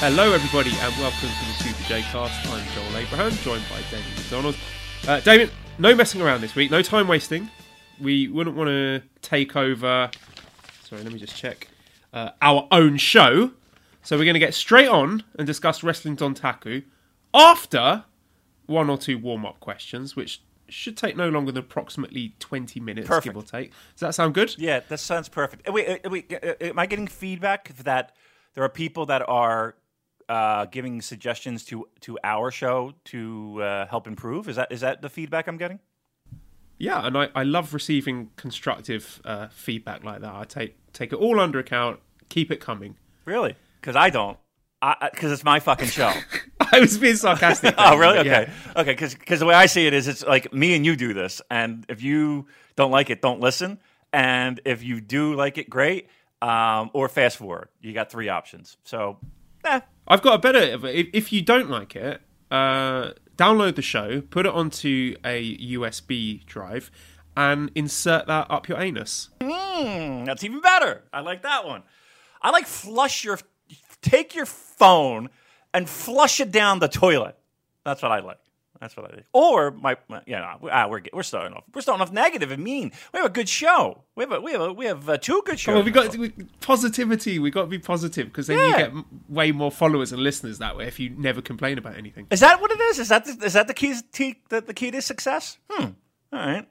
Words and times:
Hello, 0.00 0.32
everybody, 0.32 0.70
and 0.70 0.94
welcome 0.96 1.28
to 1.28 1.44
the 1.46 1.52
Super 1.64 1.82
J 1.88 2.02
Cast. 2.02 2.46
I'm 2.48 2.64
Joel 2.72 2.96
Abraham, 2.98 3.32
joined 3.42 3.64
by 3.68 3.80
Damien 3.90 4.14
McDonald. 4.16 4.56
Uh, 5.08 5.18
Damien, 5.20 5.50
no 5.78 5.94
messing 5.94 6.22
around 6.22 6.40
this 6.40 6.54
week, 6.54 6.70
no 6.70 6.82
time 6.82 7.08
wasting. 7.08 7.50
We 8.00 8.28
wouldn't 8.28 8.54
want 8.54 8.68
to 8.68 9.02
take 9.22 9.56
over. 9.56 10.08
Sorry, 10.84 11.02
let 11.02 11.12
me 11.12 11.18
just 11.18 11.34
check 11.36 11.68
uh, 12.12 12.30
our 12.40 12.68
own 12.70 12.96
show. 12.96 13.50
So 14.02 14.16
we're 14.16 14.24
going 14.24 14.34
to 14.34 14.40
get 14.40 14.54
straight 14.54 14.86
on 14.88 15.24
and 15.36 15.46
discuss 15.46 15.82
Wrestling 15.82 16.16
Dontaku 16.16 16.84
after 17.34 18.04
one 18.66 18.88
or 18.88 18.98
two 18.98 19.18
warm 19.18 19.44
up 19.44 19.58
questions, 19.58 20.14
which 20.14 20.42
should 20.68 20.96
take 20.96 21.16
no 21.16 21.28
longer 21.28 21.50
than 21.50 21.64
approximately 21.64 22.34
20 22.38 22.78
minutes, 22.78 23.08
Perfect. 23.08 23.34
give 23.34 23.36
or 23.36 23.42
take. 23.44 23.70
Does 23.94 24.00
that 24.00 24.14
sound 24.14 24.34
good? 24.34 24.54
Yeah, 24.58 24.80
that 24.88 24.98
sounds 25.00 25.28
perfect. 25.28 25.68
Uh, 25.68 25.72
Wait, 25.72 26.00
uh, 26.06 26.08
wait, 26.10 26.32
uh, 26.32 26.54
am 26.60 26.78
I 26.78 26.86
getting 26.86 27.08
feedback 27.08 27.74
that 27.78 28.14
there 28.54 28.62
are 28.62 28.68
people 28.68 29.04
that 29.06 29.28
are 29.28 29.74
uh, 30.28 30.66
giving 30.66 31.00
suggestions 31.00 31.64
to 31.66 31.88
to 32.00 32.18
our 32.24 32.50
show 32.50 32.94
to 33.06 33.62
uh, 33.62 33.86
help 33.86 34.06
improve? 34.06 34.48
Is 34.48 34.56
that 34.56 34.70
is 34.72 34.80
that 34.80 35.02
the 35.02 35.08
feedback 35.08 35.46
I'm 35.46 35.58
getting? 35.58 35.80
Yeah, 36.78 37.04
and 37.04 37.18
I, 37.18 37.28
I 37.34 37.42
love 37.42 37.74
receiving 37.74 38.30
constructive 38.36 39.20
uh, 39.24 39.48
feedback 39.48 40.04
like 40.04 40.20
that. 40.20 40.32
I 40.32 40.44
take 40.44 40.76
take 40.92 41.12
it 41.12 41.16
all 41.16 41.40
under 41.40 41.58
account, 41.58 42.00
keep 42.28 42.50
it 42.50 42.60
coming. 42.60 42.96
Really? 43.24 43.56
Because 43.80 43.96
I 43.96 44.10
don't. 44.10 44.38
Because 44.80 45.32
it's 45.32 45.42
my 45.42 45.58
fucking 45.58 45.88
show. 45.88 46.12
I 46.72 46.78
was 46.78 46.96
being 46.98 47.16
sarcastic. 47.16 47.74
oh, 47.78 47.96
really? 47.96 48.18
Okay. 48.18 48.28
yeah. 48.28 48.80
Okay. 48.80 48.94
Because 48.94 49.40
the 49.40 49.46
way 49.46 49.54
I 49.54 49.66
see 49.66 49.86
it 49.88 49.92
is, 49.92 50.06
it's 50.06 50.24
like 50.24 50.52
me 50.52 50.76
and 50.76 50.86
you 50.86 50.94
do 50.94 51.14
this, 51.14 51.42
and 51.50 51.84
if 51.88 52.02
you 52.02 52.46
don't 52.76 52.92
like 52.92 53.10
it, 53.10 53.20
don't 53.20 53.40
listen. 53.40 53.80
And 54.12 54.60
if 54.64 54.82
you 54.82 55.00
do 55.00 55.34
like 55.34 55.58
it, 55.58 55.68
great. 55.68 56.08
Um, 56.40 56.90
or 56.92 57.08
fast 57.08 57.36
forward. 57.36 57.68
You 57.80 57.92
got 57.92 58.12
three 58.12 58.28
options. 58.28 58.76
So, 58.84 59.18
I've 60.06 60.22
got 60.22 60.34
a 60.34 60.38
better. 60.38 60.58
If, 60.58 61.08
if 61.12 61.32
you 61.32 61.42
don't 61.42 61.70
like 61.70 61.94
it, 61.94 62.22
uh, 62.50 63.10
download 63.36 63.76
the 63.76 63.82
show, 63.82 64.20
put 64.22 64.46
it 64.46 64.52
onto 64.52 65.16
a 65.24 65.56
USB 65.56 66.44
drive, 66.46 66.90
and 67.36 67.70
insert 67.74 68.26
that 68.26 68.50
up 68.50 68.68
your 68.68 68.80
anus. 68.80 69.30
Hmm, 69.40 70.24
that's 70.24 70.42
even 70.44 70.60
better. 70.60 71.04
I 71.12 71.20
like 71.20 71.42
that 71.42 71.66
one. 71.66 71.82
I 72.42 72.50
like 72.50 72.66
flush 72.66 73.24
your, 73.24 73.38
take 74.02 74.34
your 74.34 74.46
phone 74.46 75.28
and 75.74 75.88
flush 75.88 76.40
it 76.40 76.50
down 76.50 76.78
the 76.78 76.88
toilet. 76.88 77.36
That's 77.84 78.02
what 78.02 78.12
I 78.12 78.20
like. 78.20 78.38
That's 78.80 78.96
what 78.96 79.10
I 79.10 79.16
like. 79.16 79.26
Or 79.32 79.72
my, 79.72 79.96
my 80.08 80.22
you 80.26 80.36
know, 80.36 80.56
ah, 80.70 80.86
we're 80.88 81.02
we're 81.12 81.22
starting 81.22 81.52
off. 81.52 81.64
We're 81.74 81.80
starting 81.80 82.02
off 82.02 82.12
negative 82.12 82.52
and 82.52 82.62
mean. 82.62 82.92
We 83.12 83.18
have 83.18 83.26
a 83.26 83.32
good 83.32 83.48
show. 83.48 84.04
We 84.14 84.24
have 84.24 84.32
a, 84.32 84.40
we 84.40 84.52
have 84.52 84.60
a, 84.60 84.72
we 84.72 84.86
have 84.86 85.08
uh, 85.08 85.18
two 85.18 85.42
good 85.44 85.58
shows. 85.58 85.78
On, 85.78 85.84
we 85.84 85.90
got 85.90 86.16
we, 86.16 86.30
positivity. 86.60 87.38
We 87.38 87.50
got 87.50 87.62
to 87.62 87.66
be 87.68 87.78
positive 87.78 88.26
because 88.26 88.46
then 88.46 88.58
you 88.58 88.76
get 88.76 88.92
way 89.28 89.50
more 89.52 89.72
followers 89.72 90.12
and 90.12 90.22
listeners 90.22 90.58
that 90.58 90.76
way. 90.76 90.86
If 90.86 91.00
you 91.00 91.10
never 91.10 91.42
complain 91.42 91.78
about 91.78 91.96
anything. 91.96 92.28
Is 92.30 92.40
that 92.40 92.60
what 92.60 92.70
it 92.70 92.80
is? 92.80 93.00
Is 93.00 93.08
that 93.08 93.24
the, 93.24 93.44
is 93.44 93.54
that 93.54 93.66
the 93.66 93.74
key 93.74 93.94
to 94.12 94.34
the, 94.48 94.60
the 94.60 94.74
key 94.74 94.90
to 94.92 95.02
success? 95.02 95.58
Hmm. 95.68 95.90
All 96.32 96.38
right. 96.38 96.68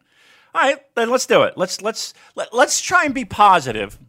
All 0.56 0.62
right. 0.62 0.96
Then 0.96 1.10
let's 1.10 1.26
do 1.26 1.44
it. 1.44 1.58
Let's 1.58 1.82
let's 1.82 2.14
let, 2.36 2.54
let's 2.54 2.80
try 2.80 3.04
and 3.04 3.14
be 3.14 3.26
positive 3.26 4.00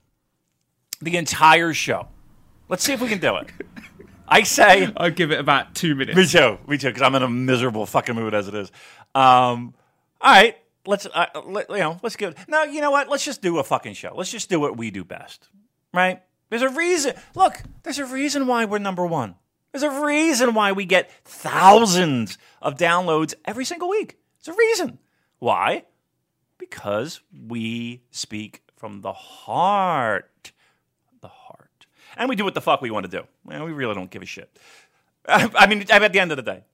the 1.01 1.17
entire 1.17 1.75
show. 1.75 2.09
Let's 2.69 2.85
see 2.85 2.93
if 2.93 3.01
we 3.01 3.09
can 3.09 3.19
do 3.19 3.37
it. 3.37 3.49
I 4.29 4.43
say 4.43 4.93
I'll 4.97 5.11
give 5.11 5.31
it 5.33 5.41
about 5.41 5.75
two 5.75 5.95
minutes. 5.95 6.17
Me 6.17 6.27
too. 6.27 6.59
Me 6.67 6.79
too. 6.79 6.89
Because 6.89 7.03
I'm 7.03 7.15
in 7.15 7.23
a 7.23 7.29
miserable 7.29 7.87
fucking 7.87 8.15
mood 8.15 8.35
as 8.35 8.49
it 8.49 8.55
is. 8.55 8.71
Um, 9.15 9.75
all 10.21 10.33
right. 10.33 10.57
Let's 10.87 11.07
uh, 11.07 11.27
let, 11.45 11.69
you 11.69 11.79
know. 11.79 11.99
Let's 12.03 12.17
give. 12.17 12.35
No, 12.49 12.63
you 12.63 12.81
know 12.81 12.91
what? 12.91 13.09
Let's 13.09 13.25
just 13.25 13.43
do 13.43 13.59
a 13.59 13.65
fucking 13.65 13.95
show. 13.95 14.15
Let's 14.15 14.31
just 14.31 14.49
do 14.49 14.59
what 14.59 14.77
we 14.77 14.91
do 14.91 15.05
best. 15.05 15.49
Right? 15.93 16.23
There's 16.51 16.63
a 16.63 16.71
reason. 16.71 17.15
Look, 17.35 17.63
there's 17.83 17.99
a 17.99 18.07
reason 18.07 18.47
why 18.47 18.65
we're 18.65 18.79
number 18.79 19.05
one. 19.05 19.35
There's 19.73 19.83
a 19.83 20.05
reason 20.05 20.55
why 20.55 20.73
we 20.73 20.87
get 20.87 21.11
thousands 21.25 22.39
of 22.63 22.77
downloads 22.77 23.35
every 23.45 23.65
single 23.65 23.89
week. 23.91 24.17
There's 24.43 24.57
a 24.57 24.59
reason. 24.59 24.99
Why? 25.39 25.85
Because 26.57 27.21
we 27.33 28.03
speak 28.11 28.63
from 28.77 29.03
the 29.03 29.13
heart. 29.13 30.53
And 32.19 32.29
we 32.29 32.37
do 32.37 32.45
what 32.45 32.53
the 32.55 32.61
fuck 32.61 32.83
we 32.83 32.91
want 32.91 33.11
to 33.11 33.11
do. 33.21 33.27
Well, 33.45 33.65
we 33.65 33.73
really 33.73 33.95
don't 33.95 34.11
give 34.11 34.21
a 34.23 34.27
shit. 34.27 34.55
I 35.29 35.67
mean, 35.67 35.85
at 35.91 36.13
the 36.13 36.21
end 36.21 36.33
of 36.33 36.37
the 36.37 36.43
day, 36.43 36.65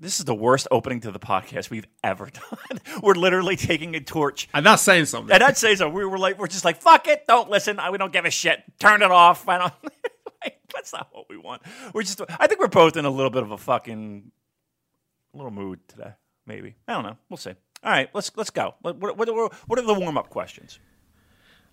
this 0.00 0.18
is 0.18 0.24
the 0.24 0.34
worst 0.34 0.68
opening 0.70 1.00
to 1.00 1.10
the 1.10 1.18
podcast 1.18 1.70
we've 1.70 1.86
ever 2.04 2.26
done. 2.30 2.80
we're 3.02 3.14
literally 3.14 3.56
taking 3.56 3.94
a 3.94 4.00
torch. 4.00 4.48
I'm 4.54 4.64
not 4.64 4.80
saying 4.80 5.06
something. 5.06 5.32
And 5.34 5.42
I'd 5.42 5.56
say 5.56 5.74
so. 5.74 5.88
We 5.88 6.04
were 6.04 6.18
like, 6.18 6.38
we're 6.38 6.46
just 6.46 6.64
like, 6.64 6.80
fuck 6.80 7.08
it, 7.08 7.26
don't 7.26 7.48
listen. 7.50 7.78
I- 7.78 7.90
We 7.90 7.98
don't 7.98 8.12
give 8.12 8.24
a 8.24 8.30
shit. 8.30 8.62
Turn 8.78 9.02
it 9.02 9.10
off. 9.10 9.48
I 9.48 9.58
don't. 9.58 9.72
like, 10.44 10.58
that's 10.74 10.92
not 10.92 11.08
what 11.12 11.28
we 11.28 11.36
want. 11.36 11.62
We're 11.94 12.02
just. 12.02 12.20
I 12.38 12.46
think 12.46 12.60
we're 12.60 12.68
both 12.68 12.96
in 12.96 13.04
a 13.04 13.10
little 13.10 13.30
bit 13.30 13.42
of 13.42 13.50
a 13.50 13.58
fucking, 13.58 14.30
little 15.34 15.50
mood 15.50 15.80
today. 15.88 16.12
Maybe 16.46 16.76
I 16.86 16.94
don't 16.94 17.02
know. 17.04 17.16
We'll 17.28 17.36
see. 17.36 17.50
All 17.84 17.90
right, 17.92 18.08
let's 18.14 18.30
let's 18.36 18.50
go. 18.50 18.74
What 18.82 18.96
what, 18.98 19.16
what, 19.18 19.28
what 19.66 19.78
are 19.78 19.82
the 19.82 19.94
warm 19.94 20.16
up 20.16 20.30
questions? 20.30 20.78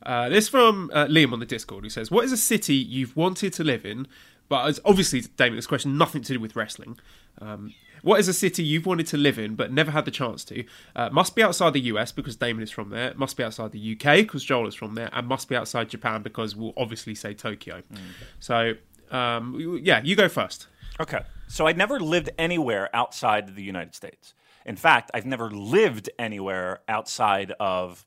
Uh, 0.04 0.30
this 0.30 0.48
from 0.48 0.92
uh, 0.94 1.06
Liam 1.06 1.34
on 1.34 1.40
the 1.40 1.46
Discord 1.46 1.84
who 1.84 1.90
says, 1.90 2.12
"What 2.12 2.26
is 2.26 2.32
a 2.32 2.38
city 2.38 2.76
you've 2.76 3.16
wanted 3.16 3.54
to 3.54 3.64
live 3.64 3.86
in?" 3.86 4.08
But 4.48 4.68
as 4.68 4.80
obviously, 4.86 5.22
Damien, 5.22 5.56
this 5.56 5.68
question 5.68 5.98
nothing 5.98 6.22
to 6.24 6.34
do 6.34 6.40
with 6.40 6.56
wrestling. 6.56 6.98
Um, 7.42 7.74
what 8.04 8.20
is 8.20 8.28
a 8.28 8.34
city 8.34 8.64
you've 8.64 8.86
wanted 8.86 9.08
to 9.08 9.18
live 9.18 9.40
in 9.40 9.56
but 9.56 9.72
never 9.72 9.90
had 9.90 10.06
the 10.06 10.12
chance 10.12 10.44
to? 10.46 10.64
Uh, 10.96 11.10
must 11.12 11.36
be 11.36 11.42
outside 11.42 11.74
the 11.74 11.82
US 11.82 12.12
because 12.12 12.36
Damien 12.36 12.62
is 12.62 12.70
from 12.70 12.90
there. 12.90 13.14
Must 13.16 13.36
be 13.36 13.44
outside 13.44 13.72
the 13.72 13.94
UK 13.94 14.18
because 14.18 14.44
Joel 14.44 14.68
is 14.68 14.76
from 14.76 14.94
there, 14.94 15.10
and 15.12 15.28
must 15.28 15.50
be 15.50 15.56
outside 15.56 15.90
Japan 15.90 16.22
because 16.22 16.56
we'll 16.56 16.74
obviously 16.78 17.16
say 17.16 17.34
Tokyo. 17.34 17.82
So, 18.40 18.74
um, 19.10 19.80
yeah, 19.82 20.02
you 20.04 20.16
go 20.16 20.30
first. 20.30 20.68
Okay. 21.00 21.22
So 21.48 21.68
I 21.68 21.74
never 21.74 22.00
lived 22.00 22.30
anywhere 22.38 22.96
outside 22.96 23.56
the 23.56 23.64
United 23.64 23.96
States. 23.96 24.34
In 24.66 24.76
fact, 24.76 25.12
I've 25.14 25.26
never 25.26 25.50
lived 25.50 26.10
anywhere 26.18 26.82
outside 26.88 27.54
of 27.60 28.06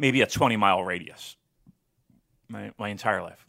maybe 0.00 0.22
a 0.22 0.26
20 0.26 0.56
mile 0.56 0.82
radius 0.82 1.36
my, 2.48 2.72
my 2.78 2.88
entire 2.88 3.22
life. 3.22 3.46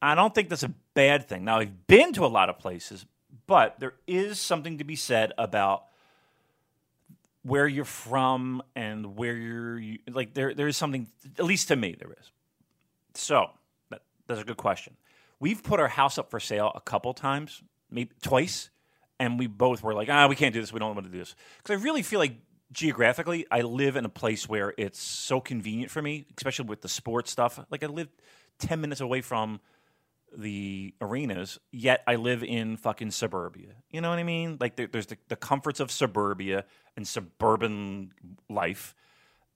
I 0.00 0.14
don't 0.14 0.34
think 0.34 0.48
that's 0.48 0.62
a 0.62 0.72
bad 0.94 1.28
thing. 1.28 1.44
Now, 1.44 1.58
I've 1.58 1.86
been 1.86 2.14
to 2.14 2.24
a 2.24 2.28
lot 2.28 2.48
of 2.48 2.58
places, 2.58 3.04
but 3.46 3.78
there 3.80 3.94
is 4.06 4.38
something 4.38 4.78
to 4.78 4.84
be 4.84 4.96
said 4.96 5.32
about 5.36 5.84
where 7.42 7.66
you're 7.66 7.84
from 7.84 8.62
and 8.74 9.16
where 9.16 9.34
you're 9.34 9.78
you, 9.78 9.98
like 10.10 10.34
there 10.34 10.54
there 10.54 10.68
is 10.68 10.76
something 10.76 11.06
at 11.38 11.44
least 11.44 11.68
to 11.68 11.76
me 11.76 11.96
there 11.98 12.12
is. 12.18 12.30
So, 13.14 13.50
that, 13.90 14.02
that's 14.26 14.40
a 14.40 14.44
good 14.44 14.56
question. 14.56 14.96
We've 15.40 15.62
put 15.62 15.80
our 15.80 15.88
house 15.88 16.16
up 16.16 16.30
for 16.30 16.38
sale 16.38 16.70
a 16.74 16.80
couple 16.80 17.12
times, 17.12 17.62
maybe 17.90 18.10
twice, 18.22 18.70
and 19.18 19.38
we 19.38 19.46
both 19.46 19.82
were 19.82 19.94
like, 19.94 20.08
ah, 20.10 20.26
we 20.28 20.36
can't 20.36 20.54
do 20.54 20.60
this. 20.60 20.72
We 20.72 20.78
don't 20.78 20.94
want 20.94 21.06
to 21.06 21.12
do 21.12 21.18
this. 21.18 21.34
Because 21.58 21.80
I 21.80 21.84
really 21.84 22.02
feel 22.02 22.20
like 22.20 22.36
geographically, 22.72 23.46
I 23.50 23.62
live 23.62 23.96
in 23.96 24.04
a 24.04 24.10
place 24.10 24.48
where 24.48 24.74
it's 24.76 25.00
so 25.00 25.40
convenient 25.40 25.90
for 25.90 26.00
me, 26.00 26.26
especially 26.36 26.66
with 26.66 26.82
the 26.82 26.88
sports 26.88 27.30
stuff. 27.30 27.58
Like 27.70 27.82
I 27.82 27.86
live 27.86 28.08
10 28.58 28.80
minutes 28.80 29.00
away 29.00 29.20
from 29.20 29.60
the 30.36 30.94
arenas, 31.00 31.58
yet 31.72 32.02
I 32.06 32.14
live 32.14 32.44
in 32.44 32.76
fucking 32.76 33.10
suburbia. 33.10 33.70
You 33.90 34.00
know 34.00 34.10
what 34.10 34.18
I 34.18 34.22
mean? 34.22 34.58
Like 34.60 34.76
there, 34.76 34.86
there's 34.86 35.06
the, 35.06 35.18
the 35.28 35.36
comforts 35.36 35.80
of 35.80 35.90
suburbia 35.90 36.64
and 36.96 37.06
suburban 37.06 38.12
life. 38.48 38.94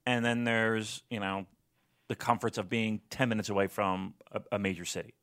And 0.05 0.25
then 0.25 0.45
there's, 0.45 1.03
you 1.11 1.21
know, 1.21 1.47
the 2.09 2.17
comforts 2.17 2.59
of 2.59 2.69
being 2.69 3.01
10 3.11 3.29
minutes 3.29 3.49
away 3.49 3.69
from 3.69 4.15
a, 4.33 4.41
a 4.53 4.59
major 4.59 4.85
city. 4.85 5.15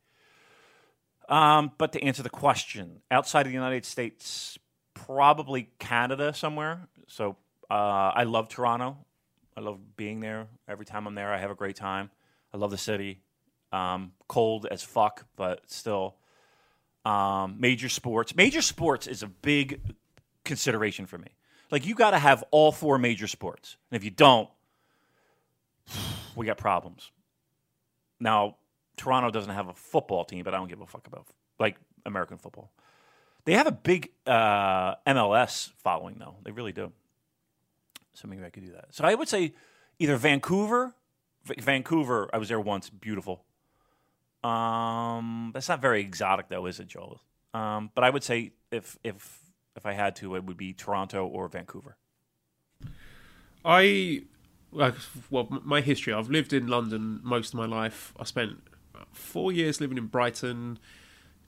Um, 1.28 1.72
but 1.78 1.94
to 1.94 2.04
answer 2.04 2.24
the 2.24 2.30
question, 2.30 3.02
outside 3.12 3.42
of 3.42 3.48
the 3.48 3.54
United 3.54 3.86
States, 3.86 4.58
probably 4.94 5.70
Canada 5.80 6.34
somewhere. 6.34 6.88
So 7.08 7.38
uh, 7.72 8.12
I 8.14 8.24
love 8.24 8.50
Toronto. 8.50 8.98
I 9.56 9.62
love 9.62 9.80
being 9.96 10.20
there. 10.20 10.48
Every 10.68 10.86
time 10.86 11.08
I'm 11.08 11.16
there, 11.16 11.34
I 11.34 11.38
have 11.38 11.52
a 11.52 11.56
great 11.56 11.78
time. 11.78 12.12
I 12.54 12.58
love 12.58 12.70
the 12.70 12.78
city. 12.78 13.22
Um, 13.72 14.12
cold 14.28 14.68
as 14.70 14.84
fuck, 14.84 15.26
but 15.38 15.62
still. 15.72 16.18
Um, 17.06 17.56
major 17.60 17.88
sports. 17.88 18.36
Major 18.36 18.62
sports 18.62 19.08
is 19.08 19.24
a 19.24 19.28
big 19.28 19.80
consideration 20.44 21.06
for 21.06 21.18
me. 21.18 21.30
Like 21.72 21.86
you 21.86 21.96
got 21.96 22.12
to 22.12 22.20
have 22.20 22.44
all 22.52 22.74
four 22.74 22.98
major 22.98 23.28
sports, 23.28 23.78
and 23.90 23.96
if 23.96 24.04
you 24.04 24.12
don't, 24.12 24.50
we 26.36 26.46
got 26.46 26.58
problems. 26.58 27.10
Now, 28.20 28.58
Toronto 28.98 29.32
doesn't 29.32 29.54
have 29.54 29.70
a 29.70 29.74
football 29.74 30.26
team, 30.26 30.44
but 30.44 30.54
I 30.54 30.58
don't 30.58 30.68
give 30.68 30.82
a 30.82 30.86
fuck 30.86 31.08
about 31.08 31.26
like 31.58 31.78
American 32.06 32.38
football. 32.38 32.70
They 33.46 33.54
have 33.54 33.66
a 33.66 33.72
big 33.72 34.12
uh, 34.28 34.96
MLS 35.08 35.72
following, 35.78 36.18
though. 36.20 36.36
They 36.44 36.52
really 36.52 36.74
do. 36.74 36.92
So 38.14 38.28
maybe 38.28 38.44
I 38.44 38.50
could 38.50 38.66
do 38.66 38.72
that. 38.74 38.88
So 38.92 39.04
I 39.04 39.16
would 39.16 39.28
say 39.28 39.54
either 40.00 40.18
Vancouver. 40.18 40.96
V- 41.44 41.56
Vancouver, 41.60 42.30
I 42.34 42.38
was 42.38 42.50
there 42.50 42.60
once. 42.60 42.90
Beautiful. 42.90 43.46
Um, 44.44 45.52
that's 45.54 45.70
not 45.70 45.82
very 45.82 46.02
exotic, 46.02 46.50
though, 46.50 46.66
is 46.66 46.80
it, 46.80 46.88
Joel? 46.88 47.22
Um, 47.54 47.92
but 47.94 48.04
I 48.04 48.10
would 48.10 48.24
say 48.24 48.54
if 48.72 48.98
if 49.04 49.40
if 49.76 49.86
I 49.86 49.94
had 49.94 50.16
to, 50.18 50.36
it 50.36 50.44
would 50.44 50.58
be 50.58 50.74
Toronto 50.74 51.26
or 51.26 51.48
Vancouver. 51.48 51.98
I 53.64 54.24
like 54.72 54.96
well, 55.30 55.48
my 55.50 55.82
history. 55.82 56.14
I've 56.14 56.30
lived 56.30 56.54
in 56.54 56.68
London 56.68 57.20
most 57.24 57.54
of 57.54 57.60
my 57.60 57.66
life. 57.66 58.14
I 58.20 58.24
spent 58.24 58.58
four 59.12 59.52
years 59.52 59.82
living 59.82 59.98
in 59.98 60.08
Brighton, 60.08 60.80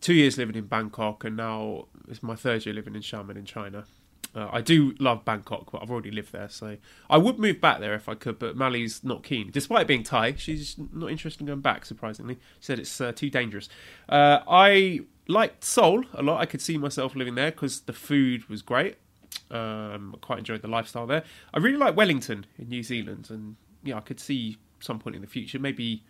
two 0.01 0.13
years 0.13 0.38
living 0.38 0.56
in 0.56 0.65
Bangkok, 0.65 1.24
and 1.24 1.38
now 1.38 1.88
it's 2.07 2.21
my 2.21 2.36
third 2.36 2.65
year 2.65 2.75
living 2.75 2.95
in 2.95 3.01
Xiamen 3.01 3.38
in 3.38 3.45
China. 3.45 3.86
Uh, 4.35 4.50
I 4.51 4.62
do 4.62 4.95
love 5.00 5.24
Bangkok, 5.25 5.71
but 5.71 5.81
I've 5.81 5.91
already 5.91 6.09
lived 6.09 6.31
there, 6.31 6.50
so 6.50 6.77
I 7.09 7.18
would 7.18 7.38
move 7.38 7.62
back 7.62 7.80
there 7.80 7.94
if 7.94 8.09
I 8.09 8.15
could. 8.15 8.39
But 8.39 8.56
Mali's 8.56 9.03
not 9.03 9.24
keen, 9.24 9.51
despite 9.51 9.85
being 9.85 10.03
Thai. 10.03 10.35
She's 10.35 10.75
not 10.91 11.12
interested 11.12 11.41
in 11.41 11.47
going 11.47 11.62
back. 11.62 11.85
Surprisingly, 11.85 12.35
she 12.35 12.65
said 12.65 12.80
it's 12.80 13.00
uh, 13.00 13.12
too 13.12 13.30
dangerous. 13.30 13.69
Uh, 14.09 14.39
I 14.47 15.01
liked 15.27 15.63
Seoul 15.63 16.03
a 16.13 16.24
lot. 16.24 16.41
I 16.41 16.45
could 16.45 16.62
see 16.62 16.77
myself 16.77 17.15
living 17.15 17.35
there 17.35 17.51
because 17.51 17.81
the 17.81 17.94
food 17.94 18.50
was 18.50 18.62
great. 18.62 18.95
Um, 19.51 20.15
I 20.15 20.18
quite 20.19 20.39
enjoyed 20.39 20.62
the 20.62 20.68
lifestyle 20.68 21.06
there. 21.06 21.24
I 21.53 21.59
really 21.59 21.77
like 21.77 21.95
Wellington 21.95 22.45
in 22.57 22.69
New 22.69 22.83
Zealand, 22.83 23.27
and 23.29 23.56
yeah, 23.83 23.97
I 23.97 24.01
could 24.01 24.19
see 24.19 24.57
some 24.79 25.00
point 25.00 25.15
in 25.15 25.21
the 25.21 25.27
future, 25.27 25.59
maybe 25.59 26.03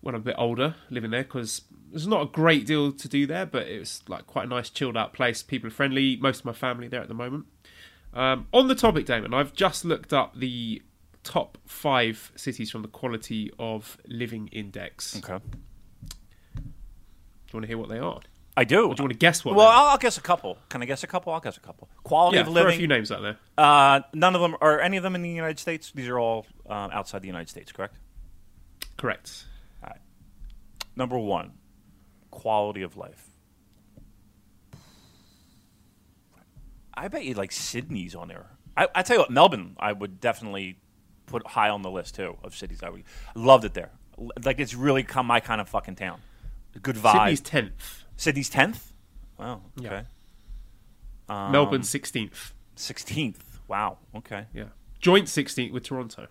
when 0.00 0.14
I'm 0.14 0.20
a 0.20 0.24
bit 0.24 0.36
older, 0.38 0.76
living 0.90 1.10
there 1.10 1.24
because 1.24 1.62
there's 1.90 2.06
not 2.06 2.22
a 2.22 2.26
great 2.26 2.66
deal 2.66 2.92
to 2.92 3.08
do 3.08 3.26
there, 3.26 3.46
but 3.46 3.66
it 3.66 3.78
was 3.78 4.02
like 4.08 4.26
quite 4.26 4.46
a 4.46 4.48
nice, 4.48 4.70
chilled 4.70 4.96
out 4.96 5.12
place. 5.12 5.42
People 5.42 5.68
are 5.68 5.72
friendly. 5.72 6.16
Most 6.16 6.40
of 6.40 6.44
my 6.44 6.52
family 6.52 6.88
there 6.88 7.00
at 7.00 7.08
the 7.08 7.14
moment. 7.14 7.46
Um, 8.14 8.46
on 8.52 8.68
the 8.68 8.74
topic, 8.74 9.06
Damon, 9.06 9.34
I've 9.34 9.52
just 9.52 9.84
looked 9.84 10.12
up 10.12 10.38
the 10.38 10.82
top 11.24 11.58
five 11.66 12.32
cities 12.36 12.70
from 12.70 12.82
the 12.82 12.88
Quality 12.88 13.50
of 13.58 13.98
Living 14.06 14.48
Index. 14.48 15.16
Okay. 15.18 15.38
Do 16.54 16.62
you 16.62 17.52
want 17.52 17.62
to 17.64 17.68
hear 17.68 17.78
what 17.78 17.88
they 17.88 17.98
are? 17.98 18.20
I 18.56 18.64
do. 18.64 18.88
Or 18.88 18.94
do 18.94 19.00
you 19.00 19.04
want 19.04 19.12
to 19.12 19.18
guess 19.18 19.44
what? 19.44 19.54
well. 19.54 19.68
I'll, 19.68 19.86
I'll 19.90 19.98
guess 19.98 20.18
a 20.18 20.20
couple. 20.20 20.58
Can 20.68 20.82
I 20.82 20.84
guess 20.84 21.04
a 21.04 21.06
couple? 21.06 21.32
I'll 21.32 21.40
guess 21.40 21.56
a 21.56 21.60
couple. 21.60 21.88
Quality 22.02 22.38
of 22.38 22.48
living 22.48 22.56
yeah, 22.56 22.60
of 22.60 22.66
throw 22.66 22.74
a 22.74 22.78
few 22.78 22.88
names 22.88 23.12
out 23.12 23.22
there. 23.22 23.38
Uh, 23.56 24.00
none 24.12 24.34
of 24.34 24.40
them 24.40 24.56
are 24.60 24.80
any 24.80 24.96
of 24.96 25.02
them 25.02 25.14
in 25.14 25.22
the 25.22 25.30
United 25.30 25.58
States. 25.58 25.92
These 25.94 26.08
are 26.08 26.18
all 26.18 26.44
um, 26.68 26.90
outside 26.92 27.22
the 27.22 27.28
United 27.28 27.48
States, 27.48 27.70
correct? 27.70 27.94
Correct. 28.96 29.44
Number 30.98 31.16
one, 31.16 31.52
quality 32.32 32.82
of 32.82 32.96
life. 32.96 33.28
I 36.92 37.06
bet 37.06 37.24
you 37.24 37.34
like 37.34 37.52
Sydney's 37.52 38.16
on 38.16 38.26
there. 38.26 38.46
I, 38.76 38.88
I 38.96 39.02
tell 39.02 39.14
you 39.16 39.20
what, 39.20 39.30
Melbourne, 39.30 39.76
I 39.78 39.92
would 39.92 40.20
definitely 40.20 40.80
put 41.26 41.46
high 41.46 41.68
on 41.68 41.82
the 41.82 41.90
list 41.90 42.16
too 42.16 42.36
of 42.42 42.56
cities. 42.56 42.82
I 42.82 42.90
would 42.90 43.04
loved 43.36 43.64
it 43.64 43.74
there. 43.74 43.92
Like 44.44 44.58
it's 44.58 44.74
really 44.74 45.04
come 45.04 45.26
my 45.26 45.38
kind 45.38 45.60
of 45.60 45.68
fucking 45.68 45.94
town. 45.94 46.20
Good 46.82 46.96
vibe. 46.96 47.12
Sydney's 47.12 47.40
tenth. 47.42 48.04
Sydney's 48.16 48.48
tenth. 48.50 48.92
Wow. 49.38 49.62
Yeah. 49.76 49.88
Okay. 49.88 50.02
Um, 51.28 51.52
Melbourne 51.52 51.84
sixteenth. 51.84 52.54
sixteenth. 52.74 53.60
Wow. 53.68 53.98
Okay. 54.16 54.46
Yeah, 54.52 54.64
joint 54.98 55.28
sixteenth 55.28 55.72
with 55.72 55.84
Toronto. 55.84 56.26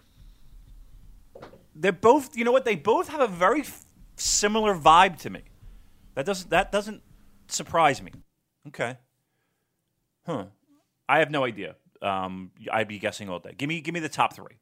they're 1.73 1.91
both 1.93 2.35
you 2.35 2.43
know 2.43 2.51
what 2.51 2.65
they 2.65 2.75
both 2.75 3.07
have 3.07 3.21
a 3.21 3.27
very 3.27 3.63
similar 4.17 4.73
vibe 4.75 5.17
to 5.19 5.29
me 5.29 5.41
that 6.15 6.25
doesn't 6.25 6.49
that 6.49 6.71
doesn't 6.71 7.01
surprise 7.47 8.01
me 8.01 8.11
okay 8.67 8.97
huh 10.25 10.45
i 11.07 11.19
have 11.19 11.31
no 11.31 11.43
idea 11.45 11.75
um, 12.01 12.51
i'd 12.73 12.87
be 12.87 12.99
guessing 12.99 13.29
all 13.29 13.39
day 13.39 13.53
give 13.57 13.69
me 13.69 13.79
give 13.81 13.93
me 13.93 13.99
the 13.99 14.09
top 14.09 14.33
three 14.33 14.57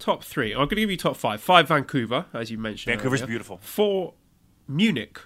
Top 0.00 0.24
three. 0.24 0.50
I'm 0.50 0.58
going 0.58 0.70
to 0.70 0.74
give 0.74 0.90
you 0.90 0.96
top 0.96 1.16
five. 1.16 1.40
Five 1.40 1.68
Vancouver, 1.68 2.26
as 2.34 2.50
you 2.50 2.58
mentioned. 2.58 2.96
Vancouver's 2.96 3.22
earlier. 3.22 3.28
beautiful. 3.28 3.58
Four 3.62 4.14
Munich. 4.66 5.20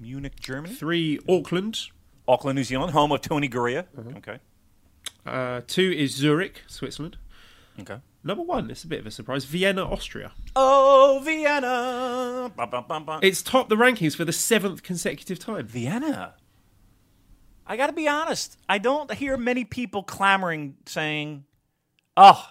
munich 0.00 0.40
germany 0.40 0.74
Three 0.74 1.20
Auckland. 1.28 1.78
auckland 2.26 2.56
new 2.56 2.64
zealand 2.64 2.90
home 2.92 3.12
of 3.12 3.20
tony 3.20 3.48
Gurria. 3.48 3.86
okay 4.16 4.40
Uh, 5.24 5.60
two 5.68 5.92
is 5.96 6.10
Zurich, 6.16 6.62
Switzerland. 6.66 7.16
okay 7.80 8.00
Number 8.26 8.42
one, 8.42 8.70
it's 8.70 8.84
a 8.84 8.86
bit 8.86 9.00
of 9.00 9.06
a 9.06 9.10
surprise. 9.10 9.44
Vienna, 9.44 9.84
Austria. 9.84 10.32
oh 10.56 11.20
vienna 11.24 12.50
Bum, 12.56 12.70
bum, 12.70 12.84
bum, 12.88 13.04
bum. 13.04 13.20
It's 13.22 13.42
topped 13.42 13.68
the 13.68 13.76
rankings 13.76 14.16
for 14.16 14.24
the 14.24 14.32
seventh 14.32 14.82
consecutive 14.82 15.38
time. 15.38 15.66
vienna 15.66 16.34
i 17.66 17.76
gotta 17.76 17.92
be 17.94 18.06
honest 18.08 18.58
i 18.68 18.76
don't 18.78 19.12
hear 19.14 19.36
many 19.38 19.64
people 19.64 20.02
clamoring 20.02 20.76
saying 20.86 21.44
oh 22.16 22.46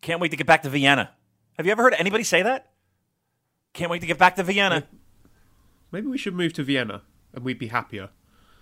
can't 0.00 0.18
wait 0.20 0.30
to 0.30 0.36
get 0.36 0.46
back 0.46 0.62
to 0.62 0.70
vienna 0.70 1.10
have 1.58 1.66
you 1.66 1.72
ever 1.72 1.82
heard 1.82 1.94
anybody 1.98 2.24
say 2.24 2.42
that 2.42 2.70
can't 3.74 3.90
wait 3.90 4.00
to 4.00 4.06
get 4.06 4.18
back 4.18 4.36
to 4.36 4.42
vienna 4.42 4.84
Maybe 5.92 6.06
we 6.08 6.18
should 6.18 6.34
move 6.34 6.52
to 6.54 6.64
Vienna 6.64 7.02
and 7.32 7.44
we'd 7.44 7.60
be 7.60 7.68
happier. 7.68 8.10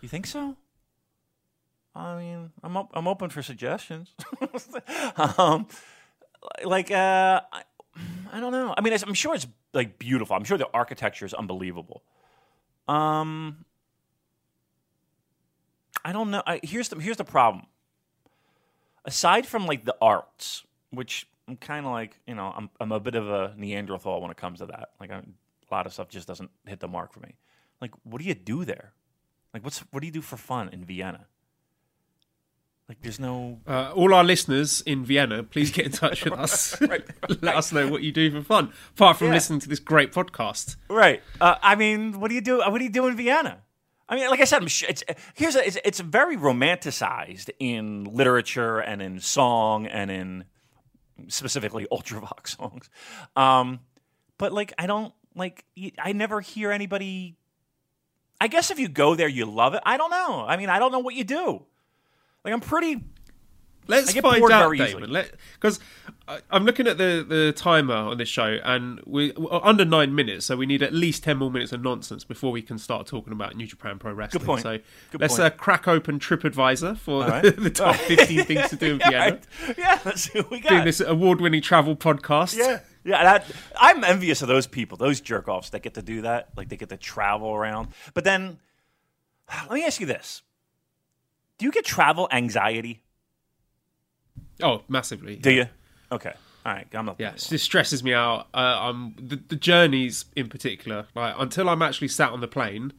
You 0.03 0.09
think 0.11 0.27
so? 0.27 0.57
I 1.95 2.19
mean, 2.19 2.53
I'm 2.63 2.77
op- 2.77 2.91
I'm 2.93 3.09
open 3.09 3.31
for 3.31 3.43
suggestions. 3.43 4.13
um, 5.39 5.67
like 6.65 6.91
uh, 6.91 7.41
I, 7.53 7.63
I 8.33 8.41
don't 8.41 8.53
know. 8.53 8.75
I 8.77 8.81
mean, 8.81 8.93
I'm 8.93 9.15
sure 9.15 9.35
it's 9.35 9.47
like 9.73 9.99
beautiful. 9.99 10.37
I'm 10.37 10.45
sure 10.45 10.59
the 10.59 10.69
architecture 10.73 11.27
is 11.27 11.35
unbelievable. 11.35 12.03
Um, 12.89 13.65
I 16.05 16.13
don't 16.13 16.31
know. 16.31 16.43
I, 16.47 16.61
here's 16.63 16.89
the 16.89 16.99
here's 16.99 17.17
the 17.17 17.25
problem. 17.25 17.67
Aside 19.05 19.47
from 19.47 19.67
like 19.67 19.85
the 19.85 19.97
arts, 20.01 20.65
which 20.91 21.27
I'm 21.47 21.57
kind 21.57 21.85
of 21.87 21.93
like, 21.93 22.19
you 22.27 22.35
know, 22.35 22.53
I'm 22.57 22.71
I'm 22.81 22.93
a 22.93 23.01
bit 23.01 23.15
of 23.15 23.29
a 23.29 23.55
Neanderthal 23.57 24.21
when 24.21 24.31
it 24.31 24.37
comes 24.37 24.61
to 24.61 24.67
that. 24.67 24.91
Like 25.01 25.11
I, 25.11 25.17
a 25.19 25.75
lot 25.75 25.87
of 25.87 25.93
stuff 25.93 26.09
just 26.09 26.27
doesn't 26.29 26.51
hit 26.67 26.81
the 26.81 26.89
mark 26.89 27.13
for 27.13 27.21
me. 27.21 27.35
Like, 27.81 27.93
what 28.03 28.21
do 28.21 28.27
you 28.27 28.35
do 28.35 28.65
there? 28.65 28.93
Like, 29.53 29.65
what's 29.65 29.81
what 29.91 30.01
do 30.01 30.07
you 30.07 30.13
do 30.13 30.23
for 30.23 30.37
fun 30.37 30.69
in 30.71 30.85
Vienna? 30.85 31.27
Like, 32.89 33.01
there's 33.01 33.19
no. 33.19 33.61
Uh, 33.67 33.93
all 33.95 34.13
our 34.13 34.23
listeners 34.25 34.83
in 34.83 35.05
Vienna, 35.07 35.43
please 35.43 35.71
get 35.71 35.87
in 35.87 35.93
touch 35.93 36.23
with 36.25 36.35
us. 36.39 36.79
Let 37.41 37.57
us 37.57 37.73
know 37.73 37.89
what 37.89 38.03
you 38.03 38.13
do 38.13 38.31
for 38.31 38.43
fun, 38.43 38.73
apart 38.95 39.17
from 39.17 39.29
Yeah. 39.29 39.35
listening 39.35 39.61
to 39.61 39.69
this 39.69 39.79
great 39.81 40.13
podcast. 40.13 40.77
Right. 40.91 41.23
Uh, 41.41 41.55
I 41.63 41.77
mean, 41.77 42.21
what 42.21 42.29
do 42.29 42.35
you 42.35 42.43
do? 42.43 42.59
What 42.59 42.77
do 42.79 42.85
you 42.85 42.91
do 42.91 43.07
in 43.07 43.17
Vienna? 43.17 43.63
I 44.07 44.17
mean, 44.17 44.29
like 44.29 44.41
I 44.41 44.45
said, 44.45 44.71
sure 44.71 44.87
it's 44.91 45.03
here's 45.33 45.57
a, 45.57 45.67
it's, 45.67 45.79
it's 45.83 46.01
very 46.01 46.37
romanticized 46.37 47.49
in 47.59 48.05
literature 48.05 48.79
and 48.81 49.01
in 49.01 49.19
song 49.19 49.87
and 49.87 50.11
in 50.11 50.45
specifically 51.29 51.87
ultravox 51.93 52.49
songs. 52.59 52.91
Um, 53.35 53.81
but 54.37 54.53
like, 54.53 54.75
I 54.79 54.87
don't 54.87 55.15
like. 55.35 55.65
I 55.99 56.13
never 56.13 56.43
hear 56.43 56.71
anybody. 56.71 57.39
I 58.39 58.49
guess 58.49 58.71
if 58.71 58.79
you 58.79 58.89
go 58.89 59.15
there, 59.15 59.29
you 59.29 59.47
love 59.47 59.73
it. 59.73 59.83
I 59.87 59.97
don't 59.97 60.11
know. 60.11 60.45
I 60.47 60.59
mean, 60.59 60.69
I 60.69 60.79
don't 60.79 60.93
know 60.93 60.99
what 60.99 61.15
you 61.15 61.25
do. 61.25 61.65
Like, 62.45 62.53
I'm 62.55 62.61
pretty. 62.61 63.05
Let's 63.87 64.09
I 64.09 64.13
get 64.13 64.23
find 64.23 64.41
bored 64.41 64.51
out, 64.51 64.61
very 64.61 64.81
easily. 64.81 65.07
Damon. 65.09 65.27
Because 65.61 65.79
I'm 66.51 66.65
looking 66.65 66.87
at 66.87 66.97
the, 66.97 67.23
the 67.29 67.53
timer 67.55 67.93
on 67.95 68.17
this 68.17 68.31
show, 68.31 68.57
and 68.65 68.99
we, 69.05 69.33
we're 69.37 69.61
under 69.63 69.85
nine 69.85 70.15
minutes, 70.15 70.47
so 70.47 70.57
we 70.57 70.65
need 70.65 70.83
at 70.83 70.95
least 70.95 71.23
ten 71.23 71.37
more 71.37 71.51
minutes 71.51 71.71
of 71.73 71.83
nonsense 71.83 72.25
before 72.25 72.51
we 72.51 72.63
can 72.63 72.79
start 72.79 73.07
talking 73.07 73.35
about 73.35 73.57
New 73.57 73.67
Japan 73.67 73.99
Pro 73.99 74.15
Wrestling. 74.15 74.43
point. 74.43 74.63
So 74.63 74.79
Good 75.11 75.21
let's 75.21 75.37
point. 75.37 75.53
Uh, 75.53 75.57
crack 75.57 75.87
open 75.87 76.19
TripAdvisor 76.19 76.97
for 76.97 77.25
All 77.25 77.29
right. 77.29 77.43
the 77.57 77.69
top 77.69 77.97
15 77.97 78.45
things 78.45 78.71
to 78.71 78.77
do 78.77 78.93
in 78.93 78.99
Vienna. 79.01 79.19
right. 79.19 79.45
Yeah, 79.77 79.99
let's 80.07 80.23
see 80.23 80.39
what 80.39 80.51
we 80.51 80.61
got. 80.61 80.71
Doing 80.71 80.85
this 80.87 81.01
award-winning 81.01 81.61
travel 81.61 81.95
podcast. 81.95 82.57
Yeah, 82.57 82.81
yeah. 83.05 83.23
That, 83.23 83.51
I'm 83.79 84.03
envious 84.03 84.41
of 84.41 84.49
those 84.49 84.67
people, 84.67 84.97
those 84.97 85.21
jerk 85.21 85.47
offs 85.47 85.69
that 85.71 85.83
get 85.83 85.93
to 85.95 86.03
do 86.03 86.23
that. 86.23 86.49
Like 86.57 86.71
they 86.71 86.77
get 86.79 86.89
to 86.89 86.97
travel 86.97 87.51
around. 87.55 87.89
But 88.15 88.25
then, 88.25 88.61
let 89.69 89.73
me 89.73 89.85
ask 89.85 90.01
you 90.01 90.07
this: 90.07 90.41
Do 91.59 91.67
you 91.67 91.73
get 91.73 91.85
travel 91.85 92.29
anxiety? 92.33 93.03
Oh, 94.63 94.83
massively. 94.89 95.37
Do 95.37 95.51
you? 95.51 95.67
Okay. 96.11 96.33
All 96.67 96.73
right, 96.73 96.87
I'm 96.95 97.07
not. 97.07 97.17
Yeah, 97.19 97.33
it 97.35 97.47
just 97.49 97.65
stresses 97.65 98.03
me 98.03 98.15
out. 98.15 98.47
Uh, 98.55 98.79
I'm 98.81 99.15
the, 99.19 99.37
the 99.37 99.57
journeys 99.57 100.25
in 100.35 100.49
particular. 100.49 101.07
Like 101.15 101.35
until 101.39 101.69
I'm 101.69 101.83
actually 101.83 102.09
sat 102.09 102.31
on 102.31 102.41
the 102.41 102.49
plane, 102.49 102.93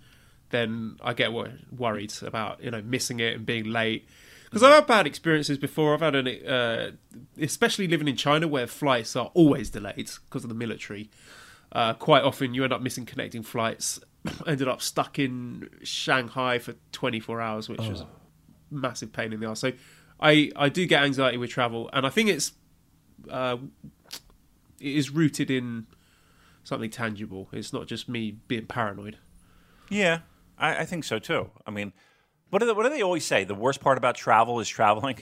then 0.52 0.98
I 1.02 1.14
get 1.14 1.34
wor- 1.34 1.58
worried 1.76 2.14
about 2.22 2.64
you 2.64 2.70
know 2.70 2.82
missing 2.82 3.20
it 3.20 3.38
and 3.38 3.46
being 3.46 3.66
late. 3.66 4.08
Because 4.44 4.62
I've 4.62 4.76
had 4.76 4.88
bad 4.88 5.08
experiences 5.08 5.58
before. 5.58 5.96
I've 5.96 6.02
had 6.02 6.16
an, 6.16 6.28
uh, 6.46 6.92
especially 7.42 7.88
living 7.88 8.08
in 8.08 8.16
China, 8.16 8.48
where 8.48 8.68
flights 8.68 9.16
are 9.16 9.32
always 9.34 9.72
delayed 9.72 10.12
because 10.30 10.44
of 10.44 10.50
the 10.50 10.56
military. 10.56 11.10
Uh, 11.72 11.94
quite 11.94 12.24
often, 12.24 12.54
you 12.54 12.64
end 12.64 12.72
up 12.72 12.82
missing 12.82 13.06
connecting 13.06 13.42
flights. 13.42 14.00
Ended 14.48 14.68
up 14.68 14.82
stuck 14.82 15.20
in 15.20 15.70
Shanghai 15.84 16.60
for 16.60 16.76
24 16.94 17.42
hours, 17.42 17.68
which 17.68 17.82
was 17.82 18.02
a 18.02 18.08
massive 18.72 19.14
pain 19.14 19.34
in 19.34 19.40
the 19.40 19.48
ass. 19.48 19.60
So, 19.60 19.72
I 20.20 20.52
I 20.56 20.70
do 20.70 20.86
get 20.86 21.04
anxiety 21.04 21.38
with 21.38 21.50
travel, 21.50 21.90
and 21.94 22.06
I 22.06 22.10
think 22.10 22.30
it's 22.30 22.54
uh, 23.30 23.58
it 24.80 24.96
is 24.96 25.10
rooted 25.10 25.50
in 25.50 25.88
something 26.64 26.90
tangible. 26.90 27.50
It's 27.52 27.74
not 27.74 27.88
just 27.88 28.10
me 28.10 28.38
being 28.48 28.66
paranoid. 28.66 29.18
Yeah, 29.90 30.20
I, 30.58 30.78
I 30.78 30.86
think 30.86 31.04
so 31.04 31.20
too. 31.20 31.50
I 31.66 31.72
mean, 31.72 31.94
what 32.50 32.60
do 32.60 32.66
they, 32.66 32.74
what 32.74 32.84
do 32.84 32.90
they 32.90 33.04
always 33.04 33.26
say? 33.26 33.44
The 33.44 33.56
worst 33.56 33.82
part 33.82 33.98
about 33.98 34.16
travel 34.16 34.60
is 34.60 34.68
traveling. 34.70 35.20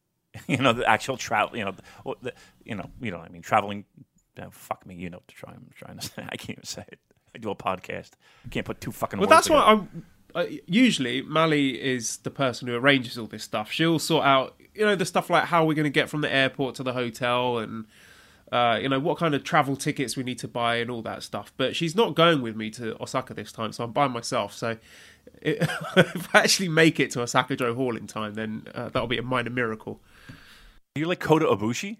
you 0.46 0.58
know, 0.58 0.72
the 0.72 0.88
actual 0.88 1.16
travel. 1.16 1.56
You 1.56 1.64
know, 1.64 1.72
the, 1.72 2.14
the, 2.22 2.34
you 2.64 2.74
know, 2.74 2.90
you 3.00 3.10
know. 3.10 3.18
what 3.18 3.28
I 3.28 3.32
mean, 3.32 3.42
traveling. 3.42 3.84
oh, 4.40 4.50
fuck 4.50 4.86
me. 4.86 4.94
You 4.94 5.10
know 5.10 5.18
what 5.18 5.28
to 5.28 5.34
try. 5.34 5.52
I'm 5.52 5.68
trying 5.74 5.98
to 5.98 6.06
say. 6.06 6.26
I 6.28 6.36
can't 6.36 6.58
even 6.58 6.64
say 6.64 6.84
it. 6.88 6.98
I 7.34 7.38
do 7.38 7.50
a 7.50 7.56
podcast. 7.56 8.10
I 8.44 8.48
can't 8.48 8.66
put 8.66 8.80
two 8.80 8.92
fucking. 8.92 9.18
Words. 9.18 9.28
Well, 9.28 9.36
that's 9.36 9.50
why. 9.50 9.62
I'm. 9.62 10.06
Uh, 10.34 10.46
usually, 10.66 11.22
Mally 11.22 11.80
is 11.82 12.18
the 12.18 12.30
person 12.30 12.68
who 12.68 12.74
arranges 12.74 13.18
all 13.18 13.26
this 13.26 13.44
stuff. 13.44 13.70
She'll 13.70 13.98
sort 13.98 14.24
out, 14.24 14.54
you 14.74 14.84
know, 14.84 14.94
the 14.94 15.04
stuff 15.04 15.30
like 15.30 15.44
how 15.44 15.64
we're 15.64 15.74
going 15.74 15.84
to 15.84 15.90
get 15.90 16.08
from 16.08 16.20
the 16.20 16.32
airport 16.32 16.74
to 16.76 16.82
the 16.82 16.92
hotel 16.92 17.58
and, 17.58 17.86
uh, 18.50 18.78
you 18.80 18.88
know, 18.88 18.98
what 18.98 19.18
kind 19.18 19.34
of 19.34 19.44
travel 19.44 19.76
tickets 19.76 20.16
we 20.16 20.22
need 20.22 20.38
to 20.38 20.48
buy 20.48 20.76
and 20.76 20.90
all 20.90 21.02
that 21.02 21.22
stuff. 21.22 21.52
But 21.56 21.76
she's 21.76 21.94
not 21.94 22.14
going 22.14 22.42
with 22.42 22.56
me 22.56 22.70
to 22.70 23.00
Osaka 23.02 23.34
this 23.34 23.52
time, 23.52 23.72
so 23.72 23.84
I'm 23.84 23.92
by 23.92 24.08
myself. 24.08 24.52
So 24.54 24.78
it, 25.40 25.58
if 25.96 26.34
I 26.34 26.40
actually 26.40 26.68
make 26.68 27.00
it 27.00 27.10
to 27.12 27.22
Osaka-jo 27.22 27.74
Hall 27.74 27.96
in 27.96 28.06
time, 28.06 28.34
then 28.34 28.66
uh, 28.74 28.88
that'll 28.88 29.08
be 29.08 29.18
a 29.18 29.22
minor 29.22 29.50
miracle. 29.50 30.00
You 30.94 31.06
like 31.06 31.20
Kota 31.20 31.46
Ibushi? 31.46 31.96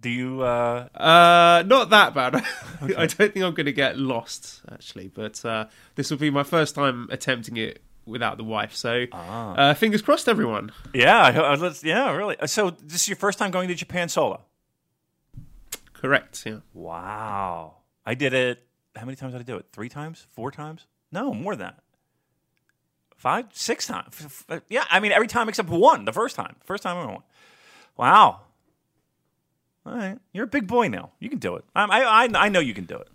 Do 0.00 0.10
you? 0.10 0.42
uh 0.42 0.88
Uh, 0.94 1.62
not 1.66 1.90
that 1.90 2.14
bad. 2.14 2.34
I 2.80 3.06
don't 3.06 3.12
think 3.12 3.36
I'm 3.36 3.54
going 3.54 3.66
to 3.66 3.72
get 3.72 3.98
lost 3.98 4.60
actually, 4.70 5.08
but 5.08 5.44
uh, 5.44 5.66
this 5.96 6.10
will 6.10 6.18
be 6.18 6.30
my 6.30 6.44
first 6.44 6.74
time 6.74 7.08
attempting 7.10 7.56
it 7.56 7.82
without 8.06 8.36
the 8.38 8.44
wife. 8.44 8.74
So, 8.74 9.04
uh, 9.12 9.74
fingers 9.74 10.02
crossed, 10.02 10.28
everyone. 10.28 10.72
Yeah. 10.94 11.18
I- 11.20 11.30
I- 11.32 11.54
Let's. 11.56 11.82
Yeah. 11.84 12.12
Really. 12.14 12.36
So 12.46 12.70
this 12.70 13.02
is 13.02 13.08
your 13.08 13.16
first 13.16 13.38
time 13.38 13.50
going 13.50 13.68
to 13.68 13.74
Japan 13.74 14.08
solo? 14.08 14.42
Correct. 15.92 16.44
Yeah. 16.46 16.58
Wow. 16.74 17.76
I 18.06 18.14
did 18.14 18.32
it. 18.34 18.64
How 18.96 19.04
many 19.04 19.16
times 19.16 19.32
did 19.32 19.40
I 19.40 19.44
do 19.44 19.56
it? 19.56 19.66
Three 19.72 19.88
times? 19.88 20.26
Four 20.30 20.50
times? 20.50 20.86
No, 21.12 21.32
more 21.34 21.54
than 21.56 21.66
that. 21.68 21.78
Five? 23.16 23.46
Six 23.52 23.86
times? 23.86 24.44
Yeah, 24.68 24.84
I 24.90 25.00
mean, 25.00 25.10
every 25.12 25.26
time 25.26 25.48
except 25.48 25.68
one, 25.68 26.04
the 26.04 26.12
first 26.12 26.36
time. 26.36 26.54
First 26.64 26.82
time 26.84 26.96
I 26.96 27.06
went. 27.06 27.22
Wow. 27.96 28.40
All 29.88 29.96
right. 29.96 30.18
You're 30.32 30.44
a 30.44 30.48
big 30.48 30.66
boy 30.66 30.88
now. 30.88 31.12
You 31.18 31.28
can 31.30 31.38
do 31.38 31.56
it. 31.56 31.64
I, 31.74 31.84
I, 31.84 32.24
I- 32.26 32.44
I 32.46 32.48
know 32.48 32.60
you 32.60 32.74
can 32.74 32.84
do 32.84 32.96
it. 32.96 33.08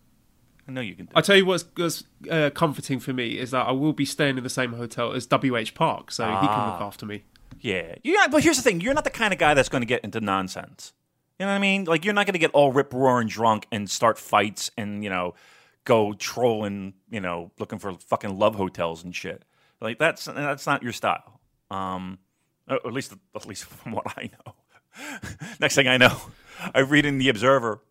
I 0.68 0.72
know 0.72 0.82
you 0.82 0.96
can 0.96 1.06
do 1.08 1.12
I 1.14 1.20
tell 1.22 1.36
you 1.36 1.46
what's, 1.46 1.66
what's 1.76 2.06
uh, 2.32 2.50
comforting 2.56 3.00
for 3.02 3.12
me 3.12 3.38
is 3.38 3.52
that 3.52 3.68
I 3.68 3.72
will 3.74 3.92
be 3.94 4.06
staying 4.06 4.38
in 4.38 4.44
the 4.44 4.50
same 4.50 4.74
hotel 4.74 5.12
as 5.12 5.28
WH 5.28 5.74
Park, 5.76 6.10
so 6.12 6.24
he 6.26 6.32
can 6.48 6.72
look 6.72 6.82
after 6.82 7.06
me. 7.06 7.26
Yeah. 7.60 7.96
Yeah, 8.04 8.28
but 8.32 8.44
here's 8.44 8.56
the 8.58 8.64
thing. 8.64 8.80
You're 8.80 8.94
not 8.94 9.04
the 9.04 9.10
kind 9.10 9.34
of 9.34 9.40
guy 9.40 9.54
that's 9.54 9.68
going 9.70 9.82
to 9.82 9.86
get 9.88 10.04
into 10.06 10.22
nonsense. 10.22 10.94
You 11.40 11.46
know 11.46 11.52
what 11.52 11.58
I 11.58 11.60
mean? 11.60 11.84
Like, 11.84 12.06
you're 12.06 12.14
not 12.14 12.26
going 12.26 12.34
to 12.34 12.40
get 12.40 12.52
all 12.52 12.72
rip 12.72 12.94
roaring 12.94 13.28
drunk 13.28 13.68
and 13.72 13.90
start 13.90 14.18
fights 14.18 14.72
and, 14.78 15.04
you 15.04 15.10
know, 15.10 15.36
go 15.84 16.14
trolling, 16.14 16.94
you 17.12 17.20
know, 17.20 17.52
looking 17.60 17.78
for 17.80 17.94
fucking 17.96 18.38
love 18.40 18.56
hotels 18.56 19.04
and 19.04 19.14
shit. 19.14 19.44
Like, 19.82 20.00
that's 20.00 20.26
that's 20.26 20.66
not 20.66 20.82
your 20.82 20.94
style. 20.94 21.42
Um, 21.72 22.20
at 22.70 22.86
least, 22.94 23.14
at 23.36 23.46
least 23.46 23.66
from 23.84 23.92
what 23.92 24.06
I 24.18 24.30
know. 24.46 24.54
Next 25.60 25.76
thing 25.76 25.88
I 25.90 25.98
know, 25.98 26.16
I 26.74 26.80
read 26.80 27.06
in 27.06 27.18
the 27.18 27.30
Observer, 27.30 27.82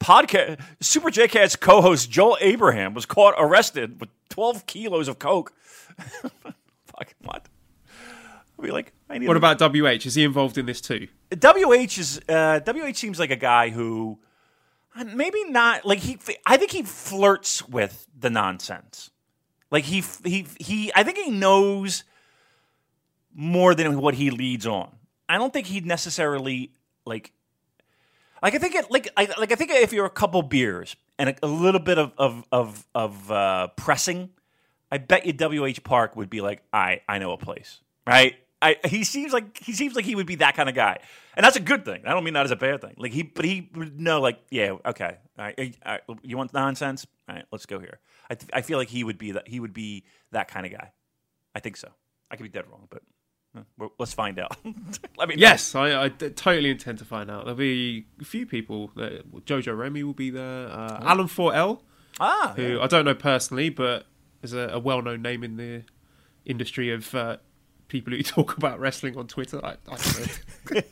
podcast 0.00 0.60
Super 0.80 1.10
J 1.10 1.28
Cast 1.28 1.60
co-host 1.60 2.10
Joel 2.10 2.38
Abraham 2.40 2.94
was 2.94 3.06
caught 3.06 3.34
arrested 3.38 4.00
with 4.00 4.10
12 4.30 4.66
kilos 4.66 5.08
of 5.08 5.18
coke. 5.18 5.52
Fucking 5.98 7.14
what? 7.22 7.48
I'll 8.58 8.64
be 8.64 8.70
like, 8.70 8.92
I 9.08 9.18
need 9.18 9.28
What 9.28 9.36
about 9.36 9.58
WH? 9.60 10.06
Is 10.06 10.14
he 10.14 10.24
involved 10.24 10.58
in 10.58 10.66
this 10.66 10.80
too? 10.80 11.08
WH 11.32 11.98
is 11.98 12.20
uh, 12.28 12.60
WH 12.60 12.96
seems 12.96 13.18
like 13.18 13.30
a 13.30 13.36
guy 13.36 13.70
who 13.70 14.18
uh, 14.94 15.04
maybe 15.04 15.44
not 15.44 15.84
like 15.84 16.00
he. 16.00 16.18
I 16.44 16.56
think 16.56 16.70
he 16.70 16.82
flirts 16.82 17.66
with 17.66 18.06
the 18.18 18.30
nonsense. 18.30 19.10
Like 19.70 19.84
he 19.84 20.04
he 20.24 20.46
he. 20.58 20.92
I 20.94 21.02
think 21.02 21.18
he 21.18 21.30
knows 21.30 22.04
more 23.34 23.74
than 23.74 23.98
what 23.98 24.14
he 24.14 24.30
leads 24.30 24.66
on. 24.66 24.90
I 25.28 25.38
don't 25.38 25.52
think 25.52 25.66
he'd 25.66 25.86
necessarily 25.86 26.72
like. 27.06 27.32
Like 28.42 28.54
I 28.54 28.58
think 28.58 28.74
it 28.74 28.90
like 28.90 29.08
I 29.16 29.28
like 29.38 29.52
I 29.52 29.54
think 29.54 29.70
if 29.70 29.92
you're 29.92 30.06
a 30.06 30.10
couple 30.10 30.42
beers 30.42 30.96
and 31.18 31.30
a, 31.30 31.36
a 31.42 31.46
little 31.46 31.80
bit 31.80 31.98
of 31.98 32.12
of 32.18 32.44
of, 32.50 32.86
of 32.94 33.30
uh, 33.30 33.68
pressing, 33.76 34.30
I 34.90 34.98
bet 34.98 35.24
you 35.24 35.32
WH 35.32 35.84
Park 35.84 36.16
would 36.16 36.28
be 36.28 36.40
like, 36.40 36.62
I 36.72 37.00
I 37.08 37.18
know 37.18 37.32
a 37.32 37.38
place, 37.38 37.80
right? 38.06 38.34
I 38.60 38.76
he 38.84 39.04
seems 39.04 39.32
like 39.32 39.58
he 39.58 39.72
seems 39.72 39.94
like 39.94 40.04
he 40.04 40.14
would 40.14 40.26
be 40.26 40.36
that 40.36 40.56
kind 40.56 40.68
of 40.68 40.74
guy, 40.74 40.98
and 41.36 41.44
that's 41.44 41.56
a 41.56 41.60
good 41.60 41.84
thing. 41.84 42.02
I 42.04 42.12
don't 42.12 42.24
mean 42.24 42.34
that 42.34 42.44
as 42.44 42.50
a 42.50 42.56
bad 42.56 42.80
thing. 42.80 42.94
Like 42.96 43.12
he, 43.12 43.22
but 43.22 43.44
he 43.44 43.70
would 43.74 44.00
know, 44.00 44.20
like, 44.20 44.38
yeah, 44.50 44.76
okay, 44.86 45.18
all 45.38 45.44
right, 45.44 45.76
all 45.84 45.92
right, 45.92 46.18
you 46.22 46.36
want 46.36 46.52
nonsense? 46.52 47.06
All 47.28 47.34
right, 47.36 47.44
let's 47.52 47.66
go 47.66 47.78
here. 47.78 47.98
I 48.30 48.34
th- 48.34 48.50
I 48.52 48.62
feel 48.62 48.78
like 48.78 48.88
he 48.88 49.04
would 49.04 49.18
be 49.18 49.32
that 49.32 49.48
he 49.48 49.60
would 49.60 49.72
be 49.72 50.04
that 50.30 50.48
kind 50.48 50.66
of 50.66 50.72
guy. 50.72 50.92
I 51.54 51.60
think 51.60 51.76
so. 51.76 51.88
I 52.30 52.36
could 52.36 52.44
be 52.44 52.48
dead 52.48 52.64
wrong, 52.70 52.86
but 52.90 53.02
well, 53.78 53.92
let's 53.98 54.14
find 54.14 54.38
out. 54.38 54.56
Let 55.18 55.28
me. 55.28 55.34
Yes, 55.36 55.74
I 55.74 56.08
totally 56.08 56.70
intend 56.70 56.98
to 56.98 57.04
find 57.04 57.30
out. 57.30 57.44
There'll 57.44 57.56
be 57.56 58.06
a 58.20 58.24
few 58.24 58.46
people. 58.46 58.90
That, 58.96 59.30
Jojo 59.44 59.76
Remy 59.76 60.02
will 60.04 60.12
be 60.14 60.30
there. 60.30 60.68
Uh, 60.68 61.00
Alan 61.02 61.26
4L, 61.28 61.80
Ah, 62.20 62.52
who 62.56 62.80
I 62.80 62.86
don't 62.86 63.04
know 63.04 63.14
personally, 63.14 63.68
but 63.68 64.06
is 64.42 64.52
a, 64.52 64.70
a 64.72 64.78
well-known 64.78 65.22
name 65.22 65.44
in 65.44 65.56
the 65.56 65.84
industry 66.44 66.92
of 66.92 67.14
uh, 67.14 67.36
people 67.88 68.12
who 68.12 68.22
talk 68.22 68.56
about 68.56 68.80
wrestling 68.80 69.16
on 69.16 69.26
Twitter. 69.26 69.60
I, 69.64 69.76
I 69.88 69.96
don't 69.96 70.74
know. 70.74 70.82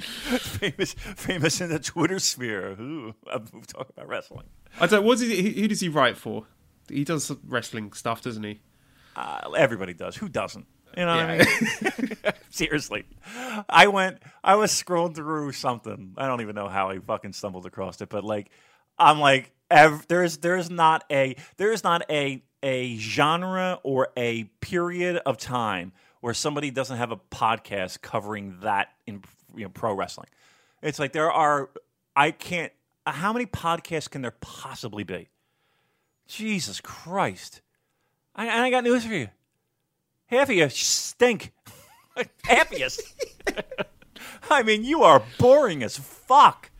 famous 0.02 0.94
famous 0.94 1.60
in 1.60 1.68
the 1.68 1.78
Twitter 1.78 2.18
sphere. 2.18 2.70
Ooh, 2.80 3.14
I'm 3.30 3.46
about 3.78 4.08
wrestling. 4.08 4.46
I 4.80 4.86
don't. 4.86 5.04
What 5.04 5.18
does 5.18 5.28
he, 5.28 5.52
who 5.60 5.68
does 5.68 5.80
he 5.80 5.88
write 5.88 6.16
for? 6.16 6.46
He 6.88 7.04
does 7.04 7.30
wrestling 7.46 7.92
stuff, 7.92 8.22
doesn't 8.22 8.42
he? 8.42 8.60
Uh, 9.14 9.50
everybody 9.56 9.92
does. 9.92 10.16
Who 10.16 10.28
doesn't? 10.28 10.66
You 10.96 11.06
know 11.06 11.16
what 11.16 11.30
I 11.30 11.38
mean? 11.38 12.32
Seriously. 12.50 13.04
I 13.68 13.86
went, 13.86 14.18
I 14.44 14.56
was 14.56 14.70
scrolling 14.70 15.14
through 15.14 15.52
something. 15.52 16.14
I 16.16 16.26
don't 16.26 16.40
even 16.40 16.54
know 16.54 16.68
how 16.68 16.90
I 16.90 16.98
fucking 16.98 17.32
stumbled 17.32 17.66
across 17.66 18.00
it, 18.00 18.08
but 18.08 18.24
like, 18.24 18.50
I'm 18.98 19.18
like, 19.20 19.52
ev- 19.70 20.06
there's, 20.08 20.38
there's 20.38 20.70
not 20.70 21.04
a, 21.10 21.36
there's 21.56 21.82
not 21.82 22.02
a, 22.10 22.42
a 22.62 22.96
genre 22.96 23.80
or 23.82 24.08
a 24.16 24.44
period 24.60 25.16
of 25.24 25.38
time 25.38 25.92
where 26.20 26.34
somebody 26.34 26.70
doesn't 26.70 26.98
have 26.98 27.10
a 27.10 27.16
podcast 27.16 28.00
covering 28.00 28.58
that 28.60 28.88
in 29.06 29.22
you 29.54 29.64
know, 29.64 29.70
pro 29.70 29.92
wrestling. 29.94 30.28
It's 30.82 30.98
like 30.98 31.12
there 31.12 31.30
are, 31.30 31.70
I 32.14 32.30
can't, 32.30 32.72
how 33.06 33.32
many 33.32 33.46
podcasts 33.46 34.08
can 34.08 34.22
there 34.22 34.34
possibly 34.40 35.02
be? 35.04 35.28
Jesus 36.28 36.80
Christ. 36.80 37.60
I, 38.34 38.46
and 38.46 38.62
I 38.62 38.70
got 38.70 38.84
news 38.84 39.04
for 39.04 39.12
you. 39.12 39.28
Half 40.32 40.48
of 40.48 40.56
you 40.56 40.68
stink. 40.70 41.52
Half 42.44 42.72
of 42.72 42.78
you. 42.78 42.88
I 44.50 44.62
mean, 44.62 44.82
you 44.82 45.02
are 45.02 45.22
boring 45.38 45.82
as 45.82 45.98
fuck. 45.98 46.70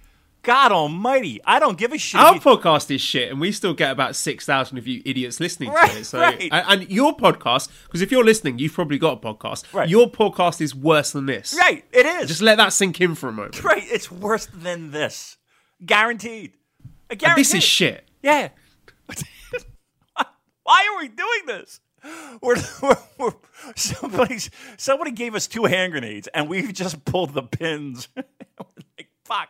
God 0.43 0.73
Almighty, 0.73 1.39
I 1.45 1.61
don't 1.61 1.77
give 1.79 1.93
a 1.93 1.99
shit. 1.99 2.21
Our 2.21 2.35
podcast 2.35 2.93
is 2.93 3.01
shit, 3.01 3.31
and 3.31 3.41
we 3.41 3.53
still 3.53 3.75
get 3.75 3.91
about 3.93 4.17
six 4.17 4.45
thousand 4.47 4.79
of 4.79 4.89
you 4.89 5.01
idiots 5.05 5.39
listening 5.39 5.71
Right, 5.71 5.91
to 5.93 5.99
it. 5.99 6.05
So, 6.05 6.19
right. 6.19 6.49
and, 6.51 6.91
your 6.91 7.17
podcast, 7.17 7.69
because 7.85 8.01
if 8.01 8.11
you're 8.11 8.25
listening, 8.25 8.59
you've 8.59 8.73
probably 8.73 8.99
got 8.99 9.23
a 9.25 9.35
podcast. 9.35 9.73
Right. 9.73 9.89
Your 9.89 10.11
podcast 10.11 10.61
is 10.61 10.75
worse 10.75 11.13
than 11.13 11.27
this. 11.27 11.55
right, 11.57 11.85
it 11.93 12.07
is. 12.07 12.29
Just 12.29 12.43
let 12.43 12.57
that 12.57 12.73
sink 12.73 13.01
in 13.01 13.15
for 13.15 13.29
a 13.29 13.33
moment. 13.33 13.63
right, 13.65 13.85
it's 13.85 14.11
worse 14.11 14.47
than 14.47 14.91
this, 14.91 15.37
guaranteed. 15.85 16.55
I 16.85 16.89
And 17.11 17.19
guarantee. 17.21 17.41
this 17.43 17.55
is 17.55 17.63
shit. 17.63 18.09
Yeah. 18.23 18.49
Why 20.65 20.89
are 20.93 20.99
we 21.03 21.09
doing 21.09 21.41
this? 21.47 21.81
We're, 22.43 22.57
we're, 22.83 22.97
we're, 23.19 23.33
somebody's, 23.77 24.51
somebody 24.77 25.13
gave 25.13 25.35
us 25.37 25.47
two 25.47 25.65
hand 25.65 25.93
grenades, 25.93 26.29
and 26.29 26.49
we've 26.49 26.73
just 26.73 27.05
pulled 27.05 27.35
the 27.35 27.43
pins. 27.43 28.09
like, 28.17 29.09
fuck. 29.25 29.49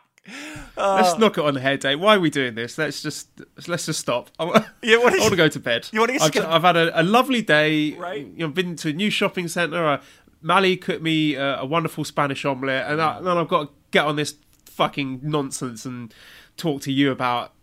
Let's 0.77 1.17
knock 1.17 1.37
it 1.37 1.43
on 1.43 1.55
the 1.55 1.59
head, 1.59 1.79
Dave. 1.79 1.99
Why 1.99 2.15
are 2.15 2.19
we 2.19 2.29
doing 2.29 2.55
this? 2.55 2.77
Let's 2.77 3.01
just 3.01 3.29
let's 3.67 3.85
just 3.87 3.99
stop. 3.99 4.29
I 4.39 4.45
Yeah, 4.81 4.97
what 4.97 5.13
is- 5.13 5.19
I 5.19 5.23
want 5.23 5.31
to 5.31 5.37
go 5.37 5.49
to 5.49 5.59
bed. 5.59 5.89
You 5.91 5.99
wanna 5.99 6.13
get 6.29 6.37
I've? 6.37 6.45
I've 6.45 6.61
had 6.61 6.77
a, 6.77 7.01
a 7.01 7.03
lovely 7.03 7.41
day. 7.41 7.93
Right. 7.93 8.25
You 8.25 8.45
know, 8.45 8.47
been 8.49 8.75
to 8.77 8.89
a 8.89 8.93
new 8.93 9.09
shopping 9.09 9.47
centre. 9.47 9.85
Uh, 9.85 10.01
Mally 10.41 10.77
cooked 10.77 11.01
me 11.01 11.35
uh, 11.35 11.61
a 11.61 11.65
wonderful 11.65 12.03
Spanish 12.03 12.45
omelette, 12.45 12.91
and, 12.91 13.01
I, 13.01 13.17
and 13.17 13.25
then 13.27 13.37
I've 13.37 13.47
got 13.47 13.63
to 13.63 13.69
get 13.91 14.05
on 14.05 14.15
this 14.17 14.35
fucking 14.65 15.21
nonsense 15.23 15.85
and 15.85 16.13
talk 16.57 16.81
to 16.83 16.91
you 16.91 17.11
about 17.11 17.53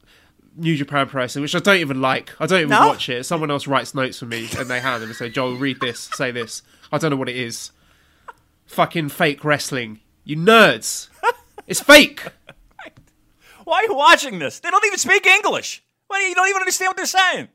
New 0.57 0.77
Japan 0.77 1.07
Pro 1.09 1.23
Wrestling, 1.23 1.43
which 1.43 1.55
I 1.55 1.61
don't 1.61 1.77
even 1.77 2.01
like. 2.01 2.33
I 2.41 2.47
don't 2.47 2.59
even 2.61 2.71
No? 2.71 2.89
watch 2.89 3.09
it. 3.09 3.25
Someone 3.25 3.51
else 3.51 3.67
writes 3.67 3.95
notes 3.95 4.19
for 4.19 4.27
me 4.27 4.49
and 4.59 4.69
they 4.69 4.81
hand 4.81 5.03
them 5.03 5.11
and 5.11 5.17
say, 5.17 5.29
Joel, 5.29 5.55
read 5.57 5.81
this, 5.81 6.11
say 6.15 6.31
this. 6.31 6.63
I 6.93 6.99
don't 6.99 7.11
know 7.11 7.17
what 7.17 7.29
it 7.29 7.37
is. 7.37 7.71
Fucking 8.67 9.09
fake 9.11 9.45
wrestling. 9.45 10.01
You 10.25 10.37
nerds. 10.37 11.09
It's 11.67 11.81
fake. 11.81 12.23
Why 13.65 13.77
are 13.79 13.85
you 13.85 13.95
watching 13.95 14.39
this? 14.39 14.61
They 14.61 14.71
don't 14.71 14.85
even 14.85 14.99
speak 14.99 15.27
English. 15.27 15.83
Why 16.09 16.27
you, 16.29 16.35
don't 16.35 16.49
even 16.49 16.61
understand 16.61 16.89
what 16.89 16.97
they're 16.97 17.07
saying? 17.07 17.49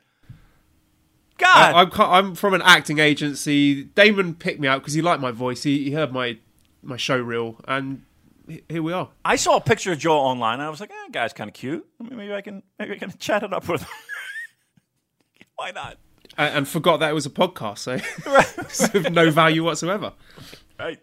God, 1.37 1.75
I, 1.75 1.81
I'm, 1.81 1.91
I'm 2.29 2.35
from 2.35 2.53
an 2.53 2.61
acting 2.61 2.99
agency. 2.99 3.83
Damon 3.83 4.35
picked 4.35 4.61
me 4.61 4.67
out 4.69 4.79
because 4.81 4.93
he 4.93 5.01
liked 5.01 5.21
my 5.21 5.31
voice. 5.31 5.63
He, 5.63 5.83
he 5.83 5.91
heard 5.91 6.13
my 6.13 6.37
my 6.81 6.95
show 6.95 7.17
reel, 7.17 7.57
and 7.67 8.03
here 8.47 8.83
we 8.83 8.93
are. 8.93 9.09
I 9.23 9.35
saw 9.35 9.57
a 9.57 9.61
picture 9.61 9.91
of 9.91 9.99
Joel 9.99 10.17
online. 10.17 10.55
And 10.55 10.63
I 10.63 10.69
was 10.69 10.79
like, 10.79 10.91
eh, 10.91 11.09
guy's 11.11 11.33
kind 11.33 11.49
of 11.49 11.53
cute. 11.53 11.85
Maybe 11.99 12.33
I 12.33 12.41
can 12.41 12.63
maybe 12.79 12.93
I 12.93 12.97
can 12.97 13.11
chat 13.19 13.43
it 13.43 13.53
up 13.53 13.67
with 13.67 13.81
him. 13.81 13.89
Why 15.55 15.71
not? 15.71 15.97
And, 16.37 16.57
and 16.57 16.67
forgot 16.67 16.99
that 16.99 17.09
it 17.09 17.13
was 17.13 17.25
a 17.25 17.29
podcast, 17.29 17.79
so 18.69 18.99
no 19.09 19.31
value 19.31 19.63
whatsoever. 19.63 20.13
Right. 20.77 20.99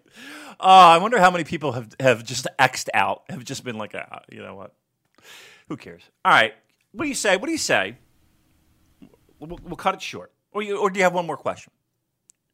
Uh, 0.61 0.95
I 0.95 0.99
wonder 0.99 1.19
how 1.19 1.31
many 1.31 1.45
people 1.45 1.73
have 1.73 1.95
have 2.01 2.25
just 2.25 2.47
xed 2.59 2.89
out, 2.93 3.23
have 3.31 3.45
just 3.45 3.65
been 3.65 3.79
like, 3.79 3.95
ah, 3.95 4.21
you 4.31 4.43
know 4.43 4.55
what? 4.55 4.75
Who 5.69 5.77
cares? 5.77 6.03
All 6.25 6.33
right. 6.33 6.53
What 6.93 7.05
do 7.05 7.09
you 7.09 7.15
say? 7.15 7.37
What 7.37 7.47
do 7.47 7.53
you 7.53 7.59
say? 7.59 7.97
We'll, 9.39 9.59
we'll 9.63 9.77
cut 9.77 9.95
it 9.95 10.03
short. 10.03 10.33
Or, 10.53 10.63
you, 10.63 10.77
or 10.77 10.91
do 10.91 10.99
you 10.99 11.05
have 11.05 11.15
one 11.15 11.27
more 11.27 11.39
question? 11.39 11.73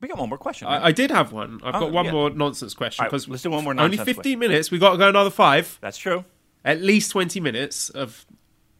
We 0.00 0.09
got 0.09 0.19
one 0.19 0.28
more 0.28 0.38
question. 0.38 0.69
right? 0.69 0.81
I, 0.81 0.87
I 0.87 0.93
did 0.93 1.11
have 1.11 1.33
one. 1.33 1.61
I've 1.64 1.75
Oh, 1.75 1.81
got 1.81 1.93
one 1.93 2.05
yeah. 2.07 2.12
more 2.12 2.31
nonsense 2.31 2.73
question 2.75 3.02
All 3.02 3.07
right, 3.07 3.11
because 3.11 3.28
let's 3.28 3.43
do 3.43 3.50
one 3.50 3.64
more 3.64 3.78
Only 3.78 3.97
15 3.97 4.38
minutes. 4.38 4.71
We 4.71 4.78
got 4.78 4.93
to 4.93 4.97
go 4.99 5.09
another 5.09 5.31
five. 5.31 5.78
That's 5.81 5.99
true. 5.99 6.25
At 6.64 6.81
least 6.83 7.11
20 7.11 7.40
minutes 7.40 7.90
of 7.90 8.25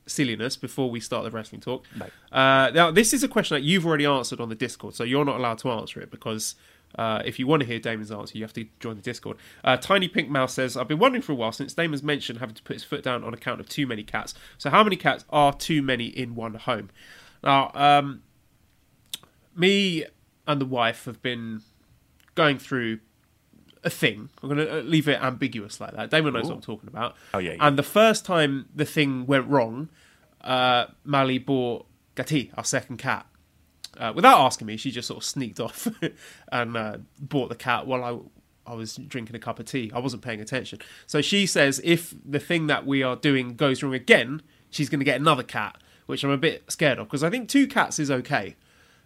silliness 0.07 0.57
before 0.57 0.91
we 0.91 1.01
start 1.01 1.25
the 1.25 1.31
wrestling 1.31 1.61
talk. 1.61 1.85
Right. 1.99 2.13
Uh, 2.33 2.71
now, 2.71 2.91
this 2.91 3.13
is 3.13 3.23
a 3.25 3.29
question 3.29 3.57
that 3.57 3.63
you've 3.63 3.85
already 3.87 4.07
answered 4.07 4.41
on 4.41 4.49
the 4.49 4.55
Discord, 4.55 4.95
so 4.95 5.05
you're 5.05 5.25
not 5.25 5.37
allowed 5.37 5.59
to 5.59 5.71
answer 5.71 6.01
it 6.01 6.11
because 6.11 6.55
uh, 6.97 7.21
if 7.25 7.39
you 7.39 7.47
want 7.47 7.61
to 7.61 7.67
hear 7.67 7.79
Damon's 7.79 8.11
answer, 8.13 8.39
you 8.39 8.45
have 8.45 8.53
to 8.55 8.67
join 8.81 8.97
the 8.97 9.03
Discord. 9.03 9.37
Uh, 9.65 9.77
Tiny 9.77 10.09
Pink 10.09 10.29
Mouse 10.31 10.55
says, 10.55 10.77
I've 10.77 10.89
been 10.89 10.99
wondering 10.99 11.23
for 11.23 11.33
a 11.33 11.35
while 11.35 11.53
since 11.53 11.75
Damon's 11.75 12.03
mentioned 12.03 12.39
having 12.39 12.55
to 12.55 12.63
put 12.63 12.75
his 12.75 12.85
foot 12.85 13.03
down 13.03 13.25
on 13.25 13.35
account 13.35 13.61
of 13.61 13.69
too 13.69 13.87
many 13.87 14.03
cats. 14.05 14.35
So, 14.57 14.71
how 14.71 14.83
many 14.85 14.97
cats 14.97 15.25
are 15.31 15.53
too 15.53 15.83
many 15.83 16.07
in 16.07 16.35
one 16.37 16.55
home? 16.55 16.91
Now, 17.43 17.71
um, 17.75 18.23
me 19.57 20.05
and 20.49 20.61
the 20.61 20.67
wife 20.67 21.05
have 21.05 21.23
been 21.23 21.61
going 22.35 22.59
through 22.59 22.99
a 23.85 23.91
thing. 23.91 24.31
I'm 24.43 24.49
going 24.49 24.67
to 24.67 24.83
leave 24.83 25.07
it 25.07 25.23
ambiguous 25.23 25.81
like 25.81 25.93
that. 25.93 26.11
Damon 26.11 26.33
knows 26.33 26.47
what 26.47 26.55
I'm 26.55 26.61
talking 26.63 26.89
about. 26.89 27.15
Oh, 27.35 27.39
yeah, 27.39 27.53
yeah. 27.53 27.67
And 27.67 27.79
the 27.79 27.85
first 27.85 28.25
time 28.25 28.67
the 28.75 28.87
thing 28.87 29.27
went 29.27 29.47
wrong, 29.47 29.91
uh, 30.41 30.87
Mally 31.05 31.39
bought 31.39 31.87
Gati, 32.17 32.51
our 32.57 32.65
second 32.65 32.97
cat. 32.97 33.27
Uh, 33.99 34.13
without 34.15 34.41
asking 34.41 34.67
me, 34.67 34.77
she 34.79 34.91
just 34.91 35.07
sort 35.07 35.19
of 35.19 35.25
sneaked 35.25 35.61
off 35.61 35.87
and 36.53 36.77
uh, 36.77 36.97
bought 37.21 37.51
the 37.51 37.55
cat 37.55 37.87
while 37.87 38.03
I, 38.67 38.73
I 38.73 38.75
was 38.75 38.97
drinking 38.97 39.37
a 39.37 39.39
cup 39.39 39.59
of 39.59 39.67
tea. 39.67 39.93
I 39.95 39.99
wasn't 39.99 40.23
paying 40.23 40.41
attention. 40.41 40.79
So 41.07 41.21
she 41.21 41.45
says 41.47 41.81
if 41.85 42.15
the 42.25 42.41
thing 42.41 42.69
that 42.69 42.87
we 42.87 43.03
are 43.03 43.17
doing 43.17 43.55
goes 43.55 43.83
wrong 43.83 43.95
again, 43.95 44.41
she's 44.71 44.89
going 44.89 45.01
to 45.01 45.05
get 45.05 45.21
another 45.21 45.43
cat, 45.43 45.77
which 46.07 46.25
I'm 46.25 46.31
a 46.31 46.39
bit 46.39 46.71
scared 46.73 46.99
of 46.99 47.09
because 47.09 47.23
I 47.23 47.29
think 47.29 47.51
two 47.51 47.67
cats 47.67 47.99
is 47.99 48.11
okay 48.11 48.57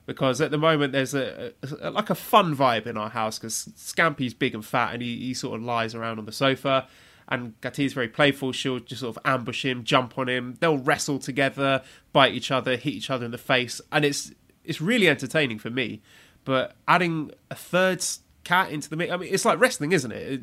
because 0.06 0.40
at 0.40 0.50
the 0.50 0.58
moment 0.58 0.92
there's 0.92 1.14
a, 1.14 1.52
a 1.80 1.90
like 1.90 2.10
a 2.10 2.14
fun 2.14 2.56
vibe 2.56 2.86
in 2.86 2.96
our 2.96 3.10
house 3.10 3.38
because 3.38 3.68
Scampy's 3.76 4.34
big 4.34 4.54
and 4.54 4.64
fat 4.64 4.92
and 4.94 5.02
he, 5.02 5.16
he 5.18 5.34
sort 5.34 5.56
of 5.56 5.64
lies 5.64 5.94
around 5.94 6.18
on 6.18 6.24
the 6.24 6.32
sofa. 6.32 6.88
And 7.28 7.58
Gati's 7.60 7.92
very 7.92 8.08
playful. 8.08 8.52
She'll 8.52 8.80
just 8.80 9.00
sort 9.00 9.16
of 9.16 9.22
ambush 9.24 9.64
him 9.64 9.84
jump 9.84 10.18
on 10.18 10.28
him. 10.28 10.56
They'll 10.60 10.78
wrestle 10.78 11.18
together 11.18 11.82
bite 12.12 12.34
each 12.34 12.50
other 12.50 12.76
hit 12.76 12.92
each 12.92 13.10
other 13.10 13.24
in 13.24 13.30
the 13.30 13.38
face. 13.38 13.80
And 13.90 14.04
it's 14.04 14.32
it's 14.64 14.80
really 14.80 15.08
entertaining 15.08 15.58
for 15.58 15.70
me. 15.70 16.02
But 16.44 16.76
adding 16.88 17.30
a 17.50 17.54
third 17.54 18.04
cat 18.44 18.70
into 18.70 18.90
the 18.90 18.96
mix 18.96 19.12
I 19.12 19.16
mean 19.16 19.32
it's 19.32 19.44
like 19.44 19.60
wrestling 19.60 19.92
isn't 19.92 20.10
it, 20.12 20.40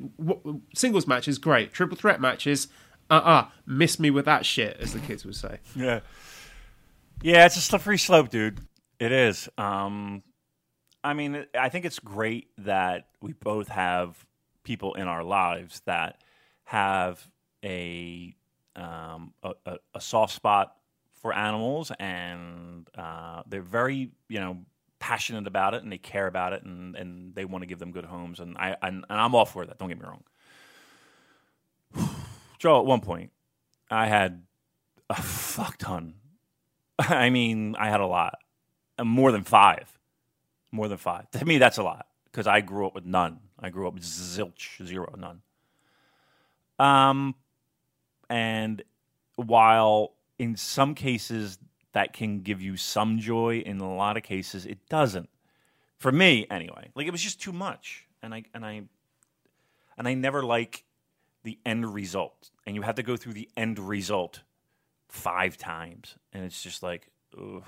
singles 0.73 1.05
matches 1.05 1.37
great. 1.37 1.73
Triple 1.73 1.97
threat 1.97 2.21
matches 2.21 2.69
uh-uh 3.09 3.47
miss 3.65 3.99
me 3.99 4.09
with 4.09 4.25
that 4.25 4.45
shit 4.45 4.77
as 4.79 4.93
the 4.93 4.99
kids 4.99 5.25
would 5.25 5.35
say. 5.35 5.59
Yeah. 5.75 5.99
Yeah, 7.21 7.45
it's 7.45 7.57
a 7.57 7.61
slippery 7.61 7.97
slope, 7.97 8.29
dude. 8.29 8.61
It 8.99 9.11
is. 9.11 9.47
Um, 9.57 10.23
I 11.03 11.13
mean, 11.13 11.45
I 11.57 11.69
think 11.69 11.85
it's 11.85 11.99
great 11.99 12.49
that 12.57 13.07
we 13.21 13.33
both 13.33 13.69
have 13.69 14.25
people 14.63 14.93
in 14.95 15.07
our 15.07 15.23
lives 15.23 15.81
that 15.85 16.21
have 16.65 17.25
a 17.63 18.35
um, 18.75 19.33
a, 19.43 19.77
a, 19.93 19.99
soft 19.99 20.33
spot 20.33 20.75
for 21.21 21.33
animals, 21.33 21.91
and 21.99 22.87
uh, 22.97 23.43
they're 23.47 23.61
very, 23.61 24.11
you 24.29 24.39
know, 24.39 24.59
passionate 24.99 25.47
about 25.47 25.73
it, 25.73 25.83
and 25.83 25.91
they 25.91 25.97
care 25.97 26.27
about 26.27 26.53
it, 26.53 26.63
and, 26.63 26.95
and 26.95 27.35
they 27.35 27.43
want 27.45 27.63
to 27.63 27.65
give 27.65 27.79
them 27.79 27.91
good 27.91 28.05
homes, 28.05 28.39
and 28.39 28.57
I 28.57 28.75
and, 28.81 29.05
and 29.09 29.19
I'm 29.19 29.35
all 29.35 29.45
for 29.45 29.65
that. 29.65 29.77
Don't 29.79 29.89
get 29.89 29.99
me 29.99 30.05
wrong. 30.05 30.23
Joe, 32.59 32.79
at 32.79 32.85
one 32.85 33.01
point, 33.01 33.31
I 33.89 34.07
had 34.07 34.43
a 35.09 35.15
fuck 35.21 35.77
ton. 35.77 36.15
I 36.99 37.29
mean, 37.29 37.75
I 37.77 37.89
had 37.89 38.01
a 38.01 38.07
lot, 38.07 38.35
more 39.03 39.31
than 39.31 39.43
five, 39.43 39.97
more 40.71 40.87
than 40.87 40.97
five. 40.97 41.29
To 41.31 41.45
me, 41.45 41.57
that's 41.57 41.77
a 41.77 41.83
lot 41.83 42.07
because 42.25 42.47
I 42.47 42.61
grew 42.61 42.85
up 42.85 42.95
with 42.95 43.05
none. 43.05 43.39
I 43.59 43.69
grew 43.69 43.87
up 43.87 43.93
with 43.93 44.03
zilch, 44.03 44.85
zero, 44.85 45.13
none. 45.17 45.41
Um, 46.79 47.35
and 48.29 48.83
while 49.35 50.13
in 50.37 50.55
some 50.55 50.95
cases 50.95 51.57
that 51.93 52.13
can 52.13 52.39
give 52.41 52.61
you 52.61 52.77
some 52.77 53.19
joy, 53.19 53.63
in 53.65 53.79
a 53.79 53.95
lot 53.95 54.17
of 54.17 54.23
cases 54.23 54.65
it 54.65 54.87
doesn't. 54.89 55.29
For 55.97 56.11
me, 56.11 56.47
anyway, 56.49 56.91
like 56.95 57.07
it 57.07 57.11
was 57.11 57.21
just 57.21 57.41
too 57.41 57.51
much, 57.51 58.05
and 58.21 58.33
I 58.33 58.43
and 58.53 58.65
I 58.65 58.83
and 59.97 60.07
I 60.07 60.13
never 60.13 60.43
like 60.43 60.85
the 61.43 61.59
end 61.65 61.93
result, 61.93 62.51
and 62.65 62.75
you 62.75 62.83
have 62.83 62.95
to 62.95 63.03
go 63.03 63.17
through 63.17 63.33
the 63.33 63.49
end 63.57 63.79
result 63.79 64.41
five 65.09 65.57
times, 65.57 66.15
and 66.31 66.45
it's 66.45 66.63
just 66.63 66.83
like, 66.83 67.09
ugh, 67.37 67.63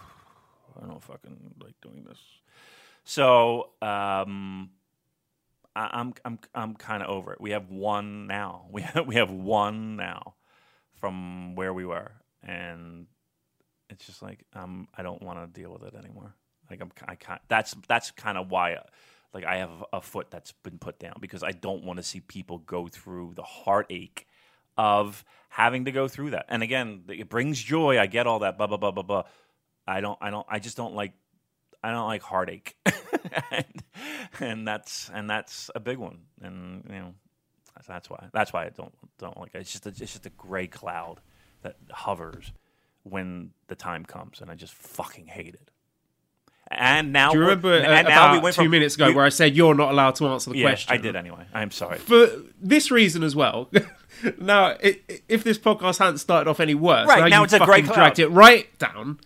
I 0.81 0.87
don't 0.87 1.03
fucking 1.03 1.55
like 1.61 1.75
doing 1.81 2.03
this. 2.07 2.19
So 3.03 3.69
um, 3.81 4.69
I, 5.75 5.89
I'm 5.93 6.13
I'm 6.25 6.39
I'm 6.53 6.75
kind 6.75 7.03
of 7.03 7.09
over 7.09 7.33
it. 7.33 7.41
We 7.41 7.51
have 7.51 7.69
one 7.69 8.27
now. 8.27 8.65
We 8.71 8.81
have, 8.83 9.07
we 9.07 9.15
have 9.15 9.31
one 9.31 9.95
now 9.95 10.35
from 10.93 11.55
where 11.55 11.73
we 11.73 11.85
were, 11.85 12.11
and 12.43 13.07
it's 13.89 14.05
just 14.05 14.21
like 14.21 14.45
um, 14.53 14.87
I 14.95 15.03
don't 15.03 15.21
want 15.21 15.39
to 15.39 15.59
deal 15.59 15.71
with 15.71 15.83
it 15.83 15.95
anymore. 15.95 16.35
Like 16.69 16.81
I'm 16.81 16.91
I 17.07 17.15
can't. 17.15 17.41
That's 17.47 17.75
that's 17.87 18.11
kind 18.11 18.37
of 18.37 18.49
why. 18.49 18.77
Like 19.33 19.45
I 19.45 19.57
have 19.57 19.71
a 19.93 20.01
foot 20.01 20.27
that's 20.29 20.51
been 20.51 20.77
put 20.77 20.99
down 20.99 21.15
because 21.21 21.43
I 21.43 21.51
don't 21.51 21.83
want 21.83 21.97
to 21.97 22.03
see 22.03 22.19
people 22.19 22.57
go 22.59 22.87
through 22.87 23.33
the 23.35 23.43
heartache 23.43 24.27
of 24.77 25.23
having 25.49 25.85
to 25.85 25.91
go 25.91 26.07
through 26.07 26.31
that. 26.31 26.45
And 26.49 26.63
again, 26.63 27.03
it 27.07 27.29
brings 27.29 27.61
joy. 27.61 27.99
I 27.99 28.07
get 28.07 28.27
all 28.27 28.39
that. 28.39 28.57
Blah 28.57 28.67
blah 28.67 28.77
blah 28.77 28.91
blah 28.91 29.03
blah. 29.03 29.23
I 29.87 30.01
don't. 30.01 30.17
I 30.21 30.29
don't. 30.29 30.45
I 30.49 30.59
just 30.59 30.77
don't 30.77 30.93
like. 30.95 31.13
I 31.83 31.91
don't 31.91 32.05
like 32.07 32.21
heartache, 32.21 32.75
and, 33.51 33.83
and 34.39 34.67
that's 34.67 35.09
and 35.13 35.29
that's 35.29 35.71
a 35.73 35.79
big 35.79 35.97
one. 35.97 36.19
And 36.41 36.83
you 36.87 36.95
know, 36.95 37.13
that's, 37.75 37.87
that's 37.87 38.09
why. 38.09 38.27
That's 38.33 38.53
why 38.53 38.65
I 38.65 38.69
don't 38.69 38.93
don't 39.17 39.37
like 39.39 39.55
it. 39.55 39.59
It's 39.61 39.71
just 39.71 39.85
a, 39.85 39.89
it's 39.89 39.97
just 39.99 40.25
a 40.25 40.31
gray 40.31 40.67
cloud 40.67 41.21
that 41.63 41.77
hovers 41.91 42.51
when 43.03 43.51
the 43.67 43.75
time 43.75 44.05
comes, 44.05 44.41
and 44.41 44.51
I 44.51 44.55
just 44.55 44.73
fucking 44.73 45.27
hate 45.27 45.55
it. 45.55 45.71
And 46.73 47.11
now, 47.11 47.31
do 47.31 47.39
you 47.39 47.43
remember 47.43 47.73
uh, 47.73 47.79
and 47.81 48.07
now 48.07 48.27
about 48.27 48.33
we 48.33 48.39
went 48.39 48.55
two 48.55 48.61
from- 48.63 48.71
minutes 48.71 48.95
ago 48.95 49.11
where 49.11 49.25
I 49.25 49.29
said 49.29 49.55
you're 49.55 49.73
not 49.75 49.91
allowed 49.91 50.15
to 50.15 50.27
answer 50.27 50.51
the 50.51 50.57
yeah, 50.59 50.67
question 50.67 50.93
I 50.93 50.97
did 50.97 51.15
anyway. 51.17 51.45
I'm 51.53 51.71
sorry. 51.71 51.97
for 51.97 52.27
this 52.61 52.91
reason 52.91 53.23
as 53.23 53.35
well. 53.35 53.69
now, 54.39 54.67
i- 54.67 54.99
i- 55.09 55.19
if 55.27 55.43
this 55.43 55.57
podcast 55.57 55.97
hadn't 55.97 56.19
started 56.19 56.49
off 56.49 56.59
any 56.61 56.75
worse, 56.75 57.07
Right, 57.09 57.21
now, 57.29 57.39
now 57.39 57.43
it's 57.43 57.51
a 57.53 57.59
great 57.59 57.83
cloud. 57.85 57.95
dragged 57.95 58.19
it 58.19 58.27
right 58.29 58.77
down. 58.79 59.19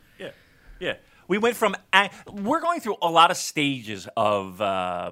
Yeah. 0.79 0.95
We 1.27 1.37
went 1.37 1.55
from 1.55 1.75
ang- 1.91 2.11
we're 2.31 2.61
going 2.61 2.81
through 2.81 2.97
a 3.01 3.09
lot 3.09 3.31
of 3.31 3.37
stages 3.37 4.07
of. 4.15 4.61
Uh, 4.61 5.11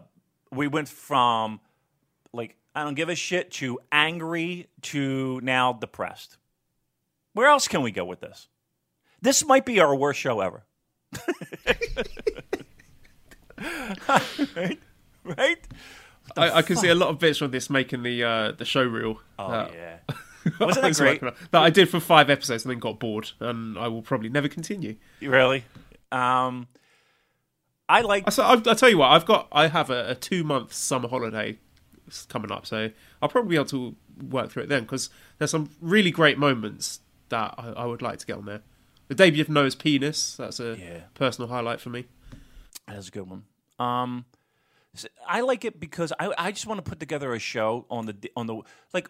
we 0.51 0.67
went 0.67 0.87
from 0.87 1.59
like 2.31 2.55
I 2.75 2.83
don't 2.83 2.95
give 2.95 3.09
a 3.09 3.15
shit 3.15 3.51
to 3.53 3.79
angry 3.91 4.67
to 4.83 5.39
now 5.41 5.73
depressed. 5.73 6.37
Where 7.33 7.47
else 7.47 7.67
can 7.67 7.81
we 7.81 7.91
go 7.91 8.05
with 8.05 8.21
this? 8.21 8.47
This 9.21 9.45
might 9.45 9.65
be 9.65 9.79
our 9.79 9.95
worst 9.95 10.19
show 10.19 10.41
ever. 10.41 10.63
right, 14.55 14.79
right. 15.23 15.67
I, 16.37 16.51
I 16.51 16.61
can 16.61 16.75
see 16.75 16.89
a 16.89 16.95
lot 16.95 17.09
of 17.09 17.19
bits 17.19 17.39
from 17.39 17.51
this 17.51 17.69
making 17.69 18.03
the 18.03 18.23
uh, 18.23 18.51
the 18.51 18.65
show 18.65 18.83
reel. 18.83 19.19
Oh 19.39 19.45
uh, 19.45 19.71
yeah. 19.73 19.97
Wasn't 20.59 20.83
that 20.83 20.95
great? 20.95 21.21
That 21.51 21.61
I 21.61 21.69
did 21.69 21.89
for 21.89 21.99
five 21.99 22.29
episodes 22.29 22.63
and 22.65 22.71
then 22.71 22.79
got 22.79 22.99
bored, 22.99 23.31
and 23.39 23.77
I 23.77 23.87
will 23.87 24.01
probably 24.01 24.29
never 24.29 24.47
continue. 24.47 24.95
Really? 25.21 25.63
Um, 26.11 26.67
I 27.89 28.01
like. 28.01 28.23
I, 28.27 28.29
so 28.29 28.43
I, 28.43 28.53
I 28.53 28.73
tell 28.73 28.89
you 28.89 28.97
what, 28.97 29.11
I've 29.11 29.25
got 29.25 29.47
I 29.51 29.67
have 29.67 29.89
a, 29.89 30.09
a 30.11 30.15
two 30.15 30.43
month 30.43 30.73
summer 30.73 31.07
holiday 31.07 31.57
coming 32.29 32.51
up, 32.51 32.65
so 32.65 32.89
I'll 33.21 33.29
probably 33.29 33.49
be 33.51 33.55
able 33.55 33.65
to 33.65 33.95
work 34.29 34.51
through 34.51 34.63
it 34.63 34.69
then 34.69 34.83
because 34.83 35.09
there's 35.37 35.51
some 35.51 35.69
really 35.81 36.11
great 36.11 36.37
moments 36.37 36.99
that 37.29 37.55
I, 37.57 37.69
I 37.69 37.85
would 37.85 38.01
like 38.01 38.19
to 38.19 38.25
get 38.25 38.37
on 38.37 38.45
there. 38.45 38.61
The 39.07 39.15
debut 39.15 39.41
of 39.41 39.49
Noah's 39.49 39.75
penis. 39.75 40.35
That's 40.37 40.59
a 40.59 40.77
Yeah. 40.77 40.99
personal 41.13 41.49
highlight 41.49 41.79
for 41.81 41.89
me. 41.89 42.05
That's 42.87 43.07
a 43.07 43.11
good 43.11 43.29
one. 43.29 43.43
Um, 43.79 44.25
I 45.27 45.41
like 45.41 45.65
it 45.65 45.79
because 45.79 46.13
I 46.19 46.33
I 46.37 46.51
just 46.51 46.67
want 46.67 46.83
to 46.83 46.89
put 46.89 46.99
together 46.99 47.33
a 47.33 47.39
show 47.39 47.85
on 47.89 48.05
the 48.05 48.15
on 48.35 48.47
the 48.47 48.61
like. 48.93 49.09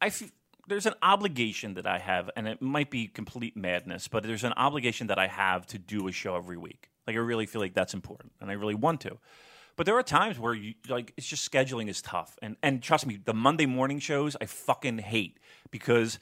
I 0.00 0.06
f- 0.06 0.30
there's 0.68 0.86
an 0.86 0.94
obligation 1.02 1.74
that 1.74 1.86
I 1.86 1.98
have, 1.98 2.30
and 2.36 2.46
it 2.46 2.60
might 2.62 2.90
be 2.90 3.06
complete 3.06 3.56
madness, 3.56 4.06
but 4.08 4.22
there's 4.22 4.44
an 4.44 4.52
obligation 4.56 5.08
that 5.08 5.18
I 5.18 5.26
have 5.26 5.66
to 5.68 5.78
do 5.78 6.06
a 6.08 6.12
show 6.12 6.36
every 6.36 6.58
week. 6.58 6.90
Like 7.06 7.16
I 7.16 7.20
really 7.20 7.46
feel 7.46 7.60
like 7.60 7.74
that's 7.74 7.94
important, 7.94 8.32
and 8.40 8.50
I 8.50 8.54
really 8.54 8.74
want 8.74 9.00
to. 9.02 9.18
But 9.76 9.86
there 9.86 9.96
are 9.96 10.02
times 10.02 10.38
where 10.38 10.54
you 10.54 10.74
like 10.88 11.12
it's 11.16 11.26
just 11.26 11.50
scheduling 11.50 11.88
is 11.88 12.02
tough, 12.02 12.36
and 12.42 12.56
and 12.62 12.82
trust 12.82 13.06
me, 13.06 13.18
the 13.24 13.34
Monday 13.34 13.66
morning 13.66 13.98
shows 13.98 14.36
I 14.40 14.46
fucking 14.46 14.98
hate 14.98 15.38
because 15.70 16.18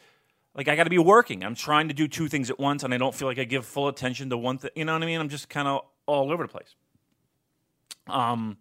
like 0.54 0.68
I 0.68 0.76
got 0.76 0.84
to 0.84 0.90
be 0.90 0.98
working. 0.98 1.44
I'm 1.44 1.54
trying 1.54 1.88
to 1.88 1.94
do 1.94 2.06
two 2.06 2.28
things 2.28 2.50
at 2.50 2.58
once, 2.58 2.84
and 2.84 2.94
I 2.94 2.98
don't 2.98 3.14
feel 3.14 3.28
like 3.28 3.38
I 3.38 3.44
give 3.44 3.66
full 3.66 3.88
attention 3.88 4.30
to 4.30 4.38
one 4.38 4.58
thing. 4.58 4.70
You 4.76 4.84
know 4.84 4.92
what 4.92 5.02
I 5.02 5.06
mean? 5.06 5.20
I'm 5.20 5.28
just 5.28 5.48
kind 5.48 5.66
of 5.66 5.82
all 6.06 6.30
over 6.30 6.44
the 6.44 6.48
place. 6.48 6.74
Um, 8.06 8.58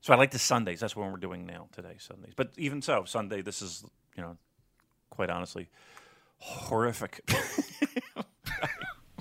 so 0.00 0.12
I 0.12 0.16
like 0.16 0.30
the 0.30 0.38
Sundays. 0.38 0.80
That's 0.80 0.96
what 0.96 1.10
we're 1.10 1.18
doing 1.18 1.44
now 1.44 1.68
today, 1.72 1.96
Sundays. 1.98 2.32
But 2.34 2.52
even 2.56 2.82
so, 2.82 3.04
Sunday, 3.04 3.42
this 3.42 3.62
is 3.62 3.84
you 4.16 4.22
know, 4.22 4.36
quite 5.14 5.30
honestly, 5.30 5.68
horrific. 6.38 7.28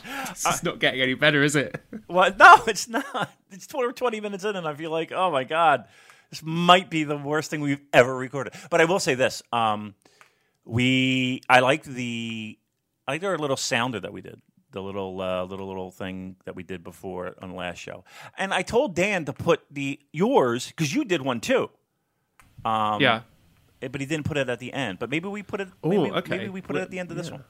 It's 0.29 0.63
not 0.63 0.79
getting 0.79 1.01
any 1.01 1.13
better, 1.13 1.43
is 1.43 1.55
it? 1.55 1.81
well, 2.07 2.33
no, 2.37 2.57
it's 2.67 2.87
not. 2.87 3.31
It's 3.51 3.67
20, 3.67 3.93
20 3.93 4.21
minutes 4.21 4.43
in, 4.43 4.55
and 4.55 4.67
I 4.67 4.73
feel 4.73 4.91
like, 4.91 5.11
oh 5.11 5.31
my 5.31 5.43
god, 5.43 5.85
this 6.29 6.41
might 6.43 6.89
be 6.89 7.03
the 7.03 7.17
worst 7.17 7.49
thing 7.49 7.61
we've 7.61 7.81
ever 7.91 8.15
recorded. 8.15 8.53
But 8.69 8.81
I 8.81 8.85
will 8.85 8.99
say 8.99 9.15
this: 9.15 9.43
um, 9.51 9.95
we, 10.65 11.41
I 11.49 11.59
like 11.59 11.83
the, 11.83 12.57
I 13.07 13.13
like 13.13 13.23
our 13.23 13.37
little 13.37 13.57
sounder 13.57 13.99
that 13.99 14.13
we 14.13 14.21
did. 14.21 14.41
The 14.71 14.81
little, 14.81 15.21
uh, 15.21 15.43
little, 15.43 15.67
little 15.67 15.91
thing 15.91 16.35
that 16.45 16.55
we 16.55 16.63
did 16.63 16.83
before 16.83 17.35
on 17.39 17.49
the 17.49 17.55
last 17.55 17.77
show, 17.77 18.03
and 18.37 18.51
I 18.53 18.63
told 18.63 18.95
Dan 18.95 19.25
to 19.25 19.33
put 19.33 19.61
the 19.69 19.99
yours 20.11 20.67
because 20.67 20.93
you 20.93 21.05
did 21.05 21.21
one 21.21 21.41
too. 21.41 21.69
Um, 22.65 22.99
yeah. 22.99 23.21
But 23.91 24.01
he 24.01 24.07
didn't 24.07 24.25
put 24.25 24.37
it 24.37 24.49
at 24.49 24.59
the 24.59 24.71
end. 24.73 24.99
But 24.99 25.09
maybe 25.09 25.27
we 25.27 25.43
put 25.43 25.61
it. 25.61 25.67
Ooh, 25.85 25.89
maybe, 25.89 26.11
okay. 26.11 26.37
maybe 26.37 26.49
we 26.49 26.61
put 26.61 26.75
it 26.75 26.81
at 26.81 26.89
the 26.91 26.99
end 26.99 27.11
of 27.11 27.17
this 27.17 27.27
Yeah. 27.27 27.33
one, 27.33 27.43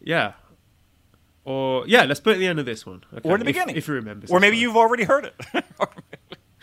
Yeah. 0.00 0.32
Or 1.44 1.84
yeah, 1.88 2.04
let's 2.04 2.20
put 2.20 2.30
it 2.30 2.34
at 2.34 2.38
the 2.38 2.46
end 2.46 2.58
of 2.60 2.66
this 2.66 2.86
one. 2.86 3.02
Okay, 3.12 3.28
or 3.28 3.34
in 3.34 3.40
the 3.42 3.48
if- 3.50 3.54
beginning, 3.54 3.76
if, 3.76 3.88
you 3.88 3.94
remember. 3.94 4.26
or 4.30 4.38
maybe 4.40 4.56
you've 4.58 4.76
already 4.76 5.04
heard 5.04 5.24
it. 5.24 5.64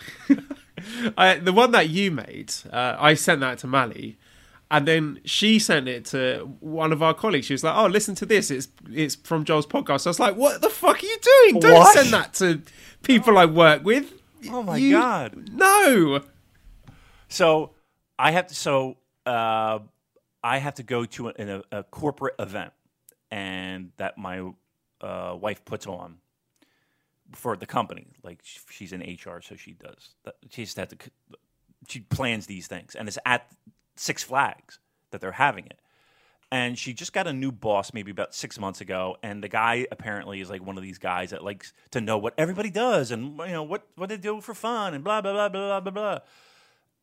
I, 1.18 1.36
the 1.36 1.52
one 1.52 1.72
that 1.72 1.90
you 1.90 2.10
made, 2.10 2.52
uh, 2.72 2.96
I 2.98 3.12
sent 3.14 3.40
that 3.42 3.58
to 3.58 3.66
Mally, 3.66 4.16
and 4.70 4.88
then 4.88 5.20
she 5.26 5.58
sent 5.58 5.86
it 5.88 6.06
to 6.06 6.56
one 6.60 6.92
of 6.92 7.02
our 7.02 7.12
colleagues. 7.12 7.44
She 7.46 7.52
was 7.54 7.62
like, 7.62 7.76
"Oh, 7.76 7.86
listen 7.86 8.14
to 8.16 8.24
this. 8.26 8.50
It's 8.50 8.68
it's 8.90 9.14
from 9.16 9.44
Joel's 9.44 9.66
podcast." 9.66 10.00
So 10.02 10.08
I 10.08 10.12
was 10.12 10.20
like, 10.20 10.36
"What 10.36 10.62
the 10.62 10.70
fuck 10.70 11.02
are 11.02 11.06
you 11.06 11.18
doing? 11.22 11.60
Don't 11.60 11.74
What? 11.74 11.94
send 11.98 12.12
that 12.14 12.32
to 12.34 12.62
people 13.02 13.36
I 13.36 13.44
work 13.44 13.84
with." 13.84 14.10
Oh 14.50 14.62
my 14.62 14.78
You- 14.78 14.92
God. 14.92 15.50
No. 15.52 16.22
So 17.28 17.72
I 18.20 18.32
have 18.32 18.48
to. 18.48 18.54
So 18.54 18.98
uh, 19.24 19.78
I 20.44 20.58
have 20.58 20.74
to 20.74 20.82
go 20.82 21.06
to 21.06 21.28
a, 21.28 21.32
a, 21.38 21.78
a 21.78 21.82
corporate 21.84 22.34
event, 22.38 22.72
and 23.30 23.92
that 23.96 24.18
my 24.18 24.52
uh, 25.00 25.36
wife 25.40 25.64
puts 25.64 25.86
on 25.86 26.16
for 27.32 27.56
the 27.56 27.66
company. 27.66 28.08
Like 28.22 28.40
she's 28.42 28.92
in 28.92 29.00
HR, 29.00 29.40
so 29.40 29.56
she 29.56 29.72
does. 29.72 30.10
She 30.50 30.64
just 30.64 30.76
has 30.76 30.88
to. 30.88 30.96
She 31.88 32.00
plans 32.00 32.46
these 32.46 32.66
things, 32.66 32.94
and 32.94 33.08
it's 33.08 33.18
at 33.24 33.50
Six 33.96 34.22
Flags 34.22 34.78
that 35.12 35.22
they're 35.22 35.32
having 35.32 35.64
it. 35.64 35.80
And 36.52 36.76
she 36.76 36.92
just 36.92 37.12
got 37.12 37.28
a 37.28 37.32
new 37.32 37.52
boss 37.52 37.94
maybe 37.94 38.10
about 38.10 38.34
six 38.34 38.58
months 38.58 38.80
ago, 38.80 39.16
and 39.22 39.42
the 39.42 39.48
guy 39.48 39.86
apparently 39.90 40.40
is 40.40 40.50
like 40.50 40.66
one 40.66 40.76
of 40.76 40.82
these 40.82 40.98
guys 40.98 41.30
that 41.30 41.42
likes 41.44 41.72
to 41.92 42.00
know 42.00 42.18
what 42.18 42.34
everybody 42.36 42.70
does 42.70 43.12
and 43.12 43.38
you 43.38 43.52
know 43.52 43.62
what 43.62 43.86
what 43.94 44.10
they 44.10 44.16
do 44.18 44.40
for 44.42 44.52
fun 44.52 44.92
and 44.92 45.04
blah 45.04 45.22
blah 45.22 45.32
blah 45.32 45.48
blah 45.48 45.80
blah 45.80 45.80
blah 45.80 45.92
blah 45.92 46.18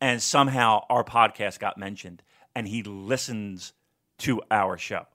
and 0.02 0.22
somehow 0.22 0.86
our 0.90 1.04
podcast 1.04 1.60
got 1.60 1.78
mentioned 1.78 2.24
and 2.56 2.68
he 2.68 2.84
listens 2.84 3.74
to 4.20 4.42
our 4.50 4.78
show. 4.78 5.06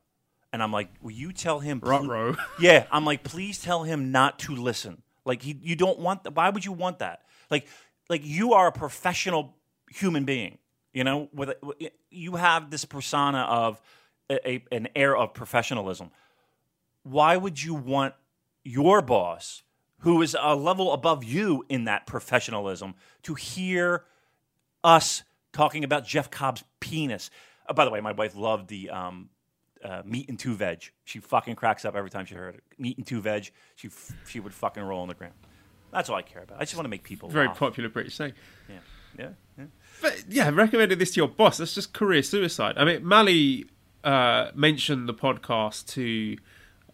And 0.52 0.62
i'm 0.62 0.72
like 0.72 0.90
will 1.00 1.12
you 1.12 1.32
tell 1.32 1.60
him 1.60 1.80
pl- 1.80 2.36
yeah 2.60 2.86
i'm 2.92 3.06
like 3.06 3.22
please 3.24 3.60
tell 3.60 3.84
him 3.84 4.12
not 4.12 4.38
to 4.40 4.54
listen. 4.54 5.02
Like 5.24 5.42
he, 5.42 5.58
you 5.62 5.76
don't 5.76 5.98
want 5.98 6.24
that 6.24 6.34
why 6.34 6.50
would 6.50 6.64
you 6.64 6.72
want 6.72 6.98
that? 6.98 7.22
Like 7.50 7.66
like 8.10 8.20
you 8.24 8.52
are 8.52 8.66
a 8.66 8.72
professional 8.72 9.56
human 9.90 10.24
being 10.24 10.58
you 10.92 11.04
know? 11.04 11.28
With 11.32 11.50
a, 11.50 11.90
you 12.10 12.36
have 12.36 12.70
this 12.70 12.84
persona 12.84 13.40
of 13.40 13.80
a, 14.30 14.62
an 14.70 14.88
air 14.94 15.16
of 15.16 15.34
professionalism. 15.34 16.10
Why 17.02 17.36
would 17.36 17.62
you 17.62 17.74
want 17.74 18.14
your 18.62 19.02
boss 19.02 19.62
who 20.00 20.22
is 20.22 20.36
a 20.40 20.54
level 20.54 20.92
above 20.92 21.24
you 21.24 21.64
in 21.68 21.84
that 21.84 22.06
professionalism 22.06 22.94
to 23.22 23.34
hear 23.34 24.04
us 24.84 25.22
talking 25.52 25.84
about 25.84 26.06
Jeff 26.06 26.30
Cobb's 26.30 26.64
penis. 26.80 27.30
Uh, 27.68 27.72
by 27.72 27.84
the 27.84 27.90
way, 27.90 28.00
my 28.00 28.12
wife 28.12 28.34
loved 28.36 28.68
the 28.68 28.90
um, 28.90 29.28
uh, 29.84 30.02
meat 30.04 30.28
and 30.28 30.38
two 30.38 30.54
veg. 30.54 30.82
She 31.04 31.18
fucking 31.20 31.56
cracks 31.56 31.84
up 31.84 31.94
every 31.94 32.10
time 32.10 32.24
she 32.26 32.34
heard 32.34 32.54
it. 32.56 32.62
Meat 32.78 32.98
and 32.98 33.06
two 33.06 33.20
veg. 33.20 33.50
She 33.76 33.88
f- 33.88 34.12
she 34.28 34.40
would 34.40 34.54
fucking 34.54 34.82
roll 34.82 35.02
on 35.02 35.08
the 35.08 35.14
ground. 35.14 35.34
That's 35.92 36.08
all 36.08 36.16
I 36.16 36.22
care 36.22 36.42
about. 36.42 36.56
I 36.58 36.64
just 36.64 36.74
want 36.74 36.86
to 36.86 36.88
make 36.90 37.02
people 37.02 37.28
Very 37.28 37.48
laugh. 37.48 37.58
popular 37.58 37.88
British 37.90 38.14
saying. 38.14 38.32
Yeah, 38.68 38.76
yeah, 39.18 39.28
yeah. 39.58 39.64
But 40.00 40.24
yeah, 40.28 40.48
recommended 40.50 40.98
this 40.98 41.10
to 41.12 41.20
your 41.20 41.28
boss. 41.28 41.58
That's 41.58 41.74
just 41.74 41.92
career 41.92 42.22
suicide. 42.22 42.76
I 42.78 42.84
mean, 42.86 43.06
Mally 43.06 43.66
uh, 44.02 44.50
mentioned 44.54 45.06
the 45.08 45.14
podcast 45.14 45.86
to 45.88 46.38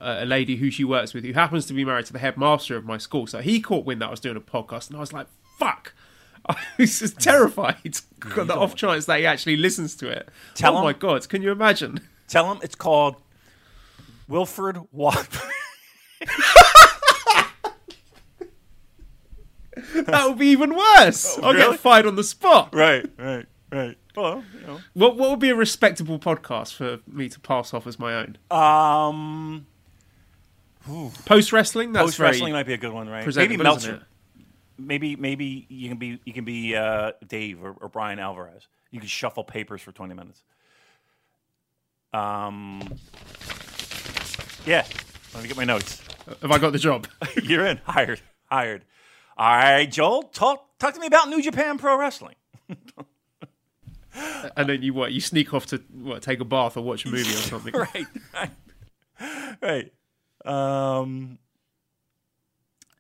uh, 0.00 0.16
a 0.20 0.26
lady 0.26 0.56
who 0.56 0.70
she 0.70 0.82
works 0.84 1.14
with, 1.14 1.24
who 1.24 1.32
happens 1.32 1.66
to 1.66 1.74
be 1.74 1.84
married 1.84 2.06
to 2.06 2.12
the 2.12 2.18
headmaster 2.18 2.76
of 2.76 2.84
my 2.84 2.98
school. 2.98 3.26
So 3.28 3.40
he 3.40 3.60
caught 3.60 3.84
wind 3.84 4.02
that 4.02 4.08
I 4.08 4.10
was 4.10 4.20
doing 4.20 4.36
a 4.36 4.40
podcast, 4.40 4.88
and 4.88 4.96
I 4.96 5.00
was 5.00 5.12
like, 5.12 5.28
"Fuck!" 5.58 5.94
I 6.56 6.56
was 6.78 6.98
just 6.98 7.18
terrified. 7.20 7.98
Got 8.20 8.46
the 8.46 8.56
off 8.56 8.74
chance 8.74 9.06
that 9.06 9.18
he 9.20 9.26
actually 9.26 9.56
listens 9.56 9.94
to 9.96 10.08
it. 10.08 10.28
Tell 10.54 10.74
oh 10.74 10.78
him- 10.78 10.84
my 10.84 10.92
god! 10.92 11.28
Can 11.28 11.42
you 11.42 11.52
imagine? 11.52 12.00
Tell 12.26 12.50
him 12.50 12.58
it's 12.62 12.74
called 12.74 13.16
Wilfred 14.28 14.78
Watt. 14.92 15.28
That 19.94 20.28
would 20.28 20.38
be 20.38 20.46
even 20.48 20.74
worse. 20.74 21.38
I'll 21.38 21.52
really? 21.52 21.72
get 21.72 21.80
fired 21.80 22.06
on 22.06 22.16
the 22.16 22.24
spot. 22.24 22.74
right, 22.74 23.08
right, 23.16 23.46
right. 23.70 23.96
Well, 24.16 24.44
you 24.52 24.66
know. 24.66 24.80
What 24.94 25.16
what 25.16 25.30
would 25.30 25.38
be 25.38 25.50
a 25.50 25.54
respectable 25.54 26.18
podcast 26.18 26.74
for 26.74 26.98
me 27.06 27.28
to 27.28 27.38
pass 27.40 27.72
off 27.72 27.86
as 27.86 27.98
my 27.98 28.14
own? 28.14 28.38
Um, 28.50 29.66
Post 31.26 31.52
wrestling. 31.52 31.92
Post 31.92 32.18
wrestling 32.18 32.52
might 32.52 32.66
be 32.66 32.72
a 32.72 32.78
good 32.78 32.92
one, 32.92 33.08
right? 33.08 33.26
Maybe 33.36 33.56
Meltzer. 33.56 34.06
Maybe 34.78 35.16
maybe 35.16 35.66
you 35.68 35.88
can 35.88 35.98
be 35.98 36.20
you 36.24 36.32
can 36.32 36.44
be 36.44 36.76
uh, 36.76 37.12
Dave 37.26 37.62
or, 37.62 37.74
or 37.80 37.88
Bryan 37.88 38.18
Alvarez. 38.18 38.68
You 38.90 39.00
can 39.00 39.08
shuffle 39.08 39.44
papers 39.44 39.82
for 39.82 39.92
twenty 39.92 40.14
minutes. 40.14 40.42
Um, 42.12 42.80
yeah. 44.64 44.84
Let 45.34 45.42
me 45.42 45.48
get 45.48 45.56
my 45.56 45.64
notes. 45.64 46.02
Have 46.42 46.50
I 46.50 46.58
got 46.58 46.72
the 46.72 46.78
job? 46.78 47.06
You're 47.42 47.66
in. 47.66 47.78
Hired. 47.84 48.20
Hired. 48.46 48.84
All 49.36 49.56
right, 49.56 49.90
Joel. 49.90 50.24
Talk 50.24 50.78
talk 50.78 50.94
to 50.94 51.00
me 51.00 51.06
about 51.06 51.28
New 51.28 51.42
Japan 51.42 51.78
Pro 51.78 51.98
Wrestling. 51.98 52.34
and 54.56 54.68
then 54.68 54.82
you 54.82 54.94
what? 54.94 55.12
You 55.12 55.20
sneak 55.20 55.54
off 55.54 55.66
to 55.66 55.82
what? 55.92 56.22
Take 56.22 56.40
a 56.40 56.44
bath 56.44 56.76
or 56.76 56.82
watch 56.82 57.04
a 57.04 57.08
movie 57.08 57.30
or 57.30 57.38
something. 57.38 57.72
right. 57.94 58.06
Right. 58.34 58.50
Right. 59.60 59.92
Um, 60.44 61.38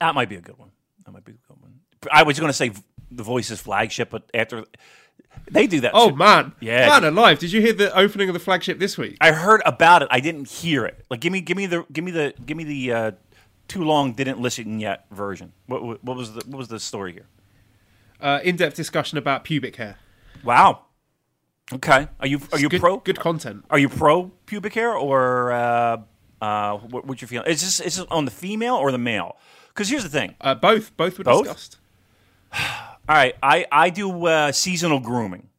that 0.00 0.14
might 0.14 0.28
be 0.28 0.36
a 0.36 0.40
good 0.40 0.58
one. 0.58 0.70
That 1.08 1.12
might 1.14 1.24
be 1.24 1.32
one. 1.48 1.80
I 2.12 2.22
was 2.22 2.38
going 2.38 2.50
to 2.50 2.52
say 2.56 2.70
the 3.10 3.22
Voices 3.22 3.58
flagship, 3.60 4.10
but 4.10 4.28
after 4.34 4.66
they 5.50 5.66
do 5.66 5.80
that, 5.80 5.92
Oh 5.94 6.14
man, 6.14 6.52
Yeah. 6.60 6.86
man 6.88 7.04
alive! 7.04 7.38
Did 7.38 7.50
you 7.50 7.62
hear 7.62 7.72
the 7.72 7.96
opening 7.96 8.28
of 8.28 8.34
the 8.34 8.38
flagship 8.38 8.78
this 8.78 8.98
week? 8.98 9.16
I 9.22 9.32
heard 9.32 9.62
about 9.64 10.02
it. 10.02 10.08
I 10.10 10.20
didn't 10.20 10.48
hear 10.48 10.84
it. 10.84 11.06
Like, 11.08 11.20
give 11.20 11.32
me, 11.32 11.40
give 11.40 11.56
me 11.56 11.64
the, 11.64 11.86
give 11.90 12.04
me 12.04 12.10
the, 12.10 12.34
give 12.44 12.58
me 12.58 12.64
the 12.64 12.92
uh, 12.92 13.10
too 13.68 13.84
long 13.84 14.12
didn't 14.12 14.38
listen 14.38 14.80
yet 14.80 15.06
version. 15.10 15.54
What, 15.66 15.82
what, 15.82 16.04
what 16.04 16.16
was 16.18 16.34
the, 16.34 16.42
what 16.46 16.58
was 16.58 16.68
the 16.68 16.78
story 16.78 17.14
here? 17.14 17.26
Uh, 18.20 18.40
in-depth 18.44 18.76
discussion 18.76 19.16
about 19.16 19.44
pubic 19.44 19.76
hair. 19.76 19.96
Wow. 20.44 20.84
Okay. 21.72 22.08
Are 22.20 22.26
you, 22.26 22.38
are 22.52 22.58
you 22.58 22.68
good, 22.68 22.80
pro? 22.80 22.98
Good 22.98 23.18
content. 23.18 23.64
Are 23.70 23.78
you 23.78 23.88
pro 23.88 24.30
pubic 24.44 24.74
hair 24.74 24.92
or 24.92 25.52
uh, 25.52 25.96
uh, 26.42 26.76
what, 26.78 27.06
what's 27.06 27.22
your 27.22 27.28
feeling? 27.28 27.50
Is 27.50 27.62
this 27.62 27.80
is 27.80 27.96
this 27.96 28.06
on 28.10 28.26
the 28.26 28.30
female 28.30 28.74
or 28.74 28.92
the 28.92 28.98
male? 28.98 29.36
Because 29.78 29.90
here's 29.90 30.02
the 30.02 30.08
thing. 30.08 30.34
Uh, 30.40 30.56
both, 30.56 30.96
both 30.96 31.18
were 31.18 31.22
Both? 31.22 31.44
discussed. 31.44 31.78
All 32.52 33.14
right, 33.14 33.36
I 33.40 33.64
I 33.70 33.90
do 33.90 34.26
uh, 34.26 34.50
seasonal 34.50 34.98
grooming, 34.98 35.50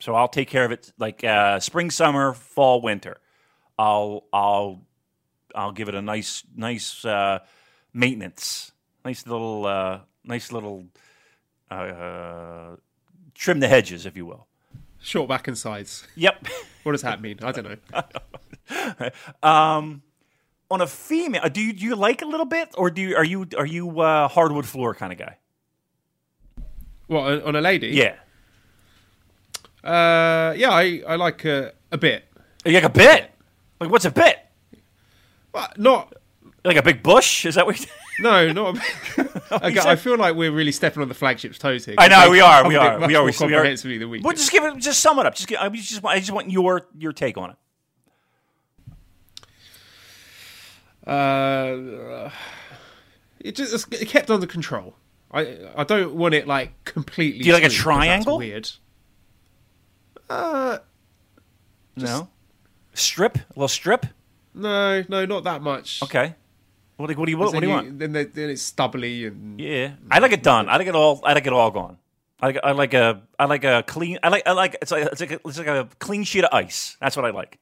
so 0.00 0.16
I'll 0.16 0.26
take 0.26 0.48
care 0.48 0.64
of 0.64 0.72
it 0.72 0.92
like 0.98 1.22
uh, 1.22 1.60
spring, 1.60 1.92
summer, 1.92 2.32
fall, 2.32 2.80
winter. 2.82 3.18
I'll 3.78 4.24
I'll 4.32 4.82
I'll 5.54 5.70
give 5.70 5.88
it 5.88 5.94
a 5.94 6.02
nice 6.02 6.42
nice 6.56 7.04
uh, 7.04 7.38
maintenance, 7.94 8.72
nice 9.04 9.24
little 9.28 9.64
uh, 9.64 10.00
nice 10.24 10.50
little 10.50 10.86
uh, 11.70 12.74
trim 13.32 13.60
the 13.60 13.68
hedges, 13.68 14.06
if 14.06 14.16
you 14.16 14.26
will. 14.26 14.48
Short 15.00 15.28
back 15.28 15.46
and 15.46 15.56
sides. 15.56 16.04
Yep. 16.16 16.48
What 16.82 16.92
does 16.92 17.02
that 17.02 17.20
mean? 17.20 17.38
I 17.42 17.50
don't 17.50 17.68
know. 17.68 19.10
Um, 19.42 20.02
on 20.70 20.80
a 20.80 20.86
female, 20.86 21.40
uh, 21.44 21.48
do 21.48 21.60
you 21.60 21.72
do 21.72 21.84
you 21.84 21.94
like 21.94 22.22
a 22.22 22.26
little 22.26 22.46
bit, 22.46 22.74
or 22.76 22.90
do 22.90 23.00
you 23.02 23.16
are 23.16 23.24
you 23.24 23.46
are 23.56 23.66
you 23.66 24.00
uh, 24.00 24.28
hardwood 24.28 24.66
floor 24.66 24.94
kind 24.94 25.12
of 25.12 25.18
guy? 25.18 25.36
What 27.06 27.42
on- 27.44 27.56
a 27.56 27.60
lady? 27.60 27.88
Yeah. 27.88 28.16
Uh, 29.84 30.52
yeah, 30.56 30.70
I, 30.70 31.02
I 31.06 31.14
like 31.14 31.44
a, 31.44 31.72
a 31.92 31.98
bit. 31.98 32.24
You 32.64 32.72
like 32.72 32.82
a 32.82 32.88
bit? 32.88 33.30
Like 33.80 33.90
what's 33.90 34.04
a 34.04 34.10
bit? 34.10 34.38
But 35.52 35.78
not. 35.78 36.12
Like 36.64 36.76
a 36.76 36.82
big 36.82 37.02
bush? 37.02 37.46
Is 37.46 37.54
that 37.54 37.66
what? 37.66 37.84
No, 38.18 38.50
not. 38.50 38.78
A 38.78 38.80
bit. 38.80 39.42
okay, 39.52 39.78
I 39.80 39.94
feel 39.94 40.16
like 40.16 40.34
we're 40.34 40.50
really 40.50 40.72
stepping 40.72 41.02
on 41.02 41.08
the 41.08 41.14
flagship's 41.14 41.58
toes 41.58 41.84
here. 41.84 41.96
I 41.98 42.08
know 42.08 42.30
we 42.30 42.40
are. 42.40 42.66
We 42.66 42.74
covered 42.74 42.86
it 42.86 43.02
are. 43.02 43.08
We 43.08 43.14
are. 43.14 43.18
more 43.18 43.26
We, 43.26 43.26
we 43.26 43.28
are. 43.28 43.56
comprehensively 43.58 43.98
than 43.98 44.08
we 44.08 44.20
Well, 44.22 44.32
just 44.34 44.50
give 44.50 44.64
it. 44.64 44.78
Just 44.78 45.00
sum 45.00 45.18
it 45.18 45.26
up. 45.26 45.34
Just. 45.34 45.46
Give, 45.48 45.58
I 45.60 45.68
just 45.68 46.02
want. 46.02 46.16
I 46.16 46.20
just 46.20 46.32
want 46.32 46.50
your 46.50 46.86
your 46.96 47.12
take 47.12 47.36
on 47.36 47.50
it. 47.50 47.56
Uh, 51.06 52.30
it 53.40 53.56
just 53.56 53.92
it 53.92 54.08
kept 54.08 54.30
under 54.30 54.46
control. 54.46 54.94
I 55.32 55.58
I 55.76 55.84
don't 55.84 56.14
want 56.14 56.34
it 56.34 56.46
like 56.46 56.84
completely. 56.84 57.40
Do 57.40 57.48
you 57.48 57.54
like 57.54 57.64
a 57.64 57.68
triangle? 57.68 58.38
That's 58.38 58.48
weird. 58.48 58.70
Uh, 60.28 60.78
no. 61.96 62.28
Strip. 62.94 63.36
A 63.36 63.44
little 63.54 63.68
strip. 63.68 64.06
no, 64.54 65.04
no, 65.08 65.24
not 65.26 65.44
that 65.44 65.62
much. 65.62 66.02
Okay. 66.02 66.34
What, 66.96 67.08
do- 67.08 67.16
what 67.16 67.26
do 67.26 67.30
you 67.30 67.36
what, 67.38 67.52
do 67.52 67.60
you 67.60 67.68
want? 67.68 67.98
Then, 67.98 68.12
they, 68.12 68.24
then 68.24 68.50
it's 68.50 68.62
stubbly 68.62 69.26
and 69.26 69.60
Yeah, 69.60 69.92
I 70.10 70.18
like 70.18 70.32
it 70.32 70.42
done. 70.42 70.68
I 70.68 70.78
like 70.78 70.86
it 70.86 70.94
all. 70.94 71.20
I 71.24 71.34
like 71.34 71.46
it 71.46 71.52
all 71.52 71.70
gone. 71.70 71.98
I 72.40 72.46
like, 72.46 72.58
I 72.64 72.72
like 72.72 72.94
a 72.94 73.22
I 73.38 73.44
like 73.44 73.64
a 73.64 73.84
clean. 73.86 74.18
I 74.22 74.28
like 74.28 74.42
I 74.46 74.52
like 74.52 74.76
it's 74.80 74.90
like 74.90 75.04
it's 75.04 75.20
like 75.20 75.30
a, 75.32 75.40
it's 75.44 75.58
like 75.58 75.66
a 75.66 75.88
clean 75.98 76.24
sheet 76.24 76.44
of 76.44 76.50
ice. 76.52 76.96
That's 77.00 77.16
what 77.16 77.24
I 77.26 77.30
like. 77.30 77.58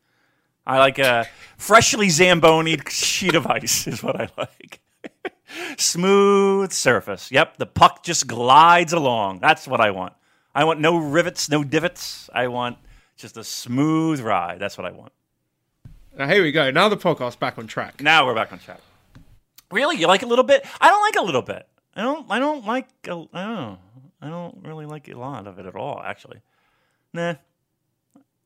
I 0.66 0.78
like 0.78 0.98
a 0.98 1.26
freshly 1.56 2.08
zambonied 2.08 2.88
sheet 2.88 3.34
of 3.34 3.46
ice 3.46 3.86
is 3.86 4.02
what 4.02 4.20
I 4.20 4.28
like. 4.36 4.80
Smooth 5.76 6.72
surface. 6.72 7.30
Yep, 7.30 7.58
the 7.58 7.66
puck 7.66 8.02
just 8.02 8.26
glides 8.26 8.92
along. 8.92 9.40
That's 9.40 9.68
what 9.68 9.80
I 9.80 9.90
want. 9.90 10.14
I 10.54 10.64
want 10.64 10.80
no 10.80 10.96
rivets, 10.96 11.48
no 11.48 11.64
divots. 11.64 12.30
I 12.32 12.48
want 12.48 12.78
just 13.16 13.36
a 13.36 13.44
smooth 13.44 14.20
ride. 14.20 14.58
That's 14.58 14.78
what 14.78 14.86
I 14.86 14.92
want. 14.92 15.12
Now, 16.16 16.28
here 16.28 16.42
we 16.42 16.52
go. 16.52 16.70
Now 16.70 16.88
the 16.88 16.96
podcast's 16.96 17.36
back 17.36 17.58
on 17.58 17.66
track. 17.66 18.00
Now 18.00 18.24
we're 18.24 18.34
back 18.34 18.52
on 18.52 18.58
track. 18.58 18.80
Really, 19.70 19.96
you 19.96 20.06
like 20.06 20.22
a 20.22 20.26
little 20.26 20.44
bit? 20.44 20.64
I 20.80 20.88
don't 20.88 21.02
like 21.02 21.16
a 21.16 21.26
little 21.26 21.42
bit. 21.42 21.66
I 21.96 22.02
don't. 22.02 22.30
I 22.30 22.38
don't 22.38 22.64
like. 22.64 22.88
A, 23.06 23.10
I 23.10 23.12
don't. 23.12 23.32
know. 23.32 23.78
I 24.20 24.28
don't 24.28 24.58
really 24.62 24.86
like 24.86 25.08
a 25.08 25.14
lot 25.18 25.46
of 25.46 25.58
it 25.58 25.66
at 25.66 25.74
all. 25.74 26.00
Actually, 26.02 26.40
nah. 27.12 27.34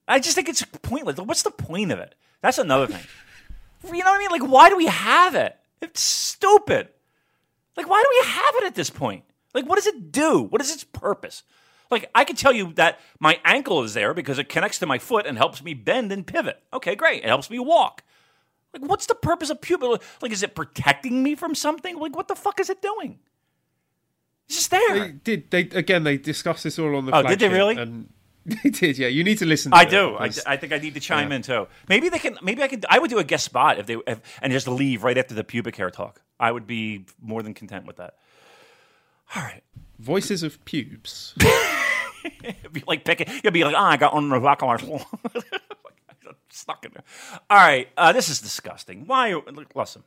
I 0.09 0.19
just 0.19 0.35
think 0.35 0.49
it's 0.49 0.63
pointless. 0.83 1.19
What's 1.19 1.43
the 1.43 1.51
point 1.51 1.93
of 1.93 1.99
it? 1.99 2.15
That's 2.41 2.59
another 2.59 2.87
thing. 2.87 3.05
You 3.85 4.03
know 4.03 4.11
what 4.11 4.17
I 4.17 4.19
mean? 4.19 4.31
Like, 4.31 4.51
why 4.51 4.71
do 4.71 4.77
we 4.77 4.87
have 4.87 5.35
it? 5.35 5.57
It's 5.81 6.01
stupid. 6.01 6.89
Like, 7.77 7.89
why 7.89 8.03
do 8.03 8.09
we 8.21 8.31
have 8.31 8.55
it 8.57 8.67
at 8.67 8.75
this 8.75 8.91
point? 8.91 9.25
Like, 9.55 9.67
what 9.67 9.77
does 9.77 9.87
it 9.87 10.11
do? 10.11 10.41
What 10.43 10.61
is 10.61 10.73
its 10.73 10.85
purpose? 10.85 11.43
Like, 11.91 12.11
I 12.15 12.25
can 12.25 12.37
tell 12.37 12.53
you 12.53 12.73
that 12.75 13.01
my 13.19 13.39
ankle 13.45 13.83
is 13.83 13.95
there 13.95 14.13
because 14.15 14.39
it 14.39 14.49
connects 14.49 14.79
to 14.81 14.87
my 14.87 14.99
foot 14.99 15.27
and 15.27 15.39
helps 15.39 15.63
me 15.63 15.75
bend 15.75 16.13
and 16.13 16.27
pivot. 16.27 16.63
Okay, 16.73 16.95
great. 16.97 17.23
It 17.23 17.29
helps 17.29 17.51
me 17.51 17.59
walk. 17.59 18.03
Like, 18.73 18.83
what's 18.83 19.07
the 19.07 19.15
purpose 19.15 19.49
of 19.51 19.61
pubic? 19.61 20.03
Like, 20.21 20.33
is 20.33 20.43
it 20.43 20.55
protecting 20.55 21.23
me 21.23 21.35
from 21.35 21.55
something? 21.55 21.99
Like, 21.99 22.15
what 22.15 22.29
the 22.29 22.37
fuck 22.37 22.61
is 22.61 22.69
it 22.69 22.83
doing? 22.83 23.19
It's 24.47 24.57
just 24.57 24.71
there. 24.71 24.99
They 24.99 25.13
did. 25.13 25.51
They 25.51 25.61
again. 25.61 26.05
They 26.05 26.17
discussed 26.17 26.65
this 26.65 26.79
all 26.79 26.97
on 26.97 27.07
the. 27.07 27.15
Oh, 27.15 27.23
did 27.23 27.39
they 27.39 27.49
really? 27.49 27.77
And 27.77 28.09
they 28.49 28.71
did. 28.71 28.99
Yeah, 28.99 29.09
you 29.09 29.25
need 29.25 29.39
to 29.39 29.47
listen. 29.47 29.73
to 29.73 29.77
I 29.79 29.83
it 29.83 29.91
do. 29.91 30.15
I, 30.17 30.31
I 30.47 30.57
think 30.57 30.73
I 30.73 30.79
need 30.79 30.95
to 30.95 31.01
chime 31.01 31.33
in 31.33 31.43
too. 31.43 31.67
Maybe 31.89 32.09
they 32.09 32.19
can. 32.19 32.39
Maybe 32.43 32.63
I 32.63 32.69
could. 32.69 32.85
I 32.89 32.99
would 32.99 33.11
do 33.11 33.19
a 33.19 33.25
guest 33.25 33.45
spot 33.45 33.79
if 33.79 33.87
they 33.87 33.97
if, 34.07 34.21
and 34.43 34.53
just 34.53 34.69
leave 34.69 35.05
right 35.05 35.17
after 35.17 35.35
the 35.35 35.45
pubic 35.45 35.77
hair 35.77 35.91
talk. 35.91 36.21
I 36.41 36.53
would 36.53 36.67
be 36.67 37.07
more 37.21 37.43
than 37.43 37.55
content 37.55 37.87
with 37.87 37.97
that. 37.97 38.15
All 39.35 39.43
right. 39.43 39.63
Voices 39.99 40.43
of 40.43 40.65
pubes. 40.65 41.35
Be 42.73 42.83
like 42.87 43.05
picking. 43.05 43.27
You'd 43.43 43.53
be 43.55 43.65
like, 43.65 43.75
oh, 43.77 43.79
I 43.83 43.97
got 43.97 44.13
on 44.13 44.29
the 44.29 44.39
back 44.41 44.63
of 44.63 44.69
my 44.69 44.77
floor. 44.77 45.01
Stuck 46.51 46.85
in 46.85 46.93
there. 46.93 47.05
All 47.49 47.57
right. 47.57 47.89
Uh, 47.97 48.13
this 48.13 48.29
is 48.29 48.41
disgusting. 48.41 49.07
Why? 49.07 49.35
Listen. 49.75 50.03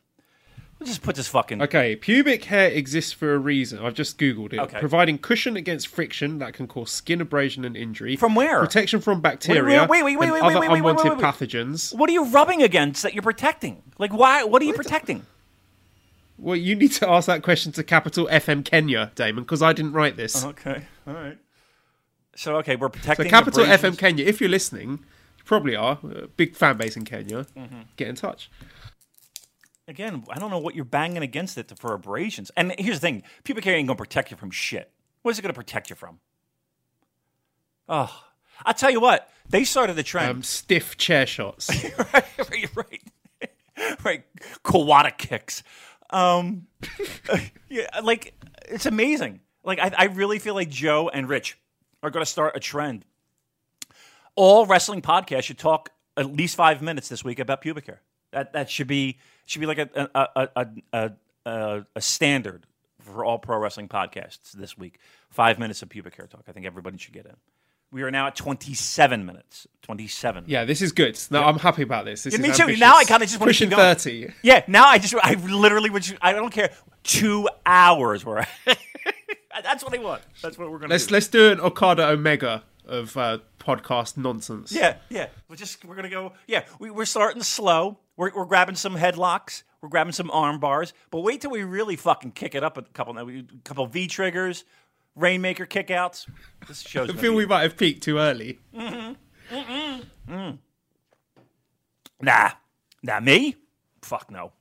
Just 0.84 1.02
put 1.04 1.16
this 1.16 1.28
fucking. 1.28 1.62
Okay, 1.62 1.96
pubic 1.96 2.46
hair 2.46 2.70
exists 2.70 3.12
for 3.12 3.34
a 3.34 3.38
reason. 3.38 3.80
I've 3.80 3.94
just 3.94 4.18
googled 4.18 4.54
it. 4.54 4.60
Okay. 4.60 4.80
Providing 4.80 5.18
cushion 5.18 5.56
against 5.56 5.88
friction 5.88 6.40
that 6.40 6.54
can 6.54 6.68
cause 6.68 6.92
skin 6.92 7.22
abrasion 7.22 7.64
and 7.66 7.78
injury. 7.78 8.16
From 8.16 8.36
where? 8.36 8.60
Protection 8.60 9.00
from 9.00 9.22
bacteria. 9.22 9.86
wait, 9.88 10.04
wait, 10.04 10.18
wait, 10.18 10.18
wait, 10.18 10.32
wait, 10.32 10.42
wait, 10.42 10.60
wait, 10.60 10.70
wait, 10.70 10.78
unwanted 10.80 11.04
wait, 11.06 11.18
wait. 11.18 11.24
pathogens. 11.24 11.96
What 11.96 12.10
are 12.10 12.14
you 12.14 12.26
rubbing 12.26 12.64
against 12.64 13.04
that 13.04 13.14
you're 13.14 13.22
protecting? 13.22 13.84
Like, 13.98 14.14
why? 14.14 14.44
What 14.44 14.62
are 14.62 14.66
you 14.66 14.74
protecting? 14.74 15.26
Well, 16.38 16.56
you 16.56 16.76
need 16.76 16.92
to 16.94 17.08
ask 17.08 17.28
that 17.28 17.44
question 17.44 17.72
to 17.74 17.84
Capital 17.84 18.28
FM 18.28 18.66
Kenya, 18.66 19.12
Damon, 19.14 19.44
because 19.44 19.62
I 19.62 19.74
didn't 19.74 19.94
write 19.94 20.18
this. 20.18 20.44
Okay. 20.44 20.86
All 21.06 21.14
right. 21.14 21.38
So 22.36 22.56
okay, 22.58 22.76
we're 22.76 22.90
protecting. 22.90 23.28
So. 23.28 23.30
Capital 23.30 23.64
abrasions. 23.64 23.96
FM 23.96 24.00
Kenya, 24.00 24.26
if 24.26 24.42
you're 24.42 24.50
listening, 24.50 24.92
you 25.38 25.44
probably 25.46 25.76
are. 25.76 26.00
Big 26.38 26.56
fan 26.56 26.78
base 26.78 26.98
in 26.98 27.06
Kenya. 27.06 27.46
Mm-hmm. 27.56 27.82
Get 27.98 28.08
in 28.08 28.16
touch. 28.16 28.50
Again, 29.88 30.24
I 30.30 30.40
don't 30.40 30.52
know 30.52 30.60
what 30.60 30.76
you're 30.76 30.86
banging 30.86 31.24
against 31.24 31.58
it 31.58 31.72
for 31.78 31.94
abrasions. 31.94 32.52
And 32.56 32.74
here's 32.78 33.00
the 33.00 33.08
thing: 33.08 33.24
pubic 33.44 33.64
hair 33.64 33.76
ain't 33.76 33.88
gonna 33.88 33.98
protect 33.98 34.32
you 34.32 34.38
from 34.38 34.52
shit. 34.52 34.92
What 35.22 35.32
is 35.32 35.40
it 35.40 35.42
gonna 35.42 35.54
protect 35.54 35.90
you 35.90 35.96
from? 35.96 36.20
Oh, 37.90 38.24
I 38.66 38.74
tell 38.74 38.92
you 38.92 39.00
what, 39.00 39.30
they 39.50 39.64
started 39.64 39.96
the 39.96 40.04
trend. 40.04 40.30
Um, 40.30 40.44
stiff 40.44 40.98
chair 40.98 41.26
shots. 41.26 41.70
right, 42.14 42.26
right, 42.38 42.76
right, 42.76 44.00
right. 44.04 44.24
Kawada 44.64 45.18
kicks. 45.18 45.64
Um, 46.10 46.68
yeah, 47.70 47.88
like 48.04 48.34
it's 48.68 48.86
amazing. 48.86 49.42
Like 49.64 49.80
I, 49.80 49.92
I 49.98 50.06
really 50.06 50.40
feel 50.40 50.54
like 50.54 50.70
Joe 50.70 51.10
and 51.10 51.28
Rich 51.28 51.58
are 52.04 52.10
going 52.10 52.26
to 52.26 52.30
start 52.30 52.56
a 52.56 52.60
trend. 52.60 53.06
All 54.36 54.66
wrestling 54.66 55.02
podcasts 55.02 55.44
should 55.44 55.60
talk 55.60 55.90
at 56.18 56.26
least 56.26 56.56
five 56.56 56.82
minutes 56.82 57.10
this 57.10 57.24
week 57.24 57.40
about 57.40 57.62
pubic 57.62 57.88
hair. 57.88 58.02
That 58.32 58.54
that 58.54 58.70
should 58.70 58.88
be 58.88 59.20
should 59.46 59.60
be 59.62 59.66
like 59.68 59.80
a 59.80 60.10
a 60.16 60.48
a 60.94 61.12
a, 61.46 61.86
a, 61.96 62.02
standard 62.02 62.66
for 63.00 63.26
all 63.26 63.40
pro 63.40 63.58
wrestling 63.58 63.88
podcasts 63.88 64.52
this 64.52 64.78
week. 64.78 65.00
Five 65.30 65.60
minutes 65.60 65.82
of 65.82 65.90
pubic 65.90 66.16
hair 66.16 66.28
talk. 66.28 66.44
I 66.48 66.52
think 66.52 66.66
everybody 66.66 66.98
should 66.98 67.14
get 67.14 67.26
in. 67.26 67.36
We 67.92 68.04
are 68.04 68.12
now 68.12 68.28
at 68.28 68.36
twenty 68.36 68.74
seven 68.74 69.26
minutes. 69.26 69.68
Twenty 69.82 70.08
seven. 70.08 70.46
yeah, 70.48 70.64
this 70.66 70.82
is 70.82 70.92
good. 70.94 71.20
No, 71.30 71.44
I'm 71.44 71.60
happy 71.60 71.82
about 71.84 72.06
this. 72.06 72.24
this 72.24 72.34
Yeah, 72.34 72.40
is 72.40 72.44
me 72.44 72.54
too. 72.56 72.62
ambitious. 72.64 72.80
Now 72.80 72.96
I 72.98 73.04
kinda 73.04 73.26
just 73.26 73.40
wanna 73.40 73.50
pushing 73.50 73.70
keep 73.70 73.78
going. 73.78 73.96
thirty. 73.96 74.34
Yeah, 74.44 74.64
now 74.68 74.86
I 74.88 74.98
just, 74.98 75.14
I 75.22 75.34
literally 75.34 75.90
would, 75.90 76.18
I 76.22 76.32
don't 76.34 76.52
care. 76.52 76.72
Two 77.04 77.50
hours 77.66 78.24
were. 78.24 78.46
That's 79.64 79.84
what 79.84 79.94
I 79.94 80.02
want. 80.02 80.22
That's 80.42 80.58
what 80.58 80.72
we're 80.72 80.80
gonna 80.80 80.92
Let's 80.94 81.08
do. 81.08 81.14
let's 81.14 81.28
do 81.28 81.52
an 81.52 81.60
Okada 81.60 82.08
Omega 82.08 82.64
of 82.86 83.16
uh, 83.18 83.40
podcast 83.60 84.18
nonsense. 84.18 84.72
yeah, 84.72 84.98
yeah. 85.10 85.28
We're 85.50 85.56
just, 85.56 85.84
we're 85.86 85.96
gonna 85.96 86.10
go. 86.10 86.34
Yeah, 86.48 86.64
we, 86.80 86.92
we're 86.92 87.06
starting 87.06 87.44
slow. 87.44 88.00
We're, 88.18 88.32
we're 88.36 88.46
grabbing 88.46 88.76
some 88.76 88.96
headlocks. 88.96 89.64
We're 89.82 89.90
grabbing 89.90 90.14
some 90.14 90.30
arm 90.32 90.60
bars. 90.60 90.94
But 91.10 91.22
wait 91.22 91.42
till 91.42 91.52
we 91.52 91.64
really 91.64 91.96
fucking 91.96 92.32
kick 92.34 92.54
it 92.56 92.64
up 92.64 92.78
a 92.78 92.84
couple, 92.84 93.18
a 93.18 93.44
couple 93.64 93.88
V 93.88 94.06
triggers, 94.08 94.64
Rainmaker 95.16 95.66
kickouts. 95.66 96.28
This 96.68 96.82
show's. 96.82 97.10
I 97.12 97.14
feel 97.14 97.34
we 97.34 97.46
might 97.46 97.64
have 97.64 97.78
peaked 97.78 98.04
too 98.04 98.18
early. 98.20 98.60
Mm-hmm. 98.76 99.56
Mm-hmm. 99.56 100.34
Mm. 100.34 100.58
Nah, 102.22 102.52
nah, 103.02 103.20
me. 103.20 103.56
Fuck 104.04 104.30
no. 104.32 104.52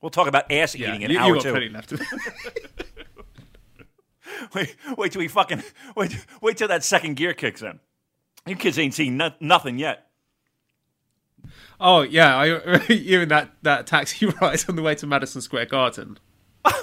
We'll 0.00 0.10
talk 0.10 0.26
about 0.28 0.52
ass 0.52 0.74
Yeah, 0.74 0.90
eating 0.90 1.02
in 1.02 1.10
you, 1.12 1.18
hour 1.18 1.28
you 1.28 1.34
got 1.34 1.42
two. 1.42 1.50
plenty 1.50 1.68
left. 1.70 1.92
Wait, 4.54 4.76
wait 4.96 5.12
till 5.12 5.20
we 5.20 5.28
fucking 5.28 5.62
wait. 5.94 6.26
Wait 6.40 6.56
till 6.56 6.68
that 6.68 6.82
second 6.84 7.16
gear 7.16 7.34
kicks 7.34 7.62
in. 7.62 7.80
You 8.46 8.56
kids 8.56 8.78
ain't 8.78 8.94
seen 8.94 9.16
no, 9.16 9.30
nothing 9.40 9.78
yet. 9.78 10.06
oh 11.80 12.02
yeah, 12.02 12.36
I, 12.36 12.84
you 12.92 13.20
in 13.20 13.28
that 13.28 13.50
that 13.62 13.86
taxi 13.86 14.26
ride 14.40 14.64
on 14.68 14.76
the 14.76 14.82
way 14.82 14.94
to 14.96 15.06
Madison 15.06 15.40
Square 15.40 15.66
Garden 15.66 16.18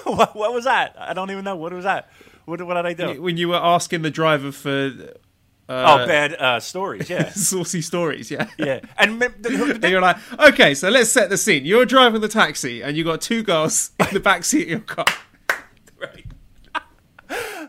what, 0.04 0.34
what 0.34 0.52
was 0.52 0.64
that? 0.64 0.96
I 0.98 1.12
don't 1.14 1.30
even 1.30 1.44
know. 1.44 1.56
What 1.56 1.72
was 1.72 1.84
that? 1.84 2.10
What, 2.44 2.60
what 2.62 2.74
did 2.74 2.86
I 2.86 2.92
do? 2.92 3.22
when 3.22 3.36
you 3.36 3.48
were 3.48 3.56
asking 3.56 4.02
the 4.02 4.10
driver 4.10 4.52
for 4.52 4.92
oh, 5.68 6.06
bad 6.06 6.34
uh, 6.34 6.60
stories. 6.60 7.08
Yeah, 7.08 7.30
saucy 7.30 7.80
stories. 7.80 8.30
Yeah. 8.30 8.48
yeah. 8.58 8.80
And 8.98 9.20
the- 9.20 9.50
who- 9.50 9.72
And 9.72 9.84
you're 9.84 10.00
like, 10.00 10.16
okay, 10.38 10.74
so 10.74 10.90
let's 10.90 11.10
set 11.10 11.30
the 11.30 11.38
scene. 11.38 11.64
You're 11.64 11.86
driving 11.86 12.20
the 12.20 12.28
taxi, 12.28 12.82
and 12.82 12.96
you 12.96 13.04
got 13.04 13.20
two 13.20 13.42
girls 13.42 13.92
in 14.00 14.08
the 14.12 14.20
back 14.20 14.44
seat 14.44 14.64
of 14.64 14.68
your 14.68 14.80
car. 14.80 15.06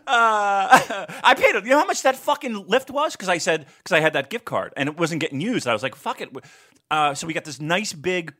Uh, 0.06 1.06
I 1.24 1.34
paid 1.34 1.54
it. 1.54 1.64
You 1.64 1.70
know 1.70 1.78
how 1.78 1.86
much 1.86 2.02
that 2.02 2.16
fucking 2.16 2.66
lift 2.68 2.90
was? 2.90 3.12
Because 3.12 3.28
I 3.28 3.38
said 3.38 3.66
because 3.78 3.92
I 3.92 4.00
had 4.00 4.12
that 4.12 4.30
gift 4.30 4.44
card 4.44 4.72
and 4.76 4.88
it 4.88 4.98
wasn't 4.98 5.20
getting 5.20 5.40
used. 5.40 5.66
I 5.66 5.72
was 5.72 5.82
like, 5.82 5.94
fuck 5.94 6.20
it. 6.20 6.30
Uh, 6.90 7.14
so 7.14 7.26
we 7.26 7.32
got 7.34 7.44
this 7.44 7.60
nice 7.60 7.92
big. 7.92 8.34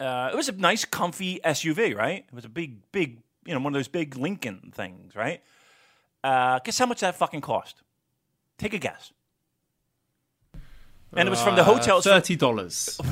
Uh, 0.00 0.30
it 0.32 0.36
was 0.36 0.48
a 0.48 0.52
nice, 0.52 0.84
comfy 0.84 1.40
SUV, 1.44 1.96
right? 1.96 2.24
It 2.26 2.34
was 2.34 2.44
a 2.44 2.48
big, 2.48 2.90
big, 2.92 3.22
you 3.46 3.54
know, 3.54 3.60
one 3.60 3.72
of 3.72 3.78
those 3.78 3.88
big 3.88 4.16
Lincoln 4.16 4.72
things, 4.74 5.14
right? 5.14 5.40
Uh, 6.22 6.58
guess 6.58 6.78
how 6.78 6.86
much 6.86 7.00
that 7.00 7.14
fucking 7.14 7.40
cost? 7.40 7.76
Take 8.58 8.74
a 8.74 8.78
guess. 8.78 9.12
and 11.12 11.28
it 11.28 11.30
was 11.30 11.40
from 11.40 11.54
the 11.56 11.64
hotels. 11.64 12.04
Thirty 12.04 12.36
dollars. 12.36 13.00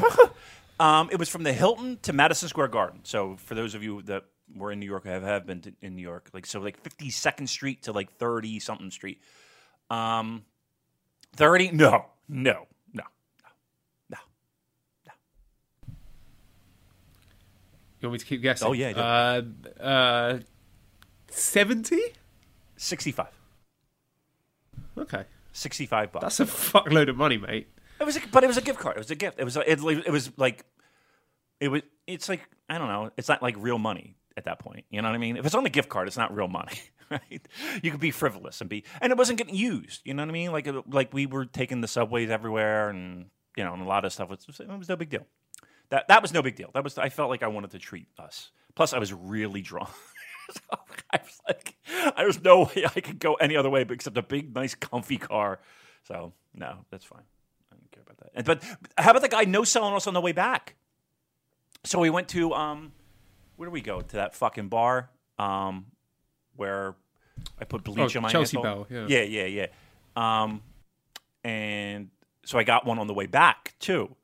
Um, 0.81 1.11
it 1.13 1.19
was 1.19 1.29
from 1.29 1.45
the 1.45 1.53
Hilton 1.53 1.99
to 2.03 2.13
Madison 2.13 2.49
Square 2.49 2.69
Garden. 2.69 3.01
So 3.05 3.37
for 3.37 3.55
those 3.55 3.77
of 3.77 3.85
you 3.85 4.03
that 4.03 4.25
were 4.55 4.73
in 4.73 4.81
New 4.81 4.87
York, 4.87 5.05
have 5.07 5.23
have 5.23 5.47
been 5.47 5.61
to, 5.63 5.73
in 5.81 5.97
New 5.97 6.03
York, 6.03 6.31
like 6.33 6.47
so, 6.47 6.61
like 6.61 6.81
Fifty 6.81 7.11
Second 7.11 7.47
Street 7.49 7.83
to 7.85 7.93
like 7.93 8.11
Thirty 8.13 8.59
something 8.61 8.91
Street. 8.91 9.21
Um, 9.91 10.45
Thirty? 11.37 11.71
No, 11.71 12.07
no, 12.29 12.67
no, 12.93 13.05
no, 13.45 13.49
no. 14.11 14.19
You 18.01 18.09
want 18.09 18.13
me 18.13 18.19
to 18.19 18.25
keep 18.25 18.43
guessing? 18.43 18.69
Oh, 18.69 18.73
yeah, 18.73 18.93
I 18.97 19.01
Uh, 19.01 19.43
uh, 19.83 20.39
seventy. 21.29 22.01
Sixty-five. 22.77 23.33
Okay, 24.99 25.25
Sixty-five 25.53 26.13
bucks. 26.13 26.37
that's 26.37 26.41
a 26.41 26.45
fuckload 26.47 27.09
of 27.09 27.17
money, 27.17 27.39
mate. 27.39 27.69
It 28.01 28.05
was, 28.05 28.17
a, 28.17 28.21
but 28.33 28.43
it 28.43 28.49
was 28.49 28.57
a 28.57 28.63
gift 28.63 28.81
card. 28.81 28.97
It 28.97 29.01
was 29.01 29.11
a 29.13 29.15
gift. 29.15 29.39
It 29.39 29.45
was, 29.45 29.57
it, 29.57 29.67
it 29.67 30.11
was 30.11 30.37
like, 30.37 30.65
it 31.61 31.69
was. 31.69 31.83
It's 32.07 32.29
like 32.29 32.49
I 32.69 32.79
don't 32.79 32.89
know. 32.89 33.11
It's 33.17 33.29
not 33.29 33.43
like 33.43 33.55
real 33.59 33.79
money 33.79 34.17
at 34.37 34.45
that 34.45 34.59
point. 34.59 34.85
You 34.91 35.03
know 35.03 35.09
what 35.09 35.15
I 35.15 35.19
mean? 35.19 35.37
If 35.37 35.47
it's 35.47 35.55
on 35.55 35.65
the 35.65 35.71
gift 35.71 35.89
card, 35.89 36.09
it's 36.09 36.17
not 36.17 36.35
real 36.35 36.49
money, 36.49 36.81
right? 37.11 37.47
You 37.83 37.91
could 37.91 38.01
be 38.01 38.11
frivolous 38.11 38.61
and 38.61 38.71
be, 38.71 38.85
and 39.01 39.11
it 39.11 39.19
wasn't 39.19 39.39
getting 39.39 39.55
used. 39.55 40.03
You 40.05 40.15
know 40.15 40.23
what 40.23 40.29
I 40.29 40.33
mean? 40.33 40.53
Like, 40.53 40.69
like 40.89 41.13
we 41.13 41.27
were 41.27 41.45
taking 41.45 41.81
the 41.81 41.89
subways 41.89 42.31
everywhere, 42.31 42.91
and 42.91 43.27
you 43.57 43.65
know, 43.65 43.73
and 43.73 43.83
a 43.83 43.87
lot 43.87 44.05
of 44.05 44.13
stuff 44.13 44.31
was. 44.31 44.47
It 44.61 44.69
was 44.69 44.89
no 44.89 44.97
big 44.97 45.11
deal. 45.11 45.27
That 45.91 46.09
that 46.09 46.23
was 46.23 46.33
no 46.33 46.43
big 46.43 46.57
deal. 46.57 46.71
That 46.75 46.85
was. 46.85 46.99
I 46.99 47.09
felt 47.09 47.31
like 47.31 47.43
I 47.43 47.49
wanted 47.49 47.73
to 47.73 47.79
treat 47.79 48.09
us. 48.19 48.51
Plus, 48.75 48.93
I 48.93 48.99
was 48.99 49.13
really 49.13 49.63
drunk. 49.63 49.91
So 50.51 50.61
I 51.11 51.21
was 51.23 51.41
like, 51.49 51.77
there 52.17 52.27
was 52.27 52.43
no 52.43 52.65
way 52.65 52.85
I 52.85 53.01
could 53.01 53.21
go 53.21 53.35
any 53.35 53.57
other 53.57 53.71
way 53.71 53.87
except 53.89 54.19
a 54.19 54.23
big, 54.23 54.55
nice, 54.55 54.75
comfy 54.75 55.17
car. 55.17 55.61
So 56.03 56.33
no, 56.53 56.85
that's 56.91 57.05
fine. 57.05 57.23
I 57.71 57.77
don't 57.77 57.91
care 57.91 58.03
about 58.03 58.19
that. 58.19 58.31
And, 58.35 58.45
but 58.45 58.63
how 58.99 59.13
about 59.13 59.23
the 59.23 59.29
guy 59.29 59.45
no 59.45 59.65
selling 59.65 59.95
us 59.95 60.07
on 60.07 60.15
the 60.15 60.21
way 60.21 60.33
back? 60.33 60.75
So 61.85 62.01
we 62.01 62.11
went 62.11 62.29
to 62.31 62.53
um, 62.53 62.93
where 63.57 63.67
do 63.69 63.71
we 63.73 63.81
go 63.81 64.01
to 64.01 64.17
that 64.17 64.35
fucking 64.35 64.69
bar 64.69 65.11
um, 65.39 65.87
where 66.57 66.95
I 67.59 67.65
put 67.65 67.85
bleach 67.85 68.17
Oh, 68.17 68.19
on 68.19 68.23
my 68.23 68.29
Chelsea 68.29 68.57
asshole? 68.59 68.85
Bell, 68.87 69.07
yeah, 69.09 69.23
yeah, 69.23 69.45
yeah. 69.45 69.67
Um, 70.17 70.63
and 71.45 72.11
so 72.45 72.59
I 72.59 72.65
got 72.65 72.85
one 72.87 72.99
on 72.99 73.07
the 73.07 73.15
way 73.15 73.27
back 73.27 73.75
too. 73.79 74.15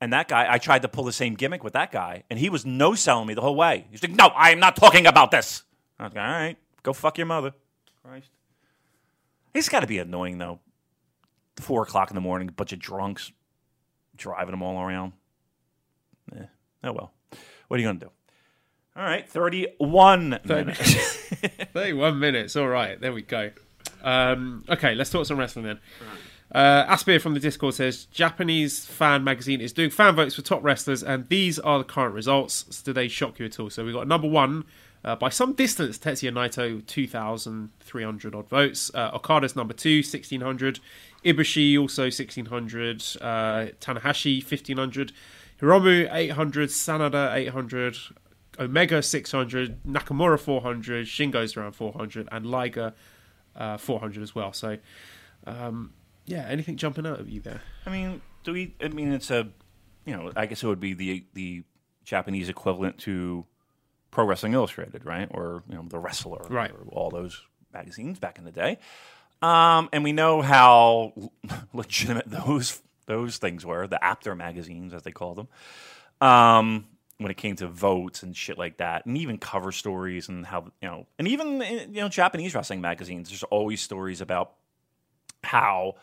And 0.00 0.12
that 0.12 0.28
guy, 0.28 0.46
I 0.48 0.58
tried 0.58 0.82
to 0.82 0.88
pull 0.88 1.04
the 1.04 1.12
same 1.12 1.34
gimmick 1.34 1.64
with 1.64 1.72
that 1.72 1.90
guy, 1.90 2.22
and 2.30 2.38
he 2.38 2.48
was 2.50 2.64
no 2.64 2.94
selling 2.94 3.26
me 3.26 3.34
the 3.34 3.40
whole 3.40 3.56
way. 3.56 3.86
He's 3.90 4.00
like, 4.02 4.12
"No, 4.12 4.26
I 4.28 4.50
am 4.50 4.60
not 4.60 4.76
talking 4.76 5.06
about 5.08 5.32
this." 5.32 5.64
I 5.98 6.04
was 6.04 6.14
like, 6.14 6.22
"All 6.24 6.30
right, 6.30 6.56
go 6.84 6.92
fuck 6.92 7.18
your 7.18 7.26
mother." 7.26 7.52
Christ, 8.04 8.30
it's 9.54 9.68
got 9.68 9.80
to 9.80 9.88
be 9.88 9.98
annoying 9.98 10.38
though. 10.38 10.60
Four 11.56 11.82
o'clock 11.82 12.10
in 12.10 12.14
the 12.14 12.20
morning, 12.20 12.48
a 12.48 12.52
bunch 12.52 12.72
of 12.72 12.78
drunks 12.78 13.32
driving 14.16 14.52
them 14.52 14.62
all 14.62 14.80
around. 14.80 15.14
Eh, 16.36 16.44
oh 16.84 16.92
well. 16.92 17.12
What 17.66 17.78
are 17.78 17.80
you 17.80 17.88
gonna 17.88 17.98
do? 17.98 18.10
All 18.98 19.04
right, 19.04 19.28
thirty-one 19.28 20.40
minutes. 20.44 21.16
Thirty-one 21.72 22.18
minutes. 22.18 22.56
All 22.56 22.66
right, 22.66 23.00
there 23.00 23.12
we 23.12 23.22
go. 23.22 23.52
Um, 24.02 24.64
okay, 24.68 24.96
let's 24.96 25.10
talk 25.10 25.24
some 25.24 25.38
wrestling 25.38 25.66
then. 25.66 25.78
Uh, 26.50 26.84
Aspir 26.86 27.20
from 27.20 27.34
the 27.34 27.38
Discord 27.38 27.74
says 27.74 28.06
Japanese 28.06 28.86
fan 28.86 29.22
magazine 29.22 29.60
is 29.60 29.72
doing 29.72 29.90
fan 29.90 30.16
votes 30.16 30.34
for 30.34 30.42
top 30.42 30.64
wrestlers, 30.64 31.04
and 31.04 31.28
these 31.28 31.60
are 31.60 31.78
the 31.78 31.84
current 31.84 32.12
results. 32.12 32.64
Do 32.82 32.92
they 32.92 33.06
shock 33.06 33.38
you 33.38 33.46
at 33.46 33.60
all? 33.60 33.70
So 33.70 33.84
we 33.84 33.92
got 33.92 34.08
number 34.08 34.26
one 34.26 34.64
uh, 35.04 35.14
by 35.14 35.28
some 35.28 35.52
distance, 35.52 35.96
Tetsuya 35.96 36.32
Naito, 36.32 36.84
two 36.84 37.06
thousand 37.06 37.70
three 37.78 38.02
hundred 38.02 38.34
odd 38.34 38.48
votes. 38.48 38.90
Uh, 38.92 39.12
Okada's 39.14 39.54
number 39.54 39.74
two, 39.74 40.02
sixteen 40.02 40.40
hundred. 40.40 40.80
Ibushi 41.24 41.78
also 41.78 42.10
sixteen 42.10 42.46
hundred. 42.46 43.04
Uh, 43.20 43.66
Tanahashi 43.80 44.42
fifteen 44.42 44.76
hundred. 44.76 45.12
Hiromu 45.60 46.12
eight 46.12 46.32
hundred. 46.32 46.70
Sanada 46.70 47.32
eight 47.32 47.50
hundred. 47.50 47.96
Omega 48.58 49.02
600, 49.02 49.84
Nakamura 49.84 50.38
400, 50.38 51.06
Shingo's 51.06 51.56
around 51.56 51.72
400, 51.72 52.28
and 52.30 52.46
Liger 52.46 52.94
uh, 53.56 53.76
400 53.76 54.22
as 54.22 54.34
well. 54.34 54.52
So, 54.52 54.78
um, 55.46 55.92
yeah, 56.26 56.46
anything 56.48 56.76
jumping 56.76 57.06
out 57.06 57.20
of 57.20 57.28
you 57.28 57.40
there? 57.40 57.62
I 57.86 57.90
mean, 57.90 58.20
do 58.44 58.52
we? 58.52 58.74
I 58.82 58.88
mean, 58.88 59.12
it's 59.12 59.30
a, 59.30 59.48
you 60.04 60.16
know, 60.16 60.32
I 60.36 60.46
guess 60.46 60.62
it 60.62 60.66
would 60.66 60.80
be 60.80 60.94
the 60.94 61.24
the 61.34 61.64
Japanese 62.04 62.48
equivalent 62.48 62.98
to 62.98 63.46
Pro 64.10 64.24
Wrestling 64.24 64.54
Illustrated, 64.54 65.04
right? 65.04 65.28
Or 65.30 65.62
you 65.68 65.76
know, 65.76 65.84
The 65.88 65.98
Wrestler, 65.98 66.46
Right. 66.48 66.70
Or 66.70 66.86
all 66.90 67.10
those 67.10 67.42
magazines 67.72 68.18
back 68.18 68.38
in 68.38 68.44
the 68.44 68.52
day. 68.52 68.78
Um, 69.40 69.88
and 69.92 70.02
we 70.02 70.12
know 70.12 70.42
how 70.42 71.12
legitimate 71.72 72.28
those 72.28 72.80
those 73.06 73.38
things 73.38 73.64
were, 73.64 73.86
the 73.86 74.02
Apter 74.02 74.34
magazines, 74.34 74.92
as 74.92 75.02
they 75.02 75.12
call 75.12 75.34
them. 75.34 75.48
Um, 76.20 76.86
when 77.18 77.30
it 77.30 77.36
came 77.36 77.56
to 77.56 77.66
votes 77.66 78.22
and 78.22 78.36
shit 78.36 78.58
like 78.58 78.78
that, 78.78 79.06
and 79.06 79.18
even 79.18 79.38
cover 79.38 79.72
stories 79.72 80.28
and 80.28 80.46
how 80.46 80.64
you 80.80 80.88
know, 80.88 81.06
and 81.18 81.28
even 81.28 81.62
eh, 81.62 81.86
you 81.90 82.00
know, 82.00 82.08
Japanese 82.08 82.54
wrestling 82.54 82.80
magazines. 82.80 83.28
There's 83.28 83.42
always 83.44 83.80
stories 83.80 84.20
about 84.20 84.54
how 85.44 85.94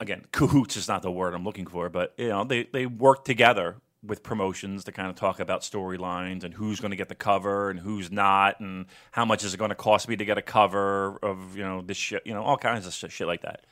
again, 0.00 0.24
cahoots 0.32 0.76
is 0.76 0.88
not 0.88 1.02
the 1.02 1.10
word 1.10 1.34
I'm 1.34 1.44
looking 1.44 1.66
for, 1.66 1.88
but 1.88 2.14
you 2.16 2.28
know, 2.28 2.44
they 2.44 2.64
they 2.72 2.86
work 2.86 3.24
together 3.24 3.76
with 4.02 4.22
promotions 4.22 4.84
to 4.84 4.92
kind 4.92 5.08
of 5.08 5.16
talk 5.16 5.40
about 5.40 5.62
storylines 5.62 6.44
and 6.44 6.54
who's 6.54 6.78
going 6.78 6.92
to 6.92 6.96
get 6.96 7.08
the 7.08 7.14
cover 7.14 7.68
and 7.68 7.80
who's 7.80 8.10
not, 8.10 8.60
and 8.60 8.86
how 9.10 9.24
much 9.24 9.44
is 9.44 9.54
it 9.54 9.56
going 9.56 9.70
to 9.70 9.74
cost 9.74 10.08
me 10.08 10.16
to 10.16 10.24
get 10.24 10.38
a 10.38 10.42
cover 10.42 11.18
of 11.22 11.56
you 11.56 11.62
know 11.62 11.82
this 11.82 11.96
shit, 11.96 12.22
you 12.26 12.34
know, 12.34 12.42
all 12.42 12.56
kinds 12.56 12.86
of 12.86 13.12
shit 13.12 13.26
like 13.26 13.42
that. 13.42 13.64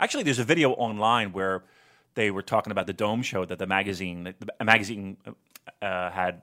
Actually, 0.00 0.22
there's 0.22 0.38
a 0.38 0.44
video 0.44 0.72
online 0.72 1.32
where 1.32 1.64
they 2.18 2.32
were 2.32 2.42
talking 2.42 2.72
about 2.72 2.88
the 2.88 2.92
Dome 2.92 3.22
show 3.22 3.44
that 3.44 3.60
the 3.60 3.66
magazine, 3.68 4.34
the 4.40 4.64
magazine 4.64 5.18
uh, 5.80 6.10
had 6.10 6.42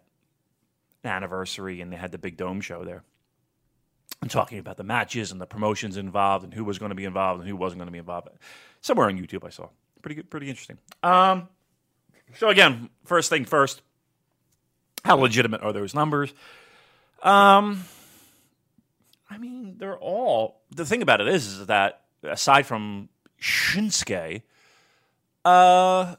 an 1.03 1.09
anniversary, 1.09 1.81
and 1.81 1.91
they 1.91 1.97
had 1.97 2.13
the 2.13 2.17
big 2.17 2.37
Dome 2.37 2.61
show 2.61 2.85
there 2.85 3.03
and 4.21 4.31
talking 4.31 4.57
about 4.57 4.77
the 4.77 4.85
matches 4.85 5.33
and 5.33 5.41
the 5.41 5.45
promotions 5.45 5.97
involved 5.97 6.45
and 6.45 6.53
who 6.53 6.63
was 6.63 6.79
going 6.79 6.91
to 6.91 6.95
be 6.95 7.03
involved 7.03 7.41
and 7.41 7.49
who 7.49 7.57
wasn't 7.57 7.79
going 7.79 7.87
to 7.87 7.91
be 7.91 7.97
involved. 7.97 8.29
Somewhere 8.79 9.07
on 9.07 9.19
YouTube, 9.19 9.45
I 9.45 9.49
saw. 9.49 9.67
Pretty 10.01 10.15
good, 10.15 10.29
pretty 10.29 10.49
interesting. 10.49 10.77
Um, 11.03 11.49
so 12.35 12.47
again, 12.47 12.89
first 13.03 13.29
thing 13.29 13.43
first, 13.43 13.81
how 15.03 15.17
legitimate 15.17 15.61
are 15.61 15.73
those 15.73 15.93
numbers? 15.93 16.33
Um, 17.21 17.83
I 19.29 19.37
mean, 19.37 19.75
they're 19.77 19.97
all. 19.97 20.61
The 20.73 20.85
thing 20.85 21.01
about 21.01 21.19
it 21.19 21.27
is, 21.27 21.45
is 21.45 21.65
that 21.65 22.03
aside 22.23 22.65
from 22.65 23.09
Shinsuke, 23.41 24.43
uh, 25.45 26.15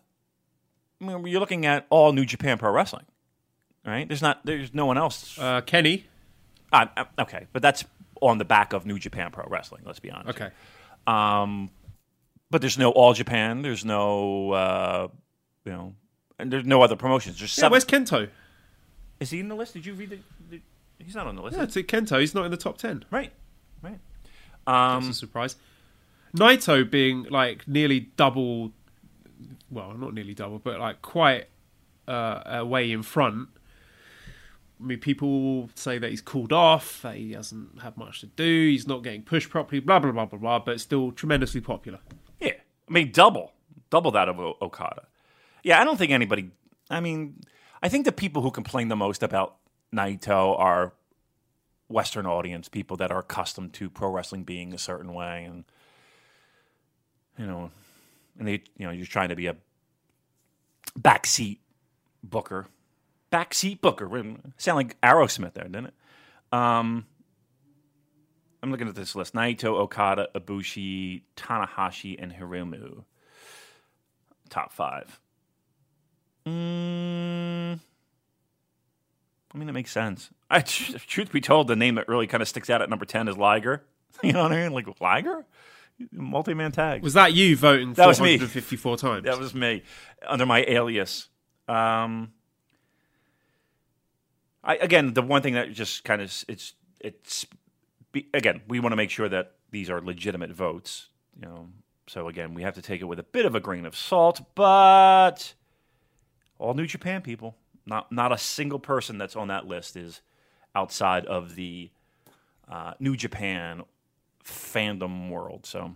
I 1.00 1.04
mean, 1.04 1.26
you're 1.26 1.40
looking 1.40 1.66
at 1.66 1.86
all 1.90 2.12
New 2.12 2.24
Japan 2.24 2.58
Pro 2.58 2.70
Wrestling, 2.70 3.04
right? 3.84 4.06
There's 4.08 4.22
not, 4.22 4.44
there's 4.46 4.72
no 4.72 4.86
one 4.86 4.96
else 4.98 5.38
Uh, 5.38 5.60
Kenny. 5.60 6.06
uh, 6.72 6.86
uh, 6.96 7.04
okay, 7.18 7.46
but 7.52 7.60
that's 7.62 7.84
on 8.22 8.38
the 8.38 8.44
back 8.44 8.72
of 8.72 8.86
New 8.86 8.98
Japan 8.98 9.30
Pro 9.30 9.44
Wrestling. 9.48 9.82
Let's 9.84 10.00
be 10.00 10.10
honest. 10.10 10.30
Okay. 10.40 10.50
Um, 11.06 11.70
but 12.50 12.60
there's 12.60 12.78
no 12.78 12.90
All 12.92 13.12
Japan. 13.12 13.62
There's 13.62 13.84
no, 13.84 14.52
uh, 14.52 15.08
you 15.64 15.72
know, 15.72 15.94
and 16.38 16.50
there's 16.52 16.64
no 16.64 16.80
other 16.82 16.96
promotions. 16.96 17.38
There's 17.38 17.56
Yeah, 17.56 17.62
seven. 17.62 17.72
where's 17.72 17.84
Kento? 17.84 18.28
is 19.20 19.30
he 19.30 19.40
in 19.40 19.48
the 19.48 19.54
list? 19.54 19.72
Did 19.74 19.86
you 19.86 19.94
read 19.94 20.10
the? 20.10 20.18
the 20.50 20.60
he's 20.98 21.14
not 21.14 21.26
on 21.26 21.36
the 21.36 21.42
list. 21.42 21.56
Yeah, 21.56 21.64
it's 21.64 21.74
Kento. 21.76 22.20
He's 22.20 22.34
not 22.34 22.44
in 22.44 22.50
the 22.50 22.56
top 22.56 22.78
10. 22.78 23.04
Right. 23.10 23.32
Right. 23.82 23.98
That's 24.66 25.04
Um, 25.04 25.10
a 25.10 25.14
surprise. 25.14 25.56
Naito 26.34 26.88
being 26.90 27.24
like 27.24 27.66
nearly 27.68 28.00
double, 28.16 28.72
well, 29.70 29.94
not 29.94 30.14
nearly 30.14 30.34
double, 30.34 30.58
but 30.58 30.78
like 30.78 31.02
quite 31.02 31.46
uh, 32.08 32.42
a 32.46 32.64
way 32.64 32.90
in 32.90 33.02
front. 33.02 33.48
I 34.80 34.84
mean, 34.84 34.98
people 34.98 35.70
say 35.74 35.98
that 35.98 36.10
he's 36.10 36.20
cooled 36.20 36.52
off, 36.52 37.00
that 37.02 37.16
he 37.16 37.32
hasn't 37.32 37.80
had 37.80 37.96
much 37.96 38.20
to 38.20 38.26
do, 38.26 38.68
he's 38.68 38.86
not 38.86 39.02
getting 39.02 39.22
pushed 39.22 39.48
properly, 39.50 39.80
blah 39.80 39.98
blah 39.98 40.12
blah 40.12 40.26
blah 40.26 40.38
blah, 40.38 40.58
but 40.58 40.80
still 40.80 41.12
tremendously 41.12 41.60
popular. 41.60 41.98
yeah. 42.40 42.52
I 42.88 42.92
mean, 42.92 43.10
double, 43.10 43.52
double 43.90 44.12
that 44.12 44.28
of 44.28 44.38
o- 44.38 44.56
Okada. 44.62 45.06
Yeah, 45.64 45.80
I 45.80 45.84
don't 45.84 45.96
think 45.96 46.12
anybody. 46.12 46.50
I 46.88 47.00
mean, 47.00 47.40
I 47.82 47.88
think 47.88 48.04
the 48.04 48.12
people 48.12 48.42
who 48.42 48.50
complain 48.52 48.88
the 48.88 48.96
most 48.96 49.22
about 49.24 49.56
Naito 49.92 50.56
are 50.58 50.92
Western 51.88 52.26
audience 52.26 52.68
people 52.68 52.96
that 52.98 53.10
are 53.10 53.18
accustomed 53.20 53.72
to 53.74 53.88
pro 53.90 54.10
wrestling 54.10 54.44
being 54.44 54.72
a 54.72 54.78
certain 54.78 55.12
way, 55.14 55.44
and 55.44 55.64
you 57.38 57.46
know, 57.46 57.70
and 58.38 58.48
they, 58.48 58.62
you 58.76 58.86
know, 58.86 58.90
you're 58.90 59.06
trying 59.06 59.28
to 59.30 59.36
be 59.36 59.46
a 59.46 59.56
backseat 60.98 61.58
booker, 62.22 62.66
backseat 63.32 63.80
booker. 63.80 64.08
Sound 64.58 64.76
like 64.76 65.00
Aerosmith 65.00 65.54
there, 65.54 65.64
didn't 65.64 65.86
it? 65.86 65.94
Um, 66.52 67.06
I'm 68.62 68.70
looking 68.70 68.88
at 68.88 68.94
this 68.94 69.14
list: 69.14 69.34
Naito, 69.34 69.74
Okada, 69.78 70.28
Ibushi, 70.34 71.22
Tanahashi, 71.36 72.16
and 72.18 72.32
Hiromu. 72.32 73.04
Top 74.48 74.72
five. 74.72 75.20
Mm, 76.46 77.80
I 79.52 79.58
mean, 79.58 79.68
it 79.68 79.72
makes 79.72 79.90
sense. 79.90 80.30
I, 80.48 80.60
truth 80.62 81.32
be 81.32 81.40
told, 81.40 81.68
the 81.68 81.76
name 81.76 81.96
that 81.96 82.08
really 82.08 82.26
kind 82.26 82.40
of 82.42 82.48
sticks 82.48 82.70
out 82.70 82.82
at 82.82 82.88
number 82.88 83.04
ten 83.04 83.28
is 83.28 83.36
Liger. 83.36 83.84
You 84.22 84.32
know 84.32 84.44
what 84.44 84.52
I 84.52 84.62
mean? 84.62 84.72
Like 84.72 84.98
Liger, 84.98 85.44
multi-man 86.12 86.72
tag. 86.72 87.02
Was 87.02 87.14
that 87.14 87.32
you 87.32 87.56
voting 87.56 87.94
That 87.94 88.06
was 88.06 88.20
me. 88.20 88.38
454 88.38 88.96
times? 88.96 89.24
That 89.24 89.38
was 89.38 89.54
me 89.54 89.82
under 90.26 90.46
my 90.46 90.64
alias. 90.66 91.28
Um, 91.68 92.32
I 94.62 94.76
again, 94.76 95.14
the 95.14 95.22
one 95.22 95.42
thing 95.42 95.54
that 95.54 95.72
just 95.72 96.04
kind 96.04 96.20
of 96.20 96.44
it's 96.48 96.74
it's 97.00 97.46
be, 98.12 98.28
again, 98.34 98.62
we 98.68 98.80
want 98.80 98.92
to 98.92 98.96
make 98.96 99.10
sure 99.10 99.28
that 99.28 99.52
these 99.70 99.90
are 99.90 100.00
legitimate 100.00 100.50
votes. 100.50 101.08
You 101.40 101.46
know, 101.46 101.68
so 102.06 102.28
again, 102.28 102.54
we 102.54 102.62
have 102.62 102.74
to 102.74 102.82
take 102.82 103.00
it 103.00 103.04
with 103.04 103.18
a 103.18 103.24
bit 103.24 103.46
of 103.46 103.54
a 103.54 103.60
grain 103.60 103.86
of 103.86 103.96
salt, 103.96 104.40
but 104.54 105.54
all 106.58 106.74
New 106.74 106.86
Japan 106.86 107.22
people, 107.22 107.56
not 107.84 108.10
not 108.10 108.32
a 108.32 108.38
single 108.38 108.78
person 108.78 109.18
that's 109.18 109.36
on 109.36 109.48
that 109.48 109.66
list 109.66 109.96
is 109.96 110.20
outside 110.74 111.26
of 111.26 111.54
the 111.54 111.90
uh, 112.68 112.94
New 112.98 113.16
Japan 113.16 113.82
fandom 114.46 115.30
world. 115.30 115.66
So. 115.66 115.94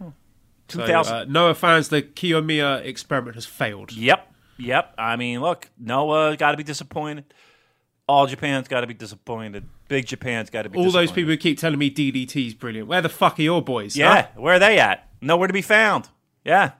So, 0.00 0.12
2000 0.68 1.14
uh, 1.14 1.24
Noah 1.24 1.54
fans, 1.54 1.88
the 1.90 2.02
Kiyomiya 2.02 2.84
experiment 2.84 3.36
has 3.36 3.46
failed. 3.46 3.92
Yep, 3.92 4.34
yep. 4.58 4.94
I 4.98 5.16
mean, 5.16 5.40
look, 5.40 5.68
Noah 5.78 6.36
got 6.36 6.50
to 6.52 6.56
be 6.56 6.64
disappointed. 6.64 7.32
All 8.08 8.26
Japan's 8.26 8.68
got 8.68 8.80
to 8.80 8.86
be 8.86 8.94
disappointed. 8.94 9.68
Big 9.88 10.06
Japan's 10.06 10.50
got 10.50 10.62
to 10.62 10.68
be. 10.68 10.78
All 10.78 10.90
those 10.90 11.12
people 11.12 11.30
who 11.30 11.36
keep 11.36 11.58
telling 11.58 11.78
me 11.78 11.90
DDT's 11.90 12.54
brilliant. 12.54 12.88
Where 12.88 13.02
the 13.02 13.08
fuck 13.08 13.38
are 13.38 13.42
your 13.42 13.62
boys? 13.62 13.96
Yeah, 13.96 14.22
huh? 14.22 14.28
where 14.36 14.54
are 14.54 14.58
they 14.58 14.78
at? 14.78 15.08
Nowhere 15.20 15.46
to 15.46 15.52
be 15.52 15.62
found. 15.62 16.08
Yeah, 16.44 16.72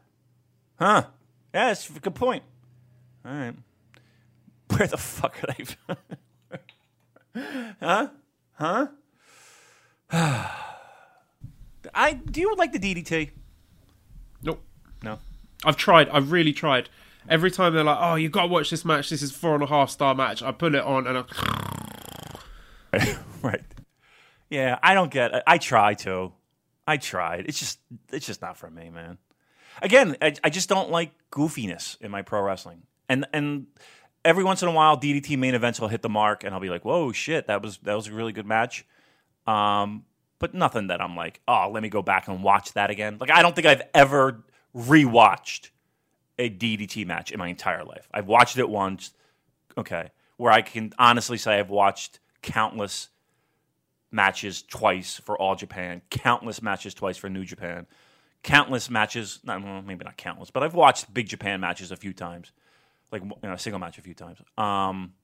huh? 0.78 1.04
Yeah, 1.54 1.70
it's 1.70 1.88
a 1.88 1.92
good 1.92 2.14
point. 2.14 2.42
All 3.24 3.32
right, 3.32 3.54
where 4.76 4.88
the 4.88 4.96
fuck 4.96 5.36
are 5.42 5.54
they? 5.54 5.64
huh? 7.80 8.08
Huh? 10.10 10.52
I 11.96 12.12
do 12.12 12.40
you 12.40 12.54
like 12.54 12.72
the 12.72 12.78
DDT? 12.78 13.30
Nope. 14.42 14.62
No. 15.02 15.18
I've 15.64 15.76
tried. 15.76 16.08
I've 16.10 16.30
really 16.30 16.52
tried. 16.52 16.90
Every 17.28 17.50
time 17.50 17.74
they're 17.74 17.82
like, 17.82 17.98
"Oh, 17.98 18.14
you 18.14 18.28
got 18.28 18.42
to 18.42 18.48
watch 18.48 18.70
this 18.70 18.84
match. 18.84 19.10
This 19.10 19.22
is 19.22 19.32
four 19.32 19.54
and 19.54 19.64
a 19.64 19.66
half 19.66 19.90
star 19.90 20.14
match." 20.14 20.42
I 20.42 20.52
put 20.52 20.74
it 20.74 20.84
on 20.84 21.06
and 21.06 21.24
I, 22.92 23.18
right. 23.42 23.62
Yeah, 24.50 24.78
I 24.82 24.94
don't 24.94 25.10
get. 25.10 25.34
It. 25.34 25.42
I 25.46 25.58
try 25.58 25.94
to. 25.94 26.32
I 26.86 26.98
tried. 26.98 27.46
It's 27.48 27.58
just. 27.58 27.80
It's 28.12 28.26
just 28.26 28.42
not 28.42 28.56
for 28.56 28.70
me, 28.70 28.90
man. 28.90 29.18
Again, 29.82 30.16
I, 30.22 30.34
I 30.44 30.50
just 30.50 30.68
don't 30.68 30.90
like 30.90 31.10
goofiness 31.32 32.00
in 32.00 32.10
my 32.10 32.22
pro 32.22 32.42
wrestling, 32.42 32.82
and 33.08 33.26
and 33.32 33.66
every 34.24 34.44
once 34.44 34.62
in 34.62 34.68
a 34.68 34.72
while, 34.72 34.98
DDT 34.98 35.38
main 35.38 35.54
events 35.54 35.80
will 35.80 35.88
hit 35.88 36.02
the 36.02 36.08
mark, 36.08 36.44
and 36.44 36.54
I'll 36.54 36.60
be 36.60 36.70
like, 36.70 36.84
"Whoa, 36.84 37.12
shit, 37.12 37.46
that 37.46 37.62
was 37.62 37.78
that 37.78 37.94
was 37.94 38.06
a 38.06 38.12
really 38.12 38.32
good 38.32 38.46
match." 38.46 38.86
Um, 39.46 40.04
but 40.38 40.54
nothing 40.54 40.88
that 40.88 41.00
I'm 41.00 41.16
like, 41.16 41.40
"Oh, 41.48 41.70
let 41.72 41.82
me 41.82 41.88
go 41.88 42.02
back 42.02 42.28
and 42.28 42.42
watch 42.42 42.72
that 42.74 42.90
again." 42.90 43.18
Like 43.20 43.30
I 43.30 43.42
don't 43.42 43.54
think 43.54 43.66
I've 43.66 43.82
ever 43.94 44.44
rewatched 44.74 45.70
a 46.38 46.50
DDT 46.50 47.06
match 47.06 47.32
in 47.32 47.38
my 47.38 47.48
entire 47.48 47.84
life. 47.84 48.08
I've 48.12 48.26
watched 48.26 48.58
it 48.58 48.68
once, 48.68 49.12
okay, 49.76 50.10
where 50.36 50.52
I 50.52 50.62
can 50.62 50.92
honestly 50.98 51.38
say 51.38 51.58
I've 51.58 51.70
watched 51.70 52.20
countless 52.42 53.08
matches 54.10 54.62
twice 54.62 55.16
for 55.18 55.38
All 55.38 55.54
Japan, 55.54 56.02
countless 56.10 56.62
matches 56.62 56.94
twice 56.94 57.16
for 57.16 57.28
New 57.28 57.44
Japan, 57.44 57.86
countless 58.42 58.90
matches. 58.90 59.40
Not, 59.44 59.62
well, 59.62 59.82
maybe 59.82 60.04
not 60.04 60.16
countless, 60.16 60.50
but 60.50 60.62
I've 60.62 60.74
watched 60.74 61.12
Big 61.12 61.28
Japan 61.28 61.60
matches 61.60 61.90
a 61.90 61.96
few 61.96 62.12
times, 62.12 62.52
like 63.10 63.22
you 63.22 63.30
know, 63.42 63.52
a 63.52 63.58
single 63.58 63.78
match 63.78 63.98
a 63.98 64.02
few 64.02 64.14
times. 64.14 64.38
Um, 64.58 65.14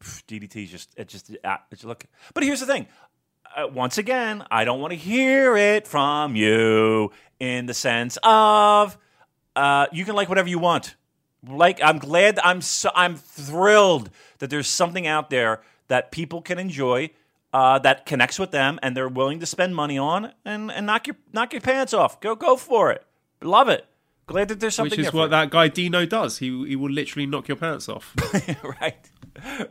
DDT 0.00 0.64
is 0.64 0.70
just 0.70 0.94
it 0.96 1.08
just 1.08 1.36
it's 1.70 1.84
look. 1.84 2.04
But 2.34 2.42
here's 2.42 2.60
the 2.60 2.66
thing. 2.66 2.86
Uh, 3.56 3.66
once 3.68 3.98
again, 3.98 4.44
I 4.50 4.64
don't 4.64 4.80
want 4.80 4.92
to 4.92 4.96
hear 4.96 5.56
it 5.56 5.86
from 5.86 6.36
you 6.36 7.12
in 7.40 7.66
the 7.66 7.74
sense 7.74 8.18
of 8.22 8.96
uh, 9.56 9.86
you 9.92 10.04
can 10.04 10.14
like 10.14 10.28
whatever 10.28 10.48
you 10.48 10.58
want. 10.58 10.96
Like 11.46 11.80
I'm 11.82 11.98
glad 11.98 12.38
I'm 12.42 12.60
so, 12.60 12.90
I'm 12.94 13.16
thrilled 13.16 14.10
that 14.38 14.50
there's 14.50 14.68
something 14.68 15.06
out 15.06 15.30
there 15.30 15.62
that 15.88 16.10
people 16.10 16.42
can 16.42 16.58
enjoy 16.58 17.10
uh, 17.52 17.78
that 17.80 18.06
connects 18.06 18.38
with 18.38 18.50
them 18.50 18.78
and 18.82 18.96
they're 18.96 19.08
willing 19.08 19.40
to 19.40 19.46
spend 19.46 19.74
money 19.74 19.98
on 19.98 20.32
and, 20.44 20.70
and 20.70 20.86
knock 20.86 21.06
your 21.06 21.16
knock 21.32 21.52
your 21.52 21.62
pants 21.62 21.94
off. 21.94 22.20
Go 22.20 22.34
go 22.34 22.56
for 22.56 22.90
it. 22.90 23.04
Love 23.40 23.68
it. 23.68 23.86
Glad 24.26 24.48
that 24.48 24.60
there's 24.60 24.74
something 24.74 24.98
which 24.98 25.06
is 25.06 25.12
what 25.12 25.30
that 25.30 25.50
guy 25.50 25.68
Dino 25.68 26.04
does. 26.04 26.38
He 26.38 26.46
he 26.66 26.76
will 26.76 26.90
literally 26.90 27.26
knock 27.26 27.48
your 27.48 27.56
pants 27.56 27.88
off. 27.88 28.14
right, 28.80 29.10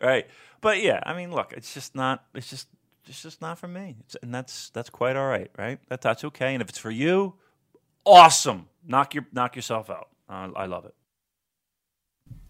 right. 0.01 0.27
But 0.61 0.81
yeah, 0.81 1.01
I 1.05 1.13
mean, 1.15 1.31
look, 1.31 1.53
it's 1.55 1.73
just 1.73 1.95
not. 1.95 2.23
It's 2.33 2.49
just, 2.49 2.67
it's 3.07 3.21
just 3.21 3.41
not 3.41 3.57
for 3.59 3.67
me. 3.67 3.97
It's, 4.01 4.15
and 4.21 4.33
that's 4.33 4.69
that's 4.69 4.89
quite 4.89 5.15
all 5.15 5.27
right, 5.27 5.49
right? 5.57 5.79
That, 5.89 6.01
that's 6.01 6.23
okay. 6.25 6.53
And 6.53 6.61
if 6.61 6.69
it's 6.69 6.77
for 6.77 6.91
you, 6.91 7.35
awesome. 8.05 8.67
Knock 8.85 9.13
your 9.13 9.25
knock 9.31 9.55
yourself 9.55 9.89
out. 9.89 10.09
Uh, 10.29 10.49
I 10.55 10.65
love 10.65 10.85
it. 10.85 10.95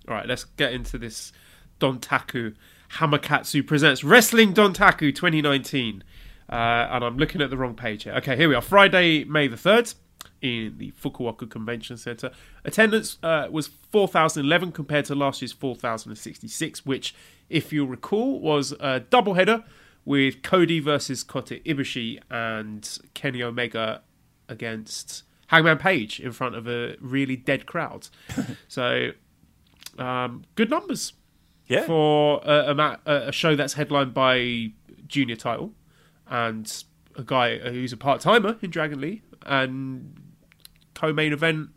All 0.07 0.15
right, 0.15 0.25
let's 0.25 0.45
get 0.45 0.73
into 0.73 0.97
this 0.97 1.33
Dontaku 1.79 2.55
Hamakatsu 2.93 3.65
presents 3.65 4.03
Wrestling 4.03 4.53
Dontaku 4.53 5.13
2019. 5.13 6.03
Uh, 6.49 6.55
and 6.55 7.03
I'm 7.03 7.17
looking 7.17 7.41
at 7.41 7.49
the 7.49 7.57
wrong 7.57 7.75
page 7.75 8.03
here. 8.03 8.13
Okay, 8.13 8.37
here 8.37 8.47
we 8.47 8.55
are. 8.55 8.61
Friday, 8.61 9.25
May 9.25 9.47
the 9.47 9.57
3rd 9.57 9.95
in 10.41 10.75
the 10.77 10.91
Fukuoka 10.91 11.49
Convention 11.49 11.97
Center. 11.97 12.31
Attendance 12.63 13.17
uh, 13.21 13.47
was 13.51 13.67
4,011 13.91 14.71
compared 14.71 15.05
to 15.05 15.15
last 15.15 15.41
year's 15.41 15.51
4,066, 15.51 16.85
which, 16.85 17.13
if 17.49 17.73
you 17.73 17.85
recall, 17.85 18.39
was 18.39 18.71
a 18.73 19.01
doubleheader 19.01 19.63
with 20.07 20.41
Cody 20.41 20.79
versus 20.79 21.21
Kota 21.21 21.55
Ibushi 21.65 22.17
and 22.31 22.97
Kenny 23.13 23.43
Omega 23.43 24.01
against 24.47 25.23
Hangman 25.47 25.77
Page 25.79 26.21
in 26.21 26.31
front 26.31 26.55
of 26.55 26.65
a 26.65 26.95
really 27.01 27.35
dead 27.35 27.65
crowd. 27.65 28.07
so, 28.69 29.09
um, 29.99 30.45
good 30.55 30.69
numbers 30.69 31.11
Yeah. 31.67 31.81
for 31.85 32.39
a, 32.45 32.73
a, 32.73 32.99
a 33.27 33.31
show 33.33 33.57
that's 33.57 33.73
headlined 33.73 34.13
by 34.13 34.71
Junior 35.07 35.35
Title 35.35 35.73
and 36.25 36.83
a 37.17 37.23
guy 37.23 37.57
who's 37.57 37.91
a 37.91 37.97
part 37.97 38.21
timer 38.21 38.55
in 38.61 38.69
Dragon 38.69 39.01
Lee 39.01 39.23
and 39.45 40.21
co-main 40.93 41.33
event 41.33 41.71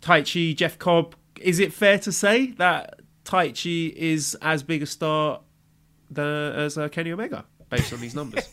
Taichi 0.00 0.56
Jeff 0.56 0.78
Cobb. 0.78 1.14
Is 1.38 1.58
it 1.58 1.74
fair 1.74 1.98
to 1.98 2.10
say 2.12 2.52
that 2.52 3.00
Taichi 3.26 3.92
is 3.92 4.36
as 4.40 4.62
big 4.62 4.82
a 4.82 4.86
star 4.86 5.40
than, 6.10 6.52
as 6.54 6.78
uh, 6.78 6.88
Kenny 6.88 7.12
Omega 7.12 7.44
based 7.68 7.92
on 7.92 8.00
these 8.00 8.14
numbers? 8.14 8.48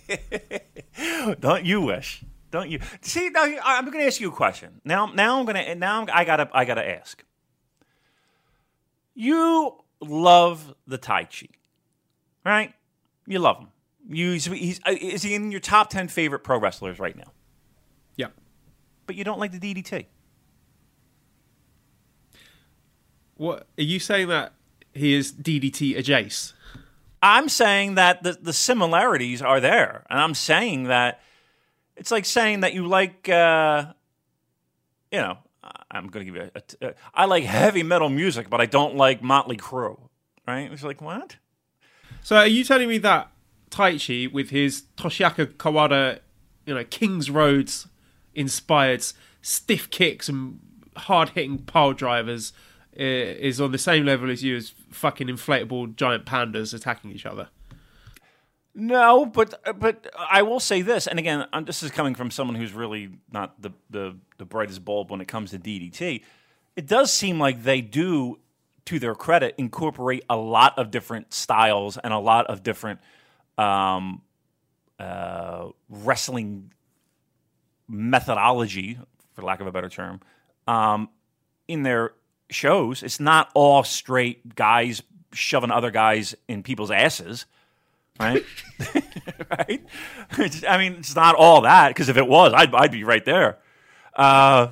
Don't 1.40 1.66
you 1.66 1.82
wish? 1.82 2.24
Don't 2.52 2.70
you 2.70 2.80
see? 3.02 3.30
Now 3.30 3.44
I'm 3.64 3.86
going 3.86 4.00
to 4.00 4.06
ask 4.06 4.20
you 4.22 4.30
a 4.30 4.32
question. 4.32 4.82
Now, 4.86 5.08
now 5.08 5.40
I'm 5.40 5.46
going 5.46 5.64
to 5.64 5.76
now 5.76 6.02
I'm, 6.02 6.08
I 6.14 6.24
gotta 6.24 6.50
I 6.54 6.66
gotta 6.66 6.88
ask. 6.88 7.24
You 9.16 9.76
love 10.00 10.76
the 10.86 10.98
Taichi, 11.00 11.50
right? 12.46 12.74
You 13.26 13.40
love 13.40 13.58
him. 13.58 13.68
You 14.08 14.32
he's, 14.34 14.46
he's 14.46 14.80
uh, 14.86 14.96
is 15.00 15.24
he 15.24 15.34
in 15.34 15.52
your 15.52 15.62
top 15.62 15.90
ten 15.90 16.08
favorite 16.08 16.40
pro 16.44 16.60
wrestlers 16.60 17.00
right 17.00 17.16
now? 17.16 17.32
yeah. 18.18 18.28
But 19.08 19.16
you 19.16 19.24
don't 19.24 19.40
like 19.40 19.52
the 19.52 19.60
DDT. 19.60 20.06
What 23.36 23.68
are 23.78 23.84
you 23.84 24.00
saying 24.00 24.28
that 24.28 24.54
he 24.94 25.14
is 25.16 25.34
DDT 25.34 25.98
adjacent? 25.98 26.54
I'm 27.24 27.48
saying 27.48 27.96
that 27.96 28.22
the, 28.22 28.34
the 28.34 28.52
similarities 28.52 29.42
are 29.42 29.62
there. 29.62 30.06
And 30.10 30.20
I'm 30.20 30.34
saying 30.34 30.84
that 30.84 31.22
it's 31.96 32.12
like 32.12 32.26
saying 32.26 32.60
that 32.60 32.74
you 32.74 32.86
like, 32.86 33.30
uh, 33.30 33.94
you 35.10 35.20
know, 35.20 35.38
I'm 35.90 36.08
going 36.08 36.26
to 36.26 36.32
give 36.32 36.44
you 36.44 36.52
a, 36.54 36.88
a, 36.88 36.94
I 37.14 37.26
like 37.26 37.46
heavy 37.46 37.82
metal 37.82 38.10
music, 38.10 38.50
but 38.50 38.60
I 38.60 38.66
don't 38.66 38.98
like 38.98 39.24
Motley 39.24 39.56
Crue. 39.56 39.98
Right? 40.46 40.70
It's 40.70 40.84
like, 40.84 41.02
what? 41.02 41.38
So 42.24 42.36
are 42.36 42.48
you 42.48 42.66
telling 42.66 42.90
me 42.90 42.98
that 42.98 43.32
Taichi 43.70 44.32
with 44.32 44.50
his 44.50 44.84
Toshiaki 44.98 45.46
Kawada, 45.56 46.20
you 46.66 46.76
know, 46.76 46.84
Kings 46.84 47.30
Roads 47.30 47.88
inspired 48.36 49.02
stiff 49.42 49.90
kicks 49.90 50.28
and 50.28 50.60
hard 50.98 51.30
hitting 51.30 51.60
pile 51.60 51.94
drivers 51.94 52.52
uh, 52.52 52.58
is 52.96 53.60
on 53.60 53.72
the 53.72 53.78
same 53.78 54.06
level 54.06 54.30
as 54.30 54.44
you 54.44 54.56
as 54.56 54.74
fucking 54.90 55.28
inflatable 55.28 55.96
giant 55.96 56.26
pandas 56.26 56.74
attacking 56.74 57.12
each 57.12 57.26
other? 57.26 57.50
No, 58.76 59.26
but 59.26 59.80
but 59.80 60.12
I 60.18 60.42
will 60.42 60.60
say 60.60 60.82
this, 60.82 61.06
and 61.06 61.20
again, 61.20 61.46
um, 61.54 61.66
this 61.66 61.84
is 61.84 61.92
coming 61.92 62.16
from 62.16 62.32
someone 62.32 62.56
who's 62.56 62.74
really 62.74 63.10
not 63.32 63.62
the, 63.62 63.72
the 63.92 64.16
the 64.40 64.46
brightest 64.46 64.84
bulb 64.84 65.12
when 65.12 65.22
it 65.22 65.28
comes 65.28 65.52
to 65.52 65.60
DDT. 65.60 66.24
It 66.76 66.88
does 66.88 67.14
seem 67.14 67.40
like 67.40 67.64
they 67.64 67.82
do, 67.82 68.40
to 68.86 68.98
their 68.98 69.14
credit, 69.14 69.54
incorporate 69.60 70.26
a 70.28 70.36
lot 70.36 70.78
of 70.80 70.90
different 70.90 71.34
styles 71.36 71.98
and 71.98 72.12
a 72.12 72.18
lot 72.18 72.48
of 72.48 72.64
different 72.64 73.00
um, 73.60 74.24
uh, 75.00 75.68
wrestling 75.88 76.74
methodology, 77.88 78.98
for 79.34 79.44
lack 79.44 79.62
of 79.62 79.68
a 79.68 79.72
better 79.72 79.90
term, 79.90 80.20
um, 80.68 81.10
in 81.68 81.84
their 81.84 82.14
shows. 82.50 83.04
It's 83.04 83.20
not 83.20 83.50
all 83.54 83.84
straight 83.84 84.56
guys 84.56 85.02
shoving 85.34 85.72
other 85.72 85.92
guys 85.92 86.36
in 86.48 86.64
people's 86.64 86.92
asses 86.92 87.46
right? 88.20 88.46
right? 89.58 89.82
It's- 90.40 90.64
I 90.70 90.78
mean, 90.78 90.94
it's 90.94 91.16
not 91.16 91.36
all 91.36 91.62
that 91.62 91.90
because 91.90 92.10
if 92.10 92.18
it 92.18 92.28
was, 92.28 92.54
I'd 92.56 92.74
I'd 92.74 92.92
be 92.92 93.04
right 93.04 93.26
there. 93.26 93.58
Uh, 94.16 94.68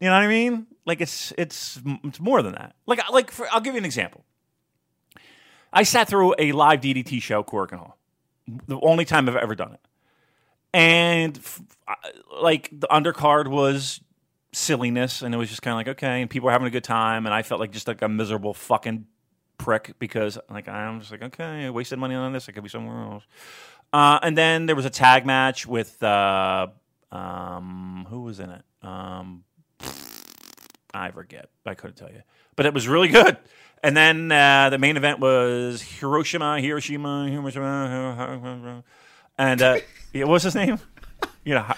you 0.00 0.08
know 0.08 0.14
what 0.14 0.22
I 0.24 0.28
mean? 0.28 0.66
Like 0.84 1.00
it's 1.00 1.32
it's 1.38 1.80
it's 2.04 2.20
more 2.20 2.42
than 2.42 2.52
that. 2.52 2.74
Like 2.86 3.00
like 3.10 3.30
for, 3.30 3.46
I'll 3.50 3.60
give 3.60 3.74
you 3.74 3.78
an 3.78 3.84
example. 3.86 4.24
I 5.72 5.82
sat 5.82 6.08
through 6.08 6.34
a 6.38 6.52
live 6.52 6.80
DDT 6.80 7.20
show, 7.22 7.42
Korakuen 7.42 7.78
Hall, 7.78 7.96
the 8.66 8.78
only 8.80 9.04
time 9.04 9.28
I've 9.28 9.36
ever 9.36 9.54
done 9.54 9.72
it, 9.72 9.80
and 10.72 11.36
f- 11.38 11.62
like 12.40 12.68
the 12.72 12.86
undercard 12.88 13.48
was 13.48 14.00
silliness, 14.56 15.20
and 15.22 15.34
it 15.34 15.38
was 15.38 15.48
just 15.50 15.62
kind 15.62 15.72
of 15.74 15.76
like 15.78 15.88
okay, 15.96 16.22
and 16.22 16.30
people 16.30 16.46
were 16.46 16.52
having 16.52 16.66
a 16.66 16.70
good 16.70 16.84
time, 16.84 17.26
and 17.26 17.34
I 17.34 17.42
felt 17.42 17.60
like 17.60 17.70
just 17.72 17.86
like 17.86 18.02
a 18.02 18.08
miserable 18.08 18.54
fucking 18.54 19.06
prick 19.58 19.94
because 19.98 20.38
like 20.50 20.68
I'm 20.68 21.00
just 21.00 21.12
like 21.12 21.22
okay, 21.22 21.66
I 21.66 21.70
wasted 21.70 21.98
money 21.98 22.14
on 22.14 22.32
this. 22.32 22.48
I 22.48 22.52
could 22.52 22.62
be 22.62 22.68
somewhere 22.68 23.12
else. 23.12 23.24
Uh, 23.92 24.18
and 24.22 24.36
then 24.36 24.66
there 24.66 24.74
was 24.74 24.84
a 24.84 24.90
tag 24.90 25.24
match 25.26 25.66
with 25.66 26.02
uh, 26.02 26.66
um, 27.12 28.06
who 28.08 28.22
was 28.22 28.40
in 28.40 28.50
it? 28.50 28.62
Um, 28.82 29.44
I 30.92 31.10
forget. 31.10 31.48
I 31.64 31.74
couldn't 31.74 31.96
tell 31.96 32.10
you, 32.10 32.22
but 32.56 32.66
it 32.66 32.74
was 32.74 32.88
really 32.88 33.08
good. 33.08 33.36
And 33.82 33.94
then 33.96 34.32
uh, 34.32 34.70
the 34.70 34.78
main 34.78 34.96
event 34.96 35.20
was 35.20 35.82
HARASHIMA, 35.82 36.62
HARASHIMA, 36.62 37.30
HARASHIMA, 37.30 38.82
and 39.38 39.62
uh, 39.62 39.78
yeah, 40.14 40.24
what's 40.24 40.44
his 40.44 40.54
name? 40.54 40.78
You 41.44 41.54
know, 41.54 41.60
Hi- 41.60 41.76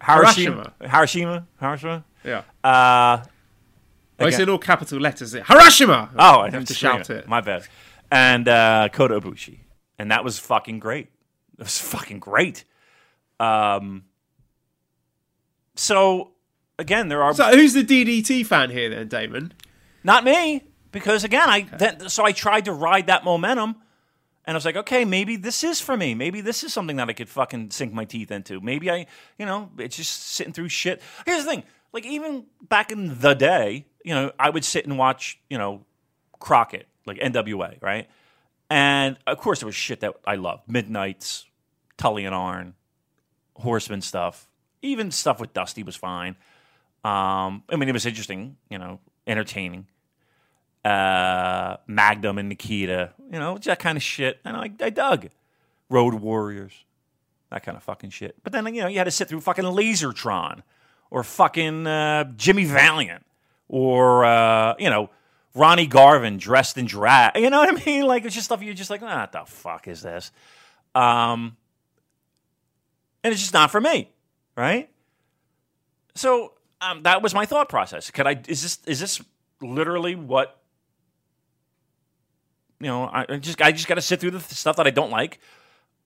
HARASHIMA, 0.00 0.72
HARASHIMA, 0.80 1.46
HARASHIMA. 1.60 2.04
Yeah. 2.24 2.42
Uh, 2.62 3.24
Oh, 4.20 4.26
it's 4.26 4.38
in 4.38 4.48
all 4.48 4.58
capital 4.58 5.00
letters. 5.00 5.34
HARASHIMA. 5.34 6.10
Oh, 6.16 6.40
I 6.40 6.50
have 6.50 6.64
to 6.66 6.74
shout 6.74 7.10
it. 7.10 7.26
My 7.26 7.40
bad. 7.40 7.66
And 8.12 8.46
uh, 8.46 8.88
Kota 8.92 9.20
Ibushi, 9.20 9.58
and 9.98 10.12
that 10.12 10.22
was 10.22 10.38
fucking 10.38 10.78
great. 10.78 11.08
It 11.58 11.64
was 11.64 11.78
fucking 11.92 12.20
great. 12.20 12.64
Um. 13.40 14.04
So 15.74 16.30
again, 16.78 17.08
there 17.08 17.22
are 17.22 17.34
So 17.34 17.50
who's 17.56 17.72
the 17.72 17.84
DDT 17.84 18.46
fan 18.46 18.70
here 18.70 18.88
then, 18.90 19.08
Damon? 19.08 19.52
not 20.04 20.22
me 20.22 20.62
because 20.92 21.24
again, 21.24 21.48
I 21.48 21.62
then, 21.62 22.08
so 22.08 22.24
I 22.24 22.30
tried 22.32 22.66
to 22.66 22.72
ride 22.72 23.08
that 23.08 23.24
momentum, 23.24 23.74
and 24.44 24.54
I 24.54 24.56
was 24.56 24.64
like, 24.64 24.76
okay, 24.76 25.04
maybe 25.04 25.34
this 25.36 25.64
is 25.64 25.80
for 25.80 25.96
me. 25.96 26.14
Maybe 26.14 26.40
this 26.40 26.62
is 26.62 26.72
something 26.72 26.96
that 26.96 27.08
I 27.08 27.14
could 27.14 27.28
fucking 27.28 27.70
sink 27.72 27.92
my 27.92 28.04
teeth 28.04 28.30
into. 28.30 28.60
Maybe 28.60 28.90
I, 28.90 29.06
you 29.38 29.46
know, 29.46 29.70
it's 29.78 29.96
just 29.96 30.28
sitting 30.28 30.52
through 30.52 30.68
shit. 30.68 31.02
Here's 31.26 31.44
the 31.44 31.50
thing: 31.50 31.64
like 31.94 32.04
even 32.04 32.44
back 32.60 32.90
in 32.90 33.20
the 33.20 33.34
day, 33.34 33.86
you 34.04 34.12
know, 34.12 34.32
I 34.38 34.50
would 34.50 34.64
sit 34.64 34.84
and 34.84 34.98
watch, 34.98 35.38
you 35.48 35.56
know, 35.56 35.86
Crockett, 36.40 36.88
like 37.06 37.18
NWA, 37.18 37.80
right? 37.80 38.10
And 38.68 39.16
of 39.26 39.38
course, 39.38 39.60
there 39.60 39.66
was 39.66 39.76
shit 39.76 40.00
that 40.00 40.14
I 40.26 40.34
loved: 40.34 40.64
Midnight's, 40.68 41.46
Tully 41.96 42.24
and 42.26 42.34
Arn, 42.34 42.74
Horseman 43.54 44.02
stuff. 44.02 44.48
Even 44.82 45.10
stuff 45.10 45.40
with 45.40 45.54
Dusty 45.54 45.82
was 45.82 45.96
fine. 45.96 46.36
Um, 47.04 47.62
I 47.70 47.76
mean, 47.76 47.88
it 47.88 47.92
was 47.92 48.04
interesting, 48.04 48.56
you 48.68 48.78
know, 48.78 48.98
entertaining. 49.26 49.86
Uh, 50.84 51.76
Magnum 51.86 52.36
and 52.36 52.50
Nikita, 52.50 53.12
you 53.30 53.38
know, 53.38 53.56
that 53.56 53.78
kind 53.78 53.96
of 53.96 54.02
shit. 54.02 54.40
And 54.44 54.54
I, 54.54 54.70
I 54.80 54.90
dug 54.90 55.28
Road 55.88 56.14
Warriors, 56.14 56.72
that 57.50 57.62
kind 57.62 57.76
of 57.76 57.82
fucking 57.82 58.10
shit. 58.10 58.36
But 58.42 58.52
then, 58.52 58.66
you 58.74 58.82
know, 58.82 58.88
you 58.88 58.98
had 58.98 59.04
to 59.04 59.10
sit 59.10 59.28
through 59.28 59.40
fucking 59.40 59.64
Lazertron 59.64 60.62
or 61.14 61.22
fucking 61.22 61.86
uh, 61.86 62.24
Jimmy 62.36 62.64
Valiant 62.64 63.24
or, 63.68 64.24
uh, 64.24 64.74
you 64.80 64.90
know, 64.90 65.10
Ronnie 65.54 65.86
Garvin 65.86 66.38
dressed 66.38 66.76
in 66.76 66.86
drag. 66.86 67.36
You 67.36 67.50
know 67.50 67.60
what 67.60 67.68
I 67.68 67.84
mean? 67.84 68.04
Like, 68.06 68.24
it's 68.24 68.34
just 68.34 68.46
stuff 68.46 68.60
you're 68.62 68.74
just 68.74 68.90
like, 68.90 69.00
ah, 69.00 69.20
what 69.20 69.30
the 69.30 69.44
fuck 69.46 69.86
is 69.86 70.02
this? 70.02 70.32
Um, 70.92 71.56
and 73.22 73.32
it's 73.32 73.40
just 73.40 73.54
not 73.54 73.70
for 73.70 73.80
me, 73.80 74.10
right? 74.56 74.90
So 76.16 76.54
um, 76.80 77.04
that 77.04 77.22
was 77.22 77.32
my 77.32 77.46
thought 77.46 77.68
process. 77.68 78.10
Could 78.10 78.26
I? 78.26 78.40
Is 78.48 78.62
this 78.62 78.78
is 78.86 78.98
this 78.98 79.22
literally 79.62 80.16
what? 80.16 80.58
You 82.80 82.88
know, 82.88 83.04
I 83.04 83.24
I 83.28 83.36
just 83.38 83.62
I 83.62 83.70
just 83.70 83.86
got 83.86 83.94
to 83.94 84.02
sit 84.02 84.20
through 84.20 84.32
the 84.32 84.40
stuff 84.40 84.76
that 84.76 84.86
I 84.86 84.90
don't 84.90 85.10
like 85.10 85.40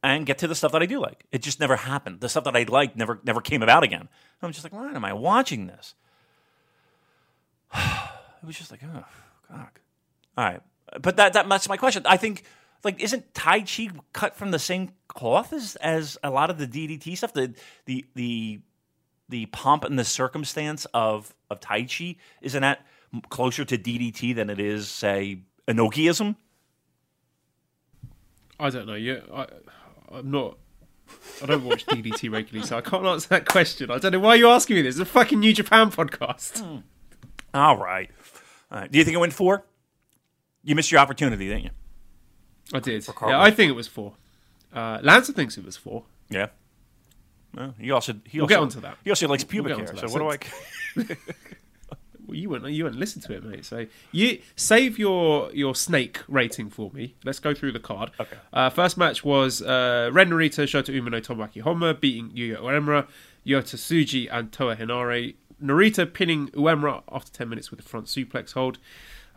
and 0.02 0.26
get 0.26 0.38
to 0.38 0.46
the 0.46 0.54
stuff 0.54 0.72
that 0.72 0.82
I 0.82 0.86
do 0.86 1.00
like. 1.00 1.24
It 1.32 1.42
just 1.42 1.60
never 1.60 1.76
happened. 1.76 2.20
The 2.20 2.28
stuff 2.28 2.44
that 2.44 2.56
I 2.56 2.64
liked 2.64 2.96
never 2.96 3.20
never 3.24 3.40
came 3.40 3.62
about 3.62 3.82
again. 3.82 4.08
I'm 4.42 4.52
just 4.52 4.64
like, 4.64 4.72
why 4.72 4.92
am 4.92 5.04
I 5.04 5.12
watching 5.12 5.66
this? 5.66 5.94
it 7.74 8.46
was 8.46 8.56
just 8.56 8.70
like, 8.70 8.80
oh, 8.84 9.04
God. 9.50 9.66
All 10.36 10.44
right, 10.44 10.60
but 11.00 11.16
that, 11.16 11.32
that 11.32 11.48
that's 11.48 11.68
my 11.68 11.76
question. 11.76 12.04
I 12.06 12.16
think 12.16 12.44
like 12.84 13.00
isn't 13.00 13.34
Taichi 13.34 13.90
cut 14.12 14.36
from 14.36 14.50
the 14.52 14.58
same 14.58 14.92
cloth 15.08 15.52
as 15.52 15.76
as 15.76 16.16
a 16.22 16.30
lot 16.30 16.50
of 16.50 16.58
the 16.58 16.66
DDT 16.66 17.16
stuff? 17.16 17.32
The 17.32 17.54
the 17.86 18.04
the 18.14 18.60
the 19.28 19.46
pomp 19.46 19.84
and 19.84 19.98
the 19.98 20.04
circumstance 20.04 20.86
of 20.94 21.34
of 21.50 21.60
Taichi 21.60 22.18
isn't 22.40 22.62
that 22.62 22.86
closer 23.30 23.64
to 23.64 23.76
DDT 23.76 24.34
than 24.34 24.50
it 24.50 24.60
is 24.60 24.88
say 24.88 25.40
Inokiism? 25.66 26.36
I 28.60 28.70
don't 28.70 28.86
know. 28.86 28.94
You, 28.94 29.22
I, 29.32 29.46
I'm 30.12 30.30
not. 30.30 30.58
I 31.42 31.46
don't 31.46 31.64
watch 31.64 31.86
DDT 31.86 32.30
regularly, 32.30 32.66
so 32.66 32.76
I 32.76 32.80
can't 32.80 33.06
answer 33.06 33.28
that 33.28 33.46
question. 33.46 33.90
I 33.90 33.98
don't 33.98 34.12
know 34.12 34.20
why 34.20 34.34
you're 34.34 34.52
asking 34.52 34.76
me 34.76 34.82
this. 34.82 34.96
It's 34.96 35.08
a 35.08 35.12
fucking 35.12 35.40
New 35.40 35.54
Japan 35.54 35.90
podcast. 35.90 36.82
All 37.54 37.76
right. 37.76 38.10
All 38.70 38.80
right. 38.80 38.92
Do 38.92 38.98
you 38.98 39.04
think 39.04 39.14
it 39.14 39.18
went 39.18 39.32
four? 39.32 39.64
You 40.62 40.74
missed 40.74 40.92
your 40.92 41.00
opportunity, 41.00 41.48
didn't 41.48 41.64
you? 41.64 41.70
I 42.74 42.80
did. 42.80 43.06
Yeah, 43.06 43.40
I 43.40 43.50
think 43.50 43.70
it 43.70 43.74
was 43.74 43.88
four. 43.88 44.14
Uh, 44.72 44.98
Lancer 45.02 45.32
thinks 45.32 45.56
it 45.56 45.64
was 45.64 45.76
four. 45.76 46.04
Yeah. 46.28 46.48
Well, 47.54 47.74
he 47.78 47.90
also 47.90 48.14
he 48.26 48.38
We'll 48.38 48.44
also, 48.44 48.54
get 48.54 48.60
onto 48.60 48.80
that. 48.80 48.98
He 49.02 49.10
also 49.10 49.26
likes 49.28 49.44
pubic 49.44 49.74
get 49.76 49.88
hair. 49.88 50.08
So 50.08 50.08
what 50.08 50.18
do 50.96 51.02
I? 51.02 51.06
You 52.30 52.50
wouldn't. 52.50 52.72
You 52.72 52.84
wouldn't 52.84 53.00
listen 53.00 53.22
to 53.22 53.32
it, 53.34 53.44
mate. 53.44 53.64
So 53.64 53.86
you 54.12 54.40
save 54.56 54.98
your 54.98 55.50
your 55.52 55.74
snake 55.74 56.20
rating 56.28 56.70
for 56.70 56.90
me. 56.92 57.14
Let's 57.24 57.38
go 57.38 57.54
through 57.54 57.72
the 57.72 57.80
card. 57.80 58.10
Okay. 58.20 58.36
Uh, 58.52 58.70
first 58.70 58.96
match 58.96 59.24
was 59.24 59.62
uh, 59.62 60.10
Ren 60.12 60.30
Narita, 60.30 60.64
Shota 60.64 60.94
Umino, 60.94 61.24
Tomoaki 61.24 61.62
Honma 61.62 61.98
beating 61.98 62.30
Yuya 62.30 62.58
Uemura, 62.58 63.06
Yota 63.46 63.76
Tsuji, 63.76 64.28
and 64.30 64.52
Toa 64.52 64.76
Henare. 64.76 65.34
Narita 65.62 66.12
pinning 66.12 66.48
Uemura 66.48 67.02
after 67.10 67.32
10 67.32 67.48
minutes 67.48 67.70
with 67.70 67.80
a 67.80 67.82
front 67.82 68.06
suplex 68.06 68.52
hold. 68.52 68.78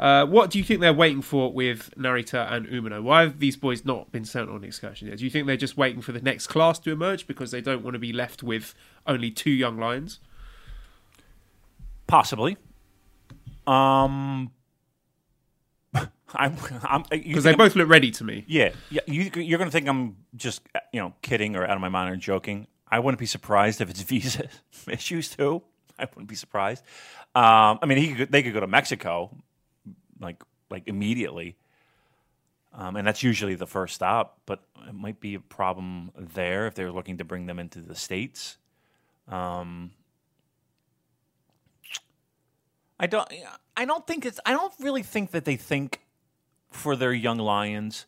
Uh, 0.02 0.26
what 0.26 0.50
do 0.50 0.58
you 0.58 0.64
think 0.64 0.82
they're 0.82 0.94
waiting 0.94 1.22
for 1.22 1.54
with 1.54 1.94
Narita 1.96 2.52
and 2.52 2.68
Umino? 2.68 3.04
Why 3.04 3.22
have 3.22 3.40
these 3.40 3.56
boys 3.56 3.86
not 3.86 4.12
been 4.12 4.26
sent 4.26 4.50
on 4.50 4.58
an 4.58 4.64
excursion 4.64 5.08
yet? 5.08 5.20
Do 5.20 5.24
you 5.24 5.30
think 5.30 5.46
they're 5.46 5.58
just 5.58 5.78
waiting 5.78 6.02
for 6.02 6.12
the 6.12 6.22
next 6.22 6.48
class 6.48 6.80
to 6.80 6.92
emerge 6.92 7.28
because 7.28 7.52
they 7.52 7.62
don't 7.62 7.84
want 7.84 7.94
to 7.94 8.00
be 8.00 8.12
left 8.12 8.42
with 8.42 8.74
only 9.06 9.30
two 9.30 9.52
young 9.52 9.78
lions? 9.78 10.20
Possibly. 12.08 12.58
Um. 13.68 14.52
I'm. 16.34 16.56
I'm 16.84 17.04
Because 17.10 17.44
they 17.44 17.56
both 17.56 17.76
look 17.76 17.90
ready 17.90 18.12
to 18.12 18.24
me. 18.24 18.46
Yeah, 18.48 18.72
yeah. 18.90 19.02
You, 19.06 19.30
you're 19.36 19.58
going 19.58 19.70
to 19.70 19.72
think 19.72 19.88
I'm 19.88 20.18
just 20.36 20.62
you 20.94 21.00
know 21.00 21.14
kidding 21.22 21.56
or 21.56 21.64
out 21.64 21.76
of 21.76 21.82
my 21.82 21.90
mind 21.90 22.12
or 22.14 22.16
joking. 22.16 22.68
I 22.90 23.00
wouldn't 23.00 23.20
be 23.20 23.26
surprised 23.26 23.82
if 23.82 23.90
it's 23.90 24.02
visa 24.04 24.48
issues 24.88 25.30
too. 25.30 25.64
I 25.98 26.06
wouldn't 26.06 26.28
be 26.28 26.36
surprised. 26.36 26.84
Um, 27.36 27.80
I 27.82 27.86
mean, 27.86 27.98
he 27.98 28.14
could, 28.16 28.32
they 28.32 28.44
could 28.44 28.54
go 28.54 28.60
to 28.60 28.68
Mexico, 28.68 29.36
like 30.20 30.44
like 30.70 30.84
immediately, 30.88 31.58
um, 32.74 32.96
and 32.96 33.06
that's 33.06 33.24
usually 33.24 33.56
the 33.56 33.68
first 33.68 33.96
stop. 33.96 34.40
But 34.46 34.64
it 34.88 34.96
might 34.96 35.20
be 35.20 35.36
a 35.36 35.40
problem 35.40 36.12
there 36.18 36.68
if 36.68 36.76
they're 36.76 36.92
looking 36.92 37.18
to 37.20 37.24
bring 37.24 37.46
them 37.46 37.60
into 37.60 37.80
the 37.80 37.96
states. 37.96 38.58
Um, 39.28 39.92
I 43.02 43.08
don't. 43.08 43.28
I 43.76 43.86
don't 43.86 44.06
think 44.06 44.28
it's. 44.28 44.40
I 44.46 44.52
don't 44.52 44.74
really 44.80 45.02
think 45.02 45.32
that 45.32 45.44
they 45.44 45.56
think 45.56 46.02
for 46.70 46.96
their 46.96 47.12
young 47.12 47.40
lions 47.40 48.06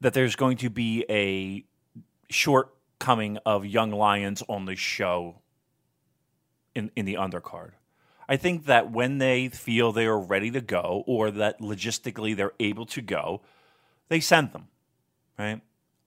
that 0.00 0.14
there's 0.14 0.36
going 0.36 0.58
to 0.58 0.70
be 0.70 1.04
a 1.10 1.64
shortcoming 2.30 3.38
of 3.44 3.66
young 3.66 3.90
lions 3.90 4.44
on 4.48 4.66
the 4.66 4.76
show 4.76 5.40
in 6.76 6.92
in 6.94 7.04
the 7.04 7.14
undercard. 7.14 7.72
I 8.28 8.36
think 8.36 8.66
that 8.66 8.92
when 8.92 9.18
they 9.18 9.48
feel 9.48 9.90
they 9.90 10.06
are 10.06 10.18
ready 10.18 10.52
to 10.52 10.60
go, 10.60 11.02
or 11.08 11.32
that 11.32 11.60
logistically 11.60 12.36
they're 12.36 12.52
able 12.60 12.86
to 12.86 13.00
go, 13.00 13.40
they 14.08 14.20
send 14.20 14.52
them. 14.52 14.68
Right. 15.36 15.60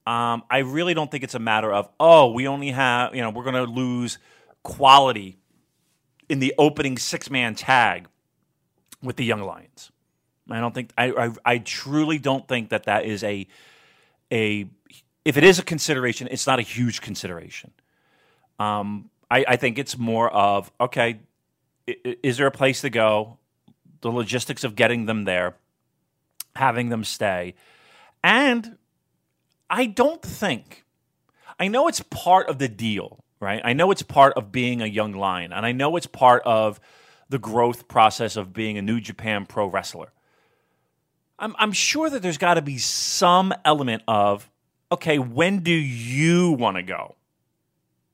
Um, 0.08 0.44
I 0.50 0.60
really 0.60 0.94
don't 0.94 1.12
think 1.12 1.26
it's 1.26 1.36
a 1.36 1.40
matter 1.40 1.72
of 1.74 1.90
oh, 2.00 2.32
we 2.32 2.48
only 2.48 2.72
have 2.72 3.14
you 3.14 3.22
know 3.22 3.30
we're 3.30 3.44
going 3.44 3.56
to 3.56 3.70
lose 3.70 4.20
quality 4.64 5.38
in 6.30 6.40
the 6.40 6.54
opening 6.58 6.98
six 6.98 7.30
man 7.30 7.56
tag 7.56 8.08
with 9.04 9.18
the 9.18 9.26
Young 9.26 9.42
Lions. 9.42 9.92
I 10.50 10.60
don't 10.60 10.74
think 10.74 10.92
I, 10.98 11.12
I 11.12 11.32
I 11.46 11.58
truly 11.60 12.18
don't 12.18 12.48
think 12.48 12.70
that 12.70 12.84
that 12.84 13.06
is 13.06 13.24
a 13.24 13.48
a 14.32 14.68
if 15.26 15.38
it 15.38 15.44
is 15.44 15.60
a 15.60 15.64
consideration, 15.64 16.28
it's 16.32 16.48
not 16.48 16.60
a 16.60 16.64
huge 16.64 17.02
consideration. 17.02 17.72
Um, 18.58 19.10
I, 19.30 19.46
I 19.48 19.56
think 19.58 19.78
it's 19.78 19.98
more 19.98 20.30
of 20.30 20.72
okay, 20.80 21.20
is 21.88 22.38
there 22.38 22.48
a 22.48 22.52
place 22.52 22.82
to 22.82 22.90
go? 22.90 23.38
The 24.02 24.12
logistics 24.12 24.64
of 24.64 24.76
getting 24.76 25.06
them 25.06 25.26
there, 25.26 25.56
having 26.56 26.90
them 26.90 27.04
stay, 27.04 27.56
and 28.24 28.78
I 29.70 29.86
don't 29.86 30.22
think. 30.22 30.86
I 31.60 31.68
know 31.68 31.90
it's 31.90 32.02
part 32.10 32.48
of 32.48 32.58
the 32.58 32.70
deal, 32.70 33.24
right? 33.40 33.62
I 33.64 33.74
know 33.74 33.92
it's 33.92 34.02
part 34.02 34.34
of 34.34 34.52
being 34.52 34.82
a 34.82 34.86
young 34.86 35.14
lion, 35.14 35.54
and 35.54 35.66
I 35.66 35.72
know 35.72 35.96
it's 35.96 36.08
part 36.08 36.44
of 36.46 36.80
the 37.30 37.40
growth 37.40 37.88
process 37.88 38.36
of 38.36 38.54
being 38.54 38.78
a 38.78 38.82
New 38.82 39.00
Japan 39.00 39.46
pro 39.46 39.68
wrestler. 39.68 40.12
I'm, 41.38 41.56
I'm 41.58 41.72
sure 41.72 42.10
that 42.10 42.22
there's 42.22 42.38
got 42.38 42.56
to 42.56 42.62
be 42.62 42.78
some 42.78 43.54
element 43.64 44.04
of, 44.08 44.50
okay, 44.92 45.20
when 45.20 45.60
do 45.60 45.72
you 45.72 46.52
want 46.52 46.78
to 46.78 46.84
go? 46.84 47.16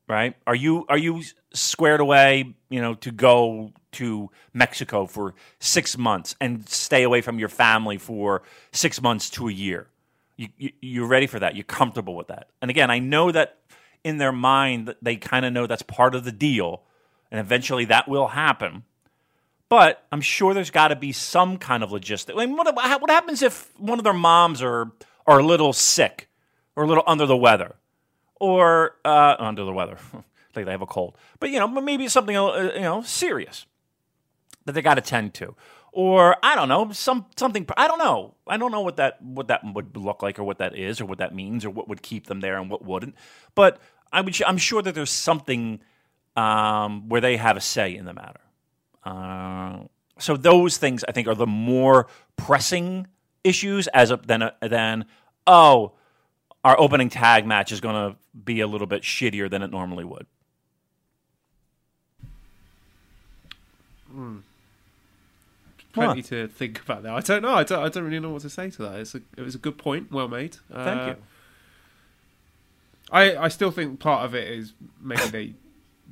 Right? 0.08 0.36
Are 0.46 0.54
you 0.54 0.86
are 0.88 1.00
you 1.00 1.24
squared 1.52 2.00
away, 2.00 2.54
you 2.70 2.80
know, 2.80 2.94
to 2.96 3.12
go 3.12 3.74
to 3.94 4.30
Mexico 4.54 5.08
for 5.08 5.34
six 5.58 5.98
months 5.98 6.36
and 6.40 6.70
stay 6.70 7.02
away 7.02 7.22
from 7.22 7.40
your 7.40 7.50
family 7.50 7.98
for 7.98 8.44
six 8.72 9.02
months 9.02 9.32
to 9.32 9.48
a 9.48 9.52
year? 9.52 9.88
You, 10.38 10.50
you, 10.58 10.72
you're 10.80 11.08
ready 11.08 11.26
for 11.26 11.40
that. 11.40 11.56
You're 11.56 11.64
comfortable 11.64 12.16
with 12.16 12.28
that. 12.28 12.50
And 12.62 12.70
again, 12.70 12.92
I 12.92 13.00
know 13.00 13.32
that 13.32 13.58
in 14.06 14.20
their 14.20 14.32
mind 14.32 14.88
that 14.88 15.04
they 15.04 15.16
kind 15.16 15.46
of 15.46 15.52
know 15.52 15.66
that's 15.66 15.82
part 15.82 16.14
of 16.14 16.24
the 16.24 16.32
deal, 16.32 16.84
and 17.32 17.40
eventually 17.40 17.86
that 17.86 18.08
will 18.08 18.28
happen. 18.28 18.84
But 19.68 20.06
I'm 20.12 20.22
sure 20.22 20.54
there's 20.54 20.70
got 20.70 20.90
to 20.90 20.96
be 20.96 21.12
some 21.12 21.58
kind 21.58 21.82
of 21.82 21.90
logistic. 21.90 22.40
I 22.40 22.46
mean, 22.46 22.56
what, 22.56 22.74
what 22.76 23.10
happens 23.10 23.42
if 23.42 23.78
one 23.80 23.98
of 23.98 24.04
their 24.04 24.14
moms 24.14 24.62
are 24.62 24.92
are 25.26 25.40
a 25.40 25.44
little 25.44 25.74
sick 25.74 26.30
or 26.76 26.84
a 26.84 26.88
little 26.88 27.04
under 27.08 27.26
the 27.26 27.36
weather, 27.36 27.78
or 28.40 28.96
uh, 29.04 29.36
under 29.40 29.64
the 29.64 29.74
weather, 29.74 29.98
like 30.56 30.66
they 30.66 30.72
have 30.72 30.84
a 30.84 30.86
cold, 30.86 31.18
but 31.40 31.50
you 31.50 31.60
know, 31.60 31.68
maybe 31.68 32.08
something 32.08 32.38
uh, 32.38 32.72
you 32.76 32.82
know 32.82 33.02
serious 33.02 33.66
that 34.66 34.74
they 34.74 34.84
got 34.84 34.96
to 34.96 35.02
tend 35.02 35.34
to, 35.34 35.56
or 35.92 36.36
I 36.44 36.54
don't 36.54 36.70
know, 36.70 36.92
some 36.92 37.26
something. 37.38 37.66
I 37.76 37.88
don't 37.88 37.98
know. 37.98 38.36
I 38.46 38.58
don't 38.58 38.72
know 38.72 38.82
what 38.82 38.98
that 38.98 39.20
what 39.20 39.48
that 39.48 39.62
would 39.64 39.98
look 39.98 40.22
like, 40.22 40.38
or 40.38 40.44
what 40.44 40.60
that 40.60 40.78
is, 40.78 41.02
or 41.02 41.06
what 41.06 41.18
that 41.18 41.34
means, 41.34 41.66
or 41.66 41.72
what 41.72 41.88
would 41.88 42.04
keep 42.04 42.28
them 42.28 42.42
there 42.42 42.58
and 42.58 42.70
what 42.70 42.86
wouldn't. 42.86 43.16
But 43.56 43.80
I 44.16 44.22
would, 44.22 44.42
I'm 44.44 44.58
sure 44.58 44.82
that 44.82 44.96
there's 44.96 45.12
something 45.12 45.82
um, 46.36 47.10
where 47.10 47.22
they 47.22 47.38
have 47.38 47.58
a 47.58 47.62
say 47.62 47.96
in 47.96 48.06
the 48.06 48.14
matter. 48.14 48.40
Uh, 49.04 49.84
so 50.18 50.38
those 50.38 50.78
things 50.78 51.04
I 51.08 51.12
think 51.12 51.28
are 51.28 51.36
the 51.36 51.46
more 51.46 52.08
pressing 52.38 53.08
issues 53.44 53.88
as 53.88 54.12
a, 54.12 54.18
than 54.18 54.42
a, 54.42 54.54
than 54.62 55.06
oh 55.46 55.92
our 56.64 56.80
opening 56.80 57.10
tag 57.10 57.46
match 57.46 57.72
is 57.72 57.80
going 57.80 57.96
to 57.96 58.18
be 58.44 58.62
a 58.62 58.68
little 58.68 58.88
bit 58.88 59.04
shittier 59.04 59.50
than 59.50 59.62
it 59.62 59.70
normally 59.70 60.04
would. 60.04 60.26
Plenty 65.94 66.24
to 66.24 66.48
think 66.48 66.82
about 66.82 67.04
that. 67.04 67.14
I 67.14 67.20
don't 67.20 67.42
know. 67.42 67.54
I 67.54 67.64
don't. 67.64 67.84
I 67.84 67.90
don't 67.90 68.04
really 68.04 68.20
know 68.20 68.32
what 68.32 68.42
to 68.42 68.50
say 68.50 68.70
to 68.70 68.82
that. 68.84 69.00
It's 69.00 69.16
a, 69.16 69.22
it 69.38 69.42
was 69.42 69.56
a 69.56 69.58
good 69.58 69.78
point. 69.78 70.12
Well 70.12 70.28
made. 70.28 70.58
Thank 70.72 71.02
Uh, 71.02 71.06
you. 71.08 71.16
I, 73.12 73.36
I 73.38 73.48
still 73.50 73.72
think 73.72 74.00
part 74.00 74.26
of 74.26 74.34
it 74.36 74.48
is 74.50 74.74
maybe 75.02 75.22
they 75.30 75.54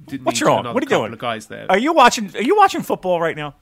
didn't 0.08 0.26
What's 0.26 0.40
need 0.42 0.48
wrong? 0.48 0.60
another 0.62 0.74
What 0.76 0.84
are 0.84 0.86
you 0.86 0.90
couple 0.90 1.02
doing? 1.04 1.14
of 1.14 1.20
guys 1.20 1.48
there. 1.48 1.66
Are 1.70 1.78
you 1.78 1.94
watching? 1.94 2.36
Are 2.36 2.42
you 2.42 2.56
watching 2.56 2.82
football 2.82 3.20
right 3.22 3.36
now? 3.36 3.56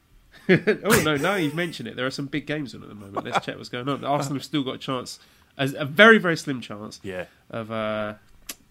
oh 0.48 1.02
no! 1.04 1.16
Now 1.16 1.34
you've 1.34 1.54
mentioned 1.54 1.88
it. 1.88 1.96
There 1.96 2.06
are 2.06 2.10
some 2.10 2.26
big 2.26 2.46
games 2.46 2.74
on 2.74 2.82
at 2.82 2.88
the 2.88 2.94
moment. 2.94 3.24
Let's 3.24 3.44
check 3.44 3.56
what's 3.56 3.68
going 3.68 3.88
on. 3.88 4.04
Arsenal 4.04 4.36
have 4.38 4.44
still 4.44 4.62
got 4.62 4.76
a 4.76 4.78
chance, 4.78 5.18
as 5.58 5.74
a 5.74 5.84
very 5.84 6.18
very 6.18 6.36
slim 6.36 6.60
chance, 6.60 7.00
Yeah. 7.02 7.24
of 7.50 7.70
uh, 7.72 8.14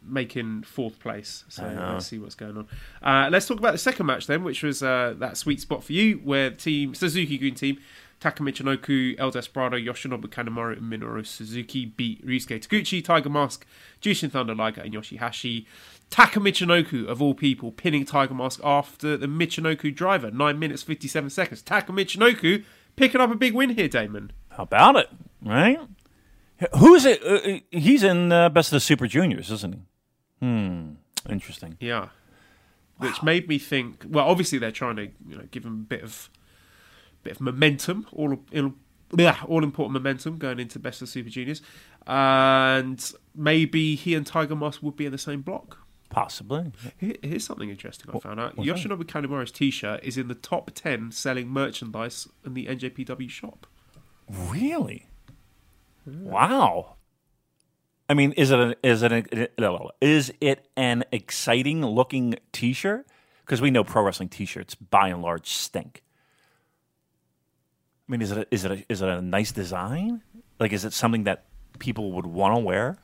making 0.04 0.64
fourth 0.64 1.00
place. 1.00 1.44
So 1.50 1.64
let's 1.64 2.06
see 2.08 2.18
what's 2.20 2.36
going 2.36 2.58
on. 2.58 2.68
Uh, 3.04 3.30
let's 3.30 3.48
talk 3.48 3.60
about 3.60 3.74
the 3.74 3.78
second 3.78 4.06
match 4.06 4.28
then, 4.28 4.44
which 4.44 4.64
was 4.64 4.82
uh, 4.82 5.16
that 5.18 5.36
sweet 5.38 5.60
spot 5.62 5.84
for 5.84 5.94
you, 5.94 6.16
where 6.24 6.50
the 6.52 6.56
team 6.56 6.96
Suzuki 6.96 7.38
Green 7.38 7.56
team. 7.56 7.78
Taka 8.20 8.44
Michinoku, 8.44 9.16
El 9.18 9.32
Desperado, 9.32 9.78
Yoshinobu 9.78 10.26
Kanemaru, 10.26 10.78
and 10.78 10.92
Minoru 10.92 11.26
Suzuki 11.26 11.86
beat 11.86 12.26
Ryusuke 12.26 12.60
Taguchi, 12.60 13.04
Tiger 13.04 13.30
Mask, 13.30 13.66
Jushin 14.02 14.30
Thunder 14.30 14.56
Liger, 14.56 14.82
and 14.82 14.94
Yoshihashi. 14.94 15.66
Taka 16.10 16.40
Michinoku, 16.40 17.08
of 17.08 17.22
all 17.22 17.34
people, 17.34 17.72
pinning 17.72 18.04
Tiger 18.04 18.34
Mask 18.34 18.60
after 18.64 19.16
the 19.16 19.28
Michinoku 19.28 19.94
driver, 19.94 20.32
9 20.32 20.60
minutes 20.60 20.84
57 20.84 21.30
seconds. 21.30 21.62
Taka 21.62 21.94
Michinoku 21.94 22.66
picking 22.96 23.22
up 23.22 23.32
a 23.32 23.36
big 23.36 23.54
win 23.54 23.70
here, 23.72 23.88
Damon. 23.88 24.32
How 24.50 24.64
about 24.64 24.98
it? 24.98 25.10
Right? 25.44 25.80
Who's 26.78 27.06
it? 27.06 27.24
Uh, 27.24 27.36
uh, 27.36 27.60
he's 27.72 28.04
in 28.04 28.32
uh, 28.32 28.50
Best 28.50 28.70
of 28.70 28.78
the 28.78 28.80
Super 28.82 29.08
Juniors, 29.08 29.50
isn't 29.50 29.76
he? 29.76 30.46
Hmm. 30.46 30.92
Interesting. 31.30 31.78
Yeah. 31.80 32.10
Which 32.98 33.24
made 33.24 33.48
me 33.48 33.60
think. 33.60 34.04
Well, 34.08 34.28
obviously 34.28 34.58
they're 34.60 34.72
trying 34.72 34.98
to 34.98 35.04
you 35.28 35.38
know 35.38 35.46
give 35.52 35.64
him 35.64 35.74
a 35.74 35.88
bit 35.88 36.04
of 36.04 36.30
bit 37.24 37.34
of 37.34 37.42
momentum, 37.42 38.08
all 38.14 38.40
yeah, 39.18 39.38
all 39.48 39.64
important 39.64 39.94
momentum 39.94 40.38
going 40.38 40.60
into 40.60 40.80
Best 40.80 41.02
of 41.02 41.10
Super 41.10 41.30
Juniors, 41.30 41.62
and 42.06 43.12
maybe 43.36 43.96
he 43.96 44.16
and 44.16 44.26
Tiger 44.26 44.56
Mask 44.56 44.84
would 44.84 44.96
be 44.96 45.06
in 45.06 45.12
the 45.12 45.18
same 45.18 45.42
block. 45.42 45.80
Possibly. 46.10 46.72
Here's 46.98 47.46
something 47.46 47.70
interesting 47.70 48.10
I 48.14 48.20
found 48.20 48.40
out. 48.40 48.56
Yoshinobu 48.56 49.04
Kanemaru's 49.04 49.52
T-shirt 49.52 50.04
is 50.04 50.18
in 50.18 50.28
the 50.28 50.36
top 50.36 50.72
ten 50.74 51.12
selling 51.12 51.50
merchandise 51.50 52.28
in 52.44 52.56
the 52.56 52.66
NJPW 52.66 53.30
shop. 53.30 53.68
Really? 54.28 55.06
Wow. 56.06 56.96
I 58.10 58.16
mean, 58.16 58.32
is 58.32 58.50
it 58.50 58.60
an, 58.60 58.76
is 58.82 59.04
it 59.04 59.12
a, 59.12 59.90
is 60.02 60.34
it 60.42 60.68
an 60.76 61.04
exciting 61.12 61.86
looking 61.86 62.36
T-shirt? 62.52 63.06
Because 63.42 63.62
we 63.62 63.70
know 63.70 63.84
pro 63.84 64.02
wrestling 64.02 64.30
T-shirts 64.30 64.74
by 64.74 65.10
and 65.10 65.22
large 65.22 65.50
stink. 65.50 66.02
I 68.10 68.12
mean, 68.12 68.22
is 68.24 68.32
it 68.32 68.38
a, 68.40 68.48
is 68.50 68.66
it 68.66 68.72
a, 68.72 68.86
is 68.90 69.02
it 69.04 69.10
a 69.10 69.22
nice 69.22 69.52
design? 69.52 70.24
Like, 70.60 70.74
is 70.74 70.84
it 70.84 70.94
something 70.94 71.26
that 71.26 71.46
people 71.78 72.12
would 72.14 72.26
want 72.26 72.56
to 72.56 72.60
wear? 72.60 72.98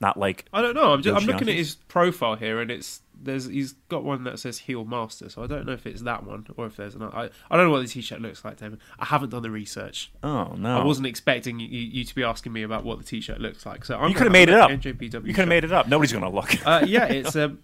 Not 0.00 0.18
like 0.18 0.46
I 0.52 0.62
don't 0.62 0.74
know. 0.74 0.92
I'm, 0.92 1.02
just, 1.02 1.20
I'm 1.20 1.26
looking 1.26 1.48
at 1.48 1.54
his 1.54 1.74
profile 1.74 2.34
here, 2.34 2.60
and 2.60 2.70
it's 2.70 3.02
there's 3.22 3.46
he's 3.46 3.72
got 3.88 4.02
one 4.02 4.24
that 4.24 4.38
says 4.38 4.58
heel 4.58 4.84
master. 4.84 5.28
So 5.28 5.42
I 5.42 5.46
don't 5.46 5.66
know 5.66 5.72
if 5.72 5.86
it's 5.86 6.02
that 6.02 6.24
one 6.24 6.46
or 6.56 6.66
if 6.66 6.76
there's 6.76 6.94
another. 6.94 7.14
I, 7.14 7.28
I 7.50 7.56
don't 7.56 7.66
know 7.66 7.70
what 7.70 7.82
the 7.82 7.88
t-shirt 7.88 8.20
looks 8.20 8.44
like, 8.44 8.56
Damon. 8.58 8.80
I 8.98 9.04
haven't 9.04 9.30
done 9.30 9.42
the 9.42 9.50
research. 9.50 10.10
oh 10.22 10.54
no, 10.56 10.80
I 10.80 10.84
wasn't 10.84 11.06
expecting 11.06 11.60
you, 11.60 11.68
you 11.68 12.04
to 12.04 12.14
be 12.14 12.24
asking 12.24 12.52
me 12.52 12.62
about 12.62 12.84
what 12.84 12.98
the 12.98 13.04
t-shirt 13.04 13.40
looks 13.40 13.66
like. 13.66 13.84
So 13.84 13.98
I'm 13.98 14.08
You 14.08 14.14
could 14.14 14.24
have 14.24 14.32
made 14.32 14.48
it 14.48 14.54
up. 14.54 14.70
NJPW. 14.70 15.26
You 15.26 15.34
could 15.34 15.42
have 15.42 15.48
made 15.48 15.64
it 15.64 15.72
up. 15.72 15.86
Nobody's 15.86 16.12
gonna 16.12 16.30
look. 16.30 16.66
Uh, 16.66 16.82
yeah, 16.86 17.04
it's 17.12 17.36
a 17.36 17.56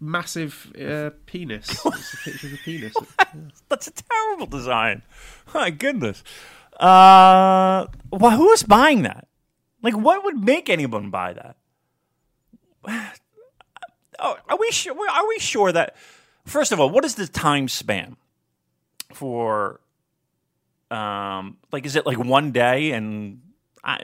massive 0.00 0.72
uh, 0.80 1.10
penis. 1.26 1.68
It's 1.86 2.14
a 2.14 2.16
picture 2.16 2.46
of 2.48 2.52
a 2.54 2.56
penis. 2.56 2.94
That's 3.68 3.86
a 3.86 3.92
terrible 3.92 4.46
design. 4.46 5.02
My 5.54 5.70
goodness. 5.70 6.22
Uh, 6.80 7.86
well, 8.10 8.36
who 8.36 8.50
is 8.52 8.62
buying 8.64 9.02
that? 9.02 9.28
Like, 9.82 9.96
what 9.96 10.24
would 10.24 10.42
make 10.42 10.68
anyone 10.68 11.10
buy 11.10 11.32
that? 11.32 11.56
Oh, 14.18 14.36
are 14.48 14.56
we 14.56 14.70
sure? 14.70 14.94
Are 15.10 15.28
we 15.28 15.38
sure 15.38 15.72
that? 15.72 15.96
First 16.44 16.72
of 16.72 16.80
all, 16.80 16.88
what 16.90 17.04
is 17.04 17.16
the 17.16 17.26
time 17.26 17.68
span 17.68 18.16
for? 19.12 19.80
Um, 20.90 21.58
like, 21.72 21.84
is 21.84 21.96
it 21.96 22.06
like 22.06 22.18
one 22.18 22.52
day 22.52 22.92
and 22.92 23.42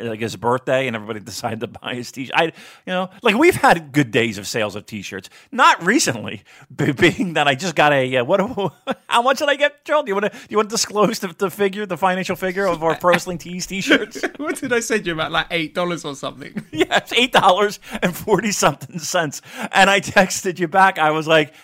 like 0.01 0.21
his 0.21 0.37
birthday, 0.37 0.87
and 0.87 0.97
everybody 0.97 1.21
decided 1.25 1.61
to 1.61 1.67
buy 1.69 1.95
his 1.95 2.11
t-shirt? 2.13 2.35
I, 2.37 2.45
you 2.45 2.53
know, 2.87 3.11
like 3.23 3.37
we've 3.37 3.57
had 3.57 3.93
good 3.93 4.11
days 4.11 4.39
of 4.39 4.47
sales 4.47 4.77
of 4.77 4.87
t-shirts. 4.87 5.29
Not 5.51 5.85
recently, 5.85 6.43
being 6.75 7.35
that 7.35 7.49
I 7.49 7.55
just 7.55 7.75
got 7.75 7.93
a 7.93 8.17
uh, 8.17 8.25
what? 8.25 8.41
How 9.09 9.23
much 9.23 9.39
did 9.39 9.49
I 9.49 9.57
get, 9.57 9.85
Joel? 9.85 10.03
Do 10.03 10.11
you 10.11 10.15
want 10.15 10.33
to? 10.33 10.39
Do 10.39 10.47
you 10.49 10.57
want 10.57 10.71
to 10.71 10.75
disclose 10.75 11.19
the, 11.19 11.29
the 11.29 11.51
figure, 11.51 11.87
the 11.87 11.97
financial 11.97 12.37
figure 12.37 12.67
of 12.67 12.83
our 12.83 12.97
pro 12.97 13.13
wrestling 13.13 13.39
tees 13.39 13.67
t-shirts? 13.67 14.23
what 14.37 14.57
did 14.57 14.73
I 14.73 14.81
send 14.81 15.07
you 15.07 15.13
about? 15.13 15.33
Like 15.33 15.47
eight 15.51 15.75
dollars 15.75 16.05
or 16.05 16.15
something? 16.15 16.65
Yeah, 16.71 17.01
eight 17.17 17.33
dollars 17.33 17.81
and 18.03 18.17
forty 18.17 18.53
something 18.53 18.99
cents. 18.99 19.43
And 19.73 19.91
I 19.91 20.01
texted 20.01 20.59
you 20.59 20.69
back. 20.69 20.99
I 20.99 21.11
was 21.11 21.27
like, 21.27 21.55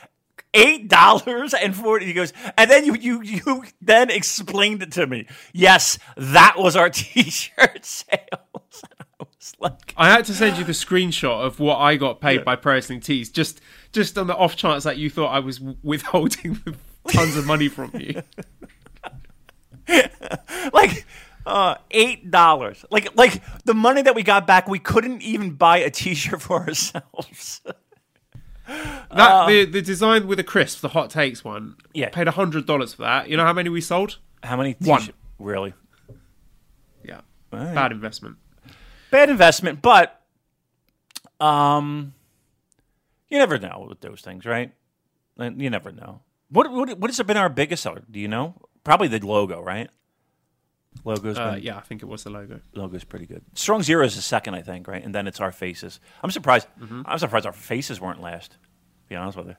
eight 0.58 0.88
dollars 0.88 1.54
and 1.54 1.74
forty. 1.74 2.06
He 2.06 2.12
goes, 2.12 2.32
and 2.56 2.70
then 2.70 2.84
you 2.84 2.94
you 2.94 3.22
you 3.22 3.64
then 3.80 4.10
explained 4.10 4.82
it 4.82 4.92
to 4.92 5.06
me. 5.06 5.26
Yes, 5.52 5.98
that 6.16 6.54
was 6.58 6.76
our 6.76 6.90
T-shirt 6.98 7.84
sales. 7.84 8.10
I 9.20 9.24
was 9.24 9.54
like, 9.58 9.94
I 9.96 10.10
had 10.10 10.24
to 10.26 10.34
send 10.34 10.58
you 10.58 10.64
the 10.64 10.72
screenshot 10.72 11.44
of 11.44 11.58
what 11.58 11.78
I 11.78 11.96
got 11.96 12.20
paid 12.20 12.44
by 12.44 12.56
Pro 12.56 12.74
Wrestling 12.74 13.00
Tees, 13.00 13.30
just 13.30 13.60
just 13.92 14.18
on 14.18 14.26
the 14.26 14.36
off 14.36 14.56
chance 14.56 14.84
that 14.84 14.98
you 14.98 15.10
thought 15.10 15.28
I 15.34 15.40
was 15.40 15.60
withholding 15.82 16.60
tons 17.08 17.36
of 17.36 17.46
money 17.46 17.68
from 17.68 17.92
you. 17.94 18.22
like. 20.72 21.06
Uh, 21.46 21.76
eight 21.92 22.30
dollars, 22.30 22.84
like 22.90 23.16
like 23.16 23.42
the 23.64 23.72
money 23.72 24.02
that 24.02 24.14
we 24.14 24.22
got 24.22 24.46
back, 24.46 24.68
we 24.68 24.78
couldn't 24.78 25.22
even 25.22 25.52
buy 25.52 25.78
a 25.78 25.88
T-shirt 25.88 26.42
for 26.42 26.60
ourselves. 26.60 27.62
That 28.68 29.46
the 29.48 29.64
the 29.64 29.82
design 29.82 30.26
with 30.26 30.38
the 30.38 30.44
crisp, 30.44 30.82
the 30.82 30.88
hot 30.88 31.10
takes 31.10 31.42
one. 31.42 31.76
Yeah. 31.94 32.10
paid 32.10 32.28
hundred 32.28 32.66
dollars 32.66 32.94
for 32.94 33.02
that. 33.02 33.28
You 33.28 33.36
know 33.36 33.44
how 33.44 33.54
many 33.54 33.70
we 33.70 33.80
sold? 33.80 34.18
How 34.42 34.56
many? 34.56 34.76
One. 34.80 35.00
T-shirts? 35.00 35.18
Really? 35.38 35.72
Yeah, 37.02 37.20
right. 37.52 37.74
bad 37.74 37.92
investment. 37.92 38.36
bad 39.10 39.30
investment, 39.30 39.80
but 39.80 40.20
um, 41.40 42.12
you 43.28 43.38
never 43.38 43.58
know 43.58 43.86
with 43.88 44.00
those 44.00 44.20
things, 44.20 44.44
right? 44.44 44.72
You 45.38 45.70
never 45.70 45.92
know. 45.92 46.20
What 46.50 46.70
what 46.70 46.98
what 46.98 47.10
has 47.10 47.20
been 47.22 47.36
our 47.36 47.48
biggest 47.48 47.82
seller? 47.82 48.02
Do 48.10 48.18
you 48.20 48.28
know? 48.28 48.54
Probably 48.84 49.08
the 49.08 49.24
logo, 49.24 49.62
right? 49.62 49.88
Logo's 51.04 51.38
Uh, 51.38 51.52
been- 51.54 51.62
yeah, 51.62 51.76
I 51.76 51.80
think 51.80 52.02
it 52.02 52.06
was 52.06 52.24
the 52.24 52.30
logo. 52.30 52.60
logo's 52.74 53.04
pretty 53.04 53.26
good. 53.26 53.42
Strong 53.54 53.82
Zero 53.82 54.04
is 54.04 54.16
the 54.16 54.22
second, 54.22 54.54
I 54.54 54.62
think, 54.62 54.88
right? 54.88 55.02
And 55.04 55.14
then 55.14 55.26
it's 55.26 55.40
our 55.40 55.52
faces. 55.52 56.00
I'm 56.22 56.30
surprised. 56.30 56.66
Mm-hmm. 56.80 57.02
I'm 57.06 57.18
surprised 57.18 57.46
our 57.46 57.52
faces 57.52 58.00
weren't 58.00 58.20
last. 58.20 58.52
To 58.52 58.58
be 59.08 59.16
honest 59.16 59.38
with 59.38 59.46
you, 59.48 59.56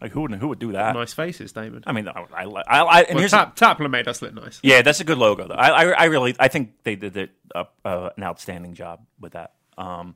like 0.00 0.12
who 0.12 0.22
would 0.22 0.32
who 0.34 0.48
would 0.48 0.58
do 0.58 0.72
that? 0.72 0.94
Nice 0.94 1.12
faces, 1.12 1.52
David. 1.52 1.84
I 1.86 1.92
mean, 1.92 2.08
I, 2.08 2.24
I, 2.32 2.44
I, 2.44 3.00
and 3.02 3.08
Well, 3.14 3.18
here's 3.18 3.32
Tap, 3.32 3.54
Tapler 3.56 3.90
made 3.90 4.08
us 4.08 4.22
look 4.22 4.32
nice. 4.34 4.60
yeah, 4.62 4.80
that's 4.82 5.00
a 5.00 5.04
good 5.04 5.18
logo 5.18 5.46
though. 5.46 5.54
I, 5.54 5.68
I, 5.68 5.90
I 5.90 6.04
really, 6.04 6.34
I 6.40 6.48
think 6.48 6.72
they 6.84 6.96
did 6.96 7.30
uh, 7.54 7.64
uh, 7.84 8.10
an 8.16 8.22
outstanding 8.22 8.74
job 8.74 9.04
with 9.20 9.32
that. 9.32 9.52
Um, 9.76 10.14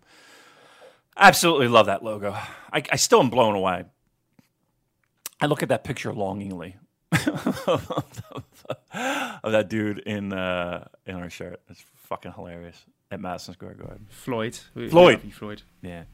absolutely 1.16 1.68
love 1.68 1.86
that 1.86 2.02
logo. 2.02 2.32
I, 2.32 2.82
I 2.90 2.96
still 2.96 3.20
am 3.20 3.30
blown 3.30 3.54
away. 3.54 3.84
I 5.40 5.46
look 5.46 5.62
at 5.62 5.68
that 5.68 5.84
picture 5.84 6.12
longingly 6.12 6.76
of 7.66 9.52
that 9.52 9.68
dude 9.68 9.98
in 10.00 10.32
uh, 10.32 10.86
in 11.06 11.16
our 11.16 11.30
shirt. 11.30 11.60
It's 11.68 11.84
fucking 12.08 12.32
hilarious 12.32 12.84
at 13.10 13.20
Madison 13.20 13.54
Square 13.54 13.74
Garden. 13.74 14.06
Floyd. 14.10 14.58
Floyd. 14.90 15.20
you, 15.24 15.32
Floyd. 15.32 15.62
Yeah. 15.82 16.04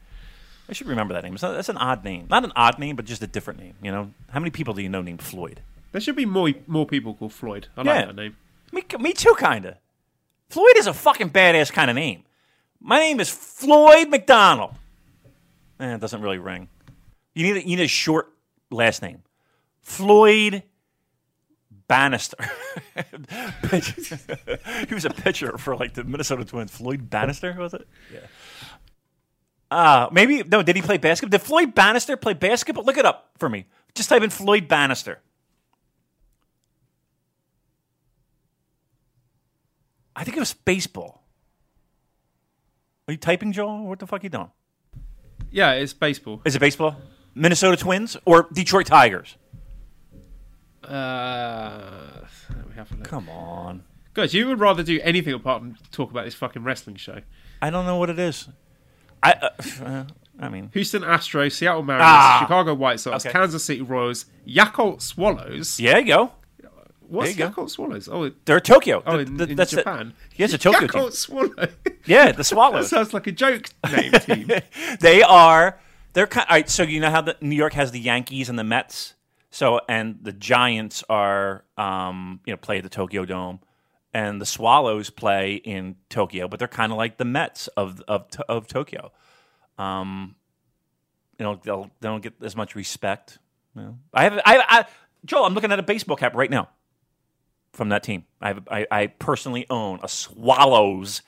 I 0.69 0.73
should 0.73 0.87
remember 0.87 1.13
that 1.13 1.23
name. 1.23 1.33
Not, 1.33 1.53
that's 1.53 1.69
an 1.69 1.77
odd 1.77 2.03
name. 2.05 2.27
Not 2.29 2.45
an 2.45 2.53
odd 2.55 2.79
name, 2.79 2.95
but 2.95 3.05
just 3.05 3.21
a 3.21 3.27
different 3.27 3.59
name. 3.59 3.73
You 3.81 3.91
know, 3.91 4.11
how 4.29 4.39
many 4.39 4.49
people 4.51 4.73
do 4.73 4.81
you 4.81 4.87
know 4.89 5.01
named 5.01 5.21
Floyd? 5.21 5.61
There 5.91 5.99
should 6.01 6.15
be 6.15 6.25
more 6.25 6.49
more 6.67 6.85
people 6.85 7.13
called 7.13 7.33
Floyd. 7.33 7.67
I 7.77 7.81
like 7.81 7.87
Yeah. 7.99 8.05
that 8.05 8.15
name. 8.15 8.35
Me, 8.71 8.83
me 8.99 9.13
too, 9.13 9.35
kinda. 9.37 9.77
Floyd 10.49 10.77
is 10.77 10.87
a 10.87 10.93
fucking 10.93 11.31
badass 11.31 11.71
kind 11.71 11.89
of 11.89 11.95
name. 11.95 12.23
My 12.79 12.99
name 12.99 13.19
is 13.19 13.29
Floyd 13.29 14.09
McDonald. 14.09 14.71
Eh, 15.79 15.95
it 15.95 16.01
doesn't 16.01 16.21
really 16.21 16.37
ring. 16.37 16.69
You 17.33 17.43
need 17.43 17.57
a, 17.57 17.67
you 17.67 17.75
need 17.77 17.83
a 17.83 17.87
short 17.87 18.31
last 18.71 19.01
name. 19.01 19.23
Floyd 19.81 20.63
Bannister. 21.93 22.37
he 24.87 24.95
was 24.95 25.05
a 25.05 25.11
pitcher 25.11 25.59
for 25.59 25.75
like 25.75 25.93
the 25.93 26.03
Minnesota 26.03 26.43
Twins. 26.43 26.71
Floyd 26.71 27.07
Bannister 27.07 27.53
was 27.53 27.75
it? 27.75 27.87
Yeah. 28.11 28.21
Uh, 29.69 30.09
maybe 30.11 30.41
no. 30.41 30.63
Did 30.63 30.75
he 30.75 30.81
play 30.81 30.97
basketball? 30.97 31.37
Did 31.37 31.45
Floyd 31.45 31.75
Bannister 31.75 32.17
play 32.17 32.33
basketball? 32.33 32.83
Look 32.83 32.97
it 32.97 33.05
up 33.05 33.29
for 33.37 33.47
me. 33.47 33.67
Just 33.93 34.09
type 34.09 34.23
in 34.23 34.31
Floyd 34.31 34.67
Bannister. 34.67 35.19
I 40.15 40.23
think 40.23 40.35
it 40.35 40.39
was 40.39 40.53
baseball. 40.53 41.21
Are 43.07 43.11
you 43.11 43.17
typing, 43.17 43.51
Joel? 43.51 43.85
What 43.85 43.99
the 43.99 44.07
fuck 44.07 44.21
are 44.21 44.25
you 44.25 44.29
doing? 44.29 44.49
Yeah, 45.51 45.73
it's 45.73 45.93
baseball. 45.93 46.41
Is 46.43 46.55
it 46.55 46.59
baseball? 46.59 46.95
Minnesota 47.35 47.77
Twins 47.77 48.17
or 48.25 48.47
Detroit 48.51 48.87
Tigers? 48.87 49.37
Uh, 50.85 52.25
we 52.69 52.75
have 52.75 52.91
a 52.91 52.95
look. 52.95 53.03
Come 53.07 53.29
on. 53.29 53.83
Guys, 54.13 54.33
you 54.33 54.47
would 54.47 54.59
rather 54.59 54.83
do 54.83 54.99
anything 55.03 55.33
apart 55.33 55.61
from 55.61 55.75
talk 55.91 56.11
about 56.11 56.25
this 56.25 56.35
fucking 56.35 56.63
wrestling 56.63 56.95
show. 56.97 57.19
I 57.61 57.69
don't 57.69 57.85
know 57.85 57.97
what 57.97 58.09
it 58.09 58.19
is. 58.19 58.47
I 59.23 59.31
uh, 59.33 59.49
uh, 59.83 60.03
I 60.39 60.49
mean, 60.49 60.69
Houston 60.73 61.01
Astros, 61.03 61.53
Seattle 61.53 61.83
Mariners, 61.83 62.05
Ah. 62.07 62.37
Chicago 62.41 62.73
White 62.73 62.99
Sox, 62.99 63.25
Okay. 63.25 63.31
Kansas 63.31 63.63
City 63.63 63.81
Royals, 63.81 64.25
Yakult 64.47 65.01
Swallows. 65.01 65.79
yeah, 65.79 65.97
you 65.97 66.05
go. 66.07 66.31
What's 67.07 67.31
you 67.31 67.37
go. 67.37 67.49
Yakult 67.49 67.69
Swallows? 67.69 68.09
Oh, 68.11 68.31
They're 68.45 68.59
Tokyo. 68.59 69.01
oh 69.05 69.19
in, 69.19 69.37
th- 69.37 69.49
in 69.51 69.55
that's 69.55 69.71
the- 69.71 69.77
Japan. 69.77 70.13
Yes, 70.35 70.53
a 70.53 70.57
Tokyo 70.57 70.81
team. 70.81 70.89
Yakult 70.89 71.13
Swallow. 71.13 71.67
Yeah, 72.05 72.31
the 72.31 72.37
that 72.37 72.43
Swallows. 72.43 72.89
sounds 72.89 73.13
like 73.13 73.27
a 73.27 73.31
joke 73.31 73.69
name 73.91 74.11
team. 74.13 74.49
they 74.99 75.21
are. 75.21 75.79
They're 76.13 76.27
kind. 76.27 76.45
All 76.49 76.55
right, 76.55 76.69
so 76.69 76.83
you 76.83 76.99
know 76.99 77.09
how 77.11 77.21
the 77.21 77.37
New 77.41 77.55
York 77.55 77.73
has 77.73 77.91
the 77.91 77.99
Yankees 77.99 78.49
and 78.49 78.57
the 78.59 78.63
Mets. 78.63 79.13
So 79.53 79.81
and 79.87 80.17
the 80.19 80.33
Giants 80.33 81.03
are, 81.09 81.63
um, 81.77 82.39
you 82.43 82.53
know, 82.53 82.57
play 82.57 82.77
at 82.77 82.83
the 82.83 82.89
Tokyo 82.89 83.23
Dome, 83.23 83.59
and 84.11 84.41
the 84.41 84.47
Swallows 84.47 85.11
play 85.11 85.53
in 85.53 85.95
Tokyo, 86.09 86.47
but 86.47 86.57
they're 86.57 86.67
kind 86.67 86.91
of 86.91 86.97
like 86.97 87.17
the 87.17 87.25
Mets 87.25 87.67
of 87.67 88.01
of 88.07 88.25
of 88.49 88.65
Tokyo. 88.67 89.11
Um, 89.77 90.33
you 91.37 91.45
know, 91.45 91.59
they'll 91.63 91.91
they 92.01 92.09
don't 92.09 92.23
get 92.23 92.33
as 92.41 92.55
much 92.55 92.73
respect. 92.73 93.37
You 93.75 93.81
know. 93.83 93.97
I 94.11 94.23
have 94.23 94.39
I, 94.43 94.63
I 94.67 94.85
Joel. 95.23 95.45
I'm 95.45 95.53
looking 95.53 95.71
at 95.71 95.77
a 95.77 95.83
baseball 95.83 96.17
cap 96.17 96.33
right 96.33 96.49
now 96.49 96.69
from 97.73 97.89
that 97.89 98.01
team. 98.01 98.25
I 98.41 98.47
have 98.47 98.67
I, 98.71 98.87
I 98.89 99.05
personally 99.05 99.67
own 99.69 99.99
a 100.01 100.07
Swallows 100.07 101.21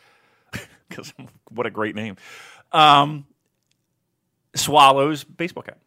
because 0.89 1.13
what 1.51 1.67
a 1.67 1.71
great 1.71 1.93
name. 1.93 2.15
Um, 2.71 3.28
Swallows 4.55 5.23
baseball 5.23 5.61
cap. 5.61 5.78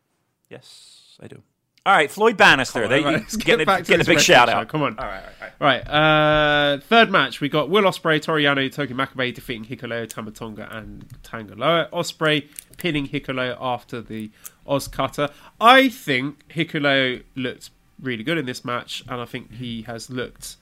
Yes, 0.49 1.19
I 1.21 1.27
do. 1.27 1.43
All 1.89 1.95
right, 1.95 2.11
Floyd 2.11 2.37
Bannister. 2.37 2.87
They 2.87 2.99
All 2.99 3.05
right, 3.05 3.13
let's 3.15 3.37
getting, 3.39 3.65
get 3.65 3.81
a, 3.81 3.83
to 3.83 3.89
getting 3.89 3.95
a 3.95 4.05
big 4.05 4.17
wrestling 4.17 4.19
shout 4.19 4.51
show. 4.51 4.57
out. 4.57 4.69
Come 4.69 4.83
on. 4.83 4.99
All 4.99 5.07
right, 5.07 5.23
all 5.25 5.31
right, 5.41 5.53
all 5.59 5.67
right. 5.67 5.87
Right, 5.89 6.75
uh, 6.75 6.81
third 6.81 7.11
match. 7.11 7.41
We 7.41 7.49
got 7.49 7.71
Will 7.71 7.85
Ospreay, 7.85 8.21
Toriano, 8.21 8.71
Togi 8.71 8.93
Makabe 8.93 9.35
defeating 9.35 9.65
Hikuleo, 9.65 10.07
Tama 10.07 10.33
Tonga, 10.33 10.69
and 10.71 11.09
Tangaloa. 11.23 11.89
Ospreay 11.89 12.47
pinning 12.77 13.09
Hikuleo 13.09 13.57
after 13.59 14.03
the 14.03 14.31
OsCutter. 14.67 15.33
I 15.59 15.89
think 15.89 16.47
Hikuleo 16.49 17.23
looked 17.35 17.71
really 18.03 18.23
good 18.23 18.37
in 18.37 18.45
this 18.45 18.67
match, 18.67 19.03
and 19.09 19.23
I 19.23 19.25
think 19.25 19.55
he 19.55 19.81
has 19.83 20.11
looked 20.11 20.57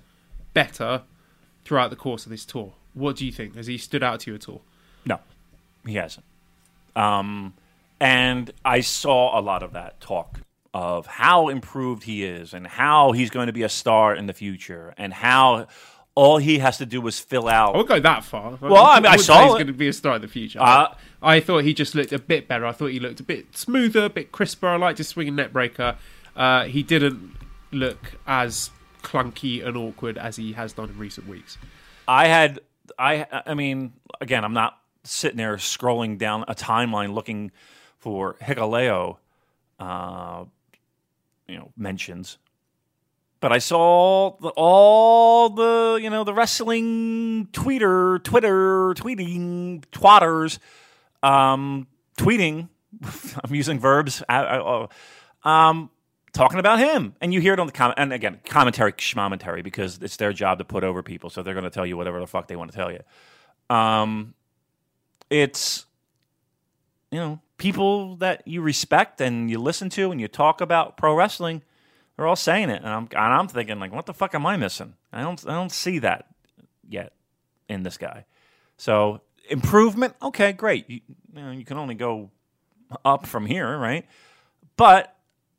better 0.54 1.02
throughout 1.64 1.90
the 1.90 1.96
course 1.96 2.24
of 2.24 2.30
this 2.30 2.44
tour. 2.44 2.72
What 2.94 3.16
do 3.16 3.26
you 3.26 3.32
think? 3.32 3.56
Has 3.56 3.66
he 3.66 3.78
stood 3.78 4.04
out 4.04 4.20
to 4.20 4.30
you 4.30 4.36
at 4.36 4.48
all? 4.48 4.62
No, 5.04 5.18
he 5.84 5.94
hasn't. 5.96 6.24
Um, 6.94 7.54
and 7.98 8.52
I 8.64 8.78
saw 8.78 9.36
a 9.36 9.42
lot 9.42 9.64
of 9.64 9.72
that 9.72 10.00
talk 10.00 10.38
of 10.76 11.06
how 11.06 11.48
improved 11.48 12.02
he 12.02 12.22
is 12.22 12.52
and 12.52 12.66
how 12.66 13.12
he's 13.12 13.30
going 13.30 13.46
to 13.46 13.52
be 13.52 13.62
a 13.62 13.68
star 13.68 14.14
in 14.14 14.26
the 14.26 14.34
future 14.34 14.92
and 14.98 15.10
how 15.10 15.66
all 16.14 16.36
he 16.36 16.58
has 16.58 16.76
to 16.76 16.84
do 16.84 17.06
is 17.06 17.18
fill 17.18 17.48
out. 17.48 17.72
I 17.72 17.78
won't 17.78 17.88
go 17.88 17.98
that 17.98 18.24
far. 18.24 18.58
Well, 18.60 18.84
I 18.84 18.96
mean, 18.96 19.06
I 19.06 19.12
wouldn't 19.12 19.22
saw 19.22 19.44
he's 19.44 19.52
going 19.54 19.68
to 19.68 19.72
be 19.72 19.88
a 19.88 19.92
star 19.94 20.16
in 20.16 20.20
the 20.20 20.28
future. 20.28 20.60
Uh, 20.60 20.94
I 21.22 21.40
thought 21.40 21.64
he 21.64 21.72
just 21.72 21.94
looked 21.94 22.12
a 22.12 22.18
bit 22.18 22.46
better. 22.46 22.66
I 22.66 22.72
thought 22.72 22.88
he 22.88 23.00
looked 23.00 23.20
a 23.20 23.22
bit 23.22 23.56
smoother, 23.56 24.04
a 24.04 24.10
bit 24.10 24.32
crisper. 24.32 24.68
I 24.68 24.76
liked 24.76 24.98
his 24.98 25.08
swinging 25.08 25.34
neckbreaker. 25.34 25.96
Uh, 26.36 26.64
he 26.64 26.82
didn't 26.82 27.32
look 27.72 28.12
as 28.26 28.68
clunky 29.02 29.66
and 29.66 29.78
awkward 29.78 30.18
as 30.18 30.36
he 30.36 30.52
has 30.52 30.74
done 30.74 30.90
in 30.90 30.98
recent 30.98 31.26
weeks. 31.26 31.56
I 32.06 32.26
had 32.26 32.60
I 32.98 33.24
I 33.46 33.54
mean 33.54 33.94
again 34.20 34.44
I'm 34.44 34.52
not 34.52 34.78
sitting 35.04 35.38
there 35.38 35.56
scrolling 35.56 36.18
down 36.18 36.44
a 36.48 36.54
timeline 36.54 37.14
looking 37.14 37.50
for 37.98 38.34
Hikuleo 38.42 39.16
uh 39.78 40.44
you 41.48 41.56
know 41.56 41.72
mentions 41.76 42.38
but 43.38 43.52
I 43.52 43.58
saw 43.58 44.36
the, 44.40 44.48
all 44.56 45.50
the 45.50 45.98
you 46.02 46.10
know 46.10 46.24
the 46.24 46.34
wrestling 46.34 47.48
tweeter 47.52 48.22
Twitter 48.22 48.94
tweeting 48.94 49.84
twatters 49.92 50.58
um 51.22 51.86
tweeting 52.18 52.68
I'm 53.44 53.54
using 53.54 53.78
verbs 53.78 54.22
I, 54.28 54.38
I, 54.42 54.58
oh, 54.58 54.88
um 55.42 55.90
talking 56.36 56.60
about 56.60 56.78
him, 56.78 57.14
and 57.20 57.32
you 57.32 57.40
hear 57.40 57.54
it 57.54 57.58
on 57.58 57.66
the 57.66 57.72
comment. 57.72 57.98
And 57.98 58.12
again, 58.12 58.40
commentary, 58.44 58.92
schmomentary, 58.92 59.64
because 59.64 59.98
it's 60.02 60.16
their 60.16 60.32
job 60.32 60.58
to 60.58 60.64
put 60.64 60.84
over 60.84 61.02
people, 61.02 61.30
so 61.30 61.42
they're 61.42 61.54
going 61.54 61.64
to 61.64 61.70
tell 61.70 61.86
you 61.86 61.96
whatever 61.96 62.20
the 62.20 62.26
fuck 62.26 62.46
they 62.46 62.56
want 62.56 62.70
to 62.70 62.76
tell 62.76 62.92
you. 62.92 63.00
Um, 63.74 64.34
it's 65.30 65.86
you 67.10 67.18
know 67.18 67.40
people 67.58 68.16
that 68.16 68.46
you 68.46 68.60
respect 68.60 69.20
and 69.20 69.50
you 69.50 69.58
listen 69.58 69.88
to 69.90 70.10
and 70.10 70.20
you 70.20 70.28
talk 70.28 70.60
about 70.60 70.96
pro 70.96 71.14
wrestling. 71.14 71.62
They're 72.16 72.26
all 72.26 72.36
saying 72.36 72.70
it, 72.70 72.82
and 72.82 72.88
I'm 72.88 73.08
and 73.12 73.34
I'm 73.34 73.48
thinking 73.48 73.78
like, 73.78 73.92
what 73.92 74.06
the 74.06 74.14
fuck 74.14 74.34
am 74.34 74.46
I 74.46 74.56
missing? 74.56 74.94
I 75.12 75.22
don't 75.22 75.42
I 75.46 75.52
don't 75.52 75.72
see 75.72 75.98
that 75.98 76.26
yet 76.88 77.12
in 77.68 77.82
this 77.82 77.98
guy. 77.98 78.24
So 78.78 79.20
improvement, 79.50 80.14
okay, 80.22 80.52
great. 80.52 80.88
You, 80.88 81.00
you 81.34 81.42
know, 81.42 81.50
you 81.50 81.64
can 81.64 81.76
only 81.76 81.94
go 81.94 82.30
up 83.04 83.26
from 83.26 83.46
here, 83.46 83.76
right? 83.78 84.06
But 84.76 85.14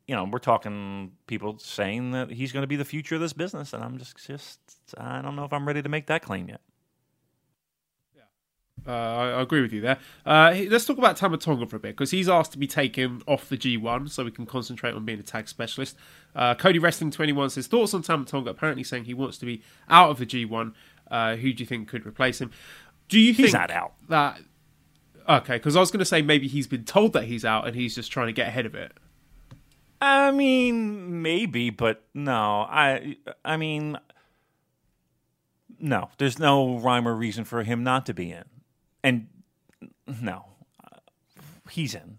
you 0.07 0.15
know, 0.15 0.23
we're 0.23 0.39
talking 0.39 1.11
people 1.27 1.59
saying 1.59 2.11
that 2.11 2.31
he's 2.31 2.51
going 2.51 2.63
to 2.63 2.67
be 2.67 2.77
the 2.77 2.85
future 2.85 3.15
of 3.15 3.21
this 3.21 3.33
business, 3.33 3.73
and 3.73 3.83
I'm 3.83 3.97
just, 3.97 4.15
just, 4.25 4.59
I 4.97 5.21
don't 5.21 5.35
know 5.35 5.43
if 5.43 5.51
I'm 5.51 5.67
ready 5.67 5.81
to 5.81 5.89
make 5.89 6.07
that 6.07 6.21
claim 6.23 6.47
yet. 6.47 6.61
Uh, 8.87 8.91
I, 8.91 9.29
I 9.31 9.41
agree 9.41 9.61
with 9.61 9.73
you 9.73 9.81
there. 9.81 9.97
Uh, 10.25 10.55
let's 10.69 10.85
talk 10.85 10.97
about 10.97 11.17
Tama 11.17 11.37
Tonga 11.37 11.65
for 11.65 11.75
a 11.75 11.79
bit 11.79 11.95
because 11.95 12.11
he's 12.11 12.29
asked 12.29 12.53
to 12.53 12.57
be 12.57 12.67
taken 12.67 13.21
off 13.27 13.49
the 13.49 13.57
G1 13.57 14.09
so 14.09 14.23
we 14.23 14.31
can 14.31 14.45
concentrate 14.45 14.93
on 14.93 15.03
being 15.03 15.19
a 15.19 15.23
tag 15.23 15.49
specialist. 15.49 15.97
Uh, 16.35 16.55
Cody 16.55 16.79
Wrestling 16.79 17.11
21 17.11 17.49
says 17.49 17.67
thoughts 17.67 17.93
on 17.93 18.01
Tama 18.01 18.25
Tonga, 18.25 18.49
apparently 18.51 18.83
saying 18.83 19.05
he 19.05 19.13
wants 19.13 19.37
to 19.39 19.45
be 19.45 19.61
out 19.89 20.09
of 20.09 20.19
the 20.19 20.25
G1. 20.25 20.73
Uh, 21.09 21.35
who 21.35 21.53
do 21.53 21.63
you 21.63 21.67
think 21.67 21.87
could 21.87 22.05
replace 22.05 22.39
him? 22.39 22.51
Do 23.09 23.19
you 23.19 23.33
think 23.33 23.47
He's 23.47 23.55
out. 23.55 23.93
that? 24.09 24.39
Okay, 25.27 25.55
because 25.57 25.75
I 25.75 25.79
was 25.79 25.91
going 25.91 25.99
to 25.99 26.05
say 26.05 26.21
maybe 26.21 26.47
he's 26.47 26.67
been 26.67 26.85
told 26.85 27.13
that 27.13 27.25
he's 27.25 27.43
out 27.43 27.67
and 27.67 27.75
he's 27.75 27.95
just 27.95 28.11
trying 28.11 28.27
to 28.27 28.33
get 28.33 28.47
ahead 28.47 28.65
of 28.65 28.75
it. 28.75 28.93
I 29.99 30.31
mean, 30.31 31.21
maybe, 31.21 31.69
but 31.69 32.03
no. 32.13 32.65
I, 32.69 33.17
I 33.43 33.57
mean, 33.57 33.97
no. 35.79 36.09
There's 36.17 36.39
no 36.39 36.77
rhyme 36.79 37.07
or 37.07 37.15
reason 37.15 37.43
for 37.45 37.63
him 37.63 37.83
not 37.83 38.05
to 38.05 38.13
be 38.13 38.31
in, 38.31 38.43
and 39.03 39.27
no, 40.21 40.45
he's 41.69 41.95
in. 41.95 42.17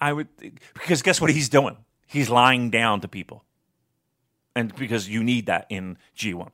I 0.00 0.12
would 0.12 0.28
because 0.74 1.02
guess 1.02 1.20
what 1.20 1.30
he's 1.30 1.48
doing? 1.48 1.76
He's 2.06 2.30
lying 2.30 2.70
down 2.70 3.00
to 3.00 3.08
people, 3.08 3.44
and 4.54 4.74
because 4.76 5.08
you 5.08 5.24
need 5.24 5.46
that 5.46 5.66
in 5.68 5.98
G1. 6.16 6.50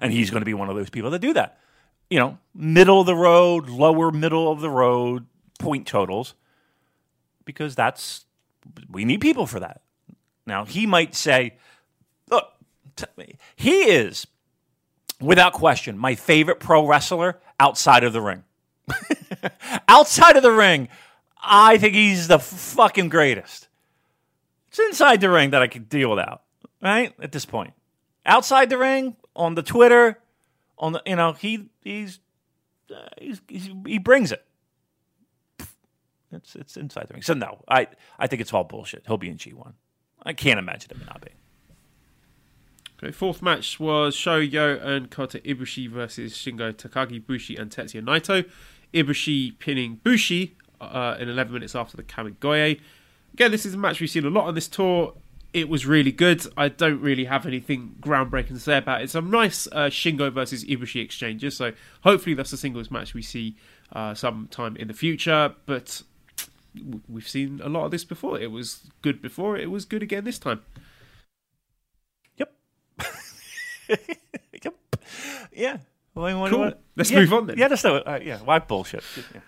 And 0.00 0.12
he's 0.12 0.30
going 0.30 0.40
to 0.40 0.46
be 0.46 0.54
one 0.54 0.68
of 0.68 0.76
those 0.76 0.90
people 0.90 1.10
that 1.10 1.18
do 1.18 1.32
that. 1.32 1.58
You 2.08 2.18
know, 2.18 2.38
middle 2.54 3.00
of 3.00 3.06
the 3.06 3.16
road, 3.16 3.68
lower 3.68 4.12
middle 4.12 4.52
of 4.52 4.60
the 4.60 4.70
road 4.70 5.26
point 5.58 5.86
totals, 5.86 6.34
because 7.44 7.74
that's, 7.74 8.26
we 8.88 9.04
need 9.04 9.20
people 9.20 9.46
for 9.46 9.58
that. 9.60 9.82
Now, 10.46 10.64
he 10.64 10.86
might 10.86 11.14
say, 11.14 11.56
look, 12.30 12.52
he 13.56 13.82
is, 13.82 14.26
without 15.24 15.52
question, 15.52 15.98
my 15.98 16.14
favorite 16.14 16.60
pro 16.60 16.86
wrestler 16.86 17.40
outside 17.58 18.04
of 18.04 18.12
the 18.12 18.20
ring. 18.20 18.44
outside 19.88 20.36
of 20.36 20.42
the 20.42 20.50
ring, 20.50 20.88
I 21.42 21.78
think 21.78 21.94
he's 21.94 22.28
the 22.28 22.38
fucking 22.38 23.08
greatest. 23.08 23.68
It's 24.68 24.78
inside 24.78 25.20
the 25.20 25.30
ring 25.30 25.50
that 25.50 25.62
I 25.62 25.66
can 25.66 25.84
deal 25.84 26.10
without, 26.10 26.42
right? 26.82 27.14
At 27.20 27.32
this 27.32 27.44
point, 27.44 27.74
outside 28.26 28.70
the 28.70 28.78
ring, 28.78 29.16
on 29.36 29.54
the 29.54 29.62
Twitter, 29.62 30.18
on 30.78 30.92
the 30.92 31.02
you 31.06 31.16
know 31.16 31.32
he 31.32 31.68
he's, 31.82 32.18
uh, 32.90 33.08
he's, 33.20 33.40
he's 33.48 33.70
he 33.86 33.98
brings 33.98 34.32
it. 34.32 34.44
It's 36.32 36.56
it's 36.56 36.76
inside 36.76 37.06
the 37.08 37.14
ring. 37.14 37.22
So 37.22 37.34
no, 37.34 37.62
I 37.68 37.86
I 38.18 38.26
think 38.26 38.42
it's 38.42 38.52
all 38.52 38.64
bullshit. 38.64 39.04
He'll 39.06 39.16
be 39.16 39.30
in 39.30 39.36
G 39.38 39.52
one. 39.52 39.74
I 40.22 40.32
can't 40.32 40.58
imagine 40.58 40.90
him 40.90 41.04
not 41.06 41.20
being. 41.20 41.36
Okay, 43.02 43.12
fourth 43.12 43.42
match 43.42 43.80
was 43.80 44.16
Shoyo 44.16 44.82
and 44.82 45.10
Kota 45.10 45.38
Ibushi 45.40 45.90
versus 45.90 46.34
Shingo 46.34 46.72
Takagi, 46.72 47.24
Bushi, 47.24 47.56
and 47.56 47.70
Tetsuya 47.70 48.02
Naito. 48.02 48.48
Ibushi 48.94 49.58
pinning 49.58 50.00
Bushi 50.04 50.56
uh, 50.80 51.16
in 51.18 51.28
11 51.28 51.52
minutes 51.52 51.74
after 51.74 51.96
the 51.96 52.02
Kamigoye. 52.02 52.80
Again, 53.32 53.50
this 53.50 53.66
is 53.66 53.74
a 53.74 53.76
match 53.76 54.00
we've 54.00 54.10
seen 54.10 54.24
a 54.24 54.30
lot 54.30 54.46
on 54.46 54.54
this 54.54 54.68
tour. 54.68 55.14
It 55.52 55.68
was 55.68 55.86
really 55.86 56.12
good. 56.12 56.44
I 56.56 56.68
don't 56.68 57.00
really 57.00 57.24
have 57.26 57.46
anything 57.46 57.96
groundbreaking 58.00 58.48
to 58.48 58.60
say 58.60 58.78
about 58.78 59.02
it. 59.02 59.10
Some 59.10 59.30
nice 59.30 59.66
uh, 59.68 59.86
Shingo 59.86 60.32
versus 60.32 60.64
Ibushi 60.64 61.02
exchanges, 61.02 61.56
so 61.56 61.72
hopefully 62.02 62.34
that's 62.34 62.52
a 62.52 62.56
singles 62.56 62.90
match 62.90 63.14
we 63.14 63.22
see 63.22 63.56
uh, 63.92 64.14
sometime 64.14 64.76
in 64.76 64.88
the 64.88 64.94
future. 64.94 65.54
But 65.66 66.02
we've 67.08 67.28
seen 67.28 67.60
a 67.62 67.68
lot 67.68 67.84
of 67.84 67.90
this 67.90 68.04
before. 68.04 68.38
It 68.38 68.50
was 68.50 68.90
good 69.02 69.22
before. 69.22 69.56
It 69.56 69.70
was 69.70 69.84
good 69.84 70.02
again 70.02 70.24
this 70.24 70.38
time. 70.38 70.62
Yep. 72.36 72.52
yep. 74.64 74.74
Yeah. 75.52 75.78
Well, 76.14 76.40
what, 76.40 76.50
Cool. 76.50 76.58
what- 76.60 76.80
Let's 76.96 77.10
yeah, 77.10 77.20
move 77.20 77.32
on 77.32 77.46
then. 77.48 77.58
Yeah, 77.58 77.66
let's 77.66 77.82
do 77.82 77.96
it. 77.96 78.06
Uh, 78.06 78.20
yeah, 78.22 78.38
why 78.38 78.60
bullshit? 78.60 79.02
Yeah. 79.34 79.40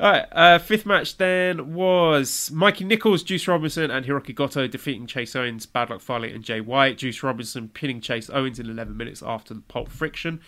All 0.00 0.10
right, 0.10 0.24
uh, 0.32 0.58
fifth 0.58 0.86
match 0.86 1.18
then 1.18 1.74
was 1.74 2.50
Mikey 2.50 2.84
Nicholls, 2.84 3.22
Juice 3.22 3.46
Robinson, 3.46 3.90
and 3.90 4.04
Hiroki 4.06 4.34
Goto 4.34 4.66
defeating 4.66 5.06
Chase 5.06 5.36
Owens, 5.36 5.66
Bad 5.66 5.90
Luck 5.90 6.00
Fale, 6.00 6.24
and 6.24 6.42
Jay 6.42 6.60
White. 6.60 6.98
Juice 6.98 7.22
Robinson 7.22 7.68
pinning 7.68 8.00
Chase 8.00 8.28
Owens 8.30 8.58
in 8.58 8.68
11 8.68 8.96
minutes 8.96 9.22
after 9.24 9.54
the 9.54 9.60
pulp 9.60 9.88
friction. 9.90 10.40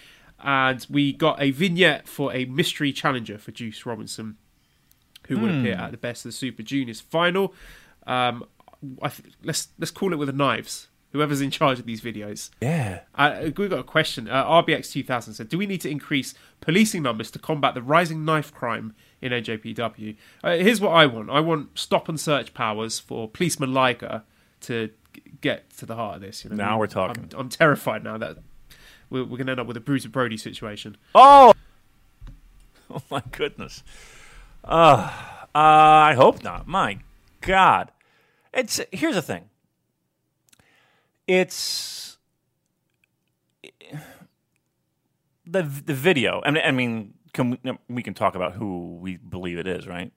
And 0.43 0.85
we 0.91 1.13
got 1.13 1.41
a 1.41 1.51
vignette 1.53 2.09
for 2.09 2.33
a 2.35 2.45
mystery 2.47 2.93
challenger 2.93 3.39
for 3.39 3.53
Juice 3.53 3.87
Robinson, 3.87 4.37
who 5.29 5.39
would 5.39 5.51
appear 5.51 5.75
at 5.75 5.91
the 5.93 5.97
Best 5.97 6.25
of 6.25 6.31
the 6.31 6.37
Super 6.37 6.63
Juniors 6.63 7.01
final. 7.01 7.55
Um, 8.07 8.45
I 9.03 9.09
th- 9.11 9.33
let's 9.45 9.69
let's 9.79 9.91
call 9.91 10.13
it 10.13 10.17
with 10.17 10.27
the 10.29 10.33
knives. 10.35 10.89
Whoever's 11.17 11.41
in 11.41 11.51
charge 11.51 11.79
of 11.79 11.87
these 11.87 12.01
videos. 12.03 12.51
Yeah. 12.61 13.01
Uh, 13.15 13.51
we 13.57 13.69
got 13.69 13.79
a 13.79 13.83
question. 13.83 14.29
Uh, 14.29 14.45
RBX 14.45 14.93
2000 14.93 15.35
said, 15.35 15.49
"Do 15.49 15.57
we 15.57 15.67
need 15.67 15.81
to 15.81 15.89
increase 15.91 16.35
policing 16.61 17.03
numbers 17.03 17.31
to 17.31 17.39
combat 17.39 17.75
the 17.75 17.83
rising 17.83 18.25
knife 18.25 18.53
crime 18.53 18.95
in 19.23 19.33
NJPW?" 19.33 20.17
Uh, 20.45 20.57
here's 20.57 20.81
what 20.81 20.91
I 20.91 21.07
want: 21.07 21.31
I 21.31 21.41
want 21.41 21.79
stop 21.79 22.09
and 22.09 22.21
search 22.21 22.53
powers 22.53 22.99
for 22.99 23.29
policeman 23.29 23.73
Liger 23.73 24.23
to 24.63 24.91
g- 25.15 25.23
get 25.41 25.71
to 25.79 25.87
the 25.87 25.95
heart 25.97 26.17
of 26.17 26.21
this. 26.21 26.45
You 26.45 26.51
know, 26.51 26.57
Now 26.57 26.79
we're 26.79 26.87
talking. 26.87 27.31
I'm, 27.33 27.41
I'm 27.41 27.49
terrified 27.49 28.05
now 28.05 28.19
that 28.19 28.37
we're, 29.09 29.23
we're 29.25 29.39
going 29.39 29.47
to 29.47 29.53
end 29.53 29.61
up 29.61 29.67
with 29.67 29.77
a 29.79 29.81
Bruiser 29.81 30.09
Brody 30.11 30.37
situation. 30.37 30.97
Oh. 31.15 31.53
Oh 32.89 33.03
my 33.11 33.21
goodness. 33.33 33.83
Uh, 34.65 35.11
uh, 35.53 35.59
I 35.59 36.15
hope 36.17 36.45
not. 36.45 36.69
My 36.69 36.99
God. 37.41 37.91
It's 38.55 38.81
here's 38.93 39.17
the 39.17 39.23
thing. 39.23 39.51
It's 41.27 42.19
the 45.47 45.63
the 45.63 45.95
video. 45.95 46.43
I 46.45 46.51
mean, 46.51 46.63
I 46.65 46.71
mean, 46.71 47.15
can 47.33 47.51
we, 47.51 47.79
we 47.89 48.03
can 48.03 48.15
talk 48.15 48.35
about 48.35 48.55
who 48.55 48.97
we 49.01 49.17
believe 49.17 49.59
it 49.59 49.67
is, 49.67 49.87
right? 49.87 50.13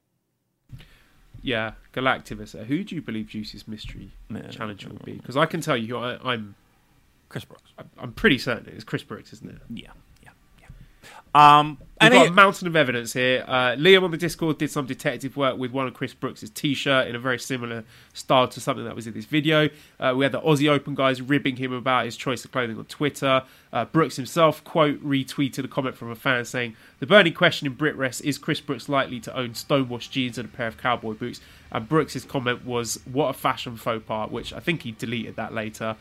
Yeah, 1.41 1.73
Galactivus. 1.93 2.59
Uh, 2.59 2.63
who 2.63 2.83
do 2.83 2.95
you 2.95 3.01
believe 3.01 3.27
Juice's 3.27 3.67
mystery 3.67 4.11
Man. 4.29 4.51
challenger 4.51 4.89
will 4.89 5.01
be? 5.05 5.13
Because 5.13 5.37
I 5.37 5.45
can 5.45 5.61
tell 5.61 5.77
you, 5.77 5.97
I, 5.97 6.17
I'm 6.33 6.55
Chris 7.29 7.45
Brooks. 7.45 7.71
I'm 7.97 8.11
pretty 8.11 8.37
certain 8.37 8.73
it's 8.73 8.83
Chris 8.83 9.03
Brooks, 9.03 9.33
isn't 9.33 9.49
it? 9.49 9.61
Yeah, 9.69 9.91
yeah, 10.23 10.29
yeah. 10.61 11.59
Um, 11.59 11.77
We've 12.01 12.05
and 12.11 12.13
got 12.13 12.25
it- 12.27 12.29
a 12.29 12.33
mountain 12.33 12.67
of 12.67 12.75
evidence 12.77 13.11
here. 13.13 13.43
Uh, 13.45 13.75
Liam 13.77 14.03
on 14.03 14.11
the 14.11 14.17
Discord 14.17 14.57
did 14.57 14.71
some 14.71 14.85
detective 14.85 15.35
work 15.35 15.57
with 15.57 15.71
one 15.71 15.85
of 15.85 15.93
Chris 15.93 16.13
Brooks' 16.13 16.49
t-shirt 16.49 17.07
in 17.07 17.15
a 17.15 17.19
very 17.19 17.37
similar 17.39 17.83
style 18.13 18.47
to 18.47 18.61
something 18.61 18.85
that 18.85 18.95
was 18.95 19.05
in 19.05 19.13
this 19.13 19.25
video. 19.25 19.67
Uh, 19.99 20.13
we 20.15 20.23
had 20.23 20.31
the 20.31 20.39
Aussie 20.39 20.69
Open 20.69 20.95
guys 20.95 21.21
ribbing 21.21 21.57
him 21.57 21.73
about 21.73 22.05
his 22.05 22.15
choice 22.15 22.45
of 22.45 22.51
clothing 22.51 22.77
on 22.77 22.85
Twitter. 22.85 23.43
Uh, 23.73 23.83
Brooks 23.85 24.15
himself, 24.15 24.63
quote, 24.63 25.03
retweeted 25.03 25.65
a 25.65 25.67
comment 25.67 25.97
from 25.97 26.09
a 26.09 26.15
fan 26.15 26.45
saying, 26.45 26.75
The 26.99 27.05
burning 27.05 27.33
question 27.33 27.67
in 27.67 27.73
Brit 27.73 27.95
Rest 27.97 28.23
is 28.23 28.37
Chris 28.37 28.61
Brooks 28.61 28.87
likely 28.87 29.19
to 29.19 29.35
own 29.37 29.53
stonewashed 29.53 30.11
jeans 30.11 30.37
and 30.37 30.47
a 30.47 30.51
pair 30.51 30.67
of 30.67 30.77
cowboy 30.77 31.13
boots? 31.15 31.41
And 31.71 31.87
Brooks' 31.89 32.23
comment 32.23 32.65
was, 32.65 32.99
What 33.11 33.27
a 33.27 33.33
fashion 33.33 33.75
faux 33.75 34.03
pas, 34.07 34.29
which 34.31 34.53
I 34.53 34.59
think 34.59 34.83
he 34.83 34.91
deleted 34.93 35.35
that 35.35 35.53
later. 35.53 35.97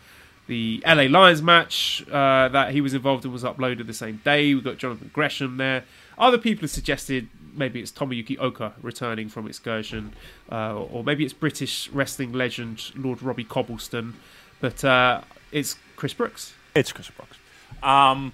The 0.48 0.82
LA 0.86 1.04
Lions 1.04 1.42
match 1.42 2.02
uh, 2.10 2.48
that 2.48 2.72
he 2.72 2.80
was 2.80 2.94
involved 2.94 3.24
in 3.24 3.32
was 3.32 3.44
uploaded 3.44 3.86
the 3.86 3.92
same 3.92 4.20
day. 4.24 4.54
We've 4.54 4.64
got 4.64 4.78
Jonathan 4.78 5.10
Gresham 5.12 5.58
there. 5.58 5.84
Other 6.16 6.38
people 6.38 6.62
have 6.62 6.70
suggested 6.70 7.28
maybe 7.54 7.80
it's 7.80 7.92
Tomoyuki 7.92 8.38
Oka 8.40 8.72
returning 8.80 9.28
from 9.28 9.46
excursion, 9.46 10.14
uh, 10.50 10.74
or 10.74 11.04
maybe 11.04 11.24
it's 11.24 11.34
British 11.34 11.90
wrestling 11.90 12.32
legend 12.32 12.92
Lord 12.96 13.22
Robbie 13.22 13.44
Cobblestone. 13.44 14.14
But 14.60 14.82
uh, 14.84 15.20
it's 15.52 15.76
Chris 15.96 16.14
Brooks. 16.14 16.54
It's 16.74 16.92
Chris 16.92 17.10
Brooks. 17.10 17.36
Um, 17.82 18.32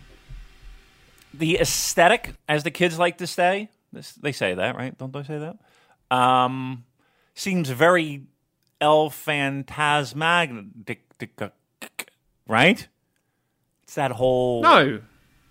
the 1.33 1.59
aesthetic, 1.59 2.35
as 2.49 2.63
the 2.63 2.71
kids 2.71 2.99
like 2.99 3.19
to 3.19 3.27
say, 3.27 3.71
this, 3.93 4.13
they 4.13 4.33
say 4.33 4.55
that, 4.55 4.77
right? 4.77 4.97
Don't 4.97 5.13
they 5.13 5.25
say 5.25 5.39
that? 5.39 6.17
Um, 6.17 6.85
seems 7.35 7.71
very 7.71 8.23
El 8.81 9.11
Phantasmagnic, 9.11 11.01
right? 12.49 12.87
It's 13.85 13.95
that 13.95 14.13
whole. 14.13 14.63
No, 14.63 15.01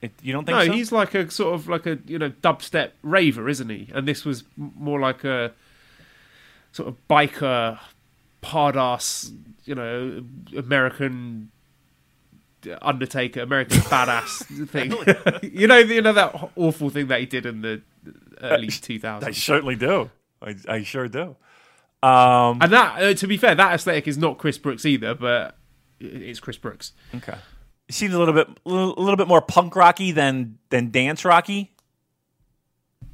It, 0.02 0.12
you 0.22 0.34
don't 0.34 0.46
think 0.46 0.58
no, 0.58 0.66
so? 0.66 0.72
he's 0.72 0.92
like 0.92 1.14
a 1.16 1.30
sort 1.32 1.54
of 1.56 1.68
like 1.68 1.86
a 1.86 1.98
you 2.06 2.18
know 2.20 2.30
dubstep 2.30 2.92
raver, 3.04 3.48
isn't 3.48 3.70
he? 3.70 3.90
And 3.94 4.08
this 4.08 4.26
was 4.26 4.44
m- 4.58 4.74
more 4.76 5.00
like 5.00 5.24
a 5.24 5.54
sort 6.72 6.90
of 6.90 6.96
biker, 7.08 7.80
hard 8.44 8.76
ass, 8.76 9.32
you 9.66 9.76
know, 9.76 10.24
American 10.58 11.52
Undertaker, 12.82 13.42
American 13.42 13.78
badass 13.82 14.68
thing. 14.70 14.92
you 15.54 15.68
know, 15.68 15.78
you 15.78 16.02
know 16.02 16.14
that 16.14 16.50
awful 16.56 16.90
thing 16.90 17.08
that 17.08 17.20
he 17.20 17.26
did 17.26 17.46
in 17.46 17.62
the 17.62 17.82
early 18.42 18.68
two 18.68 19.00
I 19.04 19.32
certainly 19.32 19.76
do. 19.76 20.10
I, 20.42 20.56
I 20.68 20.84
sure 20.84 21.08
do. 21.08 21.36
Um, 22.02 22.60
And 22.62 22.74
that, 22.74 23.02
uh, 23.02 23.14
to 23.14 23.28
be 23.28 23.38
fair, 23.38 23.56
that 23.56 23.74
aesthetic 23.74 24.08
is 24.08 24.18
not 24.18 24.38
Chris 24.38 24.58
Brooks 24.58 24.86
either, 24.86 25.14
but 25.16 25.56
it's 26.00 26.40
Chris 26.40 26.58
Brooks. 26.58 26.94
okay. 27.16 27.36
Seems 27.90 28.14
a 28.14 28.20
little 28.20 28.34
bit, 28.34 28.48
a 28.66 28.70
little, 28.70 29.16
bit 29.18 29.28
more 29.28 29.42
punk 29.42 29.76
rocky 29.76 30.12
than 30.14 30.58
than 30.70 30.90
dance 30.90 31.26
rocky. 31.26 31.74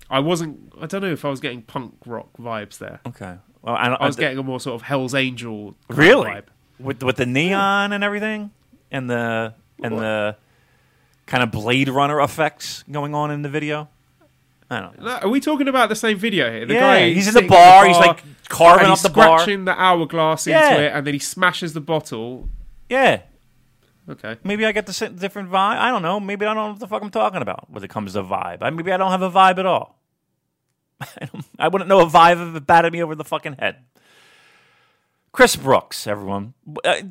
I 0.10 0.20
wasn't. 0.20 0.72
I 0.80 0.86
don't 0.86 1.02
know 1.02 1.12
if 1.12 1.26
I 1.26 1.30
was 1.30 1.40
getting 1.40 1.62
punk 1.64 1.96
rock 2.06 2.30
vibes 2.38 2.78
there. 2.78 3.00
Okay. 3.08 3.36
Well, 3.62 3.76
I, 3.76 3.88
I 3.90 4.06
was 4.06 4.16
getting 4.16 4.38
a 4.38 4.44
more 4.44 4.60
sort 4.60 4.76
of 4.76 4.84
Hell's 4.84 5.14
Angel 5.14 5.76
Really? 5.90 6.30
vibe. 6.30 6.46
with 6.80 7.04
with 7.04 7.18
the 7.18 7.26
neon 7.26 7.92
and 7.94 8.04
everything, 8.04 8.52
and 8.92 9.10
the 9.10 9.54
and 9.84 9.98
the 9.98 10.36
kind 11.26 11.44
of 11.44 11.52
Blade 11.52 11.90
Runner 11.90 12.22
effects 12.22 12.84
going 12.90 13.14
on 13.14 13.32
in 13.32 13.42
the 13.42 13.50
video. 13.50 13.90
I 14.72 14.80
don't 14.82 15.00
know. 15.02 15.08
Are 15.24 15.30
we 15.30 15.40
talking 15.40 15.68
about 15.68 15.90
the 15.90 15.96
same 15.96 16.18
video 16.20 16.52
here? 16.52 16.66
The 16.68 16.76
Yeah, 16.76 16.80
guy 16.80 17.10
he's 17.10 17.28
in 17.28 17.34
the 17.34 17.38
sitting 17.40 17.50
bar, 17.50 17.88
he's, 17.88 17.98
like, 17.98 18.24
carving 18.50 18.86
up 18.88 19.00
the 19.00 19.10
bar. 19.10 19.40
scratching 19.40 19.66
the 19.66 19.72
hourglass 19.74 20.46
into 20.46 20.60
Yeah. 20.60 20.76
it, 20.78 20.92
and 20.94 21.08
then 21.08 21.16
he 21.16 21.20
smashes 21.20 21.74
the 21.74 21.82
bottle. 21.82 22.50
Yeah, 22.90 23.22
Okay, 24.10 24.38
maybe 24.44 24.66
I 24.66 24.72
get 24.72 24.88
the 24.88 25.10
different 25.10 25.52
vibe. 25.52 25.78
I 25.78 25.92
don't 25.92 26.02
know. 26.02 26.20
Maybe 26.20 26.44
I 26.46 26.54
don't 26.54 26.56
know 26.56 26.72
what 26.72 26.80
the 26.80 26.88
fuck 26.88 27.04
I'm 27.04 27.12
talking 27.12 27.44
about 27.44 27.70
when 27.70 27.84
it 27.84 27.90
comes 27.92 28.14
to 28.14 28.24
vibe. 28.24 28.58
I, 28.62 28.72
maybe 28.72 28.92
I 28.92 28.98
don't 28.98 29.12
have 29.12 29.22
a 29.22 29.30
vibe 29.30 29.60
at 29.60 29.68
all. 29.68 30.00
I, 31.00 31.26
don't, 31.32 31.46
I 31.60 31.68
wouldn't 31.68 31.88
know 31.88 32.00
a 32.00 32.08
vibe 32.08 32.50
if 32.50 32.56
it 32.56 32.66
batted 32.66 32.92
me 32.92 33.04
over 33.04 33.14
the 33.14 33.24
fucking 33.24 33.58
head. 33.60 33.78
Chris 35.32 35.56
Brooks, 35.56 36.08
everyone. 36.08 36.56
Uh, 36.84 37.02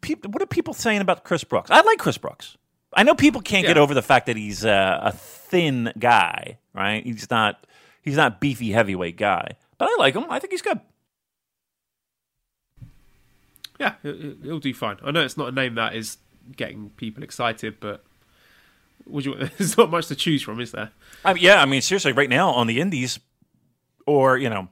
peop 0.00 0.24
what 0.26 0.40
are 0.40 0.46
people 0.46 0.72
saying 0.72 1.02
about 1.02 1.24
Chris 1.24 1.44
Brooks? 1.44 1.70
I 1.70 1.82
like 1.82 1.98
Chris 1.98 2.16
Brooks. 2.16 2.56
I 2.94 3.02
know 3.02 3.14
people 3.14 3.42
can't 3.42 3.66
get 3.66 3.76
over 3.76 3.92
the 3.92 4.00
fact 4.00 4.26
that 4.26 4.36
he's 4.36 4.64
uh, 4.64 5.00
a 5.02 5.12
thin 5.12 5.92
guy, 5.98 6.58
right? 6.72 7.04
He's 7.04 7.28
not 7.30 7.66
he's 8.00 8.16
not 8.16 8.40
beefy 8.40 8.72
heavyweight 8.72 9.18
guy, 9.18 9.56
but 9.76 9.90
I 9.90 9.96
like 9.98 10.14
him. 10.14 10.24
I 10.30 10.38
think 10.38 10.52
he's 10.52 10.62
good. 10.62 10.80
Yeah, 13.78 13.94
it- 14.02 14.08
it- 14.24 14.36
it'll 14.44 14.58
do 14.58 14.72
fine. 14.74 14.96
I 15.04 15.10
know 15.10 15.22
it's 15.22 15.36
not 15.36 15.48
a 15.48 15.52
name 15.52 15.74
that 15.76 15.94
is 15.94 16.18
getting 16.56 16.90
people 16.90 17.22
excited, 17.22 17.80
but 17.80 18.04
Would 19.06 19.24
you, 19.24 19.34
there's 19.58 19.76
not 19.76 19.90
much 19.90 20.06
to 20.08 20.16
choose 20.16 20.42
from, 20.42 20.60
is 20.60 20.72
there? 20.72 20.90
I 21.24 21.34
mean, 21.34 21.42
yeah, 21.44 21.62
I 21.62 21.64
mean, 21.66 21.80
seriously, 21.80 22.12
right 22.12 22.28
now 22.30 22.50
on 22.50 22.66
the 22.66 22.80
indies, 22.80 23.20
or 24.06 24.36
you 24.38 24.50
know, 24.50 24.68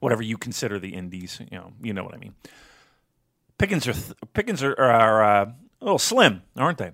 whatever 0.00 0.22
you 0.22 0.36
consider 0.36 0.78
the 0.80 0.94
indies, 0.94 1.40
you 1.50 1.56
know, 1.58 1.72
you 1.82 1.92
know 1.92 2.02
what 2.04 2.14
I 2.14 2.18
mean. 2.18 2.34
Pickings 3.58 3.86
are 3.86 3.92
th- 3.92 4.14
pickings 4.32 4.62
are, 4.64 4.74
are 4.78 5.22
uh, 5.24 5.44
a 5.80 5.84
little 5.84 5.98
slim, 5.98 6.42
aren't 6.56 6.78
they? 6.78 6.90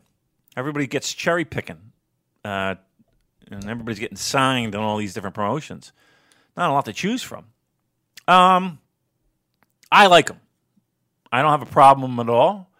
Everybody 0.57 0.87
gets 0.87 1.15
cherry 1.15 1.45
picking, 1.47 1.79
uh, 2.45 2.75
and 3.51 3.65
everybody's 3.69 3.99
getting 3.99 4.17
signed 4.19 4.75
on 4.75 4.83
all 4.83 4.99
these 4.99 5.15
different 5.15 5.35
promotions. 5.35 5.93
Not 6.57 6.69
a 6.71 6.73
lot 6.75 6.85
to 6.85 6.93
choose 6.93 7.23
from. 7.23 7.47
Um, 8.29 8.79
I 9.91 10.07
like 10.07 10.27
them. 10.27 10.41
I 11.33 11.43
don't 11.43 11.51
have 11.51 11.63
a 11.63 11.67
problem 11.67 12.19
at 12.21 12.29
all. 12.29 12.71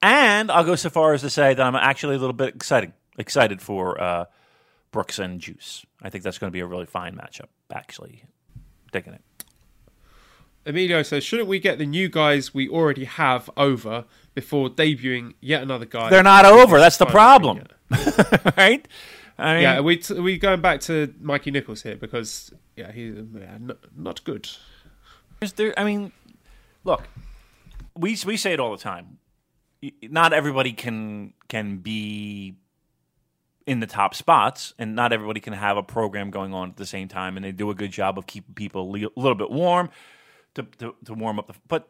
And 0.00 0.50
I'll 0.50 0.64
go 0.64 0.76
so 0.76 0.90
far 0.90 1.12
as 1.12 1.22
to 1.22 1.30
say 1.30 1.54
that 1.54 1.62
I'm 1.62 1.74
actually 1.74 2.16
a 2.16 2.18
little 2.18 2.32
bit 2.34 2.54
excited 2.54 2.92
excited 3.18 3.60
for 3.60 4.00
uh, 4.00 4.24
Brooks 4.92 5.18
and 5.18 5.40
Juice. 5.40 5.84
I 6.00 6.08
think 6.08 6.22
that's 6.22 6.38
going 6.38 6.50
to 6.50 6.52
be 6.52 6.60
a 6.60 6.66
really 6.66 6.86
fine 6.86 7.16
matchup. 7.16 7.46
Actually, 7.72 8.22
digging 8.92 9.14
it. 9.14 9.22
Emilio 10.64 11.02
says, 11.02 11.24
shouldn't 11.24 11.48
we 11.48 11.58
get 11.58 11.78
the 11.78 11.86
new 11.86 12.08
guys 12.08 12.52
we 12.52 12.68
already 12.68 13.04
have 13.06 13.48
over 13.56 14.04
before 14.34 14.68
debuting 14.68 15.34
yet 15.40 15.62
another 15.62 15.86
guy? 15.86 16.10
They're 16.10 16.22
not 16.22 16.44
over. 16.44 16.78
That's 16.78 16.98
the 16.98 17.06
problem, 17.06 17.62
right? 18.56 18.86
I 19.38 19.54
mean, 19.54 19.62
Yeah, 19.62 19.80
we 19.80 19.96
t- 19.96 20.14
we 20.20 20.36
going 20.36 20.60
back 20.60 20.80
to 20.82 21.14
Mikey 21.20 21.52
Nicholls 21.52 21.82
here 21.82 21.96
because 21.96 22.52
yeah, 22.76 22.92
he's 22.92 23.14
yeah, 23.34 23.54
n- 23.54 23.72
not 23.96 24.22
good. 24.24 24.48
There, 25.56 25.72
I 25.78 25.84
mean, 25.84 26.12
look, 26.84 27.04
we 27.98 28.16
we 28.24 28.36
say 28.36 28.52
it 28.52 28.60
all 28.60 28.70
the 28.70 28.82
time. 28.82 29.18
Not 30.02 30.32
everybody 30.32 30.72
can 30.72 31.34
can 31.48 31.78
be 31.78 32.56
in 33.66 33.80
the 33.80 33.86
top 33.86 34.14
spots, 34.14 34.72
and 34.78 34.94
not 34.94 35.12
everybody 35.12 35.40
can 35.40 35.52
have 35.52 35.76
a 35.76 35.82
program 35.82 36.30
going 36.30 36.54
on 36.54 36.70
at 36.70 36.76
the 36.76 36.86
same 36.86 37.06
time. 37.06 37.36
And 37.36 37.44
they 37.44 37.52
do 37.52 37.70
a 37.70 37.74
good 37.74 37.90
job 37.92 38.18
of 38.18 38.26
keeping 38.26 38.54
people 38.54 38.82
a 38.82 39.10
little 39.14 39.34
bit 39.34 39.50
warm 39.50 39.90
to, 40.54 40.62
to, 40.78 40.94
to 41.04 41.14
warm 41.14 41.38
up. 41.38 41.48
The, 41.48 41.54
but 41.68 41.88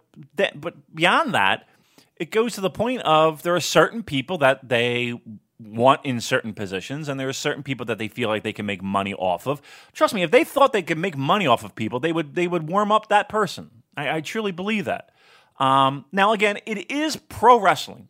but 0.60 0.94
beyond 0.94 1.34
that, 1.34 1.68
it 2.16 2.30
goes 2.30 2.54
to 2.54 2.60
the 2.60 2.70
point 2.70 3.02
of 3.02 3.42
there 3.42 3.54
are 3.54 3.60
certain 3.60 4.02
people 4.02 4.38
that 4.38 4.68
they 4.68 5.14
want 5.60 6.04
in 6.04 6.20
certain 6.20 6.52
positions, 6.52 7.08
and 7.08 7.18
there 7.18 7.28
are 7.28 7.32
certain 7.32 7.62
people 7.62 7.86
that 7.86 7.98
they 7.98 8.08
feel 8.08 8.28
like 8.28 8.42
they 8.42 8.52
can 8.52 8.66
make 8.66 8.82
money 8.82 9.14
off 9.14 9.46
of. 9.46 9.62
Trust 9.92 10.14
me, 10.14 10.22
if 10.22 10.30
they 10.30 10.44
thought 10.44 10.72
they 10.72 10.82
could 10.82 10.98
make 10.98 11.16
money 11.16 11.46
off 11.46 11.64
of 11.64 11.74
people, 11.74 12.00
they 12.00 12.12
would 12.12 12.34
they 12.34 12.48
would 12.48 12.68
warm 12.68 12.90
up 12.90 13.08
that 13.08 13.28
person. 13.28 13.70
I, 13.96 14.16
I 14.16 14.20
truly 14.20 14.52
believe 14.52 14.84
that. 14.86 15.10
Um, 15.58 16.04
now, 16.12 16.32
again, 16.32 16.58
it 16.66 16.90
is 16.90 17.16
pro 17.16 17.58
wrestling. 17.58 18.08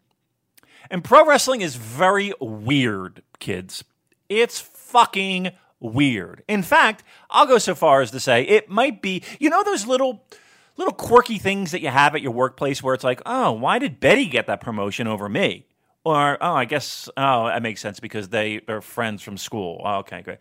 And 0.90 1.05
pro 1.05 1.26
wrestling 1.26 1.61
is 1.61 1.76
very 1.76 2.32
weird, 2.40 3.22
kids. 3.38 3.84
It's 4.28 4.61
fucking 4.61 5.53
weird. 5.80 6.42
In 6.49 6.62
fact, 6.62 7.05
I'll 7.30 7.46
go 7.46 7.59
so 7.59 7.74
far 7.74 8.01
as 8.01 8.11
to 8.12 8.20
say 8.20 8.42
it 8.42 8.68
might 8.68 9.03
be, 9.03 9.22
you 9.38 9.51
know, 9.51 9.62
those 9.62 9.86
little 9.86 10.24
little 10.76 10.94
quirky 10.94 11.38
things 11.38 11.72
that 11.72 11.82
you 11.82 11.88
have 11.88 12.14
at 12.14 12.22
your 12.22 12.32
workplace 12.32 12.82
where 12.82 12.94
it's 12.94 13.05
like, 13.05 13.20
oh, 13.26 13.53
why 13.53 13.78
did 13.78 14.01
Betty 14.01 14.26
get 14.26 14.46
that 14.46 14.61
promotion 14.61 15.07
over 15.09 15.28
me? 15.28 15.66
Or, 16.09 16.38
oh, 16.40 16.54
I 16.54 16.64
guess, 16.64 17.11
oh, 17.18 17.48
that 17.48 17.61
makes 17.61 17.82
sense 17.82 18.00
because 18.00 18.30
they 18.30 18.62
are 18.66 18.80
friends 18.80 19.20
from 19.20 19.36
school. 19.36 19.82
Oh, 19.84 19.98
okay, 19.98 20.22
great. 20.22 20.38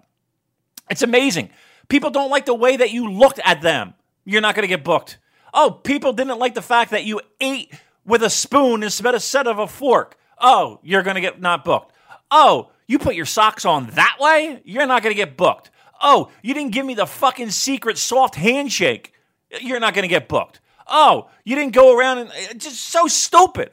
It's 0.91 1.01
amazing. 1.01 1.49
People 1.93 2.09
don't 2.09 2.31
like 2.31 2.47
the 2.47 2.55
way 2.55 2.75
that 2.75 2.89
you 2.89 3.07
looked 3.07 3.39
at 3.45 3.61
them. 3.61 3.93
You're 4.25 4.41
not 4.41 4.55
going 4.55 4.63
to 4.63 4.67
get 4.67 4.83
booked. 4.83 5.19
Oh, 5.53 5.69
people 5.69 6.11
didn't 6.11 6.39
like 6.39 6.55
the 6.55 6.61
fact 6.63 6.89
that 6.89 7.03
you 7.03 7.21
ate 7.39 7.71
with 8.03 8.23
a 8.23 8.31
spoon 8.31 8.81
instead 8.81 9.45
of 9.45 9.59
a 9.59 9.67
fork. 9.67 10.17
Oh, 10.39 10.79
you're 10.81 11.03
going 11.03 11.13
to 11.13 11.21
get 11.21 11.39
not 11.39 11.63
booked. 11.63 11.93
Oh, 12.31 12.71
you 12.87 12.97
put 12.97 13.13
your 13.13 13.27
socks 13.27 13.63
on 13.63 13.91
that 13.91 14.17
way? 14.19 14.59
You're 14.65 14.87
not 14.87 15.03
going 15.03 15.13
to 15.13 15.15
get 15.15 15.37
booked. 15.37 15.69
Oh, 16.01 16.31
you 16.41 16.55
didn't 16.55 16.71
give 16.71 16.83
me 16.83 16.95
the 16.95 17.05
fucking 17.05 17.51
secret 17.51 17.99
soft 17.99 18.33
handshake. 18.33 19.13
You're 19.61 19.79
not 19.79 19.93
going 19.93 20.01
to 20.01 20.09
get 20.09 20.27
booked. 20.27 20.61
Oh, 20.87 21.29
you 21.43 21.55
didn't 21.55 21.75
go 21.75 21.95
around 21.95 22.17
and 22.17 22.31
it's 22.33 22.65
just 22.65 22.85
so 22.85 23.05
stupid. 23.05 23.69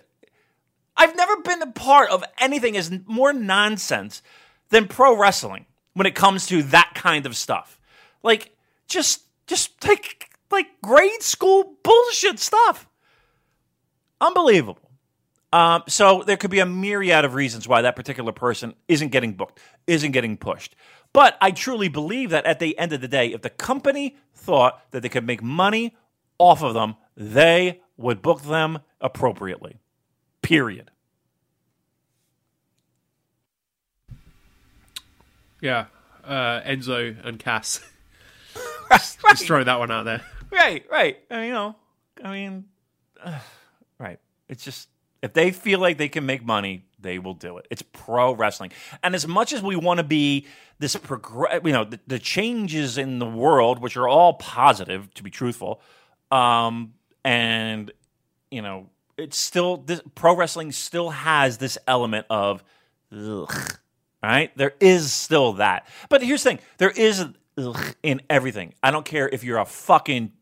I've 0.94 1.16
never 1.16 1.38
been 1.38 1.62
a 1.62 1.72
part 1.72 2.10
of 2.10 2.22
anything 2.36 2.76
as 2.76 2.92
more 3.06 3.32
nonsense 3.32 4.20
than 4.68 4.88
pro 4.88 5.16
wrestling 5.16 5.64
when 5.94 6.06
it 6.06 6.14
comes 6.14 6.44
to 6.48 6.62
that 6.64 6.92
kind 6.94 7.24
of 7.24 7.34
stuff. 7.34 7.78
Like 8.22 8.56
just 8.88 9.22
just 9.46 9.84
like 9.86 10.30
like 10.50 10.68
grade 10.82 11.22
school 11.22 11.76
bullshit 11.82 12.38
stuff. 12.38 12.88
Unbelievable. 14.20 14.90
Um, 15.52 15.82
so 15.88 16.22
there 16.22 16.36
could 16.36 16.50
be 16.50 16.60
a 16.60 16.66
myriad 16.66 17.24
of 17.24 17.34
reasons 17.34 17.66
why 17.66 17.82
that 17.82 17.96
particular 17.96 18.32
person 18.32 18.74
isn't 18.86 19.08
getting 19.08 19.32
booked, 19.32 19.58
isn't 19.86 20.12
getting 20.12 20.36
pushed. 20.36 20.76
But 21.12 21.36
I 21.40 21.50
truly 21.50 21.88
believe 21.88 22.30
that 22.30 22.46
at 22.46 22.60
the 22.60 22.78
end 22.78 22.92
of 22.92 23.00
the 23.00 23.08
day, 23.08 23.32
if 23.32 23.42
the 23.42 23.50
company 23.50 24.16
thought 24.32 24.80
that 24.92 25.02
they 25.02 25.08
could 25.08 25.26
make 25.26 25.42
money 25.42 25.96
off 26.38 26.62
of 26.62 26.74
them, 26.74 26.94
they 27.16 27.80
would 27.96 28.22
book 28.22 28.42
them 28.42 28.78
appropriately. 29.00 29.80
Period. 30.40 30.90
Yeah, 35.60 35.86
uh, 36.24 36.60
Enzo 36.62 37.16
and 37.26 37.38
Cass. 37.38 37.80
just, 38.90 39.20
just 39.20 39.46
throw 39.46 39.62
that 39.64 39.78
one 39.78 39.90
out 39.90 40.04
there. 40.04 40.22
Right, 40.50 40.84
right. 40.90 41.18
And, 41.30 41.46
you 41.46 41.52
know, 41.52 41.76
I 42.24 42.32
mean, 42.32 42.64
uh, 43.22 43.38
right. 43.98 44.18
It's 44.48 44.64
just 44.64 44.88
if 45.22 45.32
they 45.32 45.50
feel 45.50 45.78
like 45.78 45.98
they 45.98 46.08
can 46.08 46.24
make 46.24 46.44
money, 46.44 46.84
they 46.98 47.18
will 47.18 47.34
do 47.34 47.58
it. 47.58 47.66
It's 47.70 47.82
pro 47.82 48.32
wrestling, 48.34 48.72
and 49.02 49.14
as 49.14 49.26
much 49.26 49.52
as 49.52 49.62
we 49.62 49.76
want 49.76 49.98
to 49.98 50.04
be 50.04 50.46
this 50.78 50.96
progress, 50.96 51.60
you 51.64 51.72
know, 51.72 51.84
the, 51.84 52.00
the, 52.06 52.18
changes 52.18 52.96
in 52.96 53.18
the 53.18 53.26
world, 53.26 53.80
which 53.80 53.96
are 53.96 54.08
all 54.08 54.34
positive, 54.34 55.12
to 55.14 55.22
be 55.22 55.30
truthful, 55.30 55.80
um, 56.30 56.94
and 57.24 57.92
you 58.50 58.62
know, 58.62 58.88
it's 59.16 59.38
still 59.38 59.78
this 59.78 60.00
pro 60.14 60.34
wrestling 60.34 60.72
still 60.72 61.10
has 61.10 61.58
this 61.58 61.76
element 61.86 62.26
of, 62.30 62.64
ugh, 63.14 63.78
right? 64.22 64.56
There 64.56 64.74
is 64.80 65.12
still 65.12 65.54
that, 65.54 65.86
but 66.08 66.22
here's 66.22 66.42
the 66.42 66.50
thing: 66.50 66.60
there 66.78 66.90
is 66.90 67.26
in 68.02 68.22
everything. 68.28 68.74
I 68.82 68.90
don't 68.90 69.04
care 69.04 69.28
if 69.28 69.44
you're 69.44 69.58
a 69.58 69.64
fucking 69.64 70.32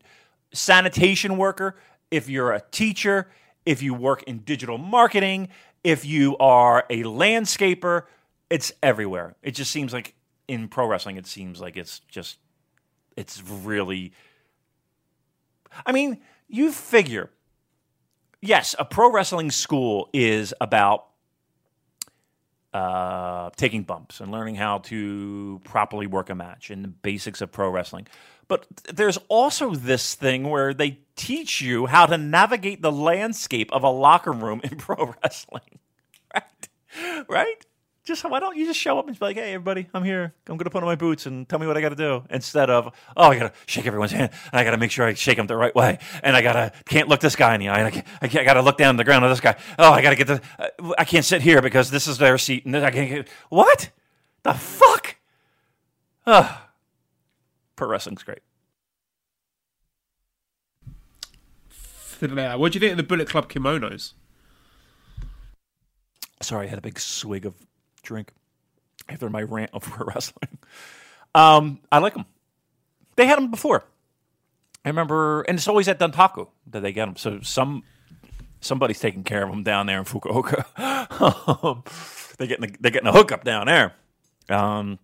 sanitation 0.53 1.37
worker, 1.37 1.75
if 2.11 2.29
you're 2.29 2.51
a 2.51 2.61
teacher, 2.71 3.29
if 3.65 3.81
you 3.81 3.93
work 3.93 4.23
in 4.23 4.39
digital 4.39 4.77
marketing, 4.77 5.49
if 5.83 6.05
you 6.05 6.37
are 6.37 6.85
a 6.89 7.03
landscaper, 7.03 8.03
it's 8.49 8.71
everywhere. 8.81 9.35
It 9.43 9.51
just 9.51 9.71
seems 9.71 9.93
like 9.93 10.15
in 10.47 10.67
pro 10.67 10.87
wrestling, 10.87 11.17
it 11.17 11.27
seems 11.27 11.61
like 11.61 11.77
it's 11.77 11.99
just, 12.07 12.39
it's 13.15 13.43
really. 13.43 14.13
I 15.85 15.91
mean, 15.91 16.19
you 16.47 16.71
figure, 16.71 17.29
yes, 18.41 18.75
a 18.79 18.85
pro 18.85 19.11
wrestling 19.11 19.51
school 19.51 20.09
is 20.13 20.53
about 20.59 21.08
uh, 22.73 23.49
taking 23.55 23.83
bumps 23.83 24.19
and 24.19 24.31
learning 24.31 24.55
how 24.55 24.79
to 24.79 25.59
properly 25.63 26.07
work 26.07 26.29
a 26.29 26.35
match 26.35 26.69
and 26.69 26.83
the 26.83 26.87
basics 26.87 27.41
of 27.41 27.51
pro 27.51 27.69
wrestling. 27.69 28.07
But 28.47 28.65
there's 28.91 29.17
also 29.27 29.75
this 29.75 30.15
thing 30.15 30.49
where 30.49 30.73
they 30.73 30.99
teach 31.15 31.61
you 31.61 31.85
how 31.85 32.05
to 32.07 32.17
navigate 32.17 32.81
the 32.81 32.91
landscape 32.91 33.71
of 33.71 33.83
a 33.83 33.89
locker 33.89 34.31
room 34.31 34.61
in 34.63 34.77
pro 34.77 35.13
wrestling. 35.23 35.79
Right? 36.95 37.27
Right? 37.27 37.65
Just 38.09 38.27
why 38.27 38.39
don't 38.39 38.57
you 38.57 38.65
just 38.65 38.79
show 38.79 38.97
up 38.97 39.07
and 39.07 39.17
be 39.19 39.23
like, 39.23 39.35
hey, 39.35 39.53
everybody, 39.53 39.87
I'm 39.93 40.03
here. 40.03 40.33
I'm 40.47 40.57
going 40.57 40.63
to 40.63 40.71
put 40.71 40.81
on 40.81 40.87
my 40.87 40.95
boots 40.95 41.27
and 41.27 41.47
tell 41.47 41.59
me 41.59 41.67
what 41.67 41.77
I 41.77 41.81
got 41.81 41.89
to 41.89 41.95
do. 41.95 42.23
Instead 42.31 42.71
of, 42.71 42.91
oh, 43.15 43.29
I 43.29 43.37
got 43.37 43.53
to 43.53 43.59
shake 43.67 43.85
everyone's 43.85 44.11
hand. 44.11 44.31
And 44.51 44.59
I 44.59 44.63
got 44.63 44.71
to 44.71 44.77
make 44.77 44.89
sure 44.89 45.05
I 45.05 45.13
shake 45.13 45.37
them 45.37 45.45
the 45.45 45.55
right 45.55 45.75
way. 45.75 45.99
And 46.23 46.35
I 46.35 46.41
got 46.41 46.53
to, 46.53 46.71
can't 46.85 47.07
look 47.07 47.19
this 47.19 47.35
guy 47.35 47.53
in 47.53 47.59
the 47.59 47.69
eye. 47.69 47.77
And 47.77 47.85
I, 47.85 47.91
can't, 47.91 48.07
I, 48.19 48.27
can't, 48.27 48.41
I 48.41 48.45
got 48.45 48.55
to 48.55 48.63
look 48.63 48.79
down 48.79 48.97
the 48.97 49.03
ground 49.03 49.25
of 49.25 49.29
this 49.29 49.39
guy. 49.39 49.57
Oh, 49.77 49.91
I 49.91 50.01
got 50.01 50.09
to 50.09 50.15
get 50.15 50.25
the, 50.25 50.41
I 50.97 51.05
can't 51.05 51.23
sit 51.23 51.43
here 51.43 51.61
because 51.61 51.91
this 51.91 52.07
is 52.07 52.17
their 52.17 52.39
seat. 52.39 52.65
And 52.65 52.75
I 52.77 52.89
can't 52.89 53.09
get, 53.11 53.27
what? 53.49 53.91
The 54.41 54.53
fuck? 54.55 55.17
Ugh. 56.25 56.57
Pro 57.75 57.89
wrestling's 57.89 58.23
great. 58.23 58.39
What 62.19 62.71
do 62.71 62.75
you 62.75 62.79
think 62.79 62.91
of 62.93 62.97
the 62.97 63.03
Bullet 63.03 63.29
Club 63.29 63.51
kimonos? 63.51 64.13
Sorry, 66.41 66.65
I 66.65 66.69
had 66.71 66.79
a 66.79 66.81
big 66.81 66.99
swig 66.99 67.45
of 67.45 67.53
drink 68.01 68.31
after 69.07 69.29
my 69.29 69.41
rant 69.41 69.71
of 69.73 69.83
pro 69.83 70.07
wrestling. 70.07 70.57
Um, 71.35 71.79
I 71.91 71.99
like 71.99 72.13
them. 72.13 72.25
They 73.15 73.25
had 73.25 73.37
them 73.37 73.51
before. 73.51 73.83
I 74.85 74.89
remember, 74.89 75.41
and 75.41 75.57
it's 75.57 75.67
always 75.67 75.87
at 75.87 75.99
Dontaku 75.99 76.47
that 76.67 76.79
they 76.81 76.93
get 76.93 77.05
them. 77.05 77.17
So 77.17 77.41
some 77.41 77.83
somebody's 78.61 78.99
taking 78.99 79.23
care 79.23 79.43
of 79.43 79.49
them 79.49 79.63
down 79.63 79.85
there 79.85 79.99
in 79.99 80.05
Fukuoka. 80.05 80.65
Um, 81.19 81.83
they're 82.37 82.47
getting 82.47 82.69
a, 82.69 82.73
they're 82.79 82.91
getting 82.91 83.07
a 83.07 83.11
hookup 83.11 83.43
down 83.43 83.65
there. 83.65 83.93
Um, 84.47 84.99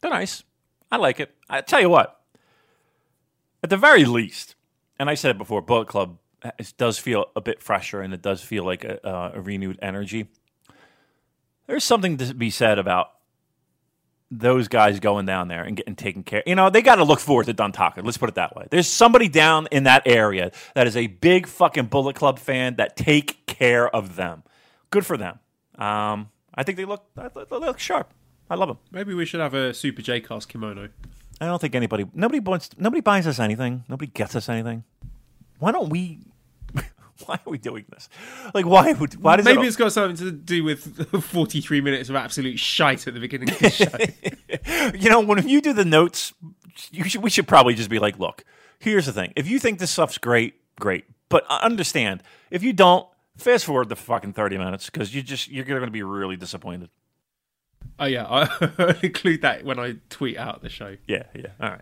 they're 0.00 0.10
nice. 0.10 0.42
I 0.90 0.96
like 0.96 1.20
it. 1.20 1.32
I 1.48 1.60
tell 1.60 1.80
you 1.80 1.88
what, 1.88 2.20
at 3.62 3.70
the 3.70 3.76
very 3.76 4.04
least, 4.04 4.56
and 4.98 5.08
I 5.08 5.14
said 5.14 5.30
it 5.30 5.38
before, 5.38 5.62
Bullet 5.62 5.86
Club 5.86 6.18
it 6.58 6.72
does 6.76 6.98
feel 6.98 7.26
a 7.36 7.40
bit 7.40 7.62
fresher 7.62 8.00
and 8.00 8.14
it 8.14 8.22
does 8.22 8.42
feel 8.42 8.64
like 8.64 8.84
a, 8.84 9.04
uh, 9.06 9.32
a 9.34 9.40
renewed 9.40 9.78
energy. 9.82 10.28
There's 11.68 11.84
something 11.84 12.16
to 12.16 12.34
be 12.34 12.50
said 12.50 12.78
about 12.78 13.10
those 14.30 14.68
guys 14.68 15.00
going 15.00 15.26
down 15.26 15.48
there 15.48 15.62
and 15.62 15.76
getting 15.76 15.96
taken 15.96 16.22
care. 16.22 16.40
Of. 16.40 16.48
You 16.48 16.54
know, 16.54 16.70
they 16.70 16.82
got 16.82 16.96
to 16.96 17.04
look 17.04 17.20
forward 17.20 17.46
to 17.46 17.54
Dontaku. 17.54 18.04
Let's 18.04 18.18
put 18.18 18.28
it 18.28 18.34
that 18.34 18.56
way. 18.56 18.66
There's 18.70 18.88
somebody 18.88 19.28
down 19.28 19.68
in 19.70 19.84
that 19.84 20.02
area 20.06 20.50
that 20.74 20.86
is 20.86 20.96
a 20.96 21.06
big 21.06 21.46
fucking 21.46 21.86
Bullet 21.86 22.16
Club 22.16 22.38
fan 22.38 22.76
that 22.76 22.96
take 22.96 23.46
care 23.46 23.88
of 23.94 24.16
them. 24.16 24.42
Good 24.90 25.06
for 25.06 25.16
them. 25.16 25.38
Um, 25.76 26.30
I 26.54 26.62
think 26.64 26.76
they 26.76 26.84
look 26.84 27.04
they 27.14 27.28
look 27.50 27.78
sharp. 27.78 28.12
I 28.50 28.54
love 28.54 28.68
them. 28.68 28.78
Maybe 28.90 29.14
we 29.14 29.24
should 29.24 29.40
have 29.40 29.54
a 29.54 29.72
Super 29.72 30.02
J 30.02 30.20
Cast 30.20 30.48
kimono. 30.48 30.88
I 31.40 31.46
don't 31.46 31.60
think 31.60 31.74
anybody 31.74 32.06
nobody 32.14 32.40
wants 32.40 32.70
nobody 32.78 33.00
buys 33.00 33.26
us 33.26 33.38
anything. 33.38 33.84
Nobody 33.88 34.10
gets 34.10 34.34
us 34.34 34.48
anything. 34.48 34.84
Why 35.58 35.70
don't 35.70 35.90
we 35.90 36.20
why 37.26 37.34
are 37.34 37.50
we 37.50 37.58
doing 37.58 37.84
this? 37.90 38.08
Like, 38.54 38.66
why 38.66 38.92
would 38.92 39.22
why 39.22 39.36
does 39.36 39.44
Maybe 39.44 39.62
it, 39.62 39.66
it's 39.66 39.76
got 39.76 39.92
something 39.92 40.16
to 40.26 40.32
do 40.32 40.64
with 40.64 41.22
43 41.24 41.80
minutes 41.80 42.08
of 42.08 42.16
absolute 42.16 42.58
shite 42.58 43.06
at 43.06 43.14
the 43.14 43.20
beginning 43.20 43.50
of 43.50 43.58
the 43.58 43.70
show. 43.70 44.92
you 44.98 45.10
know 45.10 45.20
when 45.20 45.46
you 45.48 45.60
do 45.60 45.72
the 45.72 45.84
notes, 45.84 46.32
you 46.90 47.04
should, 47.04 47.22
we 47.22 47.30
should 47.30 47.48
probably 47.48 47.74
just 47.74 47.90
be 47.90 47.98
like, 47.98 48.18
look, 48.18 48.44
here's 48.78 49.06
the 49.06 49.12
thing. 49.12 49.32
If 49.36 49.48
you 49.48 49.58
think 49.58 49.78
this 49.78 49.90
stuff's 49.90 50.18
great, 50.18 50.54
great, 50.78 51.04
but 51.28 51.44
understand 51.48 52.22
if 52.50 52.62
you 52.62 52.72
don't, 52.72 53.06
fast 53.36 53.64
forward 53.64 53.88
the 53.88 53.96
fucking 53.96 54.32
30 54.32 54.58
minutes 54.58 54.90
because 54.90 55.14
you 55.14 55.22
just 55.22 55.48
you're 55.48 55.64
going 55.64 55.80
to 55.82 55.90
be 55.90 56.02
really 56.02 56.36
disappointed. 56.36 56.90
oh 57.98 58.06
yeah, 58.06 58.24
I'll 58.24 58.94
include 59.02 59.42
that 59.42 59.64
when 59.64 59.78
I 59.78 59.96
tweet 60.10 60.36
out 60.36 60.62
the 60.62 60.68
show. 60.68 60.96
Yeah, 61.06 61.24
yeah. 61.34 61.48
All 61.60 61.70
right. 61.70 61.80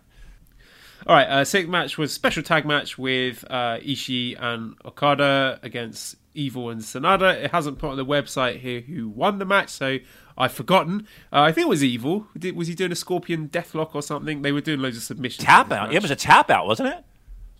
All 1.07 1.15
right, 1.15 1.27
uh, 1.27 1.45
sixth 1.45 1.69
match 1.69 1.97
was 1.97 2.11
special 2.13 2.43
tag 2.43 2.65
match 2.65 2.97
with 2.97 3.45
uh, 3.49 3.77
Ishii 3.77 4.35
and 4.37 4.75
Okada 4.83 5.57
against 5.63 6.17
Evil 6.33 6.69
and 6.69 6.81
Sanada. 6.81 7.33
It 7.33 7.51
hasn't 7.51 7.79
put 7.79 7.91
on 7.91 7.95
the 7.97 8.05
website 8.05 8.59
here 8.59 8.81
who 8.81 9.07
won 9.07 9.39
the 9.39 9.45
match, 9.45 9.69
so 9.69 9.99
I've 10.37 10.51
forgotten. 10.51 11.07
Uh, 11.31 11.43
I 11.43 11.53
think 11.53 11.67
it 11.67 11.69
was 11.69 11.81
Evil. 11.81 12.27
Did, 12.37 12.57
was 12.57 12.67
he 12.67 12.75
doing 12.75 12.91
a 12.91 12.95
Scorpion 12.95 13.47
Deathlock 13.47 13.95
or 13.95 14.01
something? 14.01 14.41
They 14.41 14.51
were 14.51 14.59
doing 14.59 14.81
loads 14.81 14.97
of 14.97 15.03
submissions. 15.03 15.45
Tap 15.45 15.71
out. 15.71 15.91
Yeah, 15.91 15.97
it 15.97 16.01
was 16.01 16.11
a 16.11 16.15
tap 16.17 16.49
out, 16.49 16.67
wasn't 16.67 16.89
it? 16.89 17.05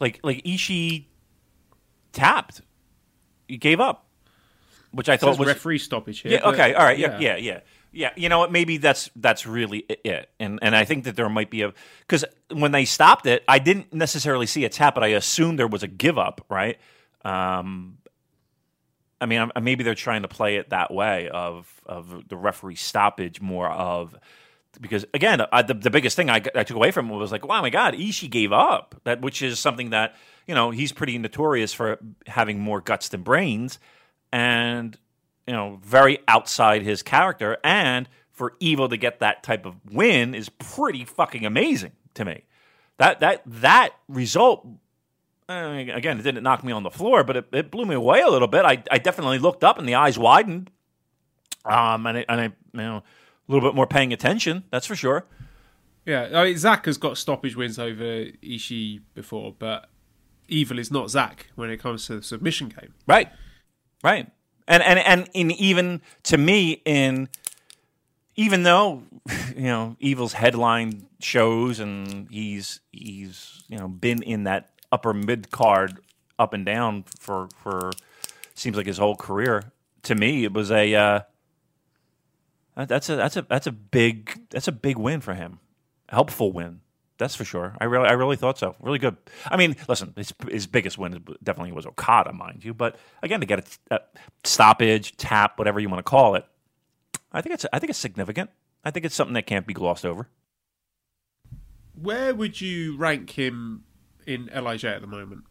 Like 0.01 0.19
like 0.23 0.43
Ishii 0.43 1.05
tapped. 2.11 2.61
He 3.47 3.55
gave 3.55 3.79
up, 3.79 4.07
which 4.91 5.07
I 5.07 5.13
It 5.13 5.21
thought 5.21 5.39
was 5.39 5.47
referee 5.47 5.77
stoppage 5.77 6.19
here. 6.19 6.33
Yeah. 6.33 6.49
Okay. 6.49 6.73
All 6.73 6.83
right. 6.83 6.99
Yeah. 6.99 7.17
Yeah. 7.17 7.37
Yeah. 7.37 7.37
Yeah. 7.37 7.59
Yeah, 7.91 8.11
you 8.15 8.29
know 8.29 8.39
what? 8.39 8.51
Maybe 8.51 8.77
that's 8.77 9.09
that's 9.15 9.45
really 9.45 9.79
it. 9.79 10.29
And 10.39 10.59
and 10.61 10.75
I 10.75 10.85
think 10.85 11.05
that 11.05 11.15
there 11.15 11.29
might 11.29 11.49
be 11.49 11.61
a 11.63 11.73
because 12.01 12.25
when 12.51 12.71
they 12.71 12.85
stopped 12.85 13.25
it, 13.25 13.43
I 13.47 13.59
didn't 13.59 13.93
necessarily 13.93 14.45
see 14.45 14.65
a 14.65 14.69
tap, 14.69 14.95
but 14.95 15.03
I 15.03 15.07
assumed 15.07 15.57
there 15.57 15.67
was 15.67 15.83
a 15.83 15.87
give 15.87 16.17
up. 16.17 16.45
Right. 16.49 16.77
Um. 17.23 17.97
I 19.19 19.25
mean, 19.25 19.49
maybe 19.59 19.83
they're 19.83 19.95
trying 19.95 20.21
to 20.21 20.27
play 20.27 20.57
it 20.57 20.69
that 20.69 20.93
way 20.93 21.27
of 21.29 21.81
of 21.87 22.27
the 22.27 22.37
referee 22.37 22.75
stoppage 22.75 23.41
more 23.41 23.69
of 23.69 24.15
because 24.79 25.05
again, 25.13 25.41
I, 25.51 25.61
the, 25.61 25.73
the 25.73 25.89
biggest 25.89 26.15
thing 26.15 26.29
I, 26.29 26.35
I 26.55 26.63
took 26.63 26.75
away 26.75 26.91
from 26.91 27.09
it 27.09 27.15
was 27.15 27.31
like, 27.31 27.45
wow, 27.45 27.61
my 27.61 27.69
God, 27.69 27.93
Ishii 27.93 28.29
gave 28.29 28.51
up. 28.51 28.99
That 29.03 29.21
which 29.21 29.41
is 29.41 29.59
something 29.59 29.91
that 29.91 30.15
you 30.45 30.55
know 30.55 30.71
he's 30.71 30.91
pretty 30.91 31.17
notorious 31.17 31.73
for 31.73 31.99
having 32.25 32.59
more 32.59 32.81
guts 32.81 33.09
than 33.09 33.23
brains, 33.23 33.79
and 34.31 34.97
you 35.47 35.53
know 35.53 35.79
very 35.81 36.19
outside 36.27 36.83
his 36.83 37.01
character. 37.01 37.57
And 37.63 38.07
for 38.31 38.53
Evil 38.59 38.87
to 38.89 38.97
get 38.97 39.19
that 39.19 39.41
type 39.41 39.65
of 39.65 39.75
win 39.91 40.35
is 40.35 40.49
pretty 40.49 41.05
fucking 41.05 41.45
amazing 41.45 41.93
to 42.13 42.25
me. 42.25 42.43
That 42.97 43.19
that 43.21 43.41
that 43.45 43.91
result. 44.07 44.67
I 45.49 45.77
mean, 45.77 45.89
again, 45.89 46.19
it 46.19 46.23
didn't 46.23 46.43
knock 46.43 46.63
me 46.63 46.73
on 46.73 46.83
the 46.83 46.91
floor, 46.91 47.23
but 47.23 47.37
it, 47.37 47.45
it 47.53 47.71
blew 47.71 47.85
me 47.85 47.95
away 47.95 48.19
a 48.19 48.27
little 48.27 48.49
bit. 48.49 48.65
I, 48.65 48.83
I 48.91 48.97
definitely 48.97 49.39
looked 49.39 49.63
up 49.63 49.79
and 49.79 49.87
the 49.87 49.95
eyes 49.95 50.19
widened, 50.19 50.69
um, 51.63 52.05
and 52.05 52.17
I, 52.17 52.25
and 52.27 52.41
I 52.41 52.43
you 52.43 52.51
know 52.73 52.97
a 52.97 53.51
little 53.51 53.67
bit 53.67 53.73
more 53.75 53.87
paying 53.87 54.11
attention. 54.11 54.65
That's 54.71 54.85
for 54.85 54.95
sure. 54.95 55.25
Yeah, 56.05 56.29
I 56.33 56.45
mean, 56.45 56.57
Zack 56.57 56.85
has 56.85 56.97
got 56.97 57.17
stoppage 57.17 57.55
wins 57.55 57.79
over 57.79 58.25
Ishii 58.43 59.01
before, 59.13 59.55
but 59.57 59.89
Evil 60.47 60.79
is 60.79 60.91
not 60.91 61.09
Zack 61.09 61.47
when 61.55 61.69
it 61.69 61.77
comes 61.77 62.07
to 62.07 62.17
the 62.17 62.23
submission 62.23 62.69
game. 62.69 62.93
Right. 63.05 63.29
Right. 64.03 64.29
And 64.67 64.83
and 64.83 64.99
and 64.99 65.29
in 65.33 65.51
even 65.51 66.01
to 66.23 66.37
me 66.37 66.81
in 66.85 67.29
even 68.35 68.63
though 68.63 69.03
you 69.55 69.63
know 69.63 69.95
Evil's 69.99 70.33
headline 70.33 71.07
shows 71.19 71.79
and 71.79 72.29
he's 72.29 72.79
he's 72.91 73.63
you 73.67 73.77
know 73.77 73.87
been 73.87 74.21
in 74.21 74.43
that 74.43 74.69
upper 74.91 75.13
mid 75.13 75.51
card 75.51 75.99
up 76.39 76.53
and 76.53 76.65
down 76.65 77.03
for 77.19 77.49
for 77.61 77.91
seems 78.53 78.77
like 78.77 78.85
his 78.85 78.97
whole 78.97 79.15
career. 79.15 79.71
To 80.03 80.15
me, 80.15 80.43
it 80.43 80.53
was 80.53 80.71
a 80.71 80.93
uh, 80.95 81.19
that's 82.75 83.09
a 83.09 83.15
that's 83.15 83.37
a 83.37 83.41
that's 83.43 83.67
a 83.67 83.71
big 83.71 84.49
that's 84.49 84.67
a 84.67 84.71
big 84.71 84.97
win 84.97 85.21
for 85.21 85.33
him. 85.33 85.59
Helpful 86.09 86.51
win. 86.51 86.81
That's 87.17 87.35
for 87.35 87.45
sure. 87.45 87.75
I 87.79 87.85
really, 87.85 88.07
I 88.07 88.13
really 88.13 88.35
thought 88.35 88.59
so. 88.59 88.75
Really 88.79 88.99
good. 88.99 89.17
I 89.45 89.57
mean, 89.57 89.75
listen, 89.87 90.13
his, 90.15 90.33
his 90.49 90.67
biggest 90.67 90.97
win 90.97 91.23
definitely 91.43 91.71
was 91.71 91.85
Okada, 91.85 92.31
mind 92.31 92.63
you. 92.63 92.73
But 92.73 92.95
again, 93.23 93.39
to 93.39 93.45
get 93.45 93.79
a, 93.89 93.95
a 93.95 93.99
stoppage, 94.43 95.17
tap, 95.17 95.57
whatever 95.57 95.79
you 95.79 95.89
want 95.89 95.99
to 95.99 96.09
call 96.09 96.35
it, 96.35 96.45
I 97.31 97.41
think 97.41 97.55
it's, 97.55 97.65
I 97.73 97.79
think 97.79 97.89
it's 97.89 97.99
significant. 97.99 98.51
I 98.83 98.91
think 98.91 99.05
it's 99.05 99.15
something 99.15 99.33
that 99.33 99.47
can't 99.47 99.65
be 99.65 99.73
glossed 99.73 100.05
over. 100.05 100.29
Where 101.99 102.35
would 102.35 102.61
you 102.61 102.95
rank 102.97 103.31
him 103.31 103.83
in 104.27 104.49
LIJ 104.53 104.85
at 104.85 105.01
the 105.01 105.07
moment 105.07 105.45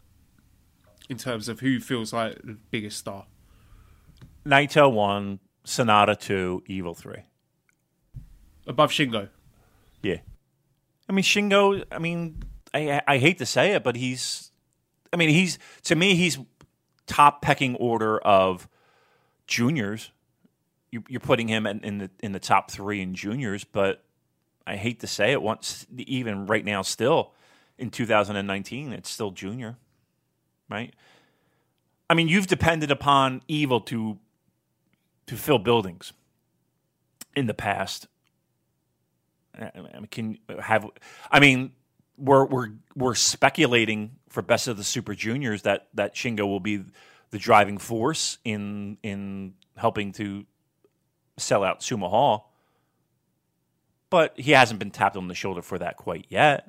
in 1.08 1.16
terms 1.16 1.48
of 1.48 1.60
who 1.60 1.80
feels 1.80 2.12
like 2.12 2.40
the 2.42 2.56
biggest 2.70 2.98
star? 2.98 3.26
Naito 4.44 4.90
one, 4.90 5.40
Sanada 5.64 6.18
two, 6.18 6.62
Evil 6.66 6.94
three. 6.94 7.24
Above 8.68 8.90
Shingo. 8.90 9.28
Yeah. 10.02 10.18
I 11.08 11.12
mean, 11.12 11.22
Shingo. 11.22 11.84
I 11.90 11.98
mean, 11.98 12.42
I 12.74 13.02
I 13.06 13.18
hate 13.18 13.38
to 13.38 13.46
say 13.46 13.72
it, 13.72 13.84
but 13.84 13.96
he's. 13.96 14.50
I 15.12 15.16
mean, 15.16 15.30
he's 15.30 15.58
to 15.84 15.94
me 15.94 16.14
he's 16.14 16.38
top 17.06 17.42
pecking 17.42 17.76
order 17.76 18.18
of 18.18 18.68
juniors. 19.46 20.10
You, 20.90 21.02
you're 21.08 21.20
putting 21.20 21.48
him 21.48 21.66
in, 21.66 21.80
in 21.80 21.98
the 21.98 22.10
in 22.20 22.32
the 22.32 22.40
top 22.40 22.70
three 22.70 23.00
in 23.00 23.14
juniors, 23.14 23.64
but 23.64 24.04
I 24.66 24.76
hate 24.76 25.00
to 25.00 25.06
say 25.06 25.32
it. 25.32 25.42
Once 25.42 25.86
even 25.96 26.46
right 26.46 26.64
now, 26.64 26.82
still 26.82 27.32
in 27.78 27.90
2019, 27.90 28.92
it's 28.92 29.10
still 29.10 29.30
junior, 29.30 29.76
right? 30.68 30.94
I 32.08 32.14
mean, 32.14 32.28
you've 32.28 32.46
depended 32.46 32.90
upon 32.90 33.42
Evil 33.48 33.80
to 33.82 34.18
to 35.26 35.36
fill 35.36 35.58
buildings 35.58 36.12
in 37.34 37.46
the 37.46 37.54
past. 37.54 38.06
I 39.58 39.80
mean, 39.80 40.08
can 40.10 40.38
have 40.60 40.86
I 41.30 41.40
mean 41.40 41.72
we're 42.18 42.44
we're 42.44 42.68
we're 42.94 43.14
speculating 43.14 44.16
for 44.28 44.42
best 44.42 44.68
of 44.68 44.76
the 44.76 44.84
Super 44.84 45.14
Juniors 45.14 45.62
that 45.62 45.88
that 45.94 46.14
Shingo 46.14 46.46
will 46.46 46.60
be 46.60 46.84
the 47.30 47.38
driving 47.38 47.78
force 47.78 48.38
in 48.44 48.98
in 49.02 49.54
helping 49.76 50.12
to 50.12 50.46
sell 51.36 51.64
out 51.64 51.80
Sumo 51.80 52.08
Hall, 52.08 52.52
but 54.10 54.38
he 54.38 54.52
hasn't 54.52 54.78
been 54.78 54.90
tapped 54.90 55.16
on 55.16 55.28
the 55.28 55.34
shoulder 55.34 55.62
for 55.62 55.78
that 55.78 55.96
quite 55.96 56.26
yet. 56.28 56.66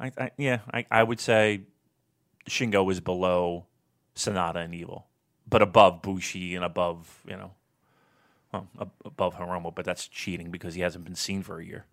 I, 0.00 0.12
I 0.16 0.30
yeah, 0.36 0.60
I, 0.72 0.86
I 0.90 1.02
would 1.02 1.20
say 1.20 1.62
Shingo 2.48 2.90
is 2.90 3.00
below 3.00 3.66
Sanada 4.14 4.56
and 4.56 4.74
Evil, 4.74 5.06
but 5.48 5.62
above 5.62 6.02
Bushi 6.02 6.54
and 6.54 6.64
above 6.64 7.22
you 7.26 7.36
know 7.36 7.52
well, 8.52 8.68
ab- 8.80 8.92
above 9.04 9.36
Hiromu, 9.36 9.74
but 9.74 9.84
that's 9.84 10.08
cheating 10.08 10.50
because 10.50 10.74
he 10.74 10.80
hasn't 10.80 11.04
been 11.04 11.14
seen 11.14 11.42
for 11.42 11.58
a 11.58 11.64
year. 11.64 11.86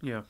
Yeah. 0.00 0.22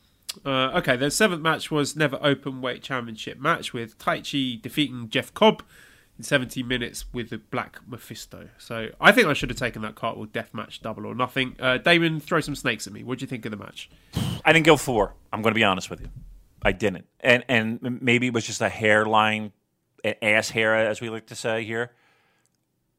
Uh, 0.45 0.71
okay, 0.79 0.97
the 0.97 1.11
seventh 1.11 1.43
match 1.43 1.71
was 1.71 1.97
never 1.97 2.19
open 2.23 2.61
weight 2.61 2.83
championship 2.83 3.39
match 3.39 3.73
with 3.73 3.99
Taichi 3.99 4.61
defeating 4.61 5.09
Jeff 5.09 5.33
Cobb 5.35 5.63
in 6.17 6.25
17 6.25 6.67
minutes 6.67 7.05
with 7.13 7.31
the 7.31 7.39
Black 7.39 7.81
Mephisto. 7.87 8.49
So 8.59 8.89
I 9.01 9.13
think 9.13 9.27
I 9.27 9.33
should 9.35 9.51
have 9.51 9.59
taken 9.59 9.83
that 9.83 9.95
cartwheel 9.95 10.27
death 10.27 10.53
match 10.53 10.81
double 10.81 11.07
or 11.07 11.15
nothing. 11.15 11.57
Uh, 11.59 11.79
Damon, 11.79 12.21
throw 12.21 12.41
some 12.41 12.55
snakes 12.55 12.87
at 12.87 12.93
me. 12.93 13.03
What 13.03 13.19
do 13.19 13.25
you 13.25 13.27
think 13.27 13.45
of 13.45 13.51
the 13.51 13.57
match? 13.57 13.91
I 14.45 14.53
didn't 14.53 14.67
go 14.67 14.77
four. 14.77 15.15
I'm 15.33 15.43
going 15.43 15.53
to 15.53 15.59
be 15.59 15.65
honest 15.65 15.91
with 15.91 16.01
you. 16.01 16.09
I 16.65 16.73
didn't, 16.73 17.07
and 17.19 17.45
and 17.49 18.01
maybe 18.01 18.29
it 18.29 18.33
was 18.33 18.47
just 18.47 18.61
a 18.61 18.69
hairline, 18.69 19.51
an 20.05 20.15
ass 20.23 20.51
hair, 20.51 20.77
as 20.77 21.01
we 21.01 21.11
like 21.11 21.27
to 21.27 21.35
say 21.35 21.65
here. 21.65 21.91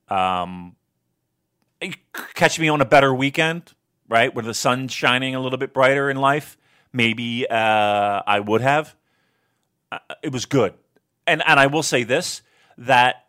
Um, 0.10 0.76
catch 2.34 2.60
me 2.60 2.70
on 2.70 2.82
a 2.82 2.86
better 2.86 3.14
weekend, 3.14 3.74
right, 4.08 4.34
where 4.34 4.44
the 4.44 4.54
sun's 4.54 4.92
shining 4.94 5.36
a 5.36 5.40
little 5.40 5.58
bit 5.58 5.74
brighter 5.74 6.10
in 6.10 6.18
life. 6.18 6.58
maybe 6.94 7.48
uh, 7.50 8.22
I 8.26 8.40
would 8.40 8.62
have. 8.62 8.96
Uh, 9.92 10.00
it 10.22 10.32
was 10.32 10.46
good, 10.46 10.74
and 11.28 11.44
and 11.46 11.60
I 11.60 11.68
will 11.68 11.84
say 11.84 12.04
this 12.04 12.42
that 12.78 13.26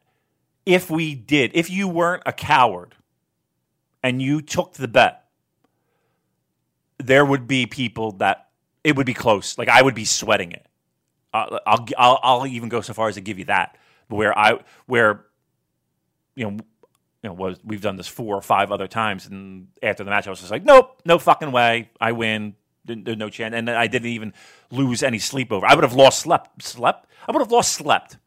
if 0.66 0.90
we 0.90 1.14
did, 1.14 1.51
if 1.55 1.70
you 1.70 1.88
weren't 1.88 2.22
a 2.26 2.32
coward 2.32 2.94
and 4.02 4.22
you 4.22 4.40
took 4.40 4.74
the 4.74 4.88
bet, 4.88 5.24
there 6.98 7.24
would 7.24 7.46
be 7.46 7.66
people 7.66 8.12
that 8.12 8.48
it 8.82 8.96
would 8.96 9.06
be 9.06 9.14
close. 9.14 9.59
Like 9.59 9.68
I 9.68 9.82
would 9.82 9.94
be 9.94 10.05
sweating 10.05 10.52
it. 10.52 10.66
Uh, 11.32 11.59
I'll, 11.66 11.86
I'll 11.98 12.20
I'll 12.22 12.46
even 12.46 12.68
go 12.68 12.80
so 12.80 12.94
far 12.94 13.09
as 13.09 13.16
to 13.16 13.20
give 13.20 13.38
you 13.38 13.46
that 13.46 13.76
where 14.09 14.36
I 14.38 14.59
where 14.86 15.24
you 16.35 16.44
know 16.44 16.56
you 17.23 17.31
know 17.31 17.32
was 17.32 17.59
we've 17.65 17.81
done 17.81 17.97
this 17.97 18.06
four 18.06 18.36
or 18.36 18.43
five 18.43 18.73
other 18.73 18.86
times 18.86 19.27
and 19.27 19.69
after 19.82 20.05
the 20.05 20.11
match 20.11 20.27
I 20.27 20.31
was 20.31 20.40
just 20.40 20.51
like 20.51 20.65
nope 20.65 21.01
no 21.05 21.19
fucking 21.19 21.52
way. 21.52 21.90
I 22.01 22.12
win. 22.12 22.55
There's 22.86 23.16
no 23.16 23.31
chance. 23.31 23.55
And 23.55 23.70
I 23.70 23.86
didn't 23.86 24.09
even 24.09 24.35
lose 24.70 25.02
any 25.02 25.19
sleep 25.19 25.52
over 25.52 25.66
I 25.66 25.74
would 25.74 25.85
have 25.85 25.94
lost 25.94 26.20
slept 26.20 26.62
slept? 26.62 27.06
I 27.27 27.32
would 27.32 27.40
have 27.40 27.52
lost 27.52 27.73
slept. 27.73 28.19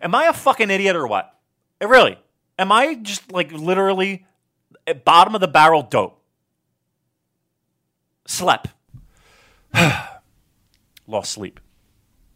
Am 0.00 0.14
I 0.14 0.26
a 0.26 0.32
fucking 0.32 0.70
idiot 0.70 0.96
or 0.96 1.06
what? 1.06 1.34
Eh, 1.80 1.86
really? 1.86 2.18
Am 2.58 2.70
I 2.70 2.94
just 2.94 3.32
like 3.32 3.52
literally 3.52 4.26
at 4.86 5.04
bottom 5.04 5.34
of 5.34 5.40
the 5.40 5.48
barrel 5.48 5.82
dope? 5.82 6.20
Slept. 8.26 8.68
Lost 11.06 11.32
sleep. 11.32 11.60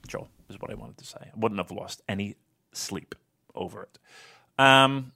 Joel 0.06 0.28
is 0.50 0.60
what 0.60 0.70
I 0.70 0.74
wanted 0.74 0.98
to 0.98 1.04
say. 1.04 1.18
I 1.20 1.30
wouldn't 1.36 1.58
have 1.58 1.70
lost 1.70 2.02
any 2.08 2.36
sleep 2.72 3.14
over 3.54 3.82
it. 3.84 3.98
Um, 4.58 5.12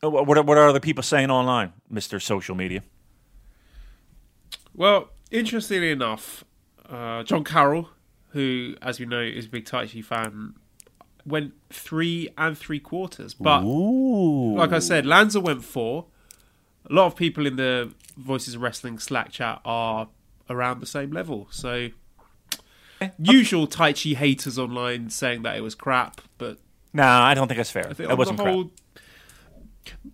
what 0.00 0.38
are, 0.38 0.42
what 0.42 0.58
are 0.58 0.68
other 0.68 0.80
people 0.80 1.02
saying 1.02 1.30
online, 1.30 1.72
Mister 1.88 2.18
Social 2.20 2.54
Media? 2.54 2.82
Well, 4.74 5.10
interestingly 5.30 5.90
enough, 5.90 6.44
uh, 6.88 7.22
John 7.22 7.44
Carroll, 7.44 7.88
who, 8.28 8.74
as 8.82 9.00
we 9.00 9.06
know, 9.06 9.20
is 9.20 9.46
a 9.46 9.48
big 9.48 9.64
Taichi 9.64 10.04
fan, 10.04 10.54
went 11.24 11.54
three 11.70 12.28
and 12.36 12.58
three 12.58 12.80
quarters. 12.80 13.34
But 13.34 13.62
Ooh. 13.62 14.56
like 14.56 14.72
I 14.72 14.80
said, 14.80 15.06
Lanza 15.06 15.40
went 15.40 15.64
four. 15.64 16.06
A 16.88 16.92
lot 16.92 17.06
of 17.06 17.16
people 17.16 17.46
in 17.46 17.56
the 17.56 17.92
Voices 18.16 18.54
of 18.54 18.62
Wrestling 18.62 18.98
Slack 18.98 19.30
chat 19.30 19.60
are 19.64 20.08
around 20.48 20.80
the 20.80 20.86
same 20.86 21.10
level. 21.10 21.48
So 21.50 21.88
usual 23.18 23.66
Taichi 23.66 24.14
haters 24.14 24.58
online 24.58 25.10
saying 25.10 25.42
that 25.42 25.56
it 25.56 25.62
was 25.62 25.74
crap, 25.74 26.20
but 26.38 26.58
no, 26.96 27.04
I 27.04 27.34
don't 27.34 27.46
think 27.48 27.58
that's 27.58 27.70
fair. 27.70 27.88
I 27.88 27.92
think 27.92 28.10
It 28.10 28.18
wasn't 28.18 28.38
the 28.38 28.44
whole, 28.44 28.70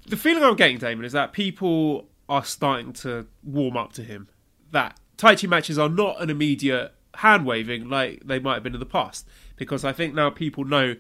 the 0.09 0.17
feeling 0.17 0.43
I'm 0.43 0.57
getting, 0.57 0.79
Damon, 0.79 1.05
is 1.05 1.13
that 1.13 1.33
people 1.33 2.09
are 2.29 2.45
starting 2.45 2.93
to 2.95 3.27
warm 3.43 3.77
up 3.77 3.93
to 3.95 4.03
him. 4.03 4.29
That 4.71 4.99
Taichi 5.17 5.49
matches 5.49 5.79
are 5.79 5.89
not 5.89 6.21
an 6.21 6.31
immediate 6.31 6.95
hand 7.17 7.45
waving 7.47 7.89
like 7.89 8.23
they 8.25 8.39
might 8.39 8.55
have 8.55 8.63
been 8.63 8.75
in 8.75 8.81
the 8.81 8.87
past, 8.87 9.29
because 9.57 9.85
I 9.85 9.93
think 9.93 10.15
now 10.15 10.31
people 10.31 10.65
know 10.65 10.97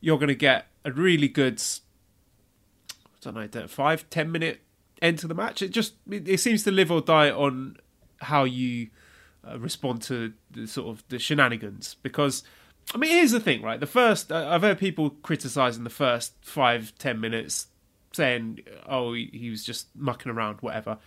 you're 0.00 0.18
going 0.18 0.28
to 0.28 0.34
get 0.34 0.66
a 0.84 0.92
really 0.92 1.28
good, 1.28 1.62
I 3.24 3.30
don't 3.30 3.54
know, 3.54 3.66
five 3.68 4.08
ten 4.10 4.32
minute 4.32 4.62
end 5.00 5.18
to 5.20 5.28
the 5.28 5.34
match. 5.34 5.62
It 5.62 5.68
just 5.68 5.94
it, 6.10 6.28
it 6.28 6.40
seems 6.40 6.64
to 6.64 6.70
live 6.70 6.90
or 6.90 7.00
die 7.00 7.30
on 7.30 7.76
how 8.20 8.44
you 8.44 8.88
uh, 9.46 9.58
respond 9.58 10.02
to 10.02 10.32
the 10.50 10.66
sort 10.66 10.88
of 10.88 11.04
the 11.08 11.18
shenanigans 11.18 11.96
because 12.02 12.44
I 12.94 12.98
mean 12.98 13.10
here's 13.10 13.30
the 13.30 13.40
thing 13.40 13.62
right? 13.62 13.80
The 13.80 13.86
first 13.86 14.30
I've 14.32 14.62
heard 14.62 14.78
people 14.78 15.10
criticizing 15.10 15.84
the 15.84 15.90
first 15.90 16.34
five 16.42 16.92
ten 16.98 17.20
minutes 17.20 17.68
saying 18.12 18.60
oh 18.88 19.14
he, 19.14 19.48
was 19.50 19.64
just 19.64 19.88
mucking 19.96 20.30
around 20.30 20.58
whatever. 20.60 20.98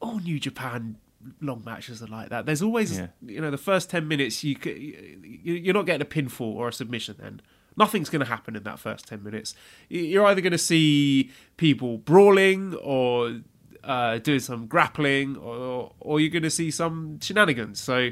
All 0.00 0.18
New 0.18 0.38
Japan 0.38 0.96
long 1.40 1.62
matches 1.64 2.02
are 2.02 2.06
like 2.06 2.28
that. 2.28 2.44
There's 2.44 2.60
always 2.62 2.98
Yeah. 2.98 3.06
you 3.24 3.40
know 3.40 3.50
the 3.50 3.56
first 3.56 3.88
10 3.88 4.06
minutes 4.06 4.44
you, 4.44 4.56
you're 4.62 5.72
not 5.74 5.86
getting 5.86 6.02
a 6.02 6.04
pinfall 6.10 6.54
or 6.54 6.68
a 6.68 6.72
submission 6.72 7.16
then. 7.18 7.40
Nothing's 7.76 8.10
going 8.10 8.20
to 8.20 8.26
happen 8.26 8.54
in 8.54 8.62
that 8.64 8.78
first 8.78 9.08
10 9.08 9.22
minutes. 9.24 9.54
You're 9.88 10.26
either 10.26 10.40
going 10.40 10.52
to 10.52 10.58
see 10.58 11.30
people 11.56 11.98
brawling 11.98 12.74
or 12.74 13.40
uh, 13.82 14.18
doing 14.18 14.40
some 14.40 14.66
grappling 14.66 15.36
or 15.36 15.92
or 16.00 16.20
you're 16.20 16.30
going 16.30 16.42
to 16.42 16.50
see 16.50 16.70
some 16.70 17.18
shenanigans. 17.20 17.80
So 17.80 18.10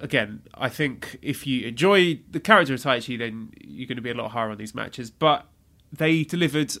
again 0.00 0.42
i 0.54 0.68
think 0.68 1.18
if 1.22 1.46
you 1.46 1.66
enjoy 1.66 2.18
the 2.30 2.40
character 2.40 2.74
of 2.74 2.80
Taichi 2.80 3.18
then 3.18 3.50
you're 3.60 3.86
going 3.86 3.96
to 3.96 4.02
be 4.02 4.10
a 4.10 4.14
lot 4.14 4.30
higher 4.32 4.50
on 4.50 4.58
these 4.58 4.74
matches 4.74 5.10
but 5.10 5.46
they 5.92 6.24
delivered 6.24 6.72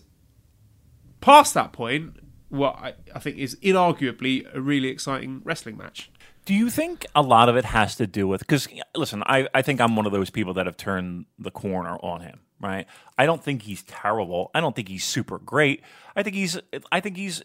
past 1.20 1.54
that 1.54 1.72
point 1.72 2.16
what 2.48 2.76
I, 2.76 2.94
I 3.14 3.18
think 3.18 3.38
is 3.38 3.56
inarguably 3.56 4.46
a 4.54 4.60
really 4.60 4.88
exciting 4.88 5.40
wrestling 5.44 5.76
match 5.76 6.10
Do 6.44 6.54
you 6.54 6.70
think 6.70 7.06
a 7.14 7.22
lot 7.22 7.48
of 7.48 7.56
it 7.56 7.64
has 7.64 7.96
to 7.96 8.06
do 8.06 8.28
with 8.28 8.40
because 8.40 8.68
listen, 8.94 9.22
I, 9.26 9.48
I 9.54 9.62
think 9.62 9.80
I'm 9.80 9.96
one 9.96 10.06
of 10.06 10.12
those 10.12 10.30
people 10.30 10.54
that 10.54 10.66
have 10.66 10.76
turned 10.76 11.26
the 11.38 11.50
corner 11.50 11.96
on 11.96 12.20
him, 12.20 12.40
right? 12.60 12.86
I 13.18 13.26
don't 13.26 13.42
think 13.42 13.62
he's 13.62 13.82
terrible. 13.82 14.50
I 14.54 14.60
don't 14.60 14.76
think 14.76 14.88
he's 14.88 15.04
super 15.04 15.38
great. 15.38 15.82
I 16.14 16.22
think 16.22 16.36
he's 16.36 16.58
I 16.92 17.00
think 17.00 17.16
he's 17.16 17.42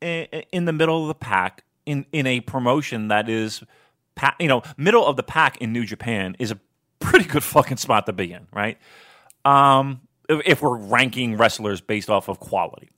eh, 0.00 0.26
eh, 0.32 0.42
in 0.52 0.64
the 0.64 0.72
middle 0.72 1.02
of 1.02 1.08
the 1.08 1.14
pack 1.14 1.64
in 1.84 2.06
in 2.12 2.26
a 2.26 2.40
promotion 2.40 3.08
that 3.08 3.28
is 3.28 3.62
you 4.38 4.48
know, 4.48 4.62
middle 4.76 5.06
of 5.06 5.16
the 5.16 5.22
pack 5.22 5.58
in 5.58 5.72
New 5.72 5.84
Japan 5.84 6.36
is 6.38 6.50
a 6.50 6.58
pretty 6.98 7.24
good 7.24 7.42
fucking 7.42 7.78
spot 7.78 8.06
to 8.06 8.12
be 8.12 8.32
in, 8.32 8.46
right? 8.52 8.78
Um 9.44 10.02
if, 10.28 10.40
if 10.46 10.62
we're 10.62 10.76
ranking 10.76 11.36
wrestlers 11.36 11.80
based 11.80 12.08
off 12.08 12.28
of 12.28 12.38
quality. 12.38 12.90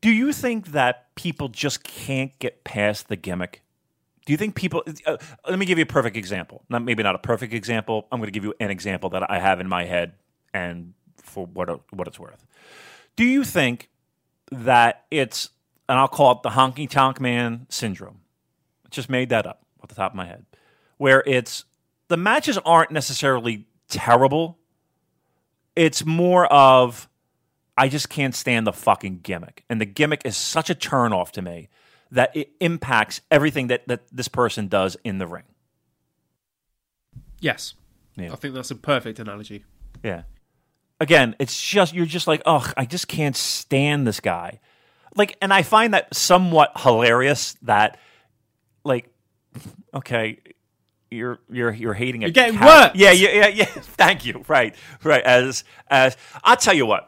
Do 0.00 0.10
you 0.10 0.32
think 0.32 0.68
that 0.68 1.14
people 1.14 1.48
just 1.48 1.84
can't 1.84 2.36
get 2.38 2.64
past 2.64 3.08
the 3.08 3.16
gimmick? 3.16 3.62
Do 4.24 4.32
you 4.32 4.38
think 4.38 4.54
people? 4.54 4.82
Uh, 5.06 5.16
let 5.48 5.58
me 5.58 5.66
give 5.66 5.78
you 5.78 5.82
a 5.82 5.86
perfect 5.86 6.16
example. 6.16 6.62
Not 6.68 6.82
maybe 6.82 7.02
not 7.02 7.14
a 7.14 7.18
perfect 7.18 7.52
example. 7.52 8.06
I'm 8.10 8.18
going 8.18 8.28
to 8.28 8.32
give 8.32 8.44
you 8.44 8.54
an 8.60 8.70
example 8.70 9.10
that 9.10 9.30
I 9.30 9.38
have 9.38 9.60
in 9.60 9.68
my 9.68 9.84
head, 9.84 10.12
and 10.54 10.94
for 11.16 11.46
what 11.46 11.68
what 11.92 12.06
it's 12.06 12.18
worth. 12.18 12.46
Do 13.16 13.24
you 13.24 13.44
think 13.44 13.90
that 14.52 15.04
it's 15.10 15.50
and 15.88 15.98
I'll 15.98 16.08
call 16.08 16.32
it 16.32 16.42
the 16.42 16.50
honky 16.50 16.88
tonk 16.88 17.20
man 17.20 17.66
syndrome? 17.68 18.20
Just 18.90 19.10
made 19.10 19.28
that 19.30 19.46
up 19.46 19.64
off 19.82 19.88
the 19.88 19.94
top 19.94 20.12
of 20.12 20.16
my 20.16 20.26
head, 20.26 20.44
where 20.98 21.22
it's 21.26 21.64
the 22.08 22.16
matches 22.16 22.58
aren't 22.58 22.90
necessarily 22.90 23.66
terrible. 23.88 24.58
It's 25.76 26.04
more 26.04 26.46
of 26.52 27.08
I 27.76 27.88
just 27.88 28.08
can't 28.10 28.34
stand 28.34 28.66
the 28.66 28.72
fucking 28.72 29.20
gimmick. 29.22 29.64
And 29.70 29.80
the 29.80 29.86
gimmick 29.86 30.22
is 30.24 30.36
such 30.36 30.68
a 30.70 30.74
turnoff 30.74 31.30
to 31.32 31.42
me 31.42 31.68
that 32.10 32.36
it 32.36 32.50
impacts 32.60 33.20
everything 33.30 33.68
that, 33.68 33.86
that 33.88 34.02
this 34.12 34.28
person 34.28 34.68
does 34.68 34.96
in 35.04 35.18
the 35.18 35.26
ring. 35.26 35.44
yes 37.40 37.74
Yeah. 38.16 38.32
i 38.32 38.36
think 38.36 38.54
that's 38.54 38.70
a 38.70 38.74
perfect 38.76 39.18
analogy 39.18 39.64
Yeah. 40.02 40.22
Again, 40.98 41.34
it's 41.38 41.58
just 41.58 41.94
you're 41.94 42.04
just 42.04 42.26
like, 42.26 42.42
oh, 42.44 42.70
I 42.76 42.84
just 42.84 43.08
can't 43.08 43.34
stand 43.34 44.06
this 44.06 44.20
guy. 44.20 44.60
Like, 45.16 45.34
and 45.40 45.50
I 45.50 45.62
find 45.62 45.94
that 45.94 46.14
somewhat 46.14 46.72
hilarious 46.76 47.56
that, 47.62 47.98
like, 48.84 49.08
okay, 49.94 50.38
you're 51.10 51.38
you're 51.50 51.72
you're 51.72 51.94
hating 51.94 52.22
it. 52.22 52.26
You're 52.26 52.32
getting 52.32 52.60
worked. 52.60 52.96
Yeah, 52.96 53.12
yeah, 53.12 53.30
yeah, 53.30 53.48
yeah. 53.48 53.64
Thank 53.66 54.24
you. 54.24 54.44
Right, 54.48 54.74
right. 55.02 55.22
As 55.22 55.64
as 55.88 56.16
I'll 56.44 56.56
tell 56.56 56.74
you 56.74 56.86
what. 56.86 57.06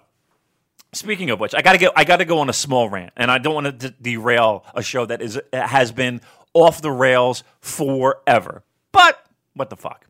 Speaking 0.95 1.31
of 1.31 1.41
which, 1.41 1.55
I 1.55 1.63
gotta 1.63 1.79
go. 1.79 1.91
I 1.97 2.05
gotta 2.05 2.27
go 2.27 2.41
on 2.41 2.51
a 2.51 2.53
small 2.53 2.91
rant, 2.91 3.13
and 3.17 3.31
I 3.31 3.39
don't 3.39 3.55
want 3.55 3.81
to 3.81 3.91
d- 3.91 3.97
derail 4.03 4.65
a 4.75 4.83
show 4.83 5.07
that 5.07 5.23
is 5.23 5.41
has 5.53 5.91
been 5.91 6.21
off 6.53 6.83
the 6.83 6.91
rails 6.91 7.45
forever. 7.61 8.63
But 8.93 9.25
what 9.55 9.71
the 9.71 9.77
fuck? 9.77 10.07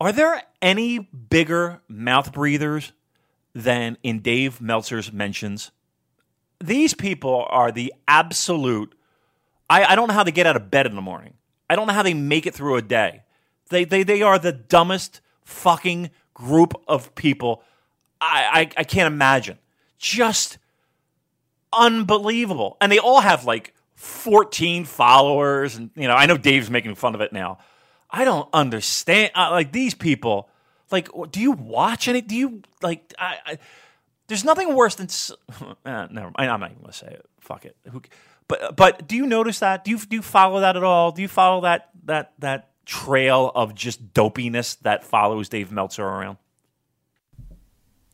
Are 0.00 0.12
there 0.12 0.42
any 0.62 0.98
bigger 0.98 1.80
mouth 1.88 2.32
breathers 2.32 2.92
than 3.52 3.98
in 4.04 4.20
Dave 4.20 4.60
Meltzer's 4.60 5.12
mentions? 5.12 5.72
These 6.62 6.94
people 6.94 7.46
are 7.50 7.72
the 7.72 7.92
absolute. 8.06 8.94
I, 9.70 9.84
I 9.84 9.94
don't 9.96 10.08
know 10.08 10.14
how 10.14 10.24
they 10.24 10.32
get 10.32 10.46
out 10.46 10.56
of 10.56 10.70
bed 10.70 10.86
in 10.86 10.94
the 10.94 11.02
morning. 11.02 11.34
I 11.68 11.76
don't 11.76 11.86
know 11.86 11.92
how 11.92 12.02
they 12.02 12.14
make 12.14 12.46
it 12.46 12.54
through 12.54 12.76
a 12.76 12.82
day. 12.82 13.22
They 13.68 13.84
they 13.84 14.02
they 14.02 14.22
are 14.22 14.38
the 14.38 14.52
dumbest 14.52 15.20
fucking 15.44 16.10
group 16.34 16.74
of 16.88 17.14
people. 17.14 17.62
I 18.20 18.70
I, 18.76 18.80
I 18.80 18.84
can't 18.84 19.12
imagine. 19.12 19.58
Just 19.98 20.58
unbelievable. 21.72 22.76
And 22.80 22.90
they 22.90 22.98
all 22.98 23.20
have 23.20 23.44
like 23.44 23.74
14 23.94 24.84
followers. 24.84 25.76
And, 25.76 25.90
you 25.94 26.08
know, 26.08 26.14
I 26.14 26.26
know 26.26 26.36
Dave's 26.36 26.70
making 26.70 26.94
fun 26.94 27.14
of 27.14 27.20
it 27.20 27.32
now. 27.32 27.58
I 28.10 28.24
don't 28.24 28.48
understand. 28.52 29.32
Uh, 29.34 29.50
like, 29.50 29.72
these 29.72 29.94
people, 29.94 30.48
like, 30.90 31.08
do 31.30 31.40
you 31.40 31.52
watch 31.52 32.08
any? 32.08 32.20
Do 32.22 32.34
you, 32.34 32.62
like, 32.80 33.12
I, 33.18 33.36
I 33.44 33.58
there's 34.28 34.44
nothing 34.44 34.74
worse 34.74 34.94
than. 34.94 35.08
Uh, 35.84 36.06
never 36.10 36.30
mind. 36.38 36.50
I'm 36.50 36.60
not 36.60 36.70
even 36.70 36.82
going 36.82 36.92
to 36.92 36.98
say 36.98 37.08
it. 37.08 37.26
Fuck 37.40 37.64
it. 37.64 37.76
Who, 37.90 38.02
but, 38.48 38.76
but 38.76 39.06
do 39.06 39.16
you 39.16 39.26
notice 39.26 39.60
that? 39.60 39.84
Do 39.84 39.90
you, 39.90 39.98
do 39.98 40.16
you 40.16 40.22
follow 40.22 40.60
that 40.60 40.76
at 40.76 40.82
all? 40.82 41.12
Do 41.12 41.22
you 41.22 41.28
follow 41.28 41.60
that, 41.62 41.90
that, 42.04 42.32
that 42.38 42.70
trail 42.86 43.52
of 43.54 43.74
just 43.74 44.12
dopiness 44.14 44.78
that 44.80 45.04
follows 45.04 45.48
Dave 45.48 45.70
Meltzer 45.70 46.04
around? 46.04 46.38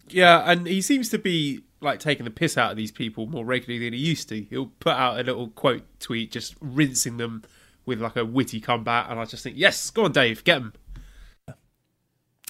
Yeah, 0.08 0.42
and 0.44 0.66
he 0.66 0.82
seems 0.82 1.08
to 1.10 1.18
be 1.18 1.62
like 1.80 2.00
taking 2.00 2.24
the 2.24 2.30
piss 2.30 2.58
out 2.58 2.70
of 2.70 2.76
these 2.76 2.90
people 2.90 3.26
more 3.26 3.44
regularly 3.44 3.86
than 3.86 3.92
he 3.92 4.00
used 4.00 4.28
to. 4.30 4.42
He'll 4.42 4.72
put 4.80 4.94
out 4.94 5.18
a 5.18 5.22
little 5.22 5.48
quote 5.48 5.82
tweet 6.00 6.32
just 6.32 6.54
rinsing 6.60 7.16
them 7.16 7.42
with 7.86 8.00
like 8.00 8.16
a 8.16 8.24
witty 8.24 8.60
comeback, 8.60 9.06
and 9.08 9.20
I 9.20 9.24
just 9.24 9.42
think, 9.44 9.56
yes, 9.58 9.90
go 9.90 10.04
on, 10.04 10.12
Dave, 10.12 10.44
get 10.44 10.58
him. 10.58 10.72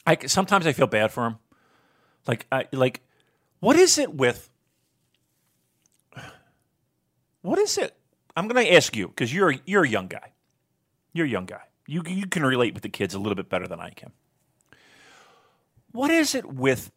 I 0.06 0.18
sometimes 0.26 0.66
I 0.66 0.72
feel 0.72 0.86
bad 0.86 1.10
for 1.12 1.26
him. 1.26 1.38
Like 2.26 2.46
I 2.50 2.66
like 2.72 3.02
what 3.60 3.76
is 3.76 3.98
it 3.98 4.14
with 4.14 4.50
what 7.44 7.58
is 7.58 7.76
it? 7.76 7.94
I'm 8.34 8.48
going 8.48 8.64
to 8.64 8.74
ask 8.74 8.96
you 8.96 9.08
because 9.08 9.32
you're 9.32 9.54
you're 9.66 9.84
a 9.84 9.88
young 9.88 10.08
guy. 10.08 10.32
You're 11.12 11.26
a 11.26 11.28
young 11.28 11.44
guy. 11.44 11.60
You 11.86 12.02
you 12.06 12.26
can 12.26 12.42
relate 12.42 12.72
with 12.72 12.82
the 12.82 12.88
kids 12.88 13.12
a 13.12 13.18
little 13.18 13.36
bit 13.36 13.50
better 13.50 13.68
than 13.68 13.80
I 13.80 13.90
can. 13.90 14.12
What 15.92 16.10
is 16.10 16.34
it 16.34 16.46
with 16.46 16.90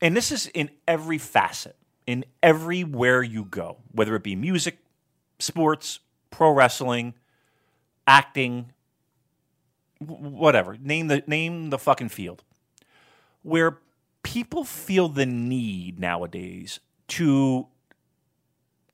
and 0.00 0.16
this 0.16 0.32
is 0.32 0.46
in 0.46 0.70
every 0.86 1.18
facet, 1.18 1.76
in 2.06 2.24
everywhere 2.42 3.22
you 3.22 3.44
go, 3.44 3.76
whether 3.92 4.16
it 4.16 4.22
be 4.22 4.34
music, 4.34 4.78
sports, 5.38 6.00
pro 6.30 6.50
wrestling, 6.50 7.12
acting, 8.06 8.72
whatever. 9.98 10.78
Name 10.78 11.08
the 11.08 11.22
name 11.26 11.68
the 11.68 11.78
fucking 11.78 12.08
field. 12.08 12.42
Where 13.42 13.80
people 14.22 14.64
feel 14.64 15.08
the 15.08 15.26
need 15.26 16.00
nowadays 16.00 16.80
to 17.08 17.66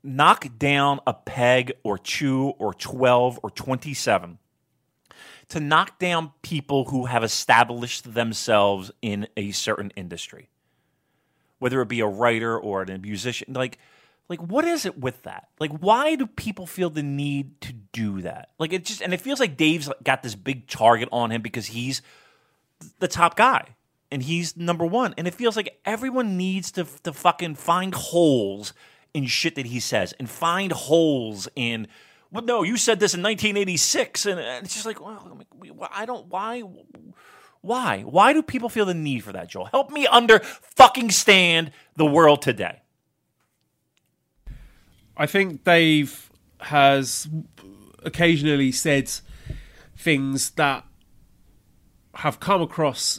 knock 0.04 0.46
down 0.58 1.00
a 1.06 1.14
peg 1.14 1.72
or 1.82 1.96
two 1.96 2.52
or 2.58 2.74
12 2.74 3.40
or 3.42 3.50
27 3.50 4.38
to 5.48 5.60
knock 5.60 5.98
down 5.98 6.32
people 6.42 6.86
who 6.86 7.06
have 7.06 7.24
established 7.24 8.14
themselves 8.14 8.90
in 9.02 9.26
a 9.36 9.50
certain 9.50 9.90
industry. 9.96 10.50
Whether 11.58 11.80
it 11.80 11.88
be 11.88 12.00
a 12.00 12.06
writer 12.06 12.58
or 12.58 12.82
a 12.82 12.98
musician 12.98 13.54
like 13.54 13.78
like 14.28 14.40
what 14.40 14.64
is 14.64 14.86
it 14.86 14.98
with 14.98 15.22
that? 15.22 15.48
Like 15.58 15.70
why 15.78 16.14
do 16.16 16.26
people 16.26 16.66
feel 16.66 16.90
the 16.90 17.02
need 17.02 17.60
to 17.62 17.72
do 17.72 18.20
that? 18.22 18.50
Like 18.58 18.72
it 18.72 18.84
just 18.84 19.00
and 19.00 19.14
it 19.14 19.20
feels 19.20 19.40
like 19.40 19.56
dave's 19.56 19.88
got 20.02 20.22
this 20.22 20.34
big 20.34 20.66
target 20.66 21.08
on 21.12 21.32
him 21.32 21.40
because 21.40 21.66
he's 21.66 22.02
the 22.98 23.08
top 23.08 23.36
guy 23.36 23.68
and 24.10 24.22
he's 24.22 24.56
number 24.56 24.84
one. 24.84 25.14
And 25.16 25.26
it 25.26 25.34
feels 25.34 25.56
like 25.56 25.78
everyone 25.84 26.36
needs 26.36 26.70
to, 26.72 26.86
to 27.04 27.12
fucking 27.12 27.54
find 27.54 27.94
holes 27.94 28.74
in 29.14 29.26
shit 29.26 29.54
that 29.54 29.66
he 29.66 29.80
says 29.80 30.12
and 30.18 30.28
find 30.28 30.72
holes 30.72 31.48
in 31.56 31.86
well 32.30 32.42
no 32.42 32.62
you 32.62 32.76
said 32.76 33.00
this 33.00 33.14
in 33.14 33.22
1986 33.22 34.26
and 34.26 34.40
it's 34.40 34.74
just 34.74 34.84
like 34.84 35.00
well, 35.00 35.88
i 35.92 36.04
don't 36.04 36.26
why 36.26 36.62
why? 37.64 38.02
Why 38.02 38.34
do 38.34 38.42
people 38.42 38.68
feel 38.68 38.84
the 38.84 38.92
need 38.92 39.20
for 39.20 39.32
that, 39.32 39.48
Joel? 39.48 39.64
Help 39.64 39.90
me 39.90 40.06
under 40.06 40.40
fucking 40.40 41.10
stand 41.10 41.72
the 41.96 42.04
world 42.04 42.42
today. 42.42 42.82
I 45.16 45.24
think 45.24 45.64
Dave 45.64 46.30
has 46.60 47.26
occasionally 48.02 48.70
said 48.70 49.10
things 49.96 50.50
that 50.50 50.84
have 52.16 52.38
come 52.38 52.60
across 52.60 53.18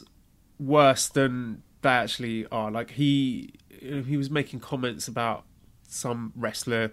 worse 0.60 1.08
than 1.08 1.64
they 1.82 1.88
actually 1.88 2.46
are. 2.52 2.70
Like 2.70 2.92
he 2.92 3.54
he 3.80 4.16
was 4.16 4.30
making 4.30 4.60
comments 4.60 5.08
about 5.08 5.44
some 5.88 6.32
wrestler 6.36 6.92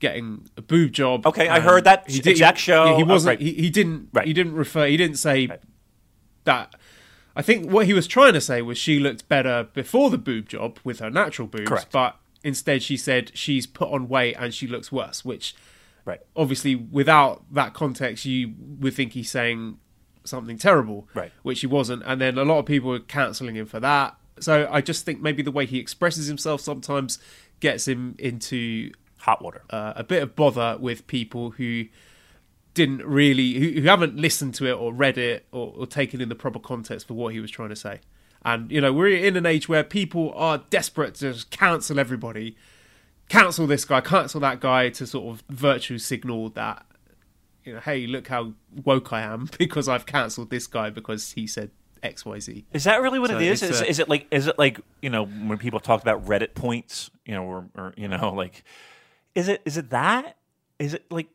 getting 0.00 0.48
a 0.56 0.62
boob 0.62 0.92
job. 0.92 1.26
Okay, 1.26 1.48
I 1.48 1.60
heard 1.60 1.84
that 1.84 2.08
he 2.08 2.20
did, 2.20 2.30
exact 2.30 2.58
show. 2.58 2.92
He, 2.92 2.96
he 2.96 3.02
wasn't. 3.02 3.28
Oh, 3.28 3.32
right. 3.32 3.40
he, 3.40 3.52
he, 3.54 3.70
didn't. 3.70 4.08
Right. 4.12 4.26
He 4.26 4.32
didn't 4.32 4.54
refer. 4.54 4.86
He 4.86 4.96
didn't 4.96 5.16
say 5.16 5.46
right 5.46 5.60
that 6.48 6.74
I 7.36 7.42
think 7.42 7.70
what 7.70 7.86
he 7.86 7.92
was 7.92 8.06
trying 8.06 8.32
to 8.32 8.40
say 8.40 8.62
was 8.62 8.78
she 8.78 8.98
looked 8.98 9.28
better 9.28 9.68
before 9.74 10.08
the 10.10 10.18
boob 10.18 10.48
job 10.48 10.78
with 10.82 10.98
her 10.98 11.10
natural 11.10 11.46
boobs, 11.46 11.68
Correct. 11.68 11.92
but 11.92 12.16
instead 12.42 12.82
she 12.82 12.96
said 12.96 13.30
she's 13.34 13.66
put 13.66 13.90
on 13.90 14.08
weight 14.08 14.34
and 14.38 14.52
she 14.52 14.66
looks 14.66 14.90
worse, 14.90 15.24
which 15.24 15.54
right. 16.04 16.20
obviously 16.34 16.74
without 16.74 17.44
that 17.52 17.74
context 17.74 18.24
you 18.24 18.54
would 18.80 18.94
think 18.94 19.12
he's 19.12 19.30
saying 19.30 19.78
something 20.24 20.56
terrible, 20.58 21.06
right. 21.14 21.30
which 21.42 21.60
he 21.60 21.66
wasn't. 21.66 22.02
And 22.06 22.20
then 22.20 22.38
a 22.38 22.44
lot 22.44 22.58
of 22.58 22.66
people 22.66 22.90
were 22.90 22.98
cancelling 22.98 23.56
him 23.56 23.66
for 23.66 23.78
that. 23.78 24.16
So 24.40 24.68
I 24.70 24.80
just 24.80 25.04
think 25.04 25.20
maybe 25.20 25.42
the 25.42 25.50
way 25.50 25.66
he 25.66 25.78
expresses 25.78 26.28
himself 26.28 26.60
sometimes 26.60 27.18
gets 27.60 27.88
him 27.88 28.14
into 28.18 28.92
hot 29.18 29.42
water, 29.42 29.62
uh, 29.70 29.94
a 29.96 30.04
bit 30.04 30.22
of 30.22 30.36
bother 30.36 30.76
with 30.78 31.06
people 31.06 31.50
who 31.50 31.86
didn't 32.74 33.04
really 33.04 33.54
who, 33.54 33.80
who 33.80 33.88
haven't 33.88 34.16
listened 34.16 34.54
to 34.54 34.66
it 34.66 34.72
or 34.72 34.92
read 34.92 35.18
it 35.18 35.46
or, 35.50 35.74
or 35.76 35.86
taken 35.86 36.20
in 36.20 36.28
the 36.28 36.34
proper 36.34 36.58
context 36.58 37.08
for 37.08 37.14
what 37.14 37.34
he 37.34 37.40
was 37.40 37.50
trying 37.50 37.70
to 37.70 37.76
say. 37.76 38.00
And 38.44 38.70
you 38.70 38.80
know, 38.80 38.92
we're 38.92 39.16
in 39.16 39.36
an 39.36 39.46
age 39.46 39.68
where 39.68 39.82
people 39.82 40.32
are 40.34 40.58
desperate 40.70 41.16
to 41.16 41.32
just 41.32 41.50
cancel 41.50 41.98
everybody, 41.98 42.56
cancel 43.28 43.66
this 43.66 43.84
guy, 43.84 44.00
cancel 44.00 44.40
that 44.40 44.60
guy 44.60 44.90
to 44.90 45.06
sort 45.06 45.34
of 45.34 45.42
virtue 45.48 45.98
signal 45.98 46.50
that 46.50 46.86
you 47.64 47.74
know, 47.74 47.80
hey, 47.80 48.06
look 48.06 48.28
how 48.28 48.52
woke 48.84 49.12
I 49.12 49.22
am 49.22 49.50
because 49.58 49.88
I've 49.88 50.06
cancelled 50.06 50.50
this 50.50 50.66
guy 50.66 50.90
because 50.90 51.32
he 51.32 51.46
said 51.46 51.70
X 52.02 52.24
Y 52.24 52.38
Z. 52.40 52.64
Is 52.72 52.84
that 52.84 53.02
really 53.02 53.18
what 53.18 53.30
so 53.30 53.36
it 53.36 53.42
is? 53.42 53.62
Is, 53.62 53.80
uh, 53.80 53.84
is, 53.84 53.98
it 53.98 54.08
like 54.08 54.26
is 54.30 54.46
it 54.46 54.58
like 54.58 54.80
you 55.02 55.10
know 55.10 55.26
when 55.26 55.58
people 55.58 55.80
talk 55.80 56.02
about 56.02 56.26
Reddit 56.26 56.54
points, 56.54 57.10
you 57.24 57.34
know, 57.34 57.44
or, 57.44 57.68
or 57.74 57.94
you 57.96 58.08
know, 58.08 58.32
like 58.34 58.64
is 59.34 59.48
it 59.48 59.62
is 59.64 59.76
it 59.76 59.90
that? 59.90 60.36
Is 60.78 60.94
it 60.94 61.04
like 61.10 61.28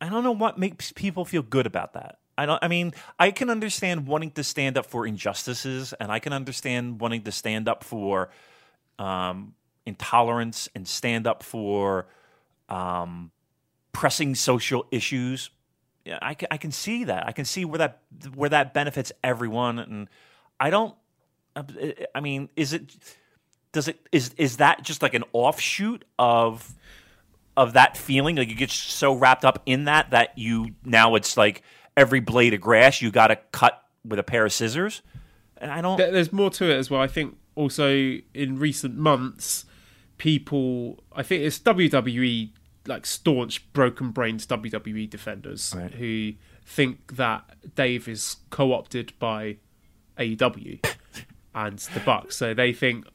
I 0.00 0.08
don't 0.08 0.24
know 0.24 0.32
what 0.32 0.58
makes 0.58 0.92
people 0.92 1.24
feel 1.24 1.42
good 1.42 1.66
about 1.66 1.92
that. 1.94 2.18
I 2.38 2.46
don't. 2.46 2.62
I 2.62 2.68
mean, 2.68 2.94
I 3.18 3.32
can 3.32 3.50
understand 3.50 4.06
wanting 4.06 4.30
to 4.32 4.44
stand 4.44 4.78
up 4.78 4.86
for 4.86 5.06
injustices, 5.06 5.92
and 6.00 6.10
I 6.10 6.20
can 6.20 6.32
understand 6.32 7.00
wanting 7.00 7.22
to 7.24 7.32
stand 7.32 7.68
up 7.68 7.84
for 7.84 8.30
um, 8.98 9.54
intolerance 9.84 10.68
and 10.74 10.88
stand 10.88 11.26
up 11.26 11.42
for 11.42 12.06
um, 12.70 13.30
pressing 13.92 14.34
social 14.34 14.86
issues. 14.90 15.50
Yeah, 16.04 16.18
I 16.22 16.36
I 16.50 16.56
can 16.56 16.72
see 16.72 17.04
that. 17.04 17.26
I 17.26 17.32
can 17.32 17.44
see 17.44 17.64
where 17.64 17.78
that 17.78 18.00
where 18.34 18.50
that 18.50 18.72
benefits 18.72 19.12
everyone, 19.22 19.78
and 19.78 20.08
I 20.58 20.70
don't. 20.70 20.94
Uh, 21.54 21.62
I 22.14 22.20
mean, 22.20 22.48
is 22.56 22.72
it? 22.72 22.96
Does 23.72 23.88
it? 23.88 24.06
Is 24.10 24.34
is 24.36 24.56
that 24.58 24.82
just 24.82 25.02
like 25.02 25.14
an 25.14 25.24
offshoot 25.32 26.04
of 26.18 26.74
of 27.56 27.74
that 27.74 27.96
feeling? 27.96 28.36
Like 28.36 28.48
you 28.48 28.54
get 28.54 28.70
so 28.70 29.14
wrapped 29.14 29.44
up 29.44 29.62
in 29.66 29.84
that 29.84 30.10
that 30.10 30.38
you 30.38 30.70
now 30.84 31.14
it's 31.16 31.36
like 31.36 31.62
every 31.96 32.20
blade 32.20 32.54
of 32.54 32.60
grass 32.60 33.02
you 33.02 33.10
got 33.10 33.28
to 33.28 33.36
cut 33.52 33.82
with 34.04 34.18
a 34.18 34.22
pair 34.22 34.46
of 34.46 34.52
scissors. 34.52 35.02
And 35.58 35.70
I 35.70 35.82
don't. 35.82 35.98
There's 35.98 36.32
more 36.32 36.50
to 36.50 36.70
it 36.70 36.76
as 36.76 36.90
well. 36.90 37.02
I 37.02 37.08
think 37.08 37.36
also 37.54 38.16
in 38.32 38.58
recent 38.58 38.96
months, 38.96 39.66
people. 40.16 41.04
I 41.12 41.22
think 41.22 41.42
it's 41.42 41.58
WWE 41.58 42.52
like 42.86 43.06
staunch 43.06 43.72
broken 43.72 44.10
brains 44.10 44.46
WWE 44.46 45.08
defenders 45.08 45.74
right. 45.76 45.92
who 45.92 46.32
think 46.64 47.16
that 47.16 47.74
Dave 47.74 48.08
is 48.08 48.36
co-opted 48.50 49.12
by 49.18 49.56
AEW 50.18 50.84
and 51.54 51.78
the 51.78 52.00
Bucks. 52.00 52.36
So 52.36 52.54
they 52.54 52.72
think 52.72 53.06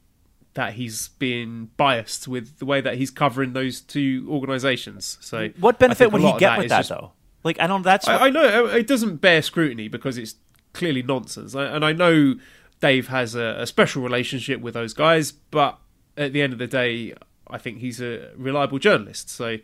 that 0.56 0.74
he's 0.74 1.10
been 1.10 1.70
biased 1.78 2.28
with 2.28 2.60
the 2.60 2.66
way 2.66 2.82
that 2.82 2.96
he's 2.96 3.12
covering 3.12 3.54
those 3.54 3.82
two 3.82 4.28
organisations. 4.30 5.18
So 5.22 5.50
what 5.60 5.80
benefit 5.80 6.12
would 6.12 6.22
he 6.22 6.38
get 6.38 6.58
with 6.58 6.70
that, 6.70 6.80
just, 6.80 6.90
though? 6.90 7.12
Like 7.44 7.60
I 7.60 7.68
don't. 7.68 7.84
That's 7.84 8.08
what... 8.08 8.22
I, 8.22 8.28
I, 8.28 8.30
know 8.30 8.66
it 8.68 8.88
doesn't 8.88 9.18
bear 9.18 9.42
scrutiny 9.42 9.88
because 9.88 10.18
it's 10.18 10.36
clearly 10.74 11.04
nonsense, 11.04 11.54
and 11.54 11.86
I 11.86 11.92
know 11.92 12.36
Dave 12.82 13.10
has 13.10 13.36
a, 13.36 13.58
a 13.60 13.68
special 13.68 14.02
relationship 14.02 14.62
with 14.62 14.74
those 14.74 14.94
guys, 14.94 15.32
but 15.32 15.78
at 16.18 16.34
the 16.34 16.42
end 16.42 16.54
of 16.54 16.60
the 16.60 16.68
day, 16.68 17.14
I 17.50 17.58
think 17.58 17.80
he's 17.80 18.02
a 18.02 18.32
reliable 18.36 18.80
journalist. 18.80 19.30
So 19.30 19.58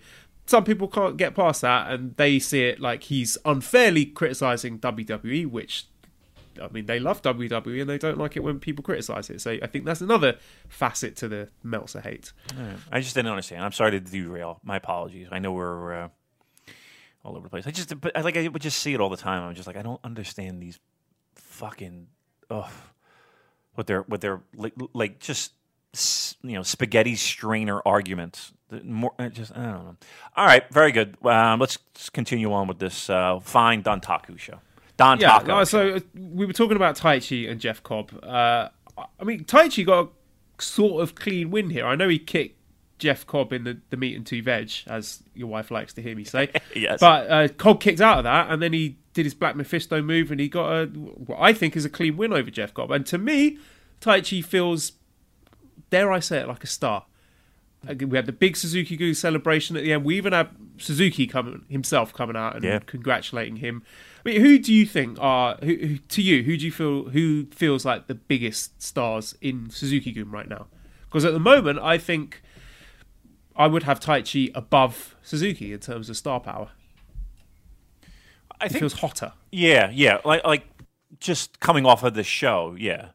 some 0.46 0.64
people 0.64 0.88
can't 0.88 1.18
get 1.18 1.36
past 1.36 1.62
that, 1.62 1.92
and 1.92 2.16
they 2.18 2.40
see 2.40 2.64
it 2.64 2.80
like 2.80 3.04
he's 3.04 3.38
unfairly 3.46 4.06
criticising 4.06 4.80
WWE, 4.80 5.48
which 5.48 5.86
I 6.62 6.68
mean, 6.72 6.86
they 6.86 7.00
love 7.00 7.22
WWE 7.22 7.82
and 7.82 7.90
they 7.90 7.98
don't 7.98 8.18
like 8.18 8.36
it 8.36 8.42
when 8.42 8.60
people 8.60 8.84
criticize 8.84 9.30
it. 9.30 9.42
So 9.42 9.58
I 9.62 9.68
think 9.68 9.86
that's 9.86 10.02
another 10.02 10.38
facet 10.68 11.16
to 11.18 11.28
the 11.28 11.50
Meltzer 11.64 12.02
hate. 12.02 12.34
I 12.92 13.00
just 13.00 13.16
didn't 13.16 13.32
understand. 13.32 13.64
I'm 13.64 13.72
sorry 13.72 13.92
to 13.92 14.00
derail. 14.00 14.60
My 14.64 14.78
apologies. 14.78 15.28
I 15.32 15.40
know 15.40 15.54
we're 15.54 15.94
uh, 15.94 16.10
all 17.24 17.36
over 17.38 17.44
the 17.44 17.50
place. 17.50 17.68
I 17.68 17.72
just, 17.72 18.00
but 18.00 18.16
I 18.18 18.22
like, 18.22 18.38
I 18.38 18.48
would 18.48 18.62
just 18.62 18.80
see 18.80 18.94
it 18.94 19.00
all 19.00 19.10
the 19.10 19.18
time. 19.18 19.44
I'm 19.44 19.56
just 19.56 19.68
like, 19.68 19.78
I 19.78 19.82
don't 19.82 20.02
understand 20.04 20.62
these 20.62 20.80
fucking, 21.36 22.08
oh, 22.50 22.70
what 23.76 23.88
they're, 23.88 24.02
what 24.02 24.22
they're 24.22 24.42
like, 24.56 24.74
like 24.94 25.20
just 25.20 25.54
you 26.42 26.54
know 26.54 26.64
spaghetti 26.64 27.16
strainer 27.16 27.82
arguments. 27.86 28.54
More, 28.84 29.14
just 29.32 29.52
I 29.56 29.64
don't 29.64 29.86
know. 29.86 29.96
All 30.36 30.46
right, 30.46 30.64
very 30.72 30.92
good. 30.92 31.18
Um, 31.26 31.60
let's 31.60 31.78
continue 32.14 32.54
on 32.54 32.68
with 32.68 32.80
this 32.80 33.10
uh, 33.10 33.40
fine 33.42 33.84
Dontaku 33.84 34.40
show. 34.40 34.60
Don 34.98 35.20
yeah, 35.20 35.40
Taco. 35.40 35.64
So 35.66 35.96
uh, 35.96 36.00
we 36.16 36.46
were 36.46 36.54
talking 36.54 36.78
about 36.78 36.96
Taichi 36.96 37.50
and 37.50 37.60
Jeff 37.60 37.84
Cobb. 37.84 38.12
Uh, 38.24 38.70
I 39.20 39.24
mean, 39.24 39.44
Taichi 39.44 39.86
got 39.86 40.06
a 40.06 40.62
sort 40.62 41.04
of 41.04 41.16
clean 41.16 41.52
win 41.52 41.70
here. 41.70 41.86
I 41.86 41.96
know 41.96 42.08
he 42.08 42.20
kicked 42.20 42.58
Jeff 42.98 43.26
Cobb 43.26 43.52
in 43.52 43.64
the, 43.64 43.80
the 43.90 43.98
meat 43.98 44.16
and 44.16 44.26
two 44.26 44.44
veg, 44.44 44.72
as 44.88 45.24
your 45.34 45.48
wife 45.48 45.72
likes 45.72 45.94
to 45.94 46.02
hear 46.02 46.16
me 46.16 46.24
say. 46.24 46.50
yes. 46.76 47.00
But 47.00 47.30
uh, 47.30 47.48
Cobb 47.50 47.82
kicked 47.82 48.00
out 48.00 48.20
of 48.20 48.24
that, 48.26 48.52
and 48.52 48.62
then 48.62 48.74
he 48.74 48.98
did 49.14 49.26
his 49.26 49.34
Black 49.34 49.56
Mephisto 49.56 50.02
move, 50.02 50.32
and 50.32 50.40
he 50.40 50.48
got 50.48 50.72
a 50.72 50.86
what 50.86 51.40
I 51.42 51.52
think 51.52 51.76
is 51.76 51.84
a 51.84 51.90
clean 51.90 52.16
win 52.16 52.32
over 52.32 52.50
Jeff 52.50 52.74
Cobb. 52.74 52.92
And 52.92 53.06
to 53.08 53.18
me, 53.18 53.58
Taichi 54.00 54.46
feels 54.46 54.94
dare 55.92 56.12
I 56.12 56.20
say 56.20 56.40
it, 56.40 56.48
like 56.48 56.64
a 56.64 56.68
star. 56.68 57.06
Uh, 57.88 57.94
we 58.08 58.16
had 58.18 58.26
the 58.28 58.32
big 58.32 58.56
Suzuki 58.58 58.96
Gun 58.98 59.14
celebration 59.16 59.76
at 59.78 59.84
the 59.84 59.94
end. 59.94 60.04
We 60.04 60.16
even 60.18 60.34
had 60.34 60.50
Suzuki 60.78 61.26
coming 61.28 61.66
himself 61.70 62.14
coming 62.14 62.36
out 62.36 62.56
and 62.56 62.64
Yeah. 62.64 62.80
congratulating 62.80 63.58
him. 63.58 63.84
I 64.26 64.30
mean, 64.30 64.42
who 64.42 64.58
do 64.60 64.72
you 64.74 64.86
think 64.86 65.18
are 65.20 65.56
who, 65.64 65.76
who, 65.76 65.98
to 65.98 66.22
you? 66.22 66.44
Who 66.44 66.58
do 66.58 66.66
you 66.66 66.72
feel 66.72 67.10
who 67.10 67.46
feels 67.52 67.86
like 67.86 68.06
the 68.08 68.16
biggest 68.16 68.82
stars 68.82 69.36
in 69.42 69.70
Suzuki 69.72 70.12
Gun 70.12 70.30
right 70.32 70.48
now? 70.50 70.68
Because 71.06 71.26
at 71.26 71.34
the 71.34 71.40
moment, 71.40 71.80
I 71.80 71.98
think 71.98 72.42
I 73.56 73.68
would 73.68 73.84
have 73.84 74.00
Taichi 74.00 74.52
above 74.56 75.16
Suzuki 75.24 75.74
in 75.74 75.80
terms 75.80 76.10
of 76.10 76.16
star 76.18 76.40
power. 76.40 76.70
I 78.60 78.66
It 78.66 78.72
think 78.74 78.80
feels 78.82 78.94
hotter. 78.94 79.34
Yeah, 79.52 79.90
yeah. 79.92 80.20
Like 80.24 80.44
like 80.46 80.68
just 81.20 81.60
coming 81.60 81.86
off 81.86 82.04
of 82.04 82.14
the 82.14 82.24
show, 82.24 82.76
yeah. 82.80 83.10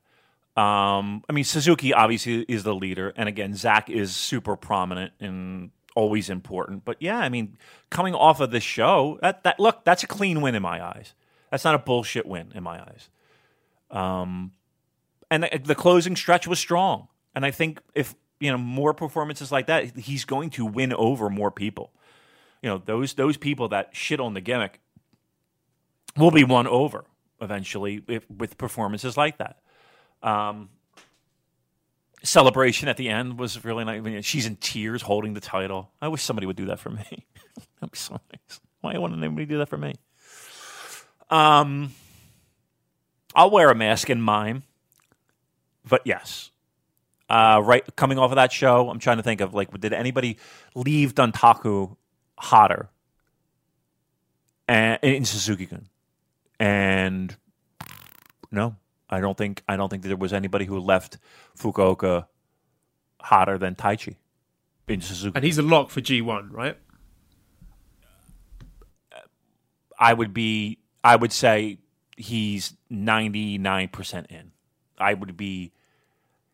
Um, 0.56 1.22
I 1.28 1.32
mean, 1.32 1.44
Suzuki 1.44 1.92
obviously 1.92 2.42
is 2.42 2.62
the 2.62 2.74
leader, 2.74 3.12
and 3.16 3.28
again, 3.28 3.54
Zack 3.54 3.90
is 3.90 4.16
super 4.16 4.56
prominent 4.56 5.12
and 5.20 5.70
always 5.94 6.30
important. 6.30 6.84
But 6.84 6.96
yeah, 7.00 7.18
I 7.18 7.28
mean, 7.28 7.58
coming 7.90 8.14
off 8.14 8.40
of 8.40 8.50
the 8.50 8.60
show, 8.60 9.18
that 9.20 9.42
that 9.44 9.60
look, 9.60 9.84
that's 9.84 10.02
a 10.02 10.06
clean 10.06 10.40
win 10.40 10.54
in 10.54 10.62
my 10.62 10.82
eyes. 10.82 11.14
That's 11.50 11.64
not 11.64 11.74
a 11.74 11.78
bullshit 11.78 12.26
win 12.26 12.52
in 12.54 12.62
my 12.62 12.80
eyes. 12.80 13.10
Um, 13.90 14.52
and 15.30 15.42
the, 15.42 15.60
the 15.62 15.74
closing 15.74 16.16
stretch 16.16 16.46
was 16.46 16.58
strong, 16.58 17.08
and 17.34 17.44
I 17.44 17.50
think 17.50 17.80
if 17.94 18.14
you 18.40 18.50
know 18.50 18.58
more 18.58 18.94
performances 18.94 19.52
like 19.52 19.66
that, 19.66 19.96
he's 19.98 20.24
going 20.24 20.50
to 20.50 20.64
win 20.64 20.92
over 20.94 21.28
more 21.28 21.50
people. 21.50 21.92
You 22.62 22.70
know, 22.70 22.78
those 22.78 23.14
those 23.14 23.36
people 23.36 23.68
that 23.68 23.90
shit 23.92 24.20
on 24.20 24.32
the 24.32 24.40
gimmick 24.40 24.80
will 26.16 26.30
be 26.30 26.44
won 26.44 26.66
over 26.66 27.04
eventually 27.40 28.02
if, 28.08 28.28
with 28.30 28.56
performances 28.56 29.16
like 29.18 29.36
that. 29.38 29.58
Um, 30.26 30.70
celebration 32.24 32.88
at 32.88 32.96
the 32.96 33.08
end 33.08 33.38
was 33.38 33.64
really 33.64 33.84
nice. 33.84 34.24
She's 34.24 34.44
in 34.44 34.56
tears 34.56 35.02
holding 35.02 35.34
the 35.34 35.40
title. 35.40 35.92
I 36.02 36.08
wish 36.08 36.22
somebody 36.22 36.46
would 36.46 36.56
do 36.56 36.66
that 36.66 36.80
for 36.80 36.90
me. 36.90 37.04
That'd 37.80 37.92
be 37.92 37.96
so 37.96 38.20
nice. 38.32 38.60
Why 38.80 38.98
wouldn't 38.98 39.22
anybody 39.22 39.46
do 39.46 39.58
that 39.58 39.68
for 39.68 39.78
me? 39.78 39.94
Um, 41.30 41.92
I'll 43.34 43.50
wear 43.50 43.70
a 43.70 43.74
mask 43.74 44.08
and 44.08 44.22
mime, 44.22 44.64
but 45.88 46.02
yes. 46.04 46.50
Uh, 47.28 47.60
right, 47.64 47.84
coming 47.96 48.18
off 48.18 48.30
of 48.30 48.36
that 48.36 48.52
show, 48.52 48.88
I'm 48.88 48.98
trying 48.98 49.16
to 49.16 49.22
think 49.22 49.40
of 49.40 49.54
like, 49.54 49.80
did 49.80 49.92
anybody 49.92 50.38
leave 50.74 51.14
Dontaku 51.14 51.96
hotter 52.38 52.88
and, 54.68 54.98
in 55.02 55.24
Suzuki-gun? 55.24 55.88
And 56.58 57.36
no, 58.50 58.76
I 59.08 59.20
don't 59.20 59.36
think 59.36 59.62
I 59.68 59.76
don't 59.76 59.88
think 59.88 60.02
there 60.02 60.16
was 60.16 60.32
anybody 60.32 60.64
who 60.64 60.78
left 60.78 61.18
Fukuoka 61.58 62.26
hotter 63.20 63.58
than 63.58 63.74
Taichi 63.74 64.16
in 64.88 65.00
Suzuki. 65.00 65.36
And 65.36 65.44
he's 65.44 65.58
a 65.58 65.62
lock 65.62 65.90
for 65.90 66.00
G1, 66.00 66.48
right? 66.50 66.76
I 69.98 70.12
would 70.12 70.34
be 70.34 70.78
I 71.02 71.16
would 71.16 71.32
say 71.32 71.78
he's 72.16 72.74
99% 72.90 74.26
in. 74.26 74.52
I 74.98 75.14
would 75.14 75.36
be 75.36 75.72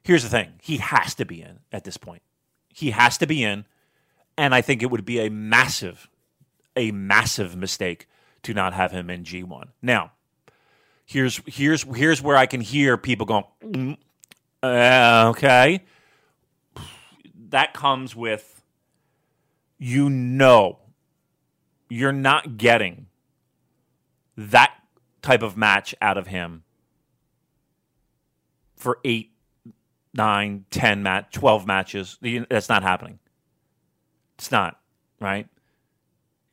Here's 0.05 0.25
the 0.25 0.29
thing. 0.29 0.55
He 0.61 0.79
has 0.79 1.15
to 1.15 1.25
be 1.25 1.43
in 1.43 1.61
at 1.71 1.85
this 1.85 1.97
point. 1.97 2.23
He 2.69 2.91
has 2.91 3.17
to 3.19 3.27
be 3.27 3.45
in 3.45 3.65
and 4.37 4.55
I 4.55 4.61
think 4.61 4.83
it 4.83 4.91
would 4.91 5.05
be 5.05 5.21
a 5.21 5.31
massive 5.31 6.09
a 6.77 6.91
massive 6.91 7.57
mistake 7.57 8.09
to 8.43 8.55
not 8.55 8.73
have 8.73 8.93
him 8.93 9.11
in 9.11 9.25
G1. 9.25 9.69
Now, 9.83 10.13
here's 11.07 11.41
here's 11.47 11.83
here's 11.83 12.23
where 12.23 12.37
I 12.37 12.47
can 12.47 12.61
hear 12.61 12.97
people 12.97 13.27
going, 13.27 13.45
"Mm, 13.65 13.97
uh, 14.63 15.31
okay. 15.31 15.85
That 17.51 17.75
comes 17.75 18.17
with 18.17 18.63
you 19.79 20.09
know 20.09 20.79
you're 21.89 22.13
not 22.13 22.57
getting 22.57 23.07
that 24.37 24.73
type 25.21 25.43
of 25.43 25.57
match 25.57 25.95
out 26.01 26.17
of 26.17 26.27
him 26.29 26.65
for 28.77 28.99
eight, 29.05 29.33
nine, 30.15 30.65
ten 30.71 31.03
match, 31.03 31.27
twelve 31.33 31.67
matches. 31.67 32.19
That's 32.23 32.69
not 32.69 32.83
happening. 32.83 33.19
It's 34.39 34.51
not 34.51 34.81
right. 35.21 35.47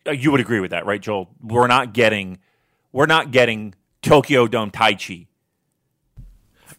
Uh, 0.06 0.12
You 0.12 0.32
would 0.32 0.42
agree 0.42 0.60
with 0.60 0.72
that, 0.72 0.86
right, 0.86 1.02
Joel? 1.02 1.30
We're 1.42 1.68
not 1.68 1.94
getting, 1.94 2.38
we're 2.92 3.06
not 3.08 3.32
getting 3.32 3.74
Tokyo 4.02 4.48
Dome 4.48 4.72
Taichi. 4.72 5.28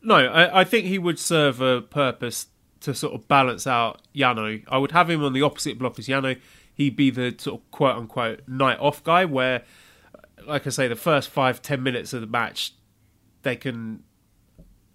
No, 0.03 0.15
I, 0.15 0.61
I 0.61 0.65
think 0.65 0.87
he 0.87 0.99
would 0.99 1.19
serve 1.19 1.61
a 1.61 1.83
purpose 1.83 2.47
to 2.81 2.95
sort 2.95 3.15
of 3.15 3.29
balance 3.29 3.67
out 3.67 4.01
Yano. 4.15 4.65
I 4.69 4.79
would 4.79 4.93
have 4.93 5.11
him 5.11 5.23
on 5.23 5.33
the 5.33 5.43
opposite 5.43 5.79
block 5.79 5.99
as 5.99 6.09
Yano. 6.09 6.41
He'd 6.75 6.97
be 6.97 7.11
the 7.11 7.35
sort 7.39 7.61
of 7.61 7.71
quote 7.71 7.97
unquote 7.97 8.41
night 8.49 8.79
off 8.81 9.05
guy 9.05 9.27
where, 9.27 9.65
like 10.47 10.67
I 10.67 10.71
say, 10.71 10.89
the 10.89 10.97
first 10.97 11.29
five, 11.29 11.61
ten 11.61 11.83
minutes 11.83 12.13
of 12.15 12.23
the 12.23 12.27
match, 12.27 12.73
they 13.43 13.57
can 13.57 14.03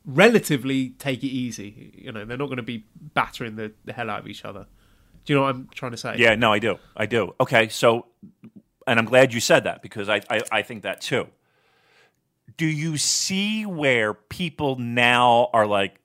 relatively 0.06 0.90
take 0.90 1.24
it 1.24 1.28
easy. 1.28 1.94
You 1.96 2.12
know, 2.12 2.26
they're 2.26 2.38
not 2.38 2.48
going 2.48 2.58
to 2.58 2.64
be 2.64 2.86
battering 3.14 3.56
the, 3.56 3.72
the 3.86 3.94
hell 3.94 4.10
out 4.10 4.22
of 4.22 4.28
each 4.28 4.46
other. 4.46 4.66
Do 5.26 5.34
you 5.34 5.40
know 5.40 5.46
what 5.46 5.56
I'm 5.56 5.70
trying 5.74 5.92
to 5.92 5.98
say? 5.98 6.16
Yeah, 6.18 6.36
no, 6.36 6.54
I 6.54 6.60
do. 6.60 6.78
I 6.96 7.06
do. 7.06 7.34
Okay, 7.40 7.68
so, 7.70 8.08
and 8.88 9.00
I'm 9.00 9.06
glad 9.06 9.34
you 9.34 9.40
said 9.40 9.64
that 9.64 9.82
because 9.82 10.10
I, 10.10 10.22
I, 10.30 10.42
I 10.52 10.62
think 10.62 10.84
that 10.84 11.02
too. 11.02 11.28
Do 12.58 12.66
you 12.66 12.98
see 12.98 13.66
where 13.66 14.14
people 14.14 14.78
now 14.78 15.50
are 15.54 15.68
like, 15.68 16.00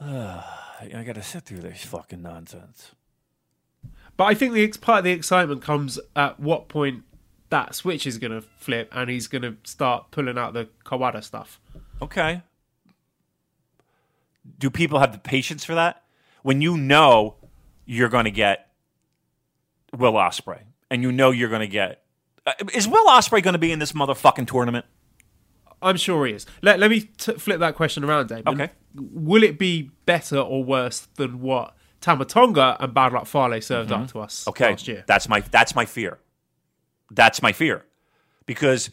"Ugh, 0.00 0.44
I 0.80 1.02
got 1.04 1.14
to 1.14 1.22
sit 1.22 1.44
through 1.44 1.60
this 1.60 1.84
fucking 1.84 2.22
nonsense? 2.22 2.92
But 4.16 4.24
I 4.24 4.34
think 4.34 4.52
the 4.52 4.64
ex- 4.64 4.76
part 4.76 4.98
of 4.98 5.04
the 5.04 5.12
excitement 5.12 5.62
comes 5.62 5.98
at 6.16 6.40
what 6.40 6.68
point 6.68 7.04
that 7.50 7.74
switch 7.74 8.06
is 8.06 8.18
going 8.18 8.32
to 8.32 8.42
flip 8.42 8.90
and 8.92 9.08
he's 9.08 9.28
going 9.28 9.42
to 9.42 9.56
start 9.64 10.10
pulling 10.10 10.36
out 10.36 10.54
the 10.54 10.68
Kawada 10.84 11.22
stuff. 11.22 11.60
Okay. 12.02 12.42
Do 14.58 14.70
people 14.70 14.98
have 14.98 15.12
the 15.12 15.18
patience 15.18 15.64
for 15.64 15.74
that? 15.74 16.02
When 16.42 16.60
you 16.60 16.76
know 16.76 17.36
you're 17.86 18.08
going 18.08 18.24
to 18.24 18.30
get 18.30 18.70
Will 19.96 20.14
Ospreay, 20.14 20.62
and 20.90 21.02
you 21.02 21.12
know 21.12 21.30
you're 21.30 21.48
going 21.48 21.60
to 21.60 21.66
get 21.66 22.02
is 22.74 22.86
Will 22.88 23.06
Ospreay 23.08 23.42
going 23.42 23.52
to 23.54 23.58
be 23.58 23.72
in 23.72 23.78
this 23.78 23.92
motherfucking 23.92 24.46
tournament? 24.46 24.86
I'm 25.80 25.96
sure 25.96 26.26
he 26.26 26.32
is. 26.32 26.44
Let, 26.62 26.80
let 26.80 26.90
me 26.90 27.02
t- 27.02 27.34
flip 27.34 27.60
that 27.60 27.76
question 27.76 28.04
around, 28.04 28.28
David. 28.28 28.48
Okay. 28.48 28.70
Will 28.94 29.42
it 29.44 29.58
be 29.58 29.90
better 30.06 30.38
or 30.38 30.64
worse 30.64 31.06
than 31.14 31.40
what 31.40 31.76
Tama 32.00 32.24
Tonga 32.24 32.76
and 32.80 32.92
Bad 32.92 33.12
Luck 33.12 33.26
Fale 33.26 33.60
served 33.60 33.92
up 33.92 34.08
to 34.08 34.20
us 34.20 34.40
Mm-hmm. 34.40 34.50
Okay, 34.50 34.70
last 34.70 34.88
year? 34.88 35.04
that's 35.06 35.28
my 35.28 35.40
that's 35.40 35.74
my 35.76 35.84
fear. 35.84 36.18
That's 37.10 37.42
my 37.42 37.52
fear 37.52 37.84
because 38.46 38.90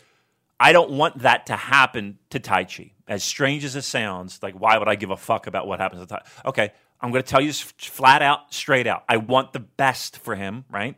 I 0.60 0.72
don't 0.74 0.92
want 0.92 1.20
that 1.20 1.48
to 1.48 1.56
happen 1.56 2.20
to 2.30 2.40
Taichi. 2.40 2.92
As 3.08 3.24
strange 3.24 3.64
as 3.66 3.76
it 3.76 3.84
sounds, 3.84 4.40
like 4.42 4.54
why 4.56 4.78
would 4.78 4.88
I 4.88 4.96
give 4.96 5.10
a 5.12 5.18
fuck 5.18 5.48
about 5.48 5.68
what 5.68 5.80
happens 5.80 6.02
to 6.02 6.08
Tai? 6.08 6.22
Okay, 6.46 6.72
I'm 7.02 7.12
going 7.12 7.24
to 7.24 7.30
tell 7.30 7.42
you 7.42 7.52
flat 7.54 8.22
out, 8.22 8.54
straight 8.54 8.88
out. 8.88 9.04
I 9.10 9.18
want 9.18 9.54
the 9.54 9.60
best 9.60 10.18
for 10.20 10.36
him, 10.36 10.66
right? 10.70 10.96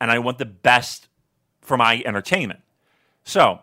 And 0.00 0.10
I 0.10 0.18
want 0.20 0.38
the 0.38 0.46
best 0.46 1.08
for 1.60 1.76
my 1.76 2.02
entertainment. 2.04 2.60
So 3.24 3.60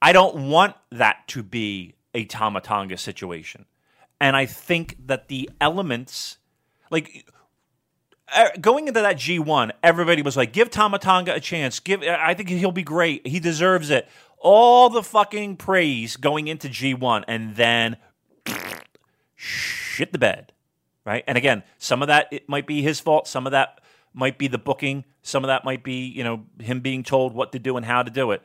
I 0.00 0.12
don't 0.12 0.48
want 0.48 0.74
that 0.90 1.28
to 1.28 1.42
be 1.42 1.94
a 2.14 2.24
Tama 2.24 2.60
Tonga 2.60 2.96
situation. 2.96 3.66
And 4.20 4.36
I 4.36 4.46
think 4.46 4.96
that 5.06 5.28
the 5.28 5.50
elements, 5.60 6.38
like 6.90 7.26
uh, 8.34 8.48
going 8.60 8.88
into 8.88 9.00
that 9.00 9.16
G1, 9.16 9.72
everybody 9.82 10.22
was 10.22 10.36
like, 10.36 10.52
"Give 10.52 10.70
Tama 10.70 10.98
Tonga 10.98 11.34
a 11.34 11.40
chance. 11.40 11.80
Give. 11.80 12.02
I 12.02 12.34
think 12.34 12.48
he'll 12.48 12.72
be 12.72 12.82
great. 12.82 13.26
He 13.26 13.40
deserves 13.40 13.90
it." 13.90 14.08
All 14.38 14.90
the 14.90 15.02
fucking 15.04 15.56
praise 15.56 16.16
going 16.16 16.48
into 16.48 16.68
G1, 16.68 17.24
and 17.28 17.54
then 17.54 17.96
shit 19.36 20.12
the 20.12 20.18
bed, 20.18 20.52
right? 21.04 21.22
And 21.26 21.38
again, 21.38 21.62
some 21.78 22.02
of 22.02 22.08
that 22.08 22.28
it 22.32 22.48
might 22.48 22.66
be 22.66 22.82
his 22.82 23.00
fault. 23.00 23.28
Some 23.28 23.46
of 23.46 23.52
that 23.52 23.80
might 24.14 24.38
be 24.38 24.46
the 24.48 24.58
booking. 24.58 25.04
Some 25.22 25.44
of 25.44 25.48
that 25.48 25.64
might 25.64 25.82
be 25.84 26.06
you 26.06 26.24
know 26.24 26.44
him 26.60 26.80
being 26.80 27.02
told 27.02 27.34
what 27.34 27.52
to 27.52 27.58
do 27.58 27.76
and 27.76 27.86
how 27.86 28.02
to 28.02 28.10
do 28.10 28.30
it. 28.32 28.42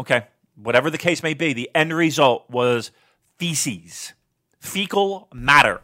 Okay, 0.00 0.26
whatever 0.56 0.90
the 0.90 0.98
case 0.98 1.22
may 1.22 1.34
be, 1.34 1.52
the 1.52 1.70
end 1.74 1.92
result 1.94 2.48
was 2.50 2.90
feces, 3.38 4.12
fecal 4.60 5.28
matter, 5.32 5.80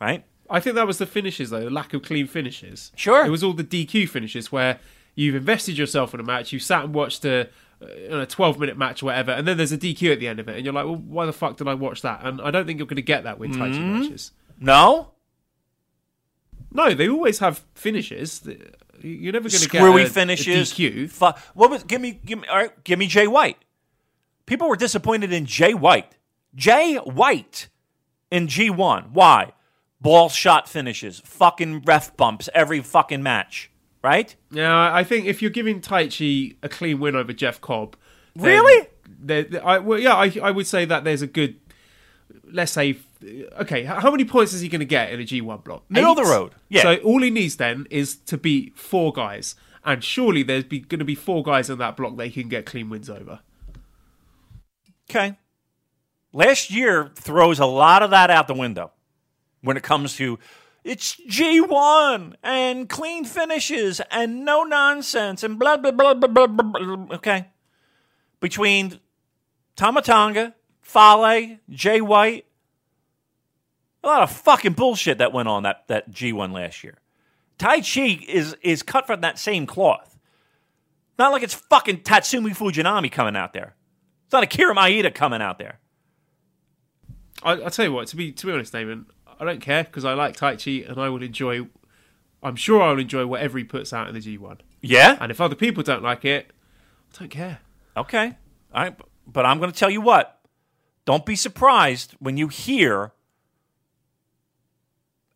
right? 0.00 0.24
I 0.50 0.60
think 0.60 0.76
that 0.76 0.86
was 0.86 0.98
the 0.98 1.06
finishes, 1.06 1.50
though, 1.50 1.64
the 1.64 1.70
lack 1.70 1.94
of 1.94 2.02
clean 2.02 2.26
finishes. 2.26 2.92
Sure. 2.96 3.24
It 3.24 3.30
was 3.30 3.42
all 3.42 3.54
the 3.54 3.64
DQ 3.64 4.08
finishes 4.08 4.52
where 4.52 4.78
you've 5.14 5.34
invested 5.34 5.78
yourself 5.78 6.12
in 6.12 6.20
a 6.20 6.22
match, 6.22 6.52
you 6.52 6.58
sat 6.58 6.84
and 6.84 6.94
watched 6.94 7.24
a, 7.24 7.48
a 8.10 8.26
12 8.26 8.58
minute 8.58 8.76
match 8.76 9.02
or 9.02 9.06
whatever, 9.06 9.32
and 9.32 9.48
then 9.48 9.56
there's 9.56 9.72
a 9.72 9.78
DQ 9.78 10.12
at 10.12 10.20
the 10.20 10.28
end 10.28 10.38
of 10.40 10.48
it, 10.48 10.56
and 10.56 10.64
you're 10.64 10.74
like, 10.74 10.84
well, 10.84 10.96
why 10.96 11.24
the 11.26 11.32
fuck 11.32 11.56
did 11.56 11.66
I 11.66 11.74
watch 11.74 12.02
that? 12.02 12.20
And 12.24 12.40
I 12.42 12.50
don't 12.50 12.66
think 12.66 12.78
you're 12.78 12.86
going 12.86 12.96
to 12.96 13.02
get 13.02 13.24
that 13.24 13.38
with 13.38 13.52
Mm-hmm. 13.52 14.02
matches. 14.02 14.32
No, 14.60 15.12
No, 16.74 16.92
they 16.92 17.08
always 17.08 17.38
have 17.38 17.64
finishes. 17.74 18.42
You're 19.00 19.32
never 19.32 19.48
going 19.48 19.60
to 19.62 19.68
get 19.68 19.78
screwy 19.78 20.02
a, 20.02 20.06
finishes. 20.10 20.72
A 20.72 20.74
DQ. 20.74 21.10
Fu- 21.10 21.40
what 21.54 21.70
was? 21.70 21.84
Give 21.84 22.00
me, 22.00 22.20
give 22.24 22.40
me, 22.40 22.48
all 22.48 22.56
right, 22.58 22.84
give 22.84 22.98
me 22.98 23.06
Jay 23.06 23.26
White. 23.26 23.56
People 24.46 24.68
were 24.68 24.76
disappointed 24.76 25.32
in 25.32 25.46
Jay 25.46 25.72
White. 25.72 26.16
Jay 26.54 26.96
White 26.96 27.68
in 28.30 28.46
G1. 28.46 29.10
Why? 29.12 29.52
Ball 30.00 30.28
shot 30.28 30.68
finishes, 30.68 31.22
fucking 31.24 31.82
ref 31.86 32.14
bumps 32.16 32.50
every 32.52 32.80
fucking 32.82 33.22
match, 33.22 33.70
right? 34.02 34.34
Yeah, 34.50 34.92
I 34.94 35.02
think 35.02 35.24
if 35.24 35.40
you're 35.40 35.50
giving 35.50 35.80
Taichi 35.80 36.56
a 36.62 36.68
clean 36.68 37.00
win 37.00 37.16
over 37.16 37.32
Jeff 37.32 37.60
Cobb, 37.60 37.96
Really? 38.36 38.88
I, 39.62 39.78
well, 39.78 39.98
yeah, 39.98 40.14
I, 40.14 40.32
I 40.42 40.50
would 40.50 40.66
say 40.66 40.84
that 40.84 41.04
there's 41.04 41.22
a 41.22 41.26
good, 41.26 41.56
let's 42.50 42.72
say, 42.72 42.98
okay, 43.60 43.84
how 43.84 44.10
many 44.10 44.24
points 44.24 44.52
is 44.52 44.60
he 44.60 44.68
going 44.68 44.80
to 44.80 44.86
get 44.86 45.12
in 45.12 45.20
a 45.20 45.24
G1 45.24 45.64
block? 45.64 45.84
Middle 45.88 46.12
of 46.12 46.16
the 46.16 46.24
road. 46.24 46.54
Yeah. 46.68 46.82
So 46.82 46.96
all 46.96 47.22
he 47.22 47.30
needs 47.30 47.56
then 47.56 47.86
is 47.90 48.16
to 48.16 48.38
beat 48.38 48.78
four 48.78 49.12
guys, 49.12 49.54
and 49.84 50.02
surely 50.02 50.42
there's 50.42 50.64
be, 50.64 50.80
going 50.80 50.98
to 50.98 51.04
be 51.04 51.14
four 51.14 51.42
guys 51.42 51.70
in 51.70 51.78
that 51.78 51.96
block 51.96 52.16
that 52.16 52.28
he 52.28 52.42
can 52.42 52.48
get 52.48 52.66
clean 52.66 52.90
wins 52.90 53.10
over. 53.10 53.40
Okay. 55.10 55.36
Last 56.32 56.70
year 56.70 57.10
throws 57.14 57.58
a 57.60 57.66
lot 57.66 58.02
of 58.02 58.10
that 58.10 58.30
out 58.30 58.48
the 58.48 58.54
window 58.54 58.90
when 59.60 59.76
it 59.76 59.82
comes 59.82 60.16
to 60.16 60.38
it's 60.82 61.16
G1 61.16 62.34
and 62.42 62.88
clean 62.88 63.24
finishes 63.24 64.00
and 64.10 64.44
no 64.44 64.64
nonsense 64.64 65.42
and 65.42 65.58
blah, 65.58 65.78
blah, 65.78 65.92
blah, 65.92 66.14
blah, 66.14 66.28
blah, 66.28 66.46
blah, 66.46 66.96
blah. 66.96 67.16
Okay. 67.16 67.48
Between 68.40 69.00
Tama 69.76 70.02
Tonga, 70.02 70.54
Fale, 70.84 71.58
Jay 71.70 72.00
White, 72.00 72.46
a 74.02 74.06
lot 74.06 74.22
of 74.22 74.30
fucking 74.30 74.74
bullshit 74.74 75.18
that 75.18 75.32
went 75.32 75.48
on 75.48 75.64
that, 75.64 75.84
that 75.88 76.10
G1 76.10 76.52
last 76.52 76.84
year. 76.84 76.98
Taichi 77.58 78.22
is, 78.22 78.54
is 78.62 78.82
cut 78.82 79.06
from 79.06 79.22
that 79.22 79.38
same 79.38 79.66
cloth. 79.66 80.18
Not 81.18 81.32
like 81.32 81.42
it's 81.42 81.54
fucking 81.54 81.98
Tatsumi 82.00 82.56
Fujinami 82.56 83.10
coming 83.10 83.34
out 83.34 83.52
there. 83.52 83.74
It's 84.24 84.32
not 84.32 84.42
Akira 84.42 84.74
Maeda 84.74 85.14
coming 85.14 85.40
out 85.40 85.58
there. 85.58 85.78
I, 87.42 87.52
I'll 87.52 87.70
tell 87.70 87.84
you 87.84 87.92
what, 87.92 88.08
to 88.08 88.16
be 88.16 88.32
to 88.32 88.46
be 88.46 88.52
honest, 88.52 88.72
Damon, 88.72 89.06
I 89.38 89.44
don't 89.44 89.60
care 89.60 89.84
because 89.84 90.04
I 90.04 90.14
like 90.14 90.36
Taichi 90.36 90.88
and 90.88 90.98
I 91.00 91.08
will 91.08 91.22
enjoy. 91.22 91.66
I'm 92.42 92.56
sure 92.56 92.82
I'll 92.82 92.98
enjoy 92.98 93.26
whatever 93.26 93.58
he 93.58 93.64
puts 93.64 93.92
out 93.92 94.08
in 94.08 94.14
the 94.14 94.20
G1. 94.20 94.60
Yeah? 94.82 95.16
And 95.20 95.30
if 95.30 95.40
other 95.40 95.54
people 95.54 95.82
don't 95.82 96.02
like 96.02 96.24
it, 96.24 96.52
I 97.14 97.20
don't 97.20 97.30
care. 97.30 97.60
Okay. 97.96 98.36
Right. 98.74 98.98
But 99.26 99.46
I'm 99.46 99.58
going 99.58 99.72
to 99.72 99.78
tell 99.78 99.90
you 99.90 100.02
what. 100.02 100.38
Don't 101.04 101.26
be 101.26 101.36
surprised 101.36 102.14
when 102.18 102.36
you 102.36 102.48
hear 102.48 103.12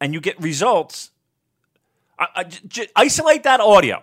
and 0.01 0.15
you 0.15 0.21
get 0.21 0.41
results. 0.41 1.11
Isolate 2.97 3.43
that 3.43 3.61
audio. 3.61 4.03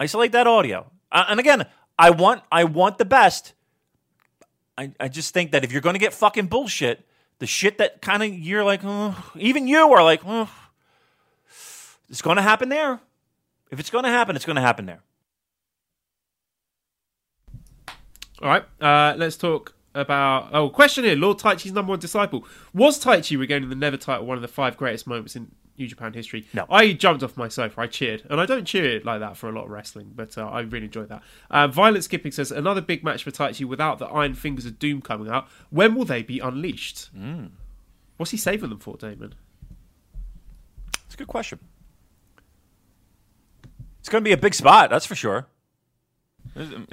Isolate 0.00 0.32
that 0.32 0.46
audio. 0.46 0.90
Uh, 1.10 1.26
and 1.28 1.40
again, 1.40 1.66
I 1.98 2.10
want 2.10 2.42
I 2.52 2.64
want 2.64 2.98
the 2.98 3.04
best. 3.04 3.54
I, 4.76 4.92
I 5.00 5.08
just 5.08 5.34
think 5.34 5.52
that 5.52 5.64
if 5.64 5.72
you're 5.72 5.80
going 5.80 5.94
to 5.94 6.00
get 6.00 6.14
fucking 6.14 6.46
bullshit, 6.46 7.04
the 7.38 7.46
shit 7.46 7.78
that 7.78 8.00
kind 8.00 8.22
of 8.22 8.32
you're 8.32 8.64
like, 8.64 8.80
oh, 8.84 9.32
even 9.36 9.66
you 9.66 9.92
are 9.92 10.04
like, 10.04 10.20
oh, 10.24 10.50
it's 12.08 12.22
going 12.22 12.36
to 12.36 12.42
happen 12.42 12.68
there. 12.68 13.00
If 13.70 13.80
it's 13.80 13.90
going 13.90 14.04
to 14.04 14.10
happen, 14.10 14.36
it's 14.36 14.44
going 14.44 14.56
to 14.56 14.62
happen 14.62 14.86
there. 14.86 15.00
All 18.40 18.48
right, 18.48 18.64
uh, 18.80 19.14
let's 19.16 19.36
talk 19.36 19.74
about. 19.98 20.50
Oh, 20.52 20.68
question 20.70 21.04
here: 21.04 21.16
Lord 21.16 21.38
Taichi's 21.38 21.72
number 21.72 21.90
one 21.90 21.98
disciple 21.98 22.46
was 22.72 23.02
Taichi 23.02 23.38
regaining 23.38 23.68
the 23.68 23.74
Never 23.74 23.96
title 23.96 24.26
one 24.26 24.36
of 24.36 24.42
the 24.42 24.48
five 24.48 24.76
greatest 24.76 25.06
moments 25.06 25.36
in 25.36 25.50
New 25.76 25.86
Japan 25.86 26.12
history? 26.12 26.46
No. 26.52 26.66
I 26.70 26.92
jumped 26.92 27.22
off 27.22 27.36
my 27.36 27.48
sofa. 27.48 27.80
I 27.80 27.86
cheered, 27.86 28.24
and 28.30 28.40
I 28.40 28.46
don't 28.46 28.64
cheer 28.64 29.00
like 29.04 29.20
that 29.20 29.36
for 29.36 29.48
a 29.48 29.52
lot 29.52 29.64
of 29.64 29.70
wrestling, 29.70 30.12
but 30.14 30.36
uh, 30.38 30.46
I 30.46 30.60
really 30.60 30.86
enjoyed 30.86 31.08
that. 31.08 31.22
Uh, 31.50 31.68
Violent 31.68 32.04
skipping 32.04 32.32
says 32.32 32.50
another 32.50 32.80
big 32.80 33.04
match 33.04 33.22
for 33.22 33.30
Taichi 33.30 33.64
without 33.64 33.98
the 33.98 34.06
Iron 34.06 34.34
Fingers 34.34 34.66
of 34.66 34.78
Doom 34.78 35.02
coming 35.02 35.28
out. 35.28 35.48
When 35.70 35.94
will 35.94 36.04
they 36.04 36.22
be 36.22 36.38
unleashed? 36.40 37.10
What's 38.16 38.32
he 38.32 38.36
saving 38.36 38.70
them 38.70 38.80
for, 38.80 38.96
Damon? 38.96 39.34
It's 41.06 41.14
a 41.14 41.18
good 41.18 41.28
question. 41.28 41.60
It's 44.00 44.08
going 44.08 44.22
to 44.24 44.28
be 44.28 44.32
a 44.32 44.36
big 44.36 44.54
spot, 44.54 44.90
that's 44.90 45.06
for 45.06 45.14
sure. 45.14 45.46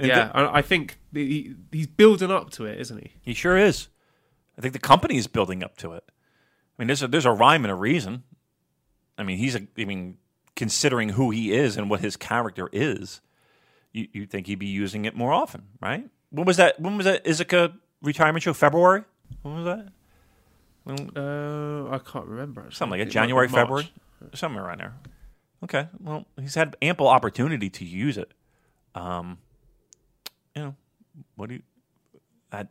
Yeah, 0.00 0.30
I, 0.34 0.58
I 0.58 0.62
think 0.62 0.98
he, 1.12 1.54
he's 1.72 1.86
building 1.86 2.30
up 2.30 2.50
to 2.50 2.64
it, 2.66 2.78
isn't 2.80 2.98
he? 2.98 3.12
He 3.22 3.34
sure 3.34 3.56
is. 3.56 3.88
I 4.58 4.60
think 4.60 4.72
the 4.72 4.78
company 4.78 5.16
is 5.16 5.26
building 5.26 5.62
up 5.62 5.76
to 5.78 5.92
it. 5.92 6.04
I 6.08 6.12
mean, 6.78 6.86
there's 6.88 7.02
a, 7.02 7.08
there's 7.08 7.26
a 7.26 7.32
rhyme 7.32 7.64
and 7.64 7.72
a 7.72 7.74
reason. 7.74 8.22
I 9.18 9.22
mean, 9.22 9.38
he's 9.38 9.54
a. 9.54 9.66
I 9.78 9.84
mean, 9.84 10.18
considering 10.54 11.10
who 11.10 11.30
he 11.30 11.52
is 11.52 11.76
and 11.76 11.88
what 11.90 12.00
his 12.00 12.16
character 12.16 12.68
is, 12.72 13.20
you 13.92 14.08
you 14.12 14.26
think 14.26 14.46
he'd 14.46 14.58
be 14.58 14.66
using 14.66 15.04
it 15.04 15.16
more 15.16 15.32
often, 15.32 15.64
right? 15.80 16.08
When 16.30 16.46
was 16.46 16.56
that? 16.58 16.78
When 16.80 16.96
was 16.96 17.04
that 17.06 17.24
Iizuka 17.24 17.72
retirement 18.02 18.42
show? 18.42 18.52
February? 18.52 19.04
When 19.42 19.54
was 19.56 19.64
that? 19.64 19.88
When, 20.84 21.10
Uh, 21.16 21.90
I 21.90 21.98
can't 21.98 22.26
remember. 22.26 22.60
Actually. 22.60 22.74
something 22.76 22.98
like 23.00 23.08
It 23.08 23.10
January. 23.10 23.48
February, 23.48 23.90
somewhere 24.34 24.64
around 24.64 24.78
there. 24.80 24.94
Okay. 25.64 25.88
Well, 26.00 26.26
he's 26.40 26.54
had 26.54 26.76
ample 26.82 27.08
opportunity 27.08 27.70
to 27.70 27.84
use 27.84 28.18
it. 28.18 28.32
Um, 28.94 29.38
what 31.36 31.48
do 31.48 31.54
you? 31.56 31.62
I, 32.52 32.64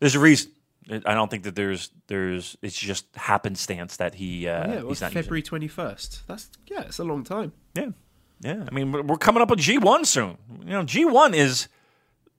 there's 0.00 0.14
a 0.14 0.18
reason. 0.20 0.52
I 0.90 1.14
don't 1.14 1.30
think 1.30 1.44
that 1.44 1.54
there's 1.54 1.90
there's. 2.06 2.56
It's 2.62 2.78
just 2.78 3.06
happenstance 3.14 3.96
that 3.98 4.14
he. 4.14 4.48
Uh, 4.48 4.66
Yeah, 4.66 4.72
it 4.72 4.76
he's 4.76 4.84
was 4.84 5.00
February 5.00 5.42
twenty 5.42 5.68
first. 5.68 6.22
That's 6.26 6.48
yeah, 6.66 6.82
it's 6.82 6.98
a 6.98 7.04
long 7.04 7.24
time. 7.24 7.52
Yeah, 7.74 7.90
yeah. 8.40 8.64
I 8.70 8.74
mean, 8.74 8.92
we're 8.92 9.02
we're 9.02 9.18
coming 9.18 9.42
up 9.42 9.50
on 9.50 9.58
G 9.58 9.78
one 9.78 10.04
soon. 10.04 10.38
You 10.64 10.70
know, 10.72 10.84
G 10.84 11.04
one 11.04 11.34
is 11.34 11.68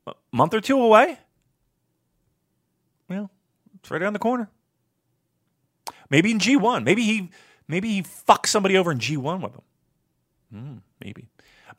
a 0.07 0.13
month 0.31 0.53
or 0.53 0.61
two 0.61 0.81
away. 0.81 1.19
Well, 3.07 3.29
it's 3.79 3.91
right 3.91 4.01
around 4.01 4.13
the 4.13 4.19
corner. 4.19 4.49
Maybe 6.09 6.31
in 6.31 6.39
G 6.39 6.55
one. 6.57 6.83
Maybe 6.83 7.03
he 7.03 7.29
maybe 7.67 7.89
he 7.89 8.01
fucks 8.01 8.47
somebody 8.47 8.77
over 8.77 8.91
in 8.91 8.99
G 8.99 9.15
one 9.17 9.41
with 9.41 9.53
him. 9.53 9.61
Hmm, 10.51 10.77
maybe. 11.03 11.27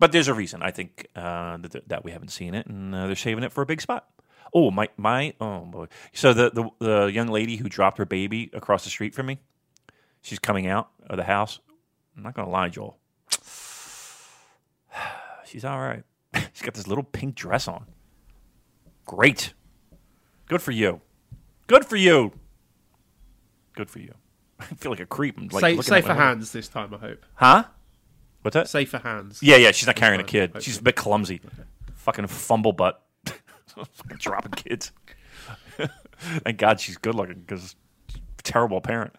But 0.01 0.13
there's 0.13 0.29
a 0.29 0.35
reason 0.35 0.63
I 0.63 0.71
think 0.71 1.07
uh, 1.15 1.59
that, 1.59 1.89
that 1.89 2.05
we 2.05 2.11
haven't 2.11 2.31
seen 2.31 2.55
it, 2.55 2.67
and 2.67 2.95
uh, 2.95 3.07
they're 3.07 3.15
saving 3.15 3.45
it 3.45 3.53
for 3.53 3.61
a 3.61 3.67
big 3.67 3.83
spot. 3.83 4.09
Oh 4.53 4.71
my 4.71 4.89
my 4.97 5.35
oh 5.41 5.61
boy! 5.61 5.87
So 6.13 6.33
the, 6.33 6.51
the 6.51 6.71
the 6.85 7.13
young 7.13 7.29
lady 7.29 7.57
who 7.57 7.69
dropped 7.69 7.99
her 7.99 8.07
baby 8.07 8.51
across 8.55 8.83
the 8.83 8.91
street 8.91 9.15
from 9.15 9.27
me, 9.27 9.39
she's 10.23 10.39
coming 10.39 10.67
out 10.67 10.89
of 11.09 11.19
the 11.19 11.25
house. 11.25 11.61
I'm 12.17 12.23
not 12.23 12.35
gonna 12.35 12.51
lie, 12.51 12.71
Joel. 12.71 12.99
She's 15.45 15.65
all 15.65 15.81
right. 15.81 16.05
she's 16.53 16.63
got 16.63 16.75
this 16.75 16.87
little 16.87 17.05
pink 17.05 17.35
dress 17.35 17.69
on. 17.69 17.85
Great. 19.05 19.53
Good 20.47 20.63
for 20.63 20.71
you. 20.71 21.01
Good 21.67 21.85
for 21.85 21.97
you. 21.97 22.33
Good 23.75 23.91
for 23.91 23.99
you. 23.99 24.15
I 24.61 24.65
feel 24.65 24.93
like 24.93 25.01
a 25.01 25.07
creep. 25.07 25.39
I'm, 25.39 25.49
like, 25.49 25.61
Sa- 25.61 25.67
looking 25.67 25.79
at 25.79 25.85
safer 25.85 26.15
hands 26.15 26.53
this 26.53 26.69
time, 26.69 26.95
I 26.95 26.99
hope. 26.99 27.27
Huh? 27.35 27.65
What's 28.43 28.55
that? 28.55 28.69
Safer 28.69 28.99
hands. 28.99 29.43
Yeah, 29.43 29.57
yeah, 29.57 29.73
she's 29.73 29.87
not 29.87 29.97
carrying 29.97 30.21
a 30.21 30.25
kid. 30.25 30.63
She's 30.63 30.79
a 30.79 30.83
bit 30.83 30.97
clumsy. 30.97 31.41
Fucking 31.95 32.27
fumble 32.27 32.73
butt. 32.73 33.03
Fucking 33.67 34.17
dropping 34.19 34.53
kids. 34.53 34.93
thank 36.19 36.59
God 36.59 36.81
she's 36.81 36.97
good 36.97 37.15
looking 37.15 37.41
because 37.41 37.77
terrible 38.43 38.81
parent. 38.81 39.15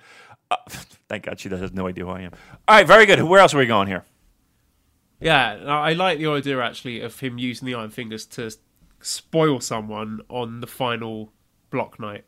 Uh, 0.50 0.58
thank 1.10 1.26
God 1.26 1.40
she 1.40 1.50
has 1.50 1.74
no 1.74 1.88
idea 1.88 2.06
who 2.06 2.12
I 2.12 2.22
am. 2.22 2.32
All 2.68 2.76
right, 2.78 2.88
very 2.88 3.06
good. 3.06 3.22
Where 3.22 3.40
else 3.40 3.54
are 3.54 3.58
we 3.58 3.66
going 3.66 3.88
here? 3.88 4.06
Yeah, 5.20 5.60
I 5.66 5.92
I 5.92 5.94
like 5.94 6.18
the 6.18 6.28
idea 6.28 6.60
actually 6.60 7.02
of 7.02 7.20
him 7.20 7.38
using 7.38 7.68
the 7.68 7.76
Iron 7.76 7.92
Fingers 7.92 8.26
to 8.28 8.52
spoil 9.02 9.60
someone 9.60 10.22
on 10.30 10.62
the 10.62 10.68
final 10.68 11.32
block 11.70 12.00
night. 12.00 12.26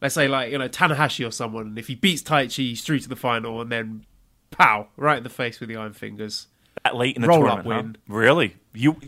Let's 0.00 0.14
say, 0.14 0.28
like, 0.28 0.52
you 0.52 0.58
know, 0.58 0.68
Tanahashi 0.68 1.26
or 1.26 1.30
someone, 1.30 1.78
if 1.78 1.86
he 1.86 1.94
beats 1.94 2.22
Taichi, 2.22 2.68
he's 2.68 2.82
through 2.82 3.00
to 3.00 3.08
the 3.08 3.16
final, 3.16 3.60
and 3.60 3.72
then 3.72 4.04
pow, 4.56 4.88
right 4.96 5.18
in 5.18 5.24
the 5.24 5.30
face 5.30 5.60
with 5.60 5.68
the 5.68 5.76
Iron 5.76 5.92
Fingers. 5.92 6.46
That 6.84 6.96
late 6.96 7.16
in 7.16 7.22
the 7.22 7.28
Roll 7.28 7.46
up 7.46 7.64
tournament, 7.64 7.98
huh? 8.08 8.14
Really? 8.14 8.56
You, 8.72 8.98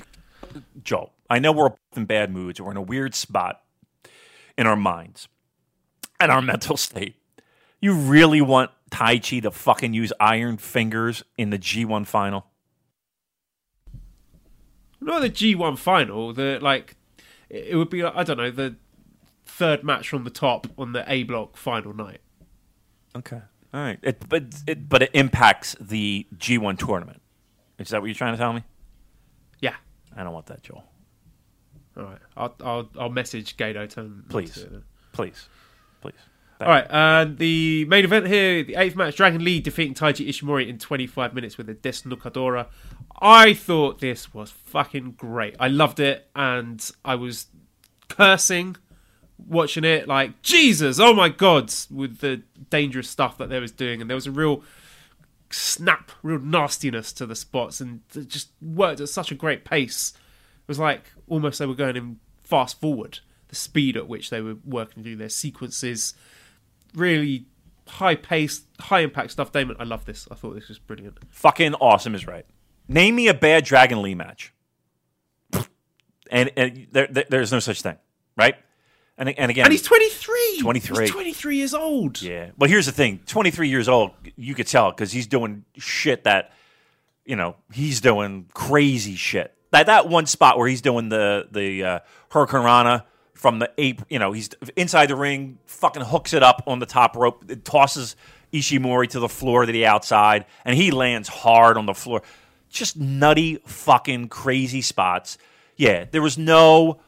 Joe? 0.82 1.10
I 1.28 1.39
know 1.39 1.52
we're 1.52 1.70
in 1.94 2.05
bad 2.05 2.32
moods. 2.32 2.60
We're 2.60 2.70
in 2.70 2.77
a 2.77 2.82
weird 2.82 3.14
spot 3.14 3.62
in 4.56 4.66
our 4.66 4.77
minds 4.77 5.28
and 6.20 6.31
our 6.31 6.43
mental 6.43 6.77
state. 6.77 7.16
You 7.81 7.93
really 7.93 8.40
want 8.40 8.70
Taichi 8.90 9.43
to 9.43 9.51
fucking 9.51 9.93
use 9.93 10.12
Iron 10.20 10.56
Fingers 10.56 11.23
in 11.36 11.51
the 11.51 11.59
G1 11.59 12.06
final? 12.06 12.47
Not 15.01 15.20
the 15.20 15.31
G1 15.31 15.77
final, 15.78 16.32
the, 16.32 16.59
like, 16.60 16.97
it 17.51 17.77
would 17.77 17.90
be, 17.90 18.02
I 18.02 18.23
don't 18.23 18.39
know, 18.39 18.51
the 18.51 18.77
third 19.44 19.85
match 19.85 20.09
from 20.09 20.24
the 20.24 20.31
top 20.31 20.66
on 20.78 20.93
the 20.93 21.05
A 21.10 21.24
block 21.24 21.56
final 21.56 21.93
night. 21.93 22.20
Okay. 23.14 23.43
All 23.77 23.82
right. 23.82 23.98
It, 24.03 24.27
but 24.27 24.44
it 24.66 24.89
but 24.89 25.03
it 25.03 25.11
impacts 25.12 25.77
the 25.78 26.27
G1 26.35 26.78
tournament. 26.78 27.20
Is 27.78 27.90
that 27.90 28.01
what 28.01 28.07
you're 28.07 28.15
trying 28.15 28.32
to 28.32 28.39
tell 28.39 28.55
me? 28.55 28.65
Yeah. 29.61 29.74
I 30.16 30.24
don't 30.24 30.32
want 30.32 30.47
that, 30.47 30.62
Joel. 30.62 30.82
All 31.94 32.05
right. 32.05 32.19
I'll, 32.39 32.55
I'll, 32.65 32.90
I'll 32.98 33.11
message 33.11 33.59
Gedo. 33.59 33.86
Tell 33.86 34.05
him 34.05 34.24
Please. 34.31 34.55
to. 34.55 34.66
Uh, 34.66 34.81
Please. 35.12 35.51
Please. 36.01 36.15
All 36.59 36.69
right, 36.69 36.86
and 36.89 37.36
the 37.36 37.85
main 37.85 38.07
event 38.07 38.27
here, 38.28 38.65
the 38.65 38.77
eighth 38.77 38.97
match, 38.97 39.16
Dragon 39.16 39.44
Lee 39.44 39.61
defeating 39.61 39.93
Taiji 39.93 40.27
Ishimori 40.27 40.66
in 40.66 40.78
25 40.78 41.35
minutes 41.35 41.59
with 41.59 41.69
a 41.69 41.74
Desnucadora. 41.74 42.69
I 43.20 43.53
thought 43.53 44.01
this 44.01 44.32
was 44.32 44.53
fucking 44.53 45.12
great. 45.19 45.55
I 45.61 45.69
loved 45.69 46.01
it, 46.01 46.31
and 46.35 46.90
I 47.05 47.16
was 47.16 47.48
cursing 48.09 48.77
watching 49.38 49.84
it 49.84 50.08
like 50.08 50.42
Jesus, 50.42 50.98
oh 51.00 51.14
my 51.14 51.28
God, 51.28 51.72
with 51.90 52.18
the 52.18 52.42
dangerous 52.70 53.08
stuff 53.08 53.38
that 53.38 53.48
they 53.48 53.60
was 53.60 53.72
doing, 53.72 54.00
and 54.00 54.08
there 54.10 54.14
was 54.16 54.26
a 54.26 54.30
real 54.32 54.62
snap, 55.50 56.10
real 56.22 56.38
nastiness 56.40 57.12
to 57.14 57.26
the 57.26 57.36
spots, 57.36 57.80
and 57.80 58.00
it 58.14 58.28
just 58.28 58.50
worked 58.60 59.00
at 59.00 59.08
such 59.08 59.30
a 59.30 59.34
great 59.34 59.64
pace. 59.64 60.12
It 60.14 60.68
was 60.68 60.78
like 60.78 61.04
almost 61.28 61.58
they 61.58 61.66
were 61.66 61.74
going 61.74 61.96
in 61.96 62.18
fast 62.42 62.80
forward. 62.80 63.20
The 63.48 63.54
speed 63.56 63.96
at 63.96 64.08
which 64.08 64.30
they 64.30 64.40
were 64.40 64.56
working 64.64 65.02
through 65.04 65.16
their 65.16 65.28
sequences, 65.28 66.14
really 66.94 67.46
high 67.86 68.16
paced, 68.16 68.64
high 68.80 69.00
impact 69.00 69.30
stuff. 69.30 69.52
Damon, 69.52 69.76
I 69.78 69.84
love 69.84 70.04
this. 70.04 70.26
I 70.32 70.34
thought 70.34 70.54
this 70.54 70.68
was 70.68 70.80
brilliant. 70.80 71.18
Fucking 71.30 71.74
awesome 71.74 72.16
is 72.16 72.26
right. 72.26 72.44
Name 72.88 73.14
me 73.14 73.28
a 73.28 73.34
bad 73.34 73.64
Dragon 73.64 74.02
Lee 74.02 74.16
match. 74.16 74.52
And, 76.28 76.50
and 76.56 76.88
there, 76.90 77.06
there- 77.08 77.26
there's 77.30 77.52
no 77.52 77.60
such 77.60 77.82
thing, 77.82 77.96
right? 78.36 78.56
And, 79.18 79.30
and 79.30 79.51
again, 79.51 79.64
And 79.64 79.72
he's 79.72 79.82
23. 79.82 80.59
23. 80.60 81.05
He's 81.05 81.10
23 81.10 81.56
years 81.56 81.74
old. 81.74 82.20
Yeah. 82.20 82.51
Well, 82.59 82.68
here's 82.68 82.86
the 82.86 82.93
thing 82.93 83.20
23 83.26 83.68
years 83.68 83.88
old, 83.88 84.10
you 84.36 84.55
could 84.55 84.66
tell 84.66 84.90
because 84.90 85.12
he's 85.12 85.26
doing 85.26 85.64
shit 85.78 86.24
that, 86.24 86.52
you 87.24 87.36
know, 87.36 87.56
he's 87.72 88.01
doing 88.01 88.47
crazy 88.52 89.16
shit. 89.16 89.55
That, 89.70 89.86
that 89.86 90.09
one 90.09 90.26
spot 90.26 90.59
where 90.59 90.68
he's 90.68 90.82
doing 90.82 91.09
the, 91.09 91.48
the 91.51 91.84
uh, 91.84 91.98
Hurricane 92.30 92.62
Rana 92.62 93.05
from 93.32 93.59
the 93.59 93.70
ape, 93.78 94.02
you 94.09 94.18
know, 94.18 94.32
he's 94.32 94.51
inside 94.76 95.06
the 95.06 95.16
ring, 95.16 95.59
fucking 95.66 96.02
hooks 96.02 96.32
it 96.32 96.43
up 96.43 96.62
on 96.66 96.78
the 96.78 96.86
top 96.86 97.16
rope, 97.16 97.44
it 97.51 97.64
tosses 97.64 98.16
Ishimori 98.52 99.09
to 99.10 99.20
the 99.20 99.28
floor 99.28 99.66
to 99.66 99.72
the 99.72 99.86
outside, 99.86 100.47
and 100.64 100.76
he 100.76 100.90
lands 100.90 101.28
hard 101.28 101.76
on 101.76 101.86
the 101.86 101.94
floor. 101.94 102.22
Just 102.70 102.97
nutty, 102.97 103.60
fucking 103.66 104.28
crazy 104.28 104.82
spots. 104.82 105.38
Yeah, 105.76 106.06
there 106.10 106.22
was 106.22 106.38
no 106.38 107.01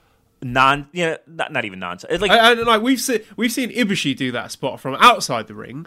non, 0.43 0.89
yeah, 0.93 1.17
not, 1.27 1.53
not 1.53 1.65
even 1.65 1.79
nonsense. 1.79 2.21
Like, 2.21 2.31
And, 2.31 2.61
and, 2.61 2.67
like 2.67 2.83
we've 2.83 3.01
seen, 3.01 3.21
we've 3.37 3.53
seen 3.53 3.71
Ibushi 3.71 4.17
do 4.17 4.33
that 4.33 4.53
spot 4.53 4.81
from 4.81 4.95
outside 5.01 5.47
the 5.47 5.55
ring, 5.55 5.87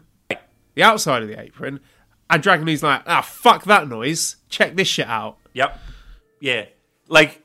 the 0.76 0.84
outside 0.84 1.22
of 1.23 1.30
the 1.30 1.40
apron, 1.40 1.80
and 2.30 2.41
Dragon 2.41 2.65
Lee's 2.65 2.82
like, 2.84 3.03
ah, 3.07 3.22
fuck 3.22 3.65
that 3.65 3.88
noise. 3.88 4.38
Check 4.49 4.76
this 4.76 4.88
shit 4.88 5.07
out. 5.07 5.38
Yep. 5.53 5.78
Yeah. 6.40 6.65
Like, 7.07 7.44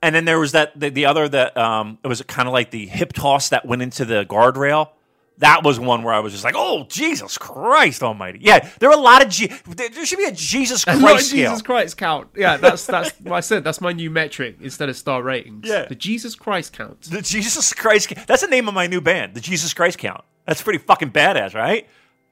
and 0.00 0.14
then 0.14 0.24
there 0.24 0.38
was 0.38 0.52
that 0.52 0.78
the, 0.78 0.90
the 0.90 1.06
other 1.06 1.28
that 1.28 1.56
um, 1.56 1.98
it 2.04 2.08
was 2.08 2.22
kind 2.22 2.46
of 2.46 2.52
like 2.52 2.70
the 2.70 2.86
hip 2.86 3.12
toss 3.12 3.48
that 3.48 3.66
went 3.66 3.82
into 3.82 4.04
the 4.04 4.24
guardrail. 4.24 4.90
That 5.38 5.62
was 5.62 5.78
one 5.78 6.02
where 6.02 6.12
I 6.12 6.18
was 6.18 6.32
just 6.32 6.42
like, 6.44 6.54
"Oh 6.56 6.84
Jesus 6.88 7.38
Christ 7.38 8.02
Almighty!" 8.02 8.40
Yeah, 8.42 8.68
there 8.80 8.90
are 8.90 8.98
a 8.98 9.00
lot 9.00 9.24
of 9.24 9.28
G- 9.30 9.52
there 9.66 10.04
should 10.04 10.18
be 10.18 10.24
a 10.24 10.32
Jesus 10.32 10.84
Christ 10.84 11.32
a. 11.32 11.36
Jesus 11.36 11.62
Christ 11.62 11.96
count. 11.96 12.28
Yeah, 12.36 12.56
that's 12.56 12.86
that's 12.86 13.10
what 13.20 13.36
I 13.36 13.40
said. 13.40 13.62
That's 13.62 13.80
my 13.80 13.92
new 13.92 14.10
metric 14.10 14.56
instead 14.60 14.88
of 14.88 14.96
star 14.96 15.22
ratings. 15.22 15.68
Yeah. 15.68 15.84
the 15.84 15.94
Jesus 15.94 16.34
Christ 16.34 16.72
count. 16.72 17.02
The 17.02 17.22
Jesus 17.22 17.72
Christ. 17.72 18.12
That's 18.26 18.42
the 18.42 18.48
name 18.48 18.66
of 18.66 18.74
my 18.74 18.88
new 18.88 19.00
band, 19.00 19.34
the 19.34 19.40
Jesus 19.40 19.72
Christ 19.74 19.98
Count. 19.98 20.24
That's 20.44 20.60
pretty 20.62 20.78
fucking 20.80 21.12
badass, 21.12 21.54
right? 21.54 21.86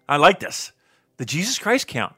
I 0.09 0.16
like 0.16 0.41
this. 0.41 0.73
The 1.19 1.24
Jesus 1.24 1.59
Christ 1.59 1.87
Count. 1.87 2.15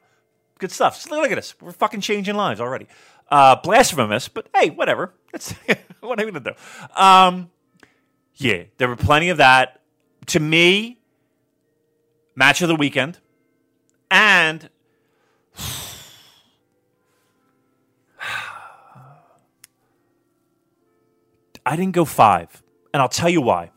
Good 0.59 0.73
stuff. 0.73 0.95
Just 0.97 1.11
look 1.11 1.31
at 1.31 1.39
us. 1.39 1.55
We're 1.61 1.73
fucking 1.73 2.01
changing 2.01 2.35
lives 2.35 2.61
already. 2.61 2.87
Uh, 3.31 3.57
blasphemous, 3.57 4.29
but 4.29 4.49
hey, 4.55 4.71
whatever. 4.71 5.13
That's 5.33 5.53
what 6.01 6.19
I'm 6.19 6.27
gonna 6.33 6.41
do. 6.41 6.53
Um, 7.01 7.51
yeah, 8.37 8.65
there 8.79 8.89
were 8.89 8.97
plenty 8.97 9.29
of 9.29 9.37
that. 9.37 9.78
To 10.29 10.41
me, 10.41 10.99
match 12.35 12.63
of 12.63 12.69
the 12.69 12.77
weekend, 12.77 13.19
and 14.11 14.69
I 21.67 21.77
didn't 21.77 21.93
go 21.93 22.05
five, 22.05 22.63
and 22.93 23.03
I'll 23.03 23.09
tell 23.09 23.29
you 23.29 23.41
why. 23.41 23.71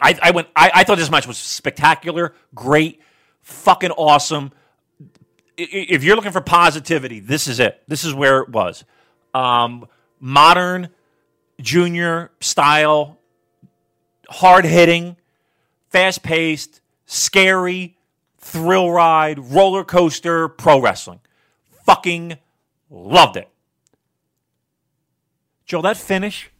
I, 0.00 0.18
I 0.22 0.30
went. 0.30 0.48
I, 0.54 0.70
I 0.74 0.84
thought 0.84 0.98
this 0.98 1.10
match 1.10 1.26
was 1.26 1.38
spectacular, 1.38 2.34
great, 2.54 3.00
fucking 3.42 3.90
awesome. 3.92 4.52
If 5.56 6.04
you're 6.04 6.14
looking 6.14 6.32
for 6.32 6.40
positivity, 6.40 7.18
this 7.20 7.48
is 7.48 7.58
it. 7.58 7.82
This 7.88 8.04
is 8.04 8.14
where 8.14 8.40
it 8.40 8.48
was. 8.48 8.84
Um, 9.34 9.88
modern, 10.20 10.90
junior 11.60 12.30
style, 12.40 13.17
hard 14.28 14.64
hitting, 14.64 15.16
fast 15.90 16.22
paced, 16.22 16.80
scary, 17.06 17.96
thrill 18.38 18.90
ride, 18.90 19.38
roller 19.38 19.84
coaster, 19.84 20.48
pro 20.48 20.80
wrestling. 20.80 21.20
Fucking 21.84 22.38
loved 22.90 23.36
it. 23.36 23.48
Joe, 25.64 25.82
that 25.82 25.96
finish, 25.96 26.50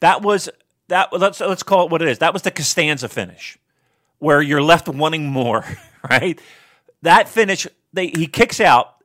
that 0.00 0.20
was 0.20 0.48
that. 0.88 1.12
Let's 1.12 1.40
let's 1.40 1.62
call 1.62 1.86
it 1.86 1.90
what 1.90 2.02
it 2.02 2.08
is. 2.08 2.18
That 2.18 2.32
was 2.32 2.42
the 2.42 2.50
Costanza 2.50 3.08
finish, 3.08 3.56
where 4.18 4.42
you're 4.42 4.62
left 4.62 4.88
wanting 4.88 5.26
more. 5.26 5.64
Right? 6.10 6.40
That 7.02 7.28
finish, 7.28 7.64
they 7.92 8.08
he 8.08 8.26
kicks 8.26 8.60
out 8.60 8.96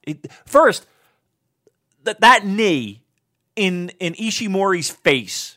first. 0.48 0.88
That 2.06 2.22
that 2.22 2.44
knee 2.44 3.04
in 3.56 3.91
in 3.99 4.16
Ishimori's 4.16 4.90
face, 4.90 5.57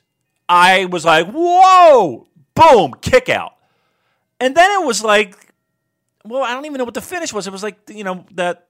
I 0.50 0.86
was 0.86 1.04
like, 1.04 1.28
whoa, 1.30 2.26
boom, 2.54 2.94
kick 3.00 3.28
out, 3.28 3.52
and 4.40 4.56
then 4.56 4.82
it 4.82 4.84
was 4.84 5.04
like, 5.04 5.36
well, 6.24 6.42
I 6.42 6.52
don't 6.52 6.66
even 6.66 6.78
know 6.78 6.84
what 6.84 6.94
the 6.94 7.00
finish 7.00 7.32
was. 7.32 7.46
It 7.46 7.52
was 7.52 7.62
like 7.62 7.78
you 7.88 8.04
know 8.04 8.26
that 8.32 8.66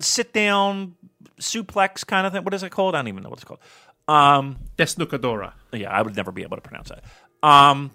sit 0.00 0.32
down 0.32 0.94
suplex 1.38 2.06
kind 2.06 2.26
of 2.26 2.32
thing. 2.32 2.44
What 2.44 2.54
is 2.54 2.62
it 2.62 2.70
called? 2.70 2.94
I 2.94 2.98
don't 2.98 3.08
even 3.08 3.22
know 3.22 3.28
what 3.28 3.38
it's 3.38 3.44
called. 3.44 3.60
Um, 4.08 4.58
Desnucadora. 4.76 5.52
yeah, 5.72 5.90
I 5.90 6.02
would 6.02 6.16
never 6.16 6.32
be 6.32 6.42
able 6.42 6.56
to 6.56 6.62
pronounce 6.62 6.88
that. 6.88 7.04
Um, 7.42 7.90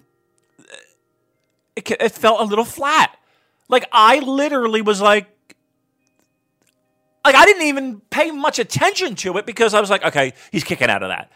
it, 1.74 1.90
it 1.90 2.12
felt 2.12 2.40
a 2.40 2.44
little 2.44 2.64
flat. 2.64 3.16
Like 3.68 3.88
I 3.92 4.20
literally 4.20 4.80
was 4.80 5.00
like, 5.00 5.26
like 7.24 7.34
I 7.34 7.44
didn't 7.44 7.66
even 7.66 8.00
pay 8.10 8.30
much 8.30 8.58
attention 8.58 9.16
to 9.16 9.36
it 9.38 9.46
because 9.46 9.74
I 9.74 9.80
was 9.80 9.90
like, 9.90 10.04
okay, 10.04 10.32
he's 10.52 10.64
kicking 10.64 10.88
out 10.88 11.02
of 11.02 11.10
that. 11.10 11.30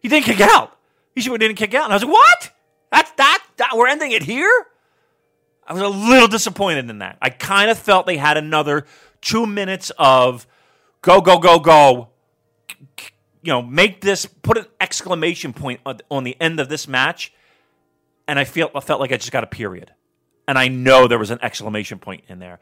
He 0.00 0.08
didn't 0.08 0.24
kick 0.24 0.40
out. 0.40 0.76
He 1.14 1.22
didn't 1.22 1.56
kick 1.56 1.74
out, 1.74 1.84
and 1.84 1.92
I 1.92 1.96
was 1.96 2.04
like, 2.04 2.12
what? 2.12 2.50
That's 2.90 3.10
that, 3.12 3.44
that. 3.56 3.76
We're 3.76 3.88
ending 3.88 4.12
it 4.12 4.22
here. 4.22 4.66
I 5.66 5.72
was 5.72 5.82
a 5.82 5.88
little 5.88 6.28
disappointed 6.28 6.90
in 6.90 6.98
that. 6.98 7.18
I 7.22 7.30
kind 7.30 7.70
of 7.70 7.78
felt 7.78 8.06
they 8.06 8.16
had 8.16 8.36
another 8.36 8.86
two 9.20 9.46
minutes 9.46 9.92
of 9.98 10.46
go, 11.02 11.20
go, 11.20 11.38
go, 11.38 11.58
go. 11.58 12.08
You 13.42 13.52
know, 13.52 13.62
make 13.62 14.00
this 14.00 14.26
put 14.26 14.58
an 14.58 14.66
exclamation 14.80 15.52
point 15.52 15.80
on 16.10 16.24
the 16.24 16.36
end 16.40 16.60
of 16.60 16.68
this 16.68 16.88
match, 16.88 17.32
and 18.26 18.38
I 18.38 18.44
feel 18.44 18.70
I 18.74 18.80
felt 18.80 19.00
like 19.00 19.12
I 19.12 19.16
just 19.16 19.32
got 19.32 19.44
a 19.44 19.48
period, 19.48 19.92
and 20.48 20.58
I 20.58 20.68
know 20.68 21.06
there 21.06 21.18
was 21.18 21.30
an 21.30 21.38
exclamation 21.42 21.98
point 21.98 22.24
in 22.28 22.38
there. 22.38 22.60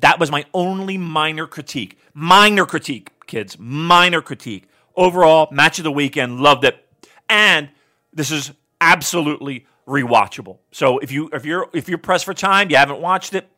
That 0.00 0.18
was 0.20 0.30
my 0.30 0.44
only 0.54 0.96
minor 0.96 1.46
critique. 1.46 1.98
Minor 2.14 2.66
critique, 2.66 3.10
kids. 3.26 3.58
Minor 3.58 4.22
critique. 4.22 4.68
Overall, 4.98 5.48
match 5.52 5.78
of 5.78 5.84
the 5.84 5.92
weekend, 5.92 6.40
loved 6.40 6.64
it. 6.64 6.76
And 7.28 7.70
this 8.12 8.32
is 8.32 8.50
absolutely 8.80 9.64
rewatchable. 9.86 10.58
So 10.72 10.98
if 10.98 11.12
you 11.12 11.30
if 11.32 11.44
you're 11.44 11.68
if 11.72 11.88
you're 11.88 11.98
pressed 11.98 12.24
for 12.24 12.34
time, 12.34 12.68
you 12.68 12.76
haven't 12.76 13.00
watched 13.00 13.32
it, 13.32 13.48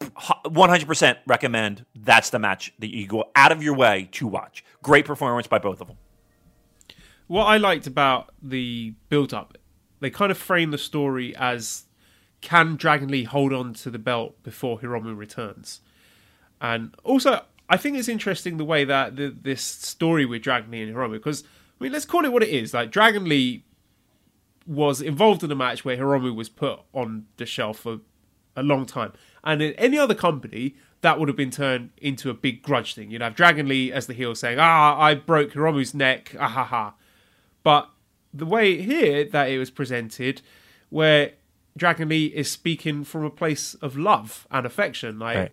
100% 0.00 1.16
recommend 1.26 1.86
that's 1.94 2.30
the 2.30 2.38
match 2.38 2.72
that 2.80 2.94
you 2.94 3.06
go 3.06 3.30
out 3.36 3.52
of 3.52 3.62
your 3.62 3.74
way 3.74 4.08
to 4.12 4.26
watch. 4.26 4.64
Great 4.82 5.04
performance 5.04 5.46
by 5.46 5.58
both 5.58 5.80
of 5.80 5.86
them. 5.86 5.96
What 7.28 7.44
I 7.44 7.56
liked 7.56 7.86
about 7.86 8.34
the 8.42 8.94
build 9.08 9.32
up, 9.32 9.56
they 10.00 10.10
kind 10.10 10.30
of 10.30 10.36
frame 10.36 10.72
the 10.72 10.78
story 10.78 11.34
as 11.36 11.84
can 12.40 12.76
Dragon 12.76 13.08
Lee 13.08 13.24
hold 13.24 13.52
on 13.52 13.72
to 13.74 13.90
the 13.90 13.98
belt 13.98 14.42
before 14.42 14.80
Hiromu 14.80 15.16
returns? 15.16 15.80
And 16.60 16.94
also, 17.04 17.44
I 17.68 17.76
think 17.76 17.96
it's 17.96 18.08
interesting 18.08 18.56
the 18.56 18.64
way 18.64 18.84
that 18.84 19.16
the, 19.16 19.28
this 19.28 19.62
story 19.62 20.26
with 20.26 20.42
Dragon 20.42 20.70
Lee 20.70 20.82
and 20.82 20.94
Hiromu, 20.94 21.12
because 21.12 21.44
I 21.80 21.84
mean, 21.84 21.92
let's 21.92 22.04
call 22.04 22.24
it 22.24 22.32
what 22.32 22.42
it 22.42 22.50
is. 22.50 22.74
Like 22.74 22.90
Dragon 22.90 23.24
Lee 23.24 23.64
was 24.66 25.00
involved 25.00 25.42
in 25.42 25.50
a 25.50 25.54
match 25.54 25.84
where 25.84 25.96
Hiromu 25.96 26.34
was 26.34 26.48
put 26.48 26.80
on 26.92 27.26
the 27.36 27.46
shelf 27.46 27.80
for 27.80 28.00
a 28.56 28.62
long 28.62 28.86
time, 28.86 29.12
and 29.42 29.60
in 29.62 29.72
any 29.74 29.98
other 29.98 30.14
company, 30.14 30.76
that 31.00 31.18
would 31.18 31.28
have 31.28 31.36
been 31.36 31.50
turned 31.50 31.90
into 31.98 32.30
a 32.30 32.34
big 32.34 32.62
grudge 32.62 32.94
thing. 32.94 33.10
You'd 33.10 33.22
have 33.22 33.34
Dragon 33.34 33.68
Lee 33.68 33.92
as 33.92 34.06
the 34.06 34.14
heel 34.14 34.34
saying, 34.34 34.58
"Ah, 34.58 34.98
I 34.98 35.14
broke 35.14 35.52
Hiromu's 35.52 35.94
neck," 35.94 36.34
ah 36.38 36.48
ha 36.48 36.64
ha. 36.64 36.94
But 37.62 37.90
the 38.32 38.46
way 38.46 38.80
here 38.82 39.24
that 39.24 39.48
it 39.48 39.58
was 39.58 39.70
presented, 39.70 40.42
where 40.90 41.32
Dragon 41.76 42.08
Lee 42.08 42.26
is 42.26 42.50
speaking 42.50 43.04
from 43.04 43.24
a 43.24 43.30
place 43.30 43.74
of 43.74 43.96
love 43.96 44.46
and 44.50 44.64
affection, 44.66 45.18
like 45.18 45.36
Right. 45.36 45.52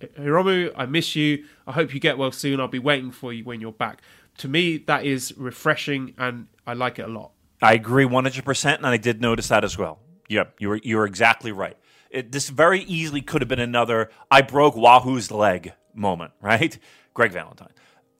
Hiromu, 0.00 0.72
I 0.76 0.86
miss 0.86 1.16
you. 1.16 1.44
I 1.66 1.72
hope 1.72 1.94
you 1.94 2.00
get 2.00 2.18
well 2.18 2.32
soon. 2.32 2.60
I'll 2.60 2.68
be 2.68 2.78
waiting 2.78 3.10
for 3.10 3.32
you 3.32 3.44
when 3.44 3.60
you're 3.60 3.72
back. 3.72 4.02
To 4.38 4.48
me, 4.48 4.78
that 4.78 5.04
is 5.04 5.34
refreshing, 5.36 6.14
and 6.18 6.48
I 6.66 6.74
like 6.74 6.98
it 6.98 7.02
a 7.02 7.08
lot. 7.08 7.32
I 7.62 7.72
agree 7.74 8.04
100%, 8.04 8.76
and 8.76 8.86
I 8.86 8.96
did 8.98 9.20
notice 9.20 9.48
that 9.48 9.64
as 9.64 9.78
well. 9.78 9.98
Yep, 10.28 10.56
you're, 10.58 10.76
you 10.82 10.96
were 10.96 11.06
exactly 11.06 11.52
right. 11.52 11.76
It, 12.10 12.32
this 12.32 12.48
very 12.50 12.80
easily 12.82 13.22
could 13.22 13.40
have 13.42 13.48
been 13.48 13.60
another 13.60 14.10
I 14.30 14.42
broke 14.42 14.74
Wahoo's 14.74 15.30
leg 15.30 15.72
moment, 15.94 16.32
right? 16.40 16.78
Greg 17.14 17.32
Valentine. 17.32 17.72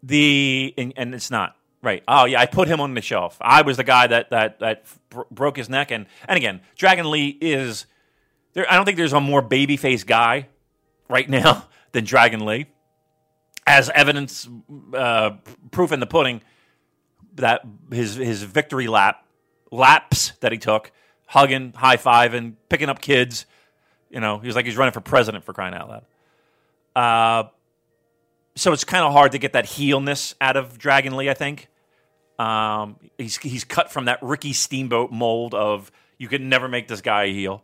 The 0.03 0.75
and, 0.79 0.93
and 0.97 1.15
it's 1.15 1.31
not. 1.31 1.57
Right. 1.83 2.03
Oh 2.09 2.25
yeah, 2.25 2.41
I 2.41 2.47
put 2.47 2.67
him 2.67 2.81
on 2.81 2.95
the 2.95 3.01
shelf. 3.01 3.37
I 3.41 3.63
was 3.63 3.77
the 3.77 3.85
guy 3.85 4.07
that 4.09 4.31
that 4.31 4.59
that 4.59 4.87
bro- 5.11 5.27
broke 5.31 5.57
his 5.57 5.69
neck, 5.69 5.93
and 5.93 6.07
and 6.27 6.37
again, 6.37 6.61
Dragon 6.75 7.11
Lee 7.11 7.37
is 7.41 7.87
there. 8.55 8.71
I 8.71 8.77
don't 8.77 8.85
think 8.85 8.97
there's 8.97 9.13
a 9.13 9.21
more 9.21 9.43
babyface 9.43 10.05
guy 10.05 10.49
right 11.09 11.29
now 11.29 11.67
than 11.93 12.05
Dragon 12.05 12.45
Lee, 12.45 12.67
as 13.67 13.91
evidence, 13.91 14.49
uh, 14.95 15.33
proof 15.71 15.93
in 15.93 16.01
the 16.01 16.07
pudding 16.07 16.41
that 17.35 17.63
his 17.93 18.17
his 18.17 18.43
victory 18.43 18.87
lap 18.89 19.25
laps 19.71 20.33
that 20.41 20.53
he 20.53 20.59
took, 20.59 20.91
hugging, 21.27 21.73
high 21.75 21.97
fiving, 21.97 22.55
picking 22.69 22.89
up 22.89 23.01
kids. 23.01 23.47
You 24.11 24.21
know, 24.21 24.39
he 24.39 24.47
was 24.47 24.57
like 24.57 24.65
he's 24.65 24.77
running 24.77 24.93
for 24.93 25.01
president 25.01 25.45
for 25.45 25.53
crying 25.53 25.75
out 25.75 25.89
loud. 25.89 26.05
Uh, 26.95 27.49
so 28.55 28.73
it's 28.73 28.85
kind 28.85 29.05
of 29.05 29.13
hard 29.13 29.33
to 29.33 29.39
get 29.39 29.53
that 29.53 29.67
heelness 29.67 30.35
out 30.41 30.57
of 30.57 30.79
Dragon 30.79 31.17
Lee. 31.17 31.29
I 31.29 31.35
think 31.35 31.69
um, 32.39 32.97
he's 33.19 33.37
he's 33.37 33.65
cut 33.65 33.93
from 33.93 34.07
that 34.07 34.19
Ricky 34.23 34.53
Steamboat 34.53 35.13
mold 35.13 35.55
of 35.55 35.93
you 36.19 36.29
could 36.29 36.41
never 36.41 36.69
make 36.69 36.89
this 36.89 37.01
guy 37.01 37.25
a 37.25 37.33
heel. 37.33 37.63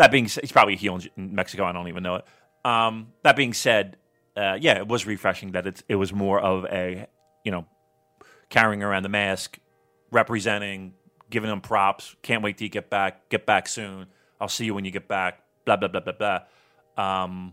That 0.00 0.10
being 0.10 0.28
said, 0.28 0.42
he's 0.44 0.50
probably 0.50 0.72
a 0.72 0.78
heel 0.78 0.98
in 1.18 1.34
Mexico. 1.34 1.64
I 1.64 1.72
don't 1.72 1.88
even 1.88 2.02
know 2.02 2.14
it. 2.14 2.24
Um, 2.64 3.08
that 3.22 3.36
being 3.36 3.52
said, 3.52 3.98
uh, 4.34 4.56
yeah, 4.58 4.78
it 4.78 4.88
was 4.88 5.04
refreshing 5.04 5.52
that 5.52 5.66
it's, 5.66 5.82
it 5.90 5.96
was 5.96 6.10
more 6.10 6.40
of 6.40 6.64
a 6.72 7.06
you 7.44 7.52
know 7.52 7.66
carrying 8.48 8.82
around 8.82 9.02
the 9.02 9.10
mask, 9.10 9.58
representing, 10.10 10.94
giving 11.28 11.50
him 11.50 11.60
props. 11.60 12.16
Can't 12.22 12.42
wait 12.42 12.56
till 12.56 12.64
you 12.64 12.70
get 12.70 12.88
back. 12.88 13.28
Get 13.28 13.44
back 13.44 13.68
soon. 13.68 14.06
I'll 14.40 14.48
see 14.48 14.64
you 14.64 14.74
when 14.74 14.86
you 14.86 14.90
get 14.90 15.06
back. 15.06 15.42
Blah 15.66 15.76
blah 15.76 15.88
blah 15.88 16.00
blah 16.00 16.14
blah. 16.14 16.40
Um, 16.96 17.52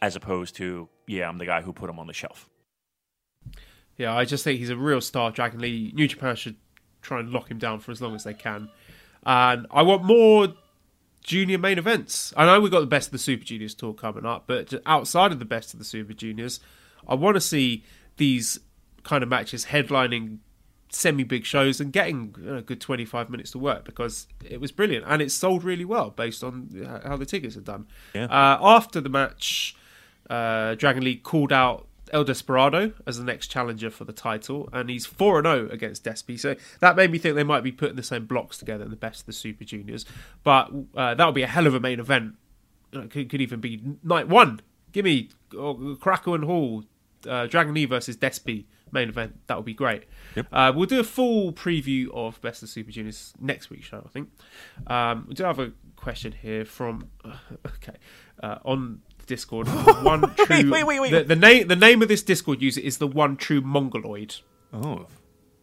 as 0.00 0.16
opposed 0.16 0.56
to 0.56 0.88
yeah, 1.06 1.28
I'm 1.28 1.36
the 1.36 1.44
guy 1.44 1.60
who 1.60 1.74
put 1.74 1.90
him 1.90 1.98
on 1.98 2.06
the 2.06 2.14
shelf. 2.14 2.48
Yeah, 3.98 4.16
I 4.16 4.24
just 4.24 4.42
think 4.42 4.58
he's 4.58 4.70
a 4.70 4.76
real 4.76 5.02
star. 5.02 5.32
Dragon 5.32 5.60
Lee, 5.60 5.92
New 5.94 6.08
Japan 6.08 6.34
should 6.34 6.56
try 7.02 7.20
and 7.20 7.28
lock 7.28 7.50
him 7.50 7.58
down 7.58 7.80
for 7.80 7.92
as 7.92 8.00
long 8.00 8.14
as 8.14 8.24
they 8.24 8.32
can. 8.32 8.70
And 9.26 9.66
I 9.70 9.82
want 9.82 10.02
more 10.02 10.54
junior 11.24 11.58
main 11.58 11.78
events. 11.78 12.32
I 12.36 12.46
know 12.46 12.60
we've 12.60 12.70
got 12.70 12.80
the 12.80 12.86
best 12.86 13.08
of 13.08 13.12
the 13.12 13.18
Super 13.18 13.44
Juniors 13.44 13.74
tour 13.74 13.94
coming 13.94 14.24
up, 14.24 14.44
but 14.46 14.72
outside 14.86 15.32
of 15.32 15.40
the 15.40 15.44
best 15.44 15.72
of 15.72 15.78
the 15.78 15.84
Super 15.84 16.12
Juniors, 16.12 16.60
I 17.08 17.14
want 17.14 17.34
to 17.34 17.40
see 17.40 17.82
these 18.18 18.60
kind 19.02 19.22
of 19.22 19.28
matches 19.28 19.66
headlining 19.66 20.38
semi 20.90 21.24
big 21.24 21.44
shows 21.44 21.80
and 21.80 21.92
getting 21.92 22.34
a 22.48 22.62
good 22.62 22.80
25 22.80 23.28
minutes 23.28 23.50
to 23.50 23.58
work 23.58 23.84
because 23.84 24.28
it 24.48 24.60
was 24.60 24.70
brilliant 24.70 25.04
and 25.08 25.20
it 25.20 25.32
sold 25.32 25.64
really 25.64 25.84
well 25.84 26.10
based 26.10 26.44
on 26.44 27.00
how 27.04 27.16
the 27.16 27.26
tickets 27.26 27.56
are 27.56 27.62
done. 27.62 27.86
Yeah. 28.14 28.26
Uh, 28.26 28.58
after 28.60 29.00
the 29.00 29.08
match, 29.08 29.74
uh, 30.30 30.74
Dragon 30.76 31.02
Lee 31.02 31.16
called 31.16 31.52
out 31.52 31.88
El 32.14 32.22
Desperado 32.22 32.92
as 33.06 33.18
the 33.18 33.24
next 33.24 33.48
challenger 33.48 33.90
for 33.90 34.04
the 34.04 34.12
title, 34.12 34.68
and 34.72 34.88
he's 34.88 35.04
4 35.04 35.42
0 35.42 35.68
against 35.70 36.04
Despy. 36.04 36.38
So 36.38 36.54
that 36.78 36.94
made 36.94 37.10
me 37.10 37.18
think 37.18 37.34
they 37.34 37.42
might 37.42 37.64
be 37.64 37.72
putting 37.72 37.96
the 37.96 38.04
same 38.04 38.24
blocks 38.24 38.56
together 38.56 38.84
in 38.84 38.90
the 38.90 38.96
best 38.96 39.20
of 39.22 39.26
the 39.26 39.32
Super 39.32 39.64
Juniors. 39.64 40.06
But 40.44 40.70
uh, 40.96 41.14
that 41.14 41.26
would 41.26 41.34
be 41.34 41.42
a 41.42 41.48
hell 41.48 41.66
of 41.66 41.74
a 41.74 41.80
main 41.80 41.98
event. 41.98 42.36
Know, 42.92 43.08
could, 43.08 43.28
could 43.28 43.40
even 43.40 43.60
be 43.60 43.82
night 44.04 44.28
one. 44.28 44.60
Give 44.92 45.04
me 45.04 45.30
oh, 45.54 45.96
Korakuen 46.00 46.44
Hall, 46.44 46.84
uh, 47.28 47.46
Dragon 47.48 47.74
Lee 47.74 47.86
versus 47.86 48.16
Despy 48.16 48.66
main 48.92 49.08
event. 49.08 49.40
That 49.48 49.56
would 49.56 49.66
be 49.66 49.74
great. 49.74 50.04
Yep. 50.36 50.46
Uh, 50.52 50.72
we'll 50.74 50.86
do 50.86 51.00
a 51.00 51.04
full 51.04 51.52
preview 51.52 52.06
of 52.14 52.40
Best 52.40 52.62
of 52.62 52.68
Super 52.68 52.92
Juniors 52.92 53.34
next 53.40 53.68
week's 53.68 53.86
show, 53.86 54.02
I 54.06 54.08
think. 54.08 54.30
Um, 54.86 55.26
we 55.28 55.34
do 55.34 55.42
have 55.42 55.58
a 55.58 55.72
question 55.96 56.30
here 56.30 56.64
from 56.64 57.10
okay 57.66 57.96
uh, 58.42 58.58
on 58.64 59.00
Discord. 59.26 59.68
One 60.02 60.34
true. 60.34 60.70
wait, 60.70 60.84
wait, 60.84 61.00
wait. 61.00 61.10
The, 61.10 61.24
the 61.24 61.36
name 61.36 61.68
the 61.68 61.76
name 61.76 62.02
of 62.02 62.08
this 62.08 62.22
Discord 62.22 62.62
user 62.62 62.80
is 62.80 62.98
the 62.98 63.06
one 63.06 63.36
true 63.36 63.60
Mongoloid. 63.60 64.36
Oh, 64.72 65.06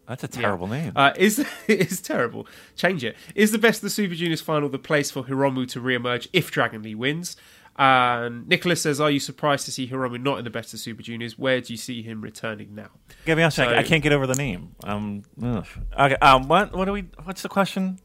that's 0.07 0.23
a 0.23 0.27
terrible 0.27 0.67
name. 0.67 0.93
Uh, 0.95 1.13
is 1.17 1.45
is 1.67 2.01
terrible. 2.01 2.47
Change 2.75 3.03
it. 3.03 3.15
Is 3.35 3.51
the 3.51 3.57
best 3.57 3.79
of 3.79 3.83
the 3.83 3.89
Super 3.89 4.15
Juniors 4.15 4.41
final 4.41 4.69
the 4.69 4.79
place 4.79 5.11
for 5.11 5.23
Hiromu 5.23 5.67
to 5.69 5.79
re-emerge 5.79 6.27
if 6.33 6.51
Dragon 6.51 6.83
Lee 6.83 6.95
wins? 6.95 7.37
And 7.77 8.47
Nicholas 8.47 8.81
says, 8.81 8.99
"Are 8.99 9.09
you 9.09 9.19
surprised 9.19 9.65
to 9.65 9.71
see 9.71 9.87
Hiromu 9.87 10.21
not 10.21 10.37
in 10.37 10.43
the 10.43 10.49
best 10.49 10.73
of 10.73 10.79
Super 10.79 11.01
Juniors? 11.01 11.39
Where 11.39 11.61
do 11.61 11.71
you 11.71 11.77
see 11.77 12.01
him 12.01 12.21
returning 12.21 12.75
now?" 12.75 12.89
Give 13.25 13.37
me 13.37 13.43
a 13.43 13.51
second. 13.51 13.75
I 13.75 13.83
can't 13.83 14.03
get 14.03 14.11
over 14.11 14.27
the 14.27 14.35
name. 14.35 14.75
Um, 14.83 15.23
ugh. 15.41 15.65
okay. 15.97 16.15
Um, 16.15 16.47
what? 16.47 16.75
What 16.75 16.85
do 16.85 16.91
we? 16.91 17.05
What's 17.23 17.41
the 17.41 17.49
question? 17.49 17.97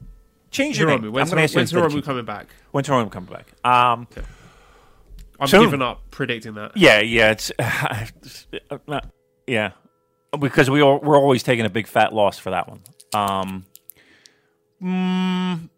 Change 0.51 0.79
your 0.79 0.89
name. 0.89 1.13
When's, 1.13 1.31
I'm 1.31 1.35
gonna 1.37 1.43
ask 1.43 1.55
you 1.55 1.59
when's 1.59 1.73
Hiromu 1.73 2.03
coming 2.03 2.25
back? 2.25 2.47
When's 2.71 2.89
Hiromu 2.89 3.11
coming 3.11 3.33
back? 3.33 3.53
Um, 3.65 4.07
I'm 5.39 5.49
Soon. 5.49 5.65
giving 5.65 5.83
up 5.83 6.11
predicting 6.11 6.55
that. 6.55 6.77
yeah, 6.77 7.01
yeah. 7.01 7.31
It's 7.33 7.53
uh, 8.71 9.01
yeah, 9.47 9.73
because 10.39 10.71
we 10.71 10.81
are, 10.81 10.99
we're 10.99 11.19
always 11.19 11.43
taking 11.43 11.67
a 11.67 11.71
big 11.71 11.87
fat 11.87 12.13
loss 12.15 12.39
for 12.39 12.51
that 12.51 12.69
one. 12.69 12.81
Um, 13.15 13.67
mm, 14.83 15.69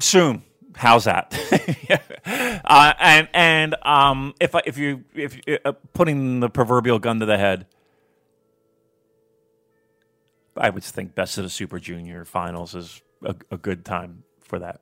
soon. 0.00 0.42
How's 0.76 1.04
that? 1.04 1.32
uh, 2.64 2.94
and 2.98 3.28
and 3.32 3.76
um, 3.82 4.34
if 4.40 4.56
I, 4.56 4.62
if 4.66 4.76
you 4.76 5.04
if 5.14 5.38
uh, 5.64 5.72
putting 5.92 6.40
the 6.40 6.50
proverbial 6.50 6.98
gun 6.98 7.20
to 7.20 7.26
the 7.26 7.38
head, 7.38 7.66
I 10.56 10.70
would 10.70 10.82
think 10.82 11.14
best 11.14 11.38
of 11.38 11.44
the 11.44 11.50
Super 11.50 11.78
Junior 11.78 12.24
finals 12.24 12.74
is 12.74 13.02
a, 13.24 13.36
a 13.52 13.56
good 13.56 13.84
time 13.84 14.24
for 14.40 14.58
that. 14.58 14.80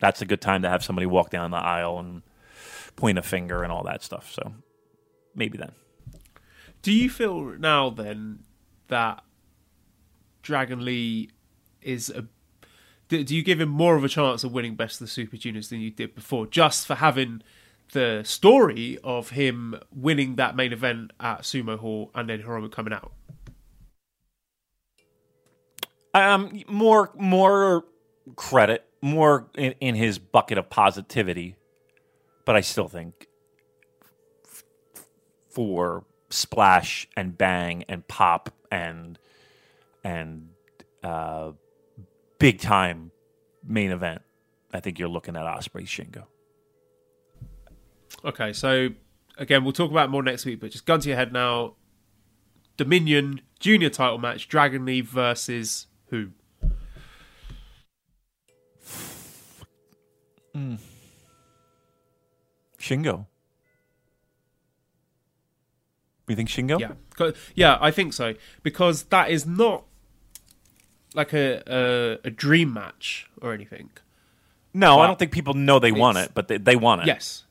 That's 0.00 0.22
a 0.22 0.26
good 0.26 0.40
time 0.40 0.62
to 0.62 0.70
have 0.70 0.82
somebody 0.82 1.06
walk 1.06 1.28
down 1.28 1.50
the 1.50 1.58
aisle 1.58 1.98
and 1.98 2.22
point 2.96 3.18
a 3.18 3.22
finger 3.22 3.62
and 3.62 3.70
all 3.70 3.84
that 3.84 4.02
stuff. 4.02 4.32
So 4.32 4.52
maybe 5.34 5.58
then. 5.58 5.72
Do 6.82 6.92
you 6.92 7.08
feel 7.10 7.40
now 7.58 7.90
then 7.90 8.40
that 8.88 9.22
Dragon 10.42 10.84
Lee 10.84 11.30
is 11.82 12.10
a 12.10 12.26
do, 13.08 13.22
do 13.22 13.36
you 13.36 13.42
give 13.42 13.60
him 13.60 13.68
more 13.68 13.94
of 13.96 14.04
a 14.04 14.08
chance 14.08 14.42
of 14.42 14.52
winning 14.52 14.74
Best 14.74 15.00
of 15.00 15.06
the 15.06 15.10
Super 15.12 15.36
Juniors 15.36 15.68
than 15.68 15.80
you 15.80 15.90
did 15.90 16.14
before, 16.14 16.46
just 16.46 16.86
for 16.86 16.96
having 16.96 17.42
the 17.92 18.22
story 18.24 18.98
of 19.04 19.30
him 19.30 19.76
winning 19.94 20.36
that 20.36 20.56
main 20.56 20.72
event 20.72 21.12
at 21.20 21.42
Sumo 21.42 21.78
Hall 21.78 22.10
and 22.14 22.28
then 22.28 22.42
Hiromu 22.42 22.70
coming 22.70 22.92
out? 22.92 23.12
Um, 26.14 26.62
more 26.66 27.12
more 27.16 27.84
credit, 28.34 28.86
more 29.02 29.48
in, 29.54 29.72
in 29.80 29.94
his 29.94 30.18
bucket 30.18 30.58
of 30.58 30.68
positivity, 30.70 31.54
but 32.46 32.56
I 32.56 32.62
still 32.62 32.88
think 32.88 33.26
for 35.50 36.04
splash 36.30 37.06
and 37.16 37.36
bang 37.36 37.84
and 37.88 38.06
pop 38.08 38.50
and 38.70 39.18
and 40.02 40.48
uh, 41.02 41.52
big 42.38 42.60
time 42.60 43.10
main 43.66 43.90
event, 43.90 44.22
I 44.72 44.80
think 44.80 44.98
you're 44.98 45.08
looking 45.08 45.36
at 45.36 45.42
Ospreay 45.42 45.82
Shingo. 45.82 46.24
Okay, 48.24 48.52
so 48.52 48.90
again, 49.36 49.64
we'll 49.64 49.72
talk 49.72 49.90
about 49.90 50.08
more 50.08 50.22
next 50.22 50.46
week, 50.46 50.60
but 50.60 50.70
just 50.70 50.86
gun 50.86 51.00
to 51.00 51.08
your 51.08 51.16
head 51.16 51.32
now. 51.32 51.74
Dominion 52.76 53.40
Junior 53.58 53.90
title 53.90 54.18
match: 54.18 54.48
Dragon 54.48 54.84
Lee 54.84 55.00
versus 55.00 55.88
who? 56.10 56.28
Shingo. 62.86 63.26
You 66.28 66.34
think 66.36 66.48
Shingo? 66.48 66.80
Yeah, 66.80 67.30
yeah, 67.54 67.78
I 67.80 67.90
think 67.90 68.12
so 68.12 68.34
because 68.62 69.04
that 69.04 69.30
is 69.30 69.46
not 69.46 69.84
like 71.14 71.32
a 71.32 71.62
a, 71.66 72.18
a 72.28 72.30
dream 72.30 72.72
match 72.72 73.30
or 73.40 73.52
anything. 73.52 73.90
No, 74.74 74.98
I 74.98 75.06
don't 75.06 75.18
think 75.18 75.32
people 75.32 75.54
know 75.54 75.78
they 75.78 75.92
want 75.92 76.18
it, 76.18 76.32
but 76.34 76.48
they, 76.48 76.58
they 76.58 76.76
want 76.76 77.02
it. 77.02 77.06
Yes, 77.06 77.44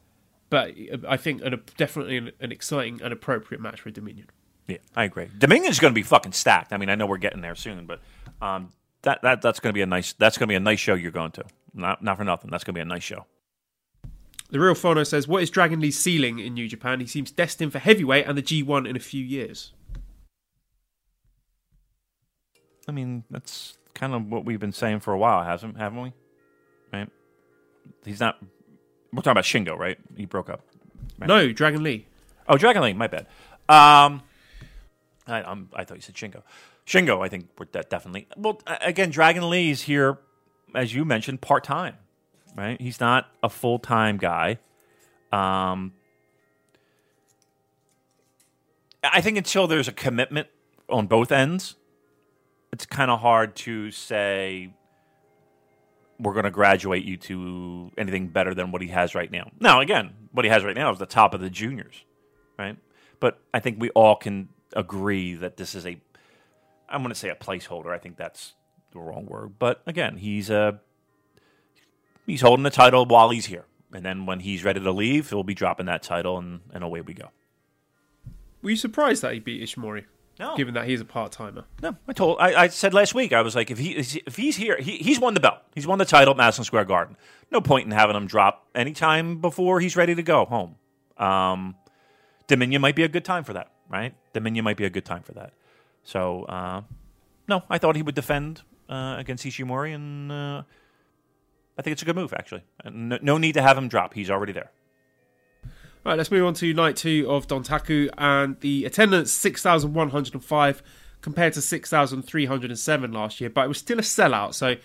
but 0.50 0.74
I 1.08 1.18
think 1.18 1.42
an, 1.42 1.60
definitely 1.78 2.18
an, 2.18 2.32
an 2.40 2.52
exciting 2.52 3.02
and 3.02 3.12
appropriate 3.14 3.62
match 3.62 3.82
for 3.82 3.92
Dominion. 3.92 4.28
Yeah, 4.68 4.78
I 4.96 5.06
agree. 5.06 5.30
Dominion's 5.38 5.80
going 5.80 5.94
to 5.94 5.96
be 5.96 6.04
fucking 6.04 6.34
stacked. 6.34 6.74
I 6.74 6.78
mean, 6.78 6.90
I 6.90 6.96
know 6.96 7.06
we're 7.06 7.18
getting 7.18 7.42
there 7.42 7.56
soon, 7.56 7.86
but 7.86 8.02
um, 8.42 8.74
that 9.04 9.22
that 9.22 9.42
that's 9.42 9.60
going 9.60 9.72
to 9.72 9.78
be 9.78 9.82
a 9.82 9.86
nice 9.86 10.14
that's 10.14 10.38
going 10.38 10.48
to 10.48 10.52
be 10.52 10.56
a 10.56 10.60
nice 10.60 10.80
show 10.80 10.96
you're 10.96 11.12
going 11.12 11.32
to. 11.32 11.46
Not 11.74 12.04
not 12.04 12.18
for 12.18 12.24
nothing. 12.26 12.52
That's 12.52 12.64
going 12.64 12.74
to 12.74 12.78
be 12.78 12.82
a 12.82 12.86
nice 12.86 13.04
show. 13.04 13.26
The 14.56 14.62
real 14.62 14.74
Fono 14.74 15.06
says, 15.06 15.28
"What 15.28 15.44
is 15.44 15.50
Dragon 15.50 15.82
Lee's 15.82 16.00
ceiling 16.00 16.40
in 16.40 16.54
New 16.54 16.70
Japan? 16.70 17.02
He 17.02 17.08
seems 17.08 17.30
destined 17.30 17.74
for 17.74 17.80
heavyweight 17.80 18.26
and 18.26 18.38
the 18.38 18.42
G1 18.42 18.88
in 18.88 18.96
a 18.96 19.02
few 19.02 19.22
years." 19.22 19.74
I 22.88 22.94
mean, 22.94 23.26
that's 23.30 23.78
kind 23.94 24.14
of 24.14 24.32
what 24.32 24.46
we've 24.46 24.58
been 24.58 24.72
saying 24.72 25.02
for 25.02 25.12
a 25.12 25.18
while, 25.18 25.44
hasn't 25.44 25.76
haven't 25.78 26.02
we? 26.02 26.14
Right? 26.94 27.10
He's 28.06 28.22
not. 28.22 28.42
We're 29.12 29.24
talking 29.24 29.32
about 29.32 29.44
Shingo, 29.44 29.78
right? 29.78 29.98
He 30.16 30.26
broke 30.26 30.50
up. 30.50 30.62
Right. 31.20 31.28
No, 31.28 31.52
Dragon 31.52 31.84
Lee. 31.84 32.08
Oh, 32.48 32.58
Dragon 32.58 32.82
Lee. 32.82 32.94
My 32.94 33.08
bad. 33.08 33.28
Um, 33.68 34.22
I, 35.28 35.44
I'm, 35.44 35.68
I 35.74 35.84
thought 35.84 35.98
you 35.98 36.02
said 36.02 36.16
Shingo. 36.16 36.44
Shingo, 36.88 37.22
I 37.22 37.28
think 37.28 37.50
we're 37.60 37.66
de- 37.66 37.84
definitely. 37.84 38.30
Well, 38.38 38.62
again, 38.66 39.10
Dragon 39.10 39.50
Lee's 39.50 39.82
here, 39.82 40.18
as 40.74 40.96
you 40.96 41.04
mentioned, 41.04 41.42
part 41.42 41.66
time. 41.66 41.98
Right? 42.56 42.80
He's 42.80 43.00
not 43.00 43.28
a 43.44 43.50
full 43.50 43.80
time 43.80 44.18
guy. 44.18 44.60
Um, 45.32 45.94
I 49.04 49.22
think 49.22 49.38
until 49.38 49.68
there's 49.68 49.88
a 49.88 49.92
commitment 49.92 50.48
on 50.90 51.08
both 51.08 51.32
ends, 51.32 51.76
it's 52.72 52.86
kind 52.86 53.12
of 53.12 53.20
hard 53.20 53.56
to 53.58 53.92
say 53.92 54.74
we're 56.20 56.34
going 56.34 56.46
to 56.46 56.52
graduate 56.52 57.04
you 57.04 57.18
to 57.18 57.92
anything 57.98 58.28
better 58.28 58.54
than 58.54 58.72
what 58.72 58.82
he 58.82 58.88
has 58.88 59.16
right 59.16 59.30
now. 59.30 59.52
Now, 59.60 59.82
again, 59.82 60.14
what 60.32 60.46
he 60.46 60.52
has 60.52 60.64
right 60.64 60.76
now 60.76 60.92
is 60.92 61.00
the 61.00 61.06
top 61.06 61.34
of 61.34 61.42
the 61.42 61.50
juniors, 61.50 62.06
right? 62.58 62.78
But 63.20 63.40
I 63.54 63.60
think 63.60 63.82
we 63.82 63.90
all 63.90 64.16
can 64.16 64.50
agree 64.74 65.36
that 65.36 65.58
this 65.58 65.76
is 65.76 65.86
a, 65.86 66.00
I'm 66.88 67.02
going 67.02 67.10
to 67.10 67.16
say 67.20 67.30
a 67.30 67.36
placeholder. 67.36 67.94
I 67.94 67.98
think 67.98 68.18
that's 68.18 68.54
the 68.92 69.00
wrong 69.00 69.26
word. 69.26 69.60
But 69.60 69.82
again, 69.86 70.18
he's 70.18 70.50
a, 70.50 70.80
he's 72.26 72.42
holding 72.42 72.64
the 72.64 72.70
title 72.70 73.06
while 73.06 73.30
he's 73.30 73.46
here. 73.46 73.66
And 73.94 74.06
then 74.06 74.26
when 74.26 74.42
he's 74.42 74.64
ready 74.64 74.80
to 74.80 74.92
leave, 74.92 75.30
he'll 75.30 75.44
be 75.44 75.54
dropping 75.54 75.86
that 75.86 76.04
title, 76.04 76.38
and, 76.38 76.60
and 76.74 76.84
away 76.84 77.02
we 77.02 77.14
go. 77.14 77.30
Were 78.62 78.72
you 78.72 78.76
surprised 78.76 79.22
that 79.22 79.34
he 79.34 79.40
beat 79.40 79.62
Ishimori? 79.62 80.06
No. 80.40 80.56
Given 80.58 80.74
that 80.74 80.88
he's 80.88 81.00
a 81.00 81.06
part 81.06 81.32
timer. 81.32 81.64
No, 81.82 81.96
I 82.08 82.14
told 82.14 82.38
I, 82.42 82.64
I 82.64 82.68
said 82.68 82.94
last 82.94 83.14
week 83.14 83.32
I 83.32 83.42
was 83.42 83.56
like 83.56 83.72
if 83.72 83.78
he 83.78 83.92
if 83.92 84.36
he's 84.36 84.58
here 84.58 84.78
he, 84.78 84.98
he's 84.98 85.18
won 85.18 85.34
the 85.34 85.40
belt 85.40 85.60
he's 85.74 85.88
won 85.88 85.98
the 85.98 86.04
title 86.04 86.32
at 86.32 86.38
Madison 86.38 86.66
Square 86.66 86.86
Garden 86.86 87.16
no 87.52 87.62
point 87.62 87.86
in 87.86 87.92
having 87.92 88.18
him 88.18 88.28
drop 88.28 88.68
anytime 88.76 89.40
before 89.40 89.80
he's 89.80 89.96
ready 89.96 90.14
to 90.14 90.24
go 90.24 90.44
home 90.44 90.76
um, 91.18 91.76
Dominion 92.48 92.82
might 92.82 92.98
be 92.98 93.04
a 93.04 93.08
good 93.08 93.24
time 93.24 93.46
for 93.46 93.54
that 93.54 93.72
right 93.88 94.14
Dominion 94.34 94.66
might 94.66 94.76
be 94.76 94.84
a 94.84 94.90
good 94.90 95.06
time 95.06 95.24
for 95.24 95.32
that 95.34 95.54
so 96.04 96.44
uh, 96.44 96.82
no 97.48 97.64
I 97.70 97.78
thought 97.78 97.96
he 97.96 98.02
would 98.02 98.16
defend 98.16 98.62
uh, 98.90 99.16
against 99.18 99.46
Ishimori 99.46 99.96
and 99.96 100.32
uh, 100.34 100.64
I 101.78 101.82
think 101.82 101.94
it's 101.94 102.02
a 102.02 102.06
good 102.06 102.16
move 102.16 102.34
actually 102.34 102.64
uh, 102.84 102.90
no, 102.94 103.18
no 103.22 103.38
need 103.38 103.54
to 103.54 103.62
have 103.62 103.78
him 103.78 103.88
drop 103.88 104.14
he's 104.14 104.30
already 104.30 104.54
there 104.54 104.72
Right, 106.06 106.18
let's 106.20 106.30
move 106.30 106.46
on 106.46 106.54
to 106.56 106.72
night 106.72 106.98
two 106.98 107.26
of 107.28 107.48
Dontaku, 107.48 108.12
and 108.16 108.60
the 108.60 108.86
attendance 108.86 109.32
six 109.32 109.64
thousand 109.64 109.96
one 109.96 110.12
hundred 110.12 110.36
and 110.36 110.46
five 110.46 110.84
compared 111.22 111.54
to 111.54 111.62
six 111.64 111.90
thousand 111.90 112.22
three 112.22 112.46
hundred 112.46 112.70
and 112.70 112.78
seven 112.78 113.12
last 113.12 113.42
year, 113.42 113.50
but 113.50 113.66
it 113.66 113.68
was 113.68 113.80
still 113.80 113.98
a 113.98 114.04
sellout. 114.04 114.54
So, 114.54 114.76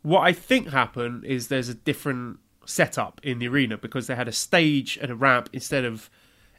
what 0.00 0.20
I 0.20 0.32
think 0.32 0.70
happened 0.70 1.26
is 1.26 1.48
there's 1.48 1.68
a 1.68 1.74
different 1.74 2.38
setup 2.64 3.20
in 3.22 3.40
the 3.40 3.48
arena 3.48 3.76
because 3.76 4.06
they 4.06 4.14
had 4.14 4.26
a 4.26 4.32
stage 4.32 4.98
and 5.02 5.10
a 5.10 5.14
ramp 5.14 5.50
instead 5.52 5.84
of 5.84 6.08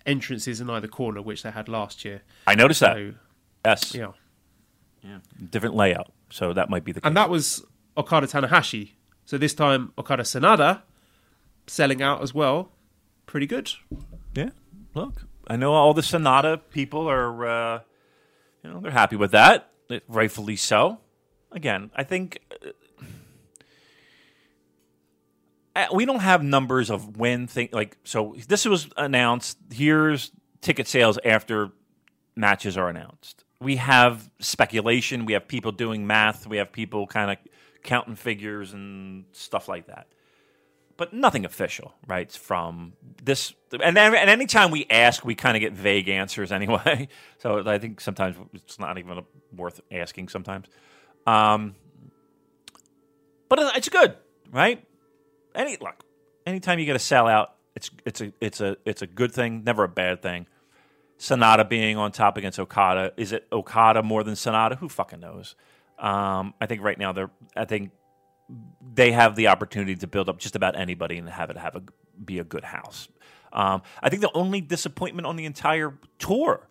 entrances 0.05 0.61
in 0.61 0.69
either 0.69 0.87
corner, 0.87 1.23
which 1.23 1.41
they 1.41 1.49
had 1.49 1.67
last 1.67 2.05
year. 2.05 2.21
I 2.45 2.53
noticed 2.53 2.81
that 2.81 2.97
So, 2.97 3.13
yes 3.65 3.95
yeah, 5.03 5.17
different 5.49 5.73
layout 5.73 6.11
so 6.29 6.53
that 6.53 6.69
might 6.69 6.83
be 6.83 6.91
the 6.91 7.01
case. 7.01 7.07
and 7.07 7.17
that 7.17 7.31
was 7.31 7.65
Okada 7.97 8.27
Tanahashi. 8.27 8.91
So 9.31 9.37
this 9.37 9.53
time 9.53 9.93
Okada 9.97 10.23
Sanada 10.23 10.81
selling 11.65 12.01
out 12.01 12.21
as 12.21 12.33
well. 12.33 12.69
Pretty 13.25 13.47
good. 13.47 13.71
Yeah, 14.35 14.49
look, 14.93 15.21
I 15.47 15.55
know 15.55 15.71
all 15.71 15.93
the 15.93 16.01
Sanada 16.01 16.59
people 16.69 17.09
are, 17.09 17.45
uh, 17.45 17.79
you 18.61 18.69
know, 18.69 18.81
they're 18.81 18.91
happy 18.91 19.15
with 19.15 19.31
that, 19.31 19.69
rightfully 20.09 20.57
so. 20.57 20.99
Again, 21.49 21.91
I 21.95 22.03
think 22.03 22.41
uh, 25.77 25.85
we 25.93 26.03
don't 26.03 26.19
have 26.19 26.43
numbers 26.43 26.89
of 26.89 27.15
when 27.15 27.47
thing 27.47 27.69
like 27.71 27.95
so. 28.03 28.35
This 28.49 28.65
was 28.65 28.89
announced. 28.97 29.57
Here's 29.71 30.31
ticket 30.59 30.89
sales 30.89 31.17
after 31.23 31.69
matches 32.35 32.75
are 32.75 32.89
announced. 32.89 33.45
We 33.61 33.77
have 33.77 34.29
speculation. 34.39 35.25
We 35.25 35.31
have 35.31 35.47
people 35.47 35.71
doing 35.71 36.05
math. 36.05 36.47
We 36.47 36.57
have 36.57 36.73
people 36.73 37.07
kind 37.07 37.31
of 37.31 37.37
counting 37.83 38.15
figures 38.15 38.73
and 38.73 39.25
stuff 39.31 39.67
like 39.67 39.87
that 39.87 40.07
but 41.01 41.13
nothing 41.13 41.45
official, 41.45 41.95
right? 42.05 42.31
From 42.31 42.93
this, 43.23 43.55
and 43.71 43.97
then, 43.97 44.13
and 44.13 44.29
anytime 44.29 44.69
we 44.69 44.85
ask, 44.87 45.25
we 45.25 45.33
kind 45.33 45.57
of 45.57 45.61
get 45.61 45.73
vague 45.73 46.07
answers 46.09 46.51
anyway. 46.59 47.07
So 47.39 47.67
I 47.67 47.79
think 47.79 47.99
sometimes 47.99 48.35
it's 48.53 48.77
not 48.77 48.99
even 48.99 49.23
worth 49.51 49.81
asking. 49.91 50.29
Sometimes, 50.29 50.67
um, 51.25 51.73
but 53.49 53.75
it's 53.75 53.89
good, 53.89 54.15
right? 54.51 54.85
Any 55.55 55.75
look, 55.81 56.03
anytime 56.45 56.77
you 56.77 56.85
get 56.85 56.95
a 56.95 56.99
sellout, 56.99 57.47
it's 57.75 57.89
it's 58.05 58.21
a 58.21 58.31
it's 58.39 58.61
a 58.61 58.77
it's 58.85 59.01
a 59.01 59.07
good 59.07 59.31
thing, 59.31 59.63
never 59.63 59.83
a 59.83 59.89
bad 59.89 60.21
thing. 60.21 60.45
Sanada 61.17 61.67
being 61.67 61.97
on 61.97 62.11
top 62.11 62.37
against 62.37 62.59
Okada, 62.59 63.11
is 63.17 63.31
it 63.31 63.47
Okada 63.51 64.03
more 64.03 64.23
than 64.23 64.35
Sanada? 64.35 64.77
Who 64.77 64.87
fucking 64.87 65.19
knows? 65.19 65.55
Um, 66.01 66.53
I 66.59 66.65
think 66.65 66.81
right 66.81 66.97
now 66.97 67.13
they're. 67.13 67.29
I 67.55 67.65
think 67.65 67.91
they 68.93 69.11
have 69.11 69.35
the 69.35 69.47
opportunity 69.47 69.95
to 69.95 70.07
build 70.07 70.27
up 70.27 70.39
just 70.39 70.55
about 70.55 70.75
anybody 70.75 71.17
and 71.17 71.29
have 71.29 71.49
it 71.49 71.57
have 71.57 71.75
a 71.75 71.83
be 72.23 72.39
a 72.39 72.43
good 72.43 72.63
house. 72.63 73.07
Um, 73.53 73.83
I 74.01 74.09
think 74.09 74.21
the 74.21 74.31
only 74.33 74.61
disappointment 74.61 75.25
on 75.25 75.35
the 75.35 75.45
entire 75.45 75.97
tour, 76.19 76.67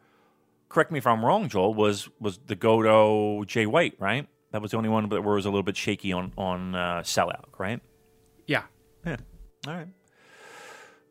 correct 0.68 0.90
me 0.90 0.98
if 0.98 1.06
I'm 1.06 1.24
wrong, 1.24 1.48
Joel, 1.48 1.74
was 1.74 2.08
was 2.18 2.38
the 2.46 2.56
Goto 2.56 3.44
Jay 3.44 3.66
White, 3.66 3.94
right? 3.98 4.26
That 4.52 4.62
was 4.62 4.72
the 4.72 4.78
only 4.78 4.88
one 4.88 5.08
that 5.08 5.22
was 5.22 5.46
a 5.46 5.48
little 5.48 5.62
bit 5.62 5.76
shaky 5.76 6.12
on 6.12 6.32
on 6.36 6.74
uh, 6.74 7.02
sellout, 7.02 7.44
right? 7.58 7.80
Yeah. 8.46 8.64
Yeah. 9.06 9.16
All 9.66 9.74
right. 9.74 9.88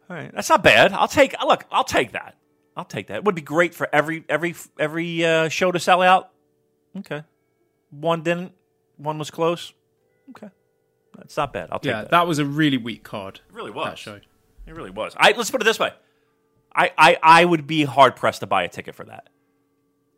All 0.09 0.15
right. 0.15 0.31
That's 0.33 0.49
not 0.49 0.61
bad. 0.61 0.91
I'll 0.91 1.07
take. 1.07 1.35
Look, 1.41 1.65
I'll 1.71 1.83
take 1.85 2.11
that. 2.11 2.35
I'll 2.75 2.85
take 2.85 3.07
that. 3.07 3.17
It 3.17 3.23
would 3.23 3.35
be 3.35 3.41
great 3.41 3.73
for 3.73 3.87
every 3.93 4.25
every 4.27 4.55
every 4.77 5.23
uh, 5.23 5.49
show 5.49 5.71
to 5.71 5.79
sell 5.79 6.01
out. 6.01 6.31
Okay. 6.97 7.23
One 7.91 8.21
didn't. 8.23 8.53
One 8.97 9.17
was 9.17 9.31
close. 9.31 9.73
Okay. 10.31 10.49
That's 11.17 11.35
not 11.37 11.53
bad. 11.53 11.69
I'll 11.71 11.79
take 11.79 11.89
Yeah, 11.91 12.01
that. 12.01 12.11
that 12.11 12.27
was 12.27 12.39
a 12.39 12.45
really 12.45 12.77
weak 12.77 13.03
card. 13.03 13.41
It 13.49 13.53
really 13.55 13.71
was. 13.71 13.85
That 13.87 13.97
show. 13.97 14.19
It 14.67 14.75
really 14.75 14.91
was. 14.91 15.13
I 15.17 15.31
let's 15.31 15.49
put 15.51 15.61
it 15.61 15.65
this 15.65 15.79
way. 15.79 15.91
I, 16.75 16.91
I, 16.97 17.17
I 17.23 17.45
would 17.45 17.65
be 17.65 17.83
hard 17.83 18.15
pressed 18.15 18.41
to 18.41 18.47
buy 18.47 18.63
a 18.63 18.69
ticket 18.69 18.93
for 18.95 19.03
that. 19.05 19.27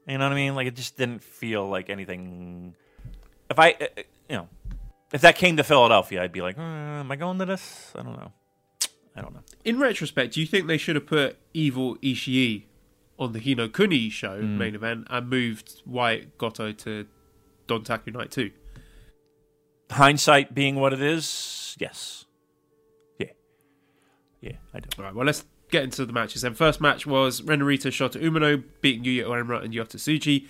You 0.07 0.17
know 0.17 0.25
what 0.25 0.33
I 0.33 0.35
mean? 0.35 0.53
Like 0.55 0.67
it 0.67 0.75
just 0.75 0.97
didn't 0.97 1.23
feel 1.23 1.67
like 1.67 1.89
anything. 1.89 2.75
If 3.49 3.57
I, 3.57 3.71
uh, 3.79 3.85
you 4.29 4.35
know, 4.35 4.49
if 5.13 5.21
that 5.21 5.35
came 5.37 5.55
to 5.57 5.63
Philadelphia, 5.63 6.21
I'd 6.23 6.31
be 6.33 6.41
like, 6.41 6.57
uh, 6.57 6.61
am 6.61 7.11
I 7.11 7.15
going 7.15 7.39
to 7.39 7.45
this? 7.45 7.91
I 7.97 8.03
don't 8.03 8.17
know. 8.17 8.31
I 9.15 9.21
don't 9.21 9.33
know. 9.33 9.41
In 9.63 9.79
retrospect, 9.79 10.33
do 10.33 10.41
you 10.41 10.45
think 10.47 10.67
they 10.67 10.77
should 10.77 10.95
have 10.95 11.05
put 11.05 11.37
Evil 11.53 11.95
Ishii 11.97 12.63
on 13.19 13.31
the 13.33 13.39
Hino 13.39 13.71
Kuni 13.71 14.09
show 14.09 14.39
Hmm. 14.39 14.57
main 14.57 14.75
event 14.75 15.07
and 15.09 15.29
moved 15.29 15.81
White 15.85 16.37
Goto 16.37 16.71
to 16.73 17.07
Dontaku 17.67 18.13
Night 18.13 18.31
2? 18.31 18.51
Hindsight 19.91 20.53
being 20.53 20.75
what 20.75 20.93
it 20.93 21.01
is, 21.01 21.75
yes. 21.79 22.25
Yeah. 23.19 23.31
Yeah, 24.39 24.55
I 24.73 24.79
do. 24.79 24.89
All 24.97 25.05
right, 25.05 25.13
well, 25.15 25.25
let's 25.25 25.45
get 25.69 25.83
into 25.83 26.05
the 26.05 26.13
matches 26.13 26.41
then. 26.43 26.53
First 26.53 26.79
match 26.79 27.05
was 27.05 27.41
Ren 27.41 27.59
Narita 27.59 27.87
Shota 27.87 28.21
Umino 28.21 28.63
beating 28.81 29.03
Yuya 29.03 29.25
Uemura 29.25 29.63
and 29.63 29.73
Yota 29.73 29.95
Tsuji. 29.95 30.47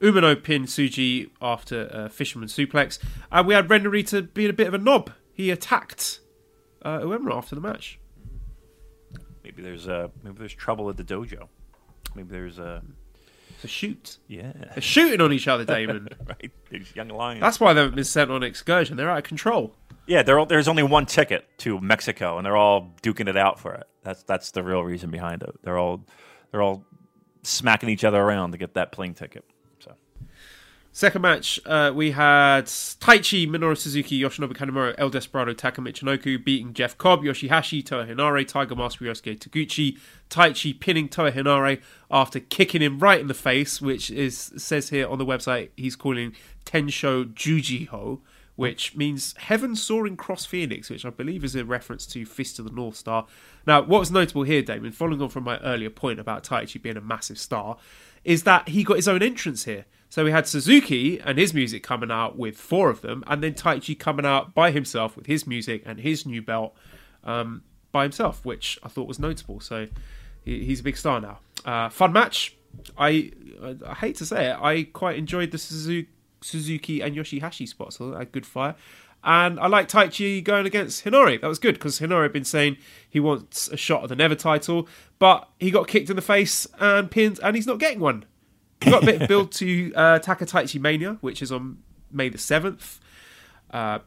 Umino 0.00 0.40
pinned 0.42 0.66
Tsuji 0.66 1.30
after 1.40 1.86
a 1.92 2.08
fisherman 2.08 2.48
suplex. 2.48 2.98
And 3.30 3.46
we 3.46 3.54
had 3.54 3.70
Ren 3.70 3.84
Narita 3.84 4.32
being 4.34 4.50
a 4.50 4.54
bit 4.54 4.66
of 4.66 4.74
a 4.74 4.78
knob. 4.78 5.12
He 5.32 5.50
attacked 5.50 6.20
uh, 6.84 7.00
Uemura 7.00 7.36
after 7.36 7.54
the 7.54 7.60
match. 7.60 7.98
Maybe 9.44 9.62
there's 9.62 9.88
uh 9.88 10.08
maybe 10.22 10.38
there's 10.38 10.54
trouble 10.54 10.88
at 10.88 10.96
the 10.96 11.04
dojo. 11.04 11.48
Maybe 12.14 12.30
there's 12.30 12.58
uh 12.58 12.80
A 13.64 13.68
shoot. 13.68 14.18
yeah. 14.28 14.52
They're 14.74 14.80
shooting 14.82 15.20
on 15.20 15.32
each 15.32 15.48
other, 15.48 15.64
Damon. 15.64 16.08
right. 16.26 16.50
There's 16.70 16.94
young 16.94 17.08
lions. 17.08 17.40
That's 17.40 17.60
why 17.60 17.72
they 17.72 17.80
haven't 17.80 17.96
been 17.96 18.04
sent 18.04 18.30
on 18.30 18.42
excursion. 18.42 18.96
They're 18.96 19.10
out 19.10 19.18
of 19.18 19.24
control. 19.24 19.74
Yeah, 20.06 20.22
there 20.22 20.44
there's 20.46 20.68
only 20.68 20.82
one 20.82 21.06
ticket 21.06 21.46
to 21.58 21.80
Mexico, 21.80 22.36
and 22.36 22.44
they're 22.44 22.56
all 22.56 22.92
duking 23.02 23.28
it 23.28 23.36
out 23.36 23.60
for 23.60 23.74
it. 23.74 23.84
That's 24.02 24.22
that's 24.24 24.50
the 24.50 24.62
real 24.62 24.82
reason 24.82 25.10
behind 25.10 25.42
it. 25.42 25.50
They're 25.62 25.78
all 25.78 26.04
they're 26.50 26.62
all 26.62 26.84
smacking 27.42 27.88
each 27.88 28.04
other 28.04 28.20
around 28.20 28.52
to 28.52 28.58
get 28.58 28.74
that 28.74 28.92
plane 28.92 29.14
ticket. 29.14 29.44
Second 30.94 31.22
match, 31.22 31.58
uh, 31.64 31.90
we 31.94 32.10
had 32.10 32.66
Taichi, 32.66 33.48
Minoru 33.48 33.78
Suzuki, 33.78 34.20
Yoshinobu 34.20 34.52
Kanemaru, 34.52 34.94
El 34.98 35.08
Desperado, 35.08 35.54
Taka 35.56 35.80
Michinoku 35.80 36.44
beating 36.44 36.74
Jeff 36.74 36.98
Cobb, 36.98 37.22
Yoshihashi, 37.22 37.84
Toa 37.84 38.04
Henare, 38.04 38.46
Tiger 38.46 38.74
Mask, 38.76 39.00
Ryosuke 39.00 39.38
Taguchi. 39.38 39.98
Taichi 40.28 40.78
pinning 40.78 41.08
Toa 41.08 41.32
Henare 41.32 41.80
after 42.10 42.40
kicking 42.40 42.82
him 42.82 42.98
right 42.98 43.20
in 43.20 43.28
the 43.28 43.34
face, 43.34 43.80
which 43.80 44.10
is 44.10 44.52
says 44.58 44.90
here 44.90 45.08
on 45.08 45.18
the 45.18 45.24
website 45.24 45.70
he's 45.78 45.96
calling 45.96 46.34
Tensho 46.66 47.24
Jujiho, 47.32 48.20
which 48.56 48.94
means 48.94 49.34
Heaven 49.38 49.74
Soaring 49.74 50.18
Cross 50.18 50.44
Phoenix, 50.44 50.90
which 50.90 51.06
I 51.06 51.10
believe 51.10 51.42
is 51.42 51.54
a 51.56 51.64
reference 51.64 52.04
to 52.08 52.26
Fist 52.26 52.58
of 52.58 52.66
the 52.66 52.70
North 52.70 52.96
Star. 52.96 53.26
Now, 53.66 53.80
what 53.80 54.00
was 54.00 54.10
notable 54.10 54.42
here, 54.42 54.60
Damon, 54.60 54.92
following 54.92 55.22
on 55.22 55.30
from 55.30 55.44
my 55.44 55.58
earlier 55.60 55.90
point 55.90 56.20
about 56.20 56.44
Taichi 56.44 56.80
being 56.82 56.98
a 56.98 57.00
massive 57.00 57.38
star, 57.38 57.78
is 58.24 58.42
that 58.42 58.68
he 58.68 58.84
got 58.84 58.96
his 58.96 59.08
own 59.08 59.22
entrance 59.22 59.64
here. 59.64 59.86
So 60.12 60.24
we 60.24 60.30
had 60.30 60.46
Suzuki 60.46 61.18
and 61.20 61.38
his 61.38 61.54
music 61.54 61.82
coming 61.82 62.10
out 62.10 62.36
with 62.36 62.58
four 62.58 62.90
of 62.90 63.00
them, 63.00 63.24
and 63.28 63.42
then 63.42 63.54
Taichi 63.54 63.98
coming 63.98 64.26
out 64.26 64.54
by 64.54 64.70
himself 64.70 65.16
with 65.16 65.24
his 65.24 65.46
music 65.46 65.82
and 65.86 65.98
his 65.98 66.26
new 66.26 66.42
belt 66.42 66.76
um, 67.24 67.62
by 67.92 68.02
himself, 68.02 68.44
which 68.44 68.78
I 68.82 68.88
thought 68.88 69.08
was 69.08 69.18
notable. 69.18 69.58
So 69.60 69.88
he, 70.44 70.66
he's 70.66 70.80
a 70.80 70.82
big 70.82 70.98
star 70.98 71.18
now. 71.18 71.38
Uh, 71.64 71.88
fun 71.88 72.12
match. 72.12 72.54
I, 72.98 73.32
I 73.64 73.76
I 73.86 73.94
hate 73.94 74.16
to 74.16 74.26
say 74.26 74.50
it, 74.50 74.58
I 74.60 74.82
quite 74.82 75.16
enjoyed 75.16 75.50
the 75.50 75.56
Suzuki, 75.56 77.00
and 77.00 77.16
Yoshihashi 77.16 77.66
spots. 77.66 77.96
Thought 77.96 78.18
they 78.18 78.24
good 78.26 78.44
fire. 78.44 78.74
And 79.24 79.58
I 79.58 79.66
like 79.68 79.88
Taichi 79.88 80.44
going 80.44 80.66
against 80.66 81.06
Henare. 81.06 81.40
That 81.40 81.46
was 81.46 81.58
good 81.58 81.76
because 81.76 82.00
Henare 82.00 82.24
had 82.24 82.34
been 82.34 82.44
saying 82.44 82.76
he 83.08 83.18
wants 83.18 83.68
a 83.68 83.78
shot 83.78 84.02
at 84.02 84.10
the 84.10 84.16
Never 84.16 84.34
title, 84.34 84.88
but 85.18 85.48
he 85.58 85.70
got 85.70 85.88
kicked 85.88 86.10
in 86.10 86.16
the 86.16 86.20
face 86.20 86.66
and 86.78 87.10
pinned, 87.10 87.40
and 87.42 87.56
he's 87.56 87.66
not 87.66 87.78
getting 87.78 88.00
one. 88.00 88.26
We've 88.84 88.92
got 88.92 89.02
a 89.02 89.06
bit 89.06 89.22
of 89.22 89.28
build 89.28 89.52
to 89.52 89.92
uh, 89.94 90.18
Takataichi 90.18 90.80
Mania, 90.80 91.18
which 91.20 91.42
is 91.42 91.50
on 91.52 91.78
May 92.10 92.28
the 92.28 92.38
7th, 92.38 92.98
uh, 93.70 94.00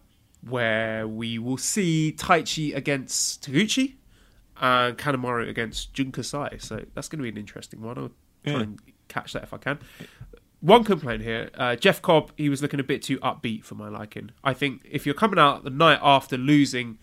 where 0.47 1.07
we 1.07 1.39
will 1.39 1.57
see 1.57 2.13
Taichi 2.17 2.75
against 2.75 3.45
Taguchi 3.45 3.95
and 4.59 4.97
Kanemaru 4.97 5.49
against 5.49 5.93
Jun 5.93 6.11
Kasai. 6.11 6.57
So 6.59 6.83
that's 6.93 7.07
going 7.07 7.19
to 7.19 7.23
be 7.23 7.29
an 7.29 7.37
interesting 7.37 7.81
one. 7.81 7.97
I'll 7.97 8.11
try 8.43 8.53
Yeah. 8.53 8.59
and 8.61 8.79
catch 9.07 9.33
that 9.33 9.43
if 9.43 9.53
I 9.53 9.57
can. 9.57 9.79
One 10.61 10.83
complaint 10.83 11.21
here 11.21 11.49
uh, 11.55 11.75
Jeff 11.75 12.01
Cobb, 12.01 12.31
he 12.37 12.49
was 12.49 12.61
looking 12.61 12.79
a 12.79 12.83
bit 12.83 13.01
too 13.03 13.17
upbeat 13.19 13.63
for 13.63 13.75
my 13.75 13.87
liking. 13.89 14.31
I 14.43 14.53
think 14.53 14.81
if 14.89 15.05
you're 15.05 15.13
coming 15.15 15.37
out 15.39 15.63
the 15.63 15.69
night 15.69 15.99
after 16.01 16.37
losing 16.37 16.97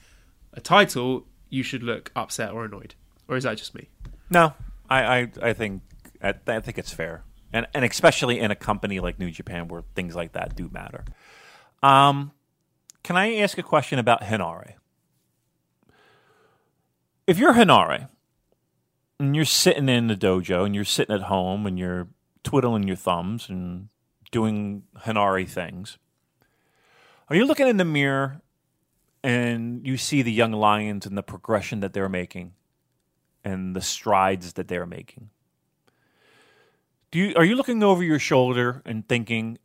a 0.53 0.61
title, 0.61 1.27
you 1.49 1.63
should 1.63 1.83
look 1.83 2.11
upset 2.17 2.51
or 2.53 2.65
annoyed. 2.65 2.95
Or 3.29 3.37
is 3.37 3.45
that 3.45 3.59
just 3.59 3.75
me? 3.75 3.89
No, 4.31 4.55
I, 4.91 5.03
I, 5.21 5.33
I 5.43 5.53
think 5.53 5.83
I, 6.23 6.35
I 6.47 6.61
think 6.61 6.79
it's 6.79 6.93
fair, 6.93 7.23
and 7.53 7.67
and 7.75 7.85
especially 7.85 8.39
in 8.39 8.51
a 8.51 8.57
company 8.57 9.01
like 9.01 9.19
New 9.19 9.31
Japan 9.31 9.69
where 9.69 9.83
things 9.95 10.15
like 10.15 10.33
that 10.33 10.57
do 10.57 10.69
matter. 10.73 11.05
Um, 11.83 12.33
can 13.03 13.17
I 13.17 13.37
ask 13.37 13.59
a 13.59 13.63
question 13.63 13.99
about 13.99 14.23
Henare? 14.23 14.75
If 17.27 17.39
you're 17.39 17.55
Henare 17.55 18.09
and 19.19 19.35
you're 19.35 19.45
sitting 19.45 19.89
in 19.89 20.07
the 20.07 20.17
dojo 20.17 20.65
and 20.65 20.75
you're 20.75 20.85
sitting 20.85 21.15
at 21.15 21.23
home 21.23 21.67
and 21.67 21.79
you're 21.79 22.09
twiddling 22.43 22.87
your 22.87 22.97
thumbs 22.97 23.49
and 23.49 23.89
doing 24.31 24.85
Henare 25.05 25.49
things, 25.49 25.99
are 27.29 27.37
you 27.37 27.45
looking 27.45 27.69
in 27.69 27.77
the 27.77 27.85
mirror 27.85 28.41
and 29.23 29.87
you 29.87 29.97
see 29.97 30.23
the 30.23 30.33
young 30.33 30.53
lions 30.53 31.07
and 31.07 31.17
the 31.17 31.23
progression 31.23 31.81
that 31.81 31.93
they're 31.93 32.09
making? 32.09 32.55
and 33.45 33.75
the 33.75 33.81
strides 33.81 34.55
that 34.55 34.69
they're 34.69 34.87
making. 34.87 35.31
Do 37.13 37.19
you 37.19 37.35
are 37.37 37.45
you 37.45 37.57
looking 37.57 37.83
over 37.83 38.03
your 38.03 38.19
shoulder 38.19 38.81
and 38.87 39.07
thinking, 39.07 39.59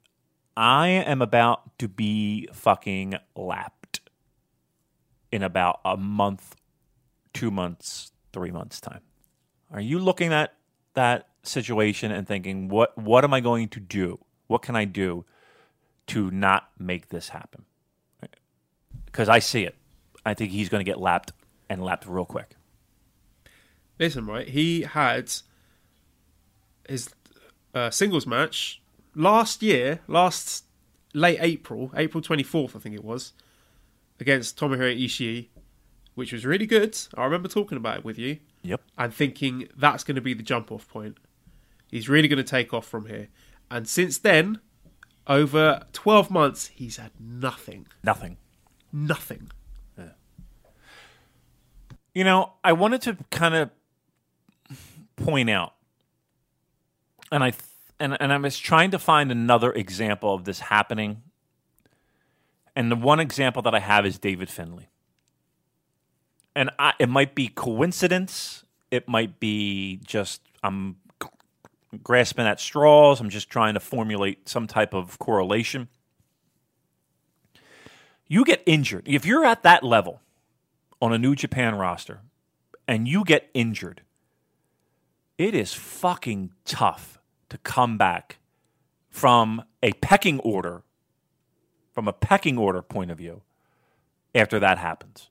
I 0.57 0.90
am 0.90 1.22
about 1.22 1.80
to 1.80 1.88
be 1.88 2.49
fucking 2.52 3.15
lapped 3.38 4.02
in 5.32 5.44
about 5.44 5.80
a 5.86 5.95
month, 5.95 6.57
two 7.34 7.49
months, 7.49 8.11
three 8.34 8.52
months 8.52 8.82
time? 8.82 8.99
Are 9.72 9.80
you 9.80 9.98
looking 9.98 10.34
at 10.34 10.56
that 10.94 11.30
situation 11.41 12.11
and 12.11 12.28
thinking, 12.28 12.68
what 12.68 12.98
what 12.98 13.24
am 13.24 13.34
I 13.34 13.40
going 13.40 13.69
to 13.69 13.80
do? 13.80 14.19
What 14.48 14.61
can 14.61 14.76
I 14.76 14.84
do 14.84 15.24
to 16.07 16.30
not 16.30 16.69
make 16.78 17.07
this 17.07 17.30
happen? 17.30 17.64
Because 19.06 19.30
I 19.30 19.40
see 19.40 19.64
it. 19.64 19.76
I 20.26 20.34
think 20.34 20.52
he's 20.52 20.68
going 20.68 20.84
to 20.84 20.90
get 20.90 20.99
lapped 20.99 21.32
and 21.69 21.82
lapped 21.82 22.07
real 22.07 22.26
quick. 22.26 22.56
Listen, 23.98 24.26
right? 24.26 24.49
He 24.49 24.82
had 24.82 25.32
his 26.88 27.10
uh, 27.77 27.89
singles 27.91 28.25
match 28.25 28.81
last 29.15 29.61
year, 29.61 29.99
last 30.07 30.65
late 31.13 31.37
April, 31.41 31.91
April 31.95 32.21
24th, 32.21 32.75
I 32.75 32.79
think 32.79 32.95
it 32.95 33.03
was, 33.03 33.33
against 34.19 34.57
Tomohiro 34.59 34.95
Ishii, 35.05 35.47
which 36.15 36.33
was 36.33 36.45
really 36.45 36.65
good. 36.65 36.97
I 37.15 37.23
remember 37.23 37.47
talking 37.47 37.77
about 37.77 37.99
it 37.99 38.05
with 38.05 38.17
you 38.17 38.39
Yep. 38.63 38.81
and 38.97 39.13
thinking 39.13 39.69
that's 39.77 40.03
going 40.03 40.15
to 40.15 40.21
be 40.21 40.33
the 40.33 40.43
jump 40.43 40.71
off 40.71 40.87
point. 40.89 41.17
He's 41.89 42.09
really 42.09 42.27
going 42.27 42.43
to 42.43 42.51
take 42.57 42.73
off 42.73 42.85
from 42.85 43.05
here. 43.05 43.27
And 43.71 43.87
since 43.87 44.17
then, 44.17 44.59
over 45.27 45.85
12 45.93 46.31
months, 46.31 46.67
he's 46.67 46.97
had 46.97 47.11
nothing. 47.19 47.87
Nothing. 48.03 48.37
Nothing. 48.91 49.51
You 52.13 52.23
know, 52.23 52.53
I 52.63 52.73
wanted 52.73 53.01
to 53.03 53.17
kind 53.29 53.53
of 53.53 53.69
point 55.17 55.51
out, 55.51 55.73
and 57.31 57.43
I 57.43 57.53
and 57.99 58.17
and 58.19 58.31
I 58.33 58.37
was 58.37 58.57
trying 58.57 58.91
to 58.91 58.99
find 58.99 59.31
another 59.31 59.71
example 59.71 60.33
of 60.33 60.45
this 60.45 60.59
happening. 60.59 61.23
And 62.75 62.91
the 62.91 62.95
one 62.95 63.19
example 63.19 63.61
that 63.63 63.73
I 63.73 63.79
have 63.79 64.05
is 64.05 64.19
David 64.19 64.49
Finley. 64.49 64.89
And 66.55 66.69
I, 66.77 66.93
it 66.99 67.09
might 67.09 67.33
be 67.33 67.47
coincidence. 67.47 68.63
It 68.91 69.07
might 69.07 69.39
be 69.39 69.99
just 70.05 70.41
I'm 70.63 70.97
grasping 72.03 72.45
at 72.45 72.59
straws. 72.59 73.19
I'm 73.19 73.29
just 73.29 73.49
trying 73.49 73.73
to 73.73 73.79
formulate 73.79 74.47
some 74.47 74.67
type 74.67 74.93
of 74.93 75.17
correlation. 75.17 75.87
You 78.27 78.43
get 78.43 78.61
injured. 78.65 79.07
If 79.07 79.25
you're 79.25 79.45
at 79.45 79.63
that 79.63 79.83
level, 79.83 80.21
on 81.01 81.13
a 81.13 81.17
New 81.17 81.35
Japan 81.35 81.75
roster 81.75 82.21
and 82.87 83.07
you 83.07 83.23
get 83.23 83.49
injured, 83.53 84.01
it 85.37 85.53
is 85.53 85.73
fucking 85.73 86.51
tough 86.65 87.16
to 87.49 87.57
come 87.60 87.98
back 87.98 88.38
from 89.10 89.64
a 89.82 89.94
pecking 89.94 90.40
order, 90.40 90.84
from 91.91 92.07
a 92.07 92.14
pecking 92.14 92.57
order 92.57 92.82
point 92.82 93.11
of 93.11 93.18
view, 93.18 93.41
after 94.36 94.60
that 94.60 94.78
happens. 94.78 95.30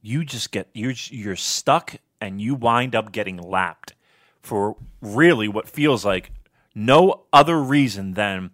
You 0.00 0.24
just 0.24 0.50
get 0.50 0.68
you're 0.72 0.94
you're 1.08 1.36
stuck 1.36 1.96
and 2.20 2.40
you 2.40 2.54
wind 2.54 2.94
up 2.94 3.12
getting 3.12 3.36
lapped 3.36 3.94
for 4.40 4.76
really 5.00 5.48
what 5.48 5.68
feels 5.68 6.04
like 6.04 6.32
no 6.74 7.24
other 7.32 7.60
reason 7.60 8.14
than 8.14 8.50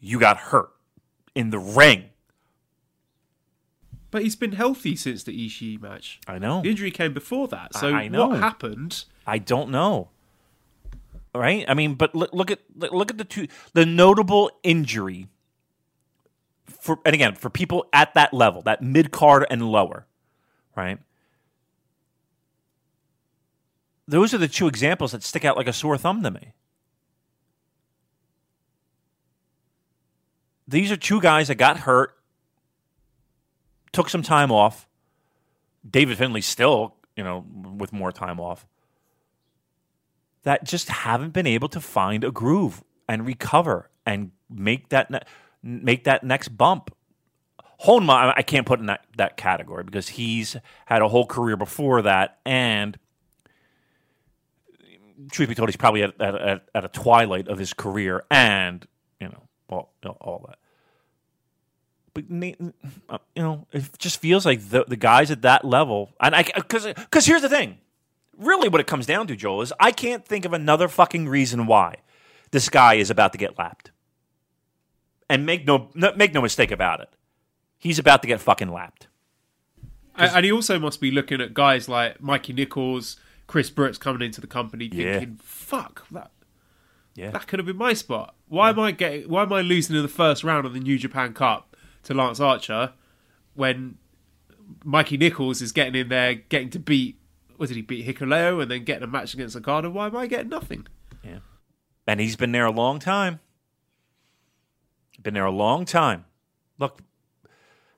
you 0.00 0.18
got 0.18 0.36
hurt 0.36 0.70
in 1.34 1.50
the 1.50 1.58
ring. 1.58 2.10
But 4.10 4.22
he's 4.22 4.36
been 4.36 4.52
healthy 4.52 4.94
since 4.94 5.24
the 5.24 5.32
Ishii 5.46 5.82
match. 5.82 6.20
I 6.28 6.38
know. 6.38 6.62
The 6.62 6.70
injury 6.70 6.92
came 6.92 7.12
before 7.12 7.48
that. 7.48 7.74
So 7.74 7.88
I 7.88 8.06
know. 8.06 8.28
what 8.28 8.38
happened? 8.38 9.04
I 9.26 9.38
don't 9.38 9.70
know. 9.70 10.10
Right? 11.34 11.64
I 11.66 11.74
mean, 11.74 11.94
but 11.94 12.14
look, 12.14 12.32
look 12.32 12.50
at 12.50 12.60
look 12.76 13.10
at 13.10 13.18
the 13.18 13.24
two 13.24 13.48
the 13.72 13.84
notable 13.84 14.50
injury 14.62 15.26
for 16.66 17.00
and 17.04 17.14
again 17.14 17.34
for 17.34 17.50
people 17.50 17.86
at 17.92 18.14
that 18.14 18.32
level, 18.32 18.62
that 18.62 18.82
mid 18.82 19.10
card 19.10 19.44
and 19.50 19.68
lower, 19.68 20.06
right? 20.76 20.98
Those 24.06 24.34
are 24.34 24.38
the 24.38 24.48
two 24.48 24.68
examples 24.68 25.12
that 25.12 25.22
stick 25.22 25.44
out 25.44 25.56
like 25.56 25.66
a 25.66 25.72
sore 25.72 25.96
thumb 25.96 26.22
to 26.22 26.30
me. 26.30 26.52
These 30.68 30.92
are 30.92 30.96
two 30.96 31.20
guys 31.20 31.48
that 31.48 31.56
got 31.56 31.78
hurt, 31.80 32.16
took 33.92 34.08
some 34.08 34.22
time 34.22 34.52
off. 34.52 34.88
David 35.88 36.16
Finley 36.16 36.40
still, 36.40 36.96
you 37.16 37.24
know, 37.24 37.44
with 37.76 37.92
more 37.92 38.12
time 38.12 38.40
off 38.40 38.66
that 40.44 40.64
just 40.64 40.88
haven't 40.88 41.32
been 41.32 41.46
able 41.46 41.68
to 41.68 41.80
find 41.80 42.24
a 42.24 42.30
groove 42.30 42.82
and 43.08 43.26
recover 43.26 43.90
and 44.06 44.30
make 44.48 44.90
that 44.90 45.10
ne- 45.10 45.22
make 45.62 46.04
that 46.04 46.24
next 46.24 46.48
bump. 46.48 46.94
Honma, 47.84 48.32
I 48.36 48.42
can't 48.42 48.66
put 48.66 48.78
in 48.78 48.86
that, 48.86 49.04
that 49.16 49.36
category 49.36 49.82
because 49.82 50.08
he's 50.08 50.56
had 50.86 51.02
a 51.02 51.08
whole 51.08 51.26
career 51.26 51.56
before 51.56 52.02
that, 52.02 52.38
and 52.46 52.96
truth 55.30 55.48
be 55.48 55.54
told, 55.54 55.68
he's 55.68 55.76
probably 55.76 56.02
at, 56.02 56.18
at, 56.20 56.62
at, 56.74 56.84
a 56.84 56.88
twilight 56.88 57.48
of 57.48 57.58
his 57.58 57.74
career, 57.74 58.24
and 58.30 58.86
you 59.20 59.28
know, 59.28 59.42
all, 59.68 59.92
all 60.20 60.46
that. 60.48 60.58
But 62.14 62.24
uh, 63.08 63.18
you 63.34 63.42
know, 63.42 63.66
it 63.72 63.98
just 63.98 64.20
feels 64.20 64.46
like 64.46 64.68
the 64.68 64.84
the 64.86 64.96
guys 64.96 65.30
at 65.32 65.42
that 65.42 65.64
level, 65.64 66.12
and 66.20 66.34
I 66.34 66.44
because 66.54 66.86
because 66.86 67.26
here's 67.26 67.42
the 67.42 67.48
thing, 67.48 67.78
really 68.38 68.68
what 68.68 68.80
it 68.80 68.86
comes 68.86 69.06
down 69.06 69.26
to, 69.28 69.36
Joel, 69.36 69.62
is 69.62 69.72
I 69.80 69.92
can't 69.92 70.24
think 70.26 70.44
of 70.44 70.52
another 70.52 70.88
fucking 70.88 71.28
reason 71.28 71.66
why 71.66 71.96
this 72.50 72.68
guy 72.68 72.94
is 72.94 73.10
about 73.10 73.32
to 73.32 73.38
get 73.38 73.58
lapped. 73.58 73.90
And 75.28 75.46
make 75.46 75.66
no, 75.66 75.90
no 75.94 76.12
make 76.14 76.34
no 76.34 76.42
mistake 76.42 76.70
about 76.70 77.00
it, 77.00 77.08
he's 77.78 77.98
about 77.98 78.22
to 78.22 78.28
get 78.28 78.40
fucking 78.40 78.70
lapped. 78.70 79.08
And, 80.16 80.44
he 80.44 80.52
also 80.52 80.78
must 80.78 81.00
be 81.00 81.10
looking 81.10 81.40
at 81.40 81.54
guys 81.54 81.88
like 81.88 82.20
Mikey 82.22 82.52
Nicholls, 82.52 83.16
Chris 83.48 83.68
Brooks 83.68 83.98
coming 83.98 84.22
into 84.22 84.40
the 84.40 84.46
company, 84.46 84.88
Yeah. 84.92 85.18
thinking, 85.18 85.40
"Fuck 85.42 86.06
that! 86.12 86.30
Yeah, 87.16 87.30
That 87.30 87.46
could 87.48 87.58
have 87.58 87.66
been 87.66 87.76
my 87.76 87.94
spot. 87.94 88.34
Why 88.46 88.70
am 88.70 88.78
I 88.78 88.90
getting? 88.92 89.28
Why 89.28 89.42
am 89.42 89.52
I 89.52 89.60
losing 89.62 89.96
in 89.96 90.02
the 90.02 90.08
first 90.08 90.44
round 90.44 90.66
of 90.66 90.72
the 90.74 90.80
New 90.80 90.98
Japan 90.98 91.32
Cup 91.32 91.76
to 92.04 92.14
Lance 92.14 92.38
Archer 92.38 92.92
when 93.54 93.98
Mikey 94.84 95.16
Nicholls 95.16 95.60
is 95.62 95.72
getting 95.72 95.94
in 95.94 96.08
there, 96.08 96.34
getting 96.34 96.70
to 96.70 96.78
beat? 96.78 97.18
Was 97.58 97.70
it 97.70 97.74
he 97.76 97.82
beat 97.82 98.06
Hikuleo 98.06 98.60
and 98.60 98.70
then 98.70 98.84
getting 98.84 99.04
a 99.04 99.06
match 99.06 99.34
against 99.34 99.56
Okada? 99.56 99.90
Why 99.90 100.06
am 100.06 100.16
I 100.16 100.26
getting 100.26 100.48
nothing? 100.48 100.86
yeah. 101.22 101.38
And 102.06 102.20
he's 102.20 102.36
been 102.36 102.52
there 102.52 102.66
a 102.66 102.70
long 102.70 102.98
time. 102.98 103.40
Been 105.22 105.32
there 105.34 105.46
a 105.46 105.50
long 105.50 105.86
time. 105.86 106.26
Look, 106.78 107.00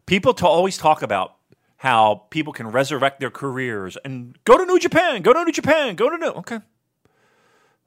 people 0.07 0.33
to 0.35 0.47
always 0.47 0.78
talk 0.78 1.03
about 1.03 1.35
how 1.78 2.27
people 2.31 2.53
can 2.53 2.69
resurrect 2.69 3.19
their 3.19 3.31
careers 3.31 3.97
and 4.05 4.39
go 4.45 4.57
to 4.57 4.65
New 4.65 4.78
Japan, 4.78 5.23
go 5.23 5.33
to 5.33 5.45
New 5.45 5.51
Japan, 5.53 5.97
go 5.97 6.09
to 6.09 6.16
New. 6.16 6.28
Okay, 6.28 6.61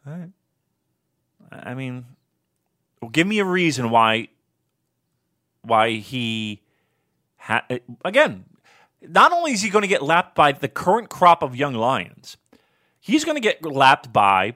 all 0.06 0.14
right. 0.14 0.30
I 1.52 1.74
mean, 1.74 2.06
well, 3.02 3.10
give 3.10 3.26
me 3.28 3.40
a 3.40 3.46
reason 3.46 3.90
why 3.90 4.28
why 5.62 5.92
he 5.92 6.62
ha- 7.38 7.66
again. 8.04 8.44
Not 9.02 9.32
only 9.32 9.54
is 9.54 9.62
he 9.62 9.70
going 9.70 9.84
to 9.84 9.88
get 9.88 10.02
lapped 10.02 10.36
by 10.36 10.52
the 10.52 10.68
current 10.68 11.10
crop 11.10 11.42
of 11.42 11.56
young 11.56 11.74
lions, 11.74 12.38
he's 13.00 13.24
going 13.24 13.36
to 13.36 13.42
get 13.42 13.64
lapped 13.64 14.12
by 14.12 14.56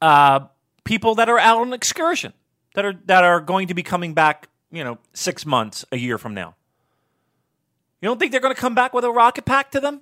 uh, 0.00 0.40
people 0.84 1.14
that 1.16 1.28
are 1.28 1.38
out 1.38 1.58
on 1.58 1.72
excursion 1.72 2.32
that 2.74 2.84
are 2.84 2.94
that 3.06 3.24
are 3.24 3.40
going 3.40 3.68
to 3.68 3.74
be 3.74 3.82
coming 3.82 4.14
back, 4.14 4.48
you 4.70 4.84
know, 4.84 4.98
six 5.12 5.44
months, 5.44 5.84
a 5.92 5.96
year 5.96 6.18
from 6.18 6.34
now. 6.34 6.54
You 8.00 8.08
don't 8.08 8.18
think 8.18 8.32
they're 8.32 8.40
going 8.40 8.54
to 8.54 8.60
come 8.60 8.74
back 8.74 8.94
with 8.94 9.04
a 9.04 9.10
rocket 9.10 9.44
pack 9.44 9.70
to 9.72 9.80
them? 9.80 10.00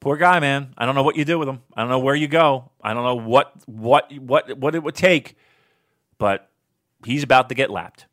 Poor 0.00 0.16
guy, 0.16 0.38
man. 0.40 0.72
I 0.78 0.86
don't 0.86 0.94
know 0.94 1.02
what 1.02 1.16
you 1.16 1.24
do 1.24 1.38
with 1.38 1.48
him. 1.48 1.62
I 1.74 1.82
don't 1.82 1.90
know 1.90 1.98
where 1.98 2.14
you 2.14 2.28
go. 2.28 2.70
I 2.80 2.94
don't 2.94 3.04
know 3.04 3.16
what 3.16 3.52
what 3.66 4.10
what 4.18 4.56
what 4.56 4.74
it 4.74 4.82
would 4.82 4.94
take, 4.94 5.36
but 6.16 6.48
he's 7.04 7.22
about 7.22 7.48
to 7.48 7.54
get 7.54 7.70
lapped. 7.70 8.06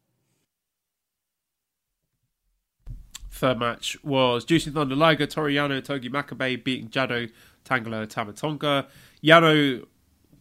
Third 3.43 3.59
match 3.59 3.97
was 4.05 4.45
Jushin 4.45 4.73
Thunder 4.73 4.95
Liger, 4.95 5.27
Toru 5.27 5.51
Yano, 5.51 5.83
Togi 5.83 6.07
Makabe 6.07 6.63
beating 6.63 6.87
Jado, 6.87 7.29
Tanga 7.65 7.89
Loa, 7.89 8.07
Tamatonga. 8.07 8.85
Yano 9.21 9.85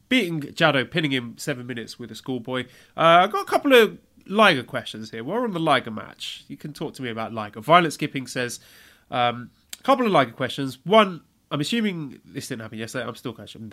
beating 0.08 0.40
Jado, 0.40 0.88
pinning 0.88 1.10
him 1.10 1.34
seven 1.36 1.66
minutes 1.66 1.98
with 1.98 2.12
a 2.12 2.14
schoolboy. 2.14 2.62
Uh, 2.96 3.24
I've 3.24 3.32
got 3.32 3.42
a 3.42 3.50
couple 3.50 3.72
of 3.72 3.98
Liger 4.28 4.62
questions 4.62 5.10
here. 5.10 5.24
We're 5.24 5.42
on 5.42 5.50
the 5.50 5.58
Liger 5.58 5.90
match. 5.90 6.44
You 6.46 6.56
can 6.56 6.72
talk 6.72 6.94
to 6.94 7.02
me 7.02 7.10
about 7.10 7.32
Liger. 7.32 7.60
Violent 7.60 7.92
Skipping 7.92 8.28
says 8.28 8.60
um, 9.10 9.50
a 9.80 9.82
couple 9.82 10.06
of 10.06 10.12
Liger 10.12 10.30
questions. 10.30 10.78
One, 10.84 11.22
I'm 11.50 11.60
assuming 11.60 12.20
this 12.24 12.46
didn't 12.46 12.62
happen 12.62 12.78
yesterday. 12.78 13.04
I'm 13.04 13.16
still 13.16 13.32
questioning. 13.32 13.72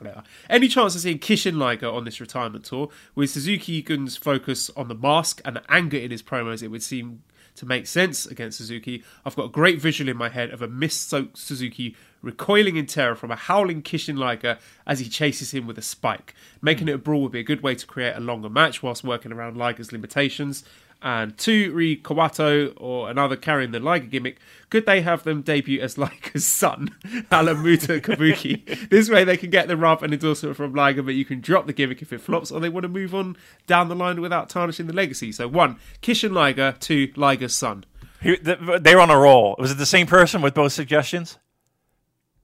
Any 0.49 0.67
chance 0.67 0.95
of 0.95 1.01
seeing 1.01 1.19
Kishin 1.19 1.57
Liger 1.57 1.87
on 1.87 2.03
this 2.03 2.19
retirement 2.19 2.65
tour? 2.65 2.89
With 3.13 3.29
Suzuki 3.29 3.83
Gun's 3.83 4.17
focus 4.17 4.71
on 4.75 4.87
the 4.87 4.95
mask 4.95 5.39
and 5.45 5.55
the 5.55 5.63
anger 5.69 5.97
in 5.97 6.09
his 6.09 6.23
promos, 6.23 6.63
it 6.63 6.69
would 6.69 6.81
seem 6.81 7.21
to 7.59 7.65
make 7.65 7.87
sense 7.87 8.25
against 8.25 8.57
Suzuki. 8.57 9.03
I've 9.25 9.35
got 9.35 9.45
a 9.45 9.49
great 9.49 9.81
visual 9.81 10.09
in 10.09 10.15
my 10.15 10.29
head 10.29 10.51
of 10.51 10.61
a 10.61 10.67
mist-soaked 10.67 11.37
Suzuki 11.37 11.93
recoiling 12.21 12.77
in 12.77 12.85
terror 12.85 13.15
from 13.15 13.31
a 13.31 13.35
howling 13.35 13.83
Kishin 13.83 14.17
Liger 14.17 14.57
as 14.87 14.99
he 14.99 15.09
chases 15.09 15.51
him 15.51 15.67
with 15.67 15.77
a 15.77 15.81
spike. 15.81 16.33
Making 16.61 16.87
it 16.87 16.95
a 16.95 16.97
brawl 16.97 17.23
would 17.23 17.33
be 17.33 17.39
a 17.39 17.43
good 17.43 17.61
way 17.61 17.75
to 17.75 17.85
create 17.85 18.15
a 18.15 18.21
longer 18.21 18.49
match 18.49 18.81
whilst 18.81 19.03
working 19.03 19.33
around 19.33 19.57
Liger's 19.57 19.91
limitations. 19.91 20.63
And 21.01 21.37
two, 21.37 21.71
Ri 21.73 21.95
Kawato 21.95 22.73
or 22.75 23.09
another 23.09 23.37
carrying 23.37 23.71
the 23.71 23.79
Liger 23.79 24.07
gimmick, 24.07 24.37
could 24.69 24.85
they 24.85 24.99
have 25.01 25.23
them 25.23 25.41
debut 25.41 25.79
as 25.79 25.97
Liger's 25.97 26.45
son, 26.45 26.89
Alamuta 27.31 28.01
Kabuki? 28.01 28.89
this 28.89 29.09
way 29.09 29.23
they 29.23 29.37
can 29.37 29.49
get 29.49 29.69
the 29.69 29.77
rub 29.77 30.03
and 30.03 30.13
endorsement 30.13 30.57
from 30.57 30.73
Liger, 30.73 31.01
but 31.01 31.15
you 31.15 31.23
can 31.23 31.39
drop 31.39 31.67
the 31.67 31.73
gimmick 31.73 32.01
if 32.01 32.11
it 32.11 32.19
flops, 32.19 32.51
or 32.51 32.59
they 32.59 32.67
want 32.67 32.83
to 32.83 32.89
move 32.89 33.15
on 33.15 33.37
down 33.65 33.87
the 33.87 33.95
line 33.95 34.19
without 34.19 34.49
tarnishing 34.49 34.87
the 34.87 34.93
legacy. 34.93 35.31
So 35.31 35.47
one, 35.47 35.77
Kishin 36.01 36.33
Liger, 36.33 36.75
two, 36.81 37.13
Liger's 37.15 37.55
son. 37.55 37.85
They 38.21 38.93
were 38.95 38.99
on 39.01 39.09
a 39.09 39.17
roll. 39.17 39.55
Was 39.57 39.71
it 39.71 39.77
the 39.77 39.85
same 39.85 40.05
person 40.05 40.41
with 40.41 40.53
both 40.53 40.73
suggestions? 40.73 41.37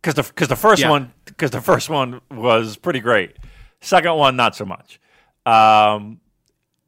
Because 0.02 0.14
the 0.16 0.24
because 0.24 0.48
the 0.48 0.56
first 0.56 0.82
Yeah. 0.82 0.92
one 0.92 1.12
because 1.26 1.52
the 1.52 1.60
first 1.60 1.90
one 1.90 2.22
was 2.32 2.78
pretty 2.78 3.02
great. 3.02 3.36
Second 3.82 4.16
one, 4.16 4.38
not 4.38 4.56
so 4.56 4.64
much. 4.64 5.02
Um, 5.46 6.22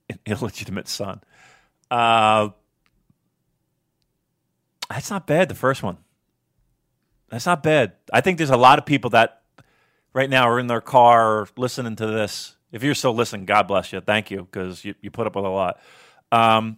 an 0.10 0.20
illegitimate 0.26 0.88
son. 0.88 1.20
Uh, 1.90 2.50
that's 4.90 5.10
not 5.10 5.28
bad. 5.28 5.50
The 5.50 5.56
first 5.56 5.84
one. 5.84 5.98
That's 7.30 7.46
not 7.46 7.62
bad. 7.64 7.94
I 8.12 8.22
think 8.22 8.38
there's 8.38 8.50
a 8.50 8.58
lot 8.58 8.80
of 8.80 8.86
people 8.86 9.10
that 9.12 9.42
right 10.14 10.30
now 10.30 10.50
are 10.50 10.60
in 10.60 10.68
their 10.68 10.82
car 10.82 11.48
listening 11.58 11.96
to 11.98 12.08
this. 12.08 12.56
If 12.72 12.84
you're 12.84 12.96
still 12.96 13.14
listening, 13.14 13.46
God 13.46 13.68
bless 13.68 13.92
you. 13.92 14.02
Thank 14.02 14.32
you 14.32 14.44
because 14.44 14.84
you, 14.84 14.96
you 15.02 15.12
put 15.12 15.28
up 15.28 15.36
with 15.36 15.46
a 15.46 15.50
lot. 15.50 15.80
Um, 16.32 16.78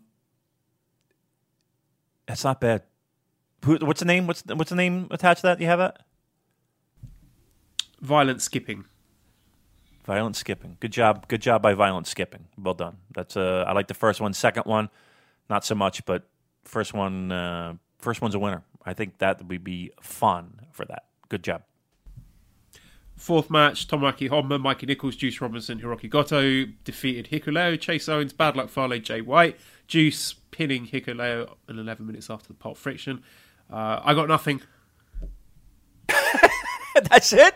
that's 2.27 2.43
not 2.43 2.61
bad. 2.61 2.83
Who, 3.65 3.77
what's 3.81 3.99
the 3.99 4.05
name? 4.05 4.27
What's 4.27 4.43
what's 4.45 4.69
the 4.69 4.75
name 4.75 5.07
attached 5.11 5.41
to 5.41 5.47
that? 5.47 5.57
Do 5.57 5.63
you 5.63 5.69
have 5.69 5.79
that? 5.79 6.05
Violent 8.01 8.41
Skipping. 8.41 8.85
Violent 10.09 10.35
skipping. 10.35 10.75
Good 10.79 10.91
job. 10.91 11.27
Good 11.27 11.39
job 11.43 11.61
by 11.61 11.75
violent 11.75 12.07
skipping. 12.07 12.45
Well 12.57 12.73
done. 12.73 12.97
That's 13.13 13.37
uh, 13.37 13.63
I 13.67 13.73
like 13.73 13.89
the 13.89 13.93
first 13.93 14.19
one. 14.19 14.33
Second 14.33 14.63
one, 14.63 14.89
not 15.51 15.63
so 15.63 15.75
much, 15.75 16.03
but 16.03 16.23
first 16.63 16.95
one. 16.95 17.31
Uh, 17.31 17.75
first 17.99 18.19
one's 18.19 18.33
a 18.33 18.39
winner. 18.39 18.63
I 18.83 18.95
think 18.95 19.19
that 19.19 19.45
would 19.45 19.63
be 19.63 19.91
fun 20.01 20.61
for 20.71 20.83
that. 20.85 21.03
Good 21.29 21.43
job. 21.43 21.61
Fourth 23.17 23.51
match, 23.51 23.87
Tomoaki 23.87 24.27
Honma, 24.31 24.59
Mikey 24.59 24.87
Nicholls, 24.87 25.15
Juice 25.15 25.39
Robinson, 25.41 25.79
Hiroki 25.79 26.09
Goto 26.09 26.65
defeated 26.83 27.27
Hikuleo, 27.29 27.79
Chase 27.79 28.09
Owens, 28.09 28.33
Bad 28.33 28.57
Luck 28.57 28.69
Fale, 28.69 28.97
Jay 28.97 29.21
White, 29.21 29.59
Juice 29.85 30.33
pinning 30.49 30.87
Hikuleo 30.87 31.53
in 31.67 31.77
11 31.77 32.07
minutes 32.07 32.31
after 32.31 32.47
the 32.47 32.55
pulp 32.55 32.77
friction. 32.77 33.21
Uh, 33.71 33.99
I 34.03 34.15
got 34.15 34.27
nothing. 34.27 34.61
That's 37.09 37.33
it. 37.33 37.55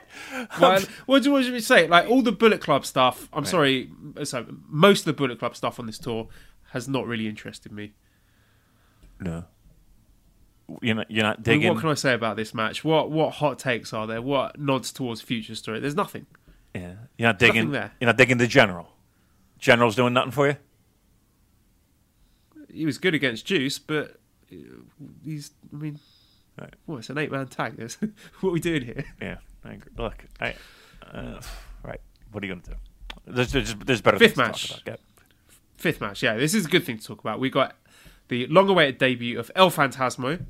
Well, 0.59 0.81
what 1.05 1.23
do 1.23 1.31
what 1.31 1.43
do 1.43 1.53
you 1.53 1.59
say? 1.59 1.87
Like 1.87 2.09
all 2.09 2.21
the 2.21 2.31
Bullet 2.31 2.61
Club 2.61 2.85
stuff. 2.85 3.29
I'm 3.33 3.45
sorry, 3.45 3.89
so 4.23 4.45
most 4.67 5.01
of 5.01 5.05
the 5.05 5.13
Bullet 5.13 5.39
Club 5.39 5.55
stuff 5.55 5.79
on 5.79 5.85
this 5.85 5.99
tour 5.99 6.27
has 6.71 6.87
not 6.87 7.05
really 7.05 7.27
interested 7.27 7.71
me. 7.71 7.93
No. 9.19 9.45
You're 10.81 10.95
not, 10.95 11.11
you're 11.11 11.23
not 11.23 11.35
I 11.35 11.37
mean, 11.37 11.43
digging. 11.43 11.73
what 11.73 11.81
can 11.81 11.89
I 11.89 11.93
say 11.93 12.13
about 12.13 12.35
this 12.35 12.53
match? 12.53 12.83
What 12.83 13.11
what 13.11 13.33
hot 13.35 13.59
takes 13.59 13.93
are 13.93 14.07
there? 14.07 14.21
What 14.21 14.59
nods 14.59 14.91
towards 14.91 15.21
future 15.21 15.55
story? 15.55 15.79
There's 15.79 15.95
nothing. 15.95 16.25
yeah. 16.73 16.93
You're 17.17 17.29
not 17.29 17.39
digging. 17.39 17.55
Nothing 17.55 17.71
there. 17.71 17.91
You're 17.99 18.07
not 18.07 18.17
digging 18.17 18.37
the 18.37 18.47
general. 18.47 18.87
General's 19.59 19.95
doing 19.95 20.13
nothing 20.13 20.31
for 20.31 20.47
you. 20.47 20.57
He 22.71 22.85
was 22.85 22.97
good 22.97 23.13
against 23.13 23.45
Juice, 23.45 23.77
but 23.77 24.19
uh, 24.51 24.55
he's. 25.23 25.51
I 25.71 25.75
mean, 25.75 25.99
Right. 26.59 26.73
well, 26.85 26.99
it's 26.99 27.09
an 27.09 27.17
eight 27.17 27.31
man 27.31 27.47
tag. 27.47 27.75
What 28.41 28.49
are 28.49 28.53
we 28.53 28.59
doing 28.59 28.83
here? 28.83 29.05
Yeah. 29.21 29.37
I 29.65 29.73
agree. 29.73 29.91
Look. 29.97 30.25
I. 30.39 30.55
Uh, 31.11 31.41
right. 31.83 31.99
What 32.31 32.43
are 32.43 32.47
you 32.47 32.53
going 32.53 32.61
to 32.63 32.69
do? 32.71 32.75
There's, 33.25 33.51
there's, 33.51 33.75
there's 33.75 34.01
better 34.01 34.19
Fifth 34.19 34.37
match. 34.37 34.81
about. 34.81 34.99
Fifth 35.77 36.01
match, 36.01 36.23
yeah, 36.23 36.35
this 36.37 36.53
is 36.53 36.65
a 36.65 36.69
good 36.69 36.83
thing 36.85 36.97
to 36.97 37.05
talk 37.05 37.19
about. 37.19 37.39
We 37.39 37.49
got 37.49 37.75
the 38.29 38.47
long-awaited 38.47 38.97
debut 38.97 39.37
of 39.39 39.51
El 39.55 39.69
Fantasmo 39.69 40.45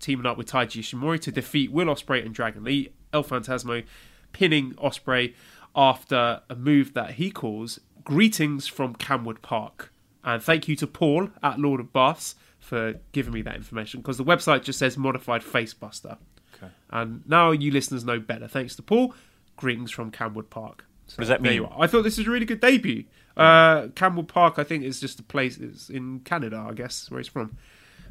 teaming 0.00 0.26
up 0.26 0.36
with 0.36 0.50
Taiji 0.50 0.80
Ishimori 0.80 1.20
to 1.20 1.32
defeat 1.32 1.70
Will 1.70 1.86
Ospreay 1.86 2.24
and 2.24 2.34
Dragon 2.34 2.64
Lee. 2.64 2.92
El 3.12 3.22
Fantasmo 3.22 3.84
pinning 4.32 4.72
Ospreay 4.74 5.34
after 5.76 6.40
a 6.48 6.54
move 6.56 6.94
that 6.94 7.12
he 7.12 7.30
calls 7.30 7.80
"Greetings 8.04 8.66
from 8.66 8.94
Camwood 8.94 9.42
Park." 9.42 9.92
And 10.24 10.42
thank 10.42 10.68
you 10.68 10.76
to 10.76 10.86
Paul 10.86 11.30
at 11.42 11.58
Lord 11.58 11.80
of 11.80 11.92
Baths 11.92 12.34
for 12.72 12.94
giving 13.12 13.34
me 13.34 13.42
that 13.42 13.54
information 13.54 14.00
because 14.00 14.16
the 14.16 14.24
website 14.24 14.62
just 14.62 14.78
says 14.78 14.96
modified 14.96 15.42
facebuster. 15.42 16.16
Okay. 16.56 16.72
And 16.88 17.22
now 17.28 17.50
you 17.50 17.70
listeners 17.70 18.02
know 18.02 18.18
better. 18.18 18.48
Thanks 18.48 18.74
to 18.76 18.82
Paul. 18.82 19.14
Greetings 19.56 19.90
from 19.90 20.10
Camwood 20.10 20.48
Park. 20.48 20.86
So 21.06 21.16
What 21.16 21.24
does 21.24 21.28
that 21.28 21.42
mean? 21.42 21.52
you. 21.52 21.68
I 21.78 21.86
thought 21.86 22.00
this 22.00 22.16
was 22.16 22.26
a 22.26 22.30
really 22.30 22.46
good 22.46 22.60
debut. 22.60 23.04
Uh, 23.36 23.88
Campbell 23.88 24.24
Park, 24.24 24.54
I 24.56 24.64
think, 24.64 24.84
is 24.84 25.00
just 25.00 25.20
a 25.20 25.22
place 25.22 25.58
it's 25.58 25.90
in 25.90 26.20
Canada, 26.20 26.64
I 26.66 26.72
guess, 26.72 27.10
where 27.10 27.20
he's 27.20 27.28
from. 27.28 27.58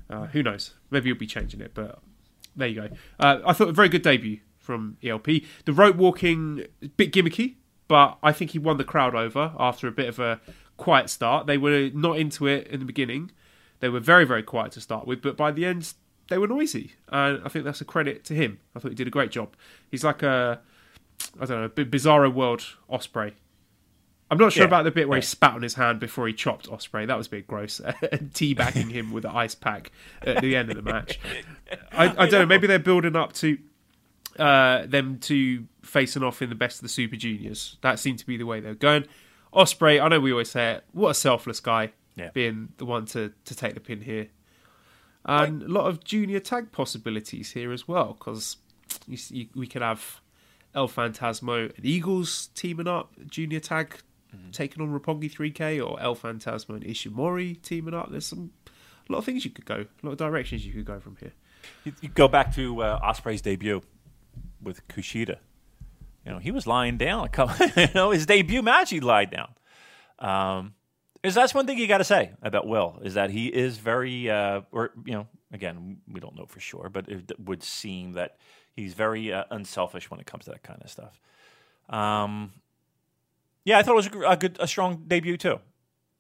Uh, 0.08 0.28
who 0.28 0.44
knows? 0.44 0.76
Maybe 0.92 1.10
you'll 1.10 1.18
be 1.18 1.26
changing 1.26 1.60
it, 1.62 1.72
but 1.74 1.98
there 2.56 2.68
you 2.68 2.82
go. 2.82 2.90
Uh, 3.20 3.40
I 3.44 3.54
thought 3.54 3.70
a 3.70 3.72
very 3.74 3.90
good 3.90 4.04
debut 4.04 4.42
from 4.60 4.98
ELP. 5.04 5.26
The 5.66 5.74
rope 5.74 5.96
walking, 5.96 6.66
a 6.84 6.88
bit 6.90 7.12
gimmicky, 7.12 7.56
but 7.88 8.20
I 8.22 8.32
think 8.32 8.52
he 8.52 8.60
won 8.60 8.78
the 8.78 8.84
crowd 8.84 9.16
over 9.16 9.54
after 9.58 9.88
a 9.88 9.92
bit 9.92 10.08
of 10.08 10.20
a 10.20 10.40
quiet 10.78 11.10
start. 11.10 11.48
They 11.48 11.58
were 11.58 11.90
not 11.96 12.20
into 12.20 12.46
it 12.46 12.68
in 12.68 12.80
the 12.80 12.86
beginning. 12.86 13.32
They 13.82 13.90
were 13.90 14.00
very, 14.00 14.26
very 14.26 14.44
quiet 14.44 14.72
to 14.74 14.82
start 14.82 15.06
with, 15.06 15.22
but 15.22 15.36
by 15.36 15.52
the 15.52 15.66
end, 15.66 15.94
they 16.30 16.38
were 16.38 16.48
noisy. 16.48 16.94
And 17.10 17.42
I 17.44 17.50
think 17.50 17.66
that's 17.66 17.82
a 17.82 17.86
credit 17.86 18.24
to 18.26 18.34
him. 18.34 18.60
I 18.76 18.80
thought 18.80 18.90
he 18.90 18.96
did 18.96 19.08
a 19.08 19.12
great 19.12 19.32
job. 19.32 19.54
He's 19.90 20.04
like 20.04 20.24
a, 20.24 20.62
I 21.40 21.46
don't 21.46 21.62
know, 21.62 21.68
bi- 21.68 21.84
bizarro 21.84 22.34
world 22.34 22.64
Ospreay. 22.90 23.34
I'm 24.30 24.38
not 24.38 24.54
sure 24.54 24.62
Yeah, 24.64 24.68
about 24.68 24.84
the 24.84 24.92
bit 24.92 25.10
where 25.10 25.18
yeah. 25.18 25.22
he 25.22 25.26
spat 25.26 25.56
on 25.56 25.62
his 25.62 25.74
hand 25.74 26.00
before 26.00 26.26
he 26.26 26.34
chopped 26.34 26.70
Ospreay. 26.70 27.06
That 27.08 27.18
was 27.18 27.28
a 27.28 27.32
bit 27.32 27.48
gross. 27.48 27.80
and 28.12 28.32
teabagging 28.32 28.90
him 28.90 29.12
with 29.12 29.26
an 29.26 29.32
ice 29.32 29.56
pack 29.56 29.92
at 30.22 30.42
the 30.42 30.56
end 30.56 30.70
of 30.70 30.78
the 30.78 30.82
match. 30.84 31.20
I, 31.92 32.06
I 32.06 32.28
don't 32.28 32.32
know. 32.32 32.46
Maybe 32.46 32.66
they're 32.66 32.80
building 32.80 33.18
up 33.18 33.34
to 33.34 33.58
uh, 34.40 34.86
them 34.86 35.18
to 35.22 35.68
facing 35.82 36.24
off 36.24 36.42
in 36.42 36.48
the 36.50 36.56
best 36.56 36.78
of 36.78 36.84
the 36.84 36.90
Super 36.90 37.18
Juniors. 37.18 37.78
That 37.82 38.00
seemed 38.00 38.20
to 38.20 38.26
be 38.26 38.38
the 38.38 38.46
way 38.46 38.62
they're 38.62 38.74
going. 38.74 39.06
Ospreay, 39.54 40.02
I 40.02 40.08
know 40.08 40.22
we 40.22 40.32
always 40.32 40.50
say 40.52 40.76
it. 40.76 40.86
What 40.94 41.10
a 41.10 41.14
selfless 41.14 41.60
guy, 41.60 41.92
Yeah. 42.16 42.30
being 42.34 42.70
the 42.78 42.86
one 42.86 43.06
to, 43.08 43.32
to 43.46 43.56
take 43.56 43.74
the 43.74 43.80
pin 43.80 44.02
here. 44.02 44.28
And 45.24 45.64
a 45.64 45.68
lot 45.68 45.86
of 45.86 46.04
junior 46.04 46.40
tag 46.40 46.72
possibilities 46.72 47.52
here 47.52 47.72
as 47.72 47.88
well, 47.88 48.18
because 48.18 48.58
we 49.08 49.68
could 49.68 49.82
have 49.82 50.20
El 50.74 50.88
Fantasmo 50.88 51.76
and 51.76 51.86
Eagles 51.86 52.50
teaming 52.56 52.88
up, 52.88 53.14
junior 53.28 53.60
tag 53.60 53.96
taking 54.52 54.82
on 54.82 54.98
Roppongi 54.98 55.32
3K, 55.32 55.86
or 55.86 56.00
El 56.02 56.16
Fantasmo 56.16 56.70
and 56.70 56.84
Ishimori 56.84 57.62
teaming 57.62 57.94
up. 57.94 58.10
There's 58.12 58.26
some 58.26 58.52
a 59.10 59.12
lot 59.12 59.20
of 59.20 59.26
things 59.26 59.44
you 59.44 59.52
could 59.52 59.66
go, 59.66 59.76
a 59.76 60.06
lot 60.06 60.14
of 60.14 60.18
directions 60.18 60.66
you 60.66 60.74
could 60.74 60.86
go 60.86 61.00
from 61.00 61.18
here. 61.18 61.34
You, 61.84 61.94
you 62.02 62.10
go 62.10 62.28
back 62.28 62.56
to 62.56 62.82
uh, 62.82 63.00
Ospreay's 63.02 63.42
debut 63.42 63.82
with 64.62 64.88
Kushida. 64.88 65.38
You 66.26 66.34
know, 66.34 66.40
he 66.40 66.52
was 66.52 66.66
lying 66.66 66.98
down. 66.98 67.26
A 67.26 67.30
couple, 67.30 67.68
you 67.76 67.90
know, 67.94 68.12
his 68.12 68.26
debut 68.26 68.62
match, 68.62 68.90
he 68.90 69.00
lied 69.00 69.32
down. 69.32 69.50
Um, 70.20 70.74
is 71.24 71.36
that's 71.36 71.54
one 71.54 71.68
thing 71.68 71.78
you 71.78 71.88
got 71.88 72.00
to 72.00 72.04
say 72.04 72.32
about 72.42 72.68
Will 72.68 73.00
is 73.04 73.14
that 73.14 73.30
he 73.30 73.48
is 73.48 73.78
very, 73.78 74.30
uh, 74.30 74.62
or 74.72 74.92
you 75.06 75.14
know, 75.14 75.28
again, 75.52 75.98
we 76.12 76.20
don't 76.20 76.36
know 76.36 76.46
for 76.46 76.60
sure, 76.60 76.90
but 76.92 77.08
it 77.08 77.40
would 77.40 77.64
seem 77.64 78.14
that 78.14 78.38
he's 78.74 78.94
very 78.94 79.32
uh, 79.32 79.44
unselfish 79.52 80.10
when 80.10 80.20
it 80.20 80.26
comes 80.26 80.46
to 80.46 80.52
that 80.52 80.64
kind 80.64 80.82
of 80.82 80.90
stuff. 80.90 81.20
Um, 81.90 82.54
yeah, 83.64 83.78
I 83.78 83.84
thought 83.84 83.94
it 83.94 83.96
was 83.96 84.10
a 84.28 84.38
good, 84.38 84.58
a 84.60 84.68
strong 84.68 85.04
debut 85.08 85.38
too. 85.38 85.60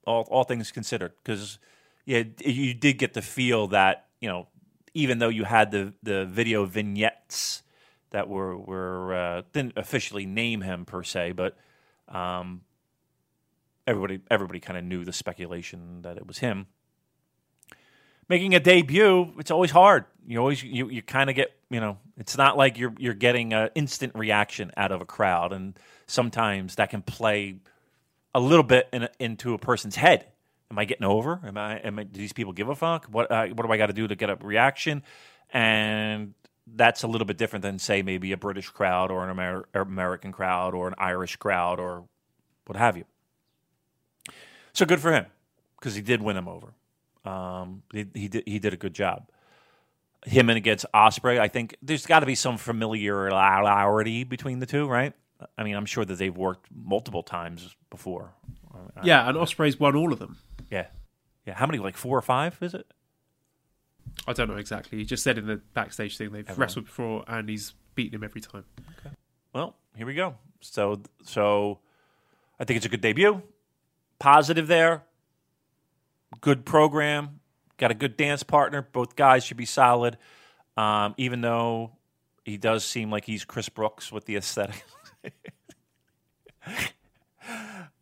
All 0.05 0.27
all 0.29 0.43
things 0.43 0.71
considered, 0.71 1.13
because 1.23 1.57
yeah, 2.05 2.23
you 2.39 2.73
did 2.73 2.97
get 2.97 3.13
the 3.13 3.21
feel 3.21 3.67
that 3.67 4.07
you 4.19 4.29
know, 4.29 4.47
even 4.93 5.19
though 5.19 5.29
you 5.29 5.45
had 5.45 5.71
the 5.71 5.93
the 6.03 6.25
video 6.25 6.65
vignettes 6.65 7.63
that 8.11 8.27
were 8.27 8.57
were 8.57 9.13
uh, 9.15 9.41
didn't 9.53 9.73
officially 9.77 10.25
name 10.25 10.61
him 10.61 10.85
per 10.85 11.03
se, 11.03 11.31
but 11.31 11.57
um, 12.07 12.61
everybody 13.91 14.19
everybody 14.31 14.59
kind 14.59 14.77
of 14.77 14.83
knew 14.83 15.05
the 15.05 15.13
speculation 15.13 16.01
that 16.01 16.17
it 16.17 16.25
was 16.25 16.39
him. 16.39 16.67
Making 18.29 18.55
a 18.55 18.59
debut, 18.59 19.33
it's 19.37 19.51
always 19.51 19.71
hard. 19.71 20.05
You 20.25 20.39
always 20.39 20.63
you, 20.63 20.89
you 20.89 21.01
kind 21.01 21.29
of 21.29 21.35
get 21.35 21.51
you 21.69 21.79
know 21.79 21.97
it's 22.17 22.37
not 22.37 22.57
like 22.57 22.77
you're 22.77 22.93
you're 22.97 23.13
getting 23.13 23.53
an 23.53 23.69
instant 23.75 24.15
reaction 24.15 24.71
out 24.77 24.91
of 24.91 25.01
a 25.01 25.05
crowd, 25.05 25.51
and 25.53 25.77
sometimes 26.07 26.75
that 26.75 26.89
can 26.89 27.01
play 27.01 27.57
a 28.33 28.39
little 28.39 28.63
bit 28.63 28.87
in 28.93 29.03
a, 29.03 29.09
into 29.19 29.53
a 29.53 29.57
person's 29.57 29.97
head. 29.97 30.27
Am 30.69 30.79
I 30.79 30.85
getting 30.85 31.05
over? 31.05 31.41
Am 31.45 31.57
I? 31.57 31.79
Am 31.79 31.99
I 31.99 32.03
do 32.03 32.17
these 32.17 32.33
people 32.33 32.53
give 32.53 32.69
a 32.69 32.75
fuck? 32.75 33.05
What 33.07 33.29
uh, 33.29 33.47
What 33.47 33.65
do 33.65 33.71
I 33.71 33.77
got 33.77 33.87
to 33.87 33.93
do 33.93 34.07
to 34.07 34.15
get 34.15 34.29
a 34.29 34.37
reaction? 34.37 35.03
And 35.51 36.33
that's 36.73 37.03
a 37.03 37.07
little 37.07 37.25
bit 37.25 37.37
different 37.37 37.63
than 37.63 37.77
say 37.79 38.01
maybe 38.01 38.31
a 38.31 38.37
British 38.37 38.69
crowd 38.69 39.11
or 39.11 39.27
an 39.27 39.31
Amer- 39.31 39.67
American 39.73 40.31
crowd 40.31 40.73
or 40.73 40.87
an 40.87 40.95
Irish 40.97 41.35
crowd 41.35 41.79
or 41.79 42.05
what 42.65 42.77
have 42.77 42.95
you. 42.95 43.03
So 44.73 44.85
good 44.85 44.99
for 44.99 45.11
him 45.11 45.25
because 45.79 45.95
he 45.95 46.01
did 46.01 46.21
win 46.21 46.37
him 46.37 46.47
over. 46.47 46.73
Um, 47.25 47.83
he, 47.93 48.05
he 48.13 48.27
did 48.27 48.43
he 48.45 48.59
did 48.59 48.73
a 48.73 48.77
good 48.77 48.93
job. 48.93 49.29
Him 50.25 50.49
and 50.49 50.57
against 50.57 50.85
Ospreay, 50.93 51.39
I 51.39 51.47
think 51.47 51.75
there's 51.81 52.05
got 52.05 52.19
to 52.19 52.25
be 52.25 52.35
some 52.35 52.57
familiarity 52.57 54.23
between 54.23 54.59
the 54.59 54.67
two, 54.67 54.87
right? 54.87 55.13
I 55.57 55.63
mean, 55.63 55.75
I'm 55.75 55.87
sure 55.87 56.05
that 56.05 56.15
they've 56.15 56.35
worked 56.35 56.67
multiple 56.71 57.23
times 57.23 57.75
before. 57.89 58.33
Yeah, 59.03 59.27
and 59.27 59.35
Ospreay's 59.35 59.79
won 59.79 59.95
all 59.95 60.13
of 60.13 60.19
them. 60.19 60.37
Yeah, 60.69 60.87
yeah. 61.45 61.55
How 61.55 61.65
many? 61.65 61.79
Like 61.79 61.97
four 61.97 62.17
or 62.17 62.21
five? 62.21 62.57
Is 62.61 62.73
it? 62.75 62.85
I 64.27 64.33
don't 64.33 64.47
know 64.47 64.57
exactly. 64.57 64.99
He 64.99 65.05
just 65.05 65.23
said 65.23 65.37
in 65.37 65.47
the 65.47 65.57
backstage 65.73 66.17
thing 66.17 66.31
they've 66.31 66.41
Everyone. 66.41 66.59
wrestled 66.59 66.85
before 66.85 67.23
and 67.27 67.49
he's 67.49 67.73
beaten 67.95 68.15
him 68.15 68.23
every 68.23 68.41
time. 68.41 68.65
Okay. 68.99 69.15
Well, 69.53 69.75
here 69.95 70.05
we 70.05 70.13
go. 70.13 70.35
So, 70.59 71.01
so 71.23 71.79
I 72.59 72.65
think 72.65 72.77
it's 72.77 72.85
a 72.85 72.89
good 72.89 73.01
debut. 73.01 73.41
Positive 74.21 74.67
there. 74.67 75.03
Good 76.41 76.63
program. 76.63 77.39
Got 77.77 77.89
a 77.89 77.95
good 77.95 78.17
dance 78.17 78.43
partner. 78.43 78.83
Both 78.83 79.15
guys 79.15 79.43
should 79.43 79.57
be 79.57 79.65
solid. 79.65 80.19
Um, 80.77 81.15
even 81.17 81.41
though 81.41 81.93
he 82.45 82.57
does 82.57 82.85
seem 82.85 83.09
like 83.09 83.25
he's 83.25 83.45
Chris 83.45 83.67
Brooks 83.67 84.11
with 84.11 84.25
the 84.25 84.35
aesthetic. 84.37 84.85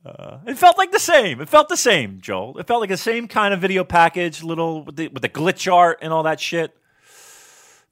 Uh, 0.05 0.39
it 0.47 0.57
felt 0.57 0.77
like 0.77 0.91
the 0.91 0.99
same. 0.99 1.41
It 1.41 1.49
felt 1.49 1.67
the 1.67 1.75
same, 1.75 2.19
Joel. 2.21 2.57
It 2.57 2.65
felt 2.65 2.79
like 2.79 2.89
the 2.89 2.97
same 2.97 3.27
kind 3.27 3.53
of 3.53 3.59
video 3.59 3.83
package, 3.83 4.41
little 4.41 4.83
with 4.83 4.95
the, 4.95 5.09
with 5.09 5.21
the 5.21 5.29
glitch 5.29 5.71
art 5.71 5.99
and 6.01 6.13
all 6.13 6.23
that 6.23 6.39
shit. 6.39 6.75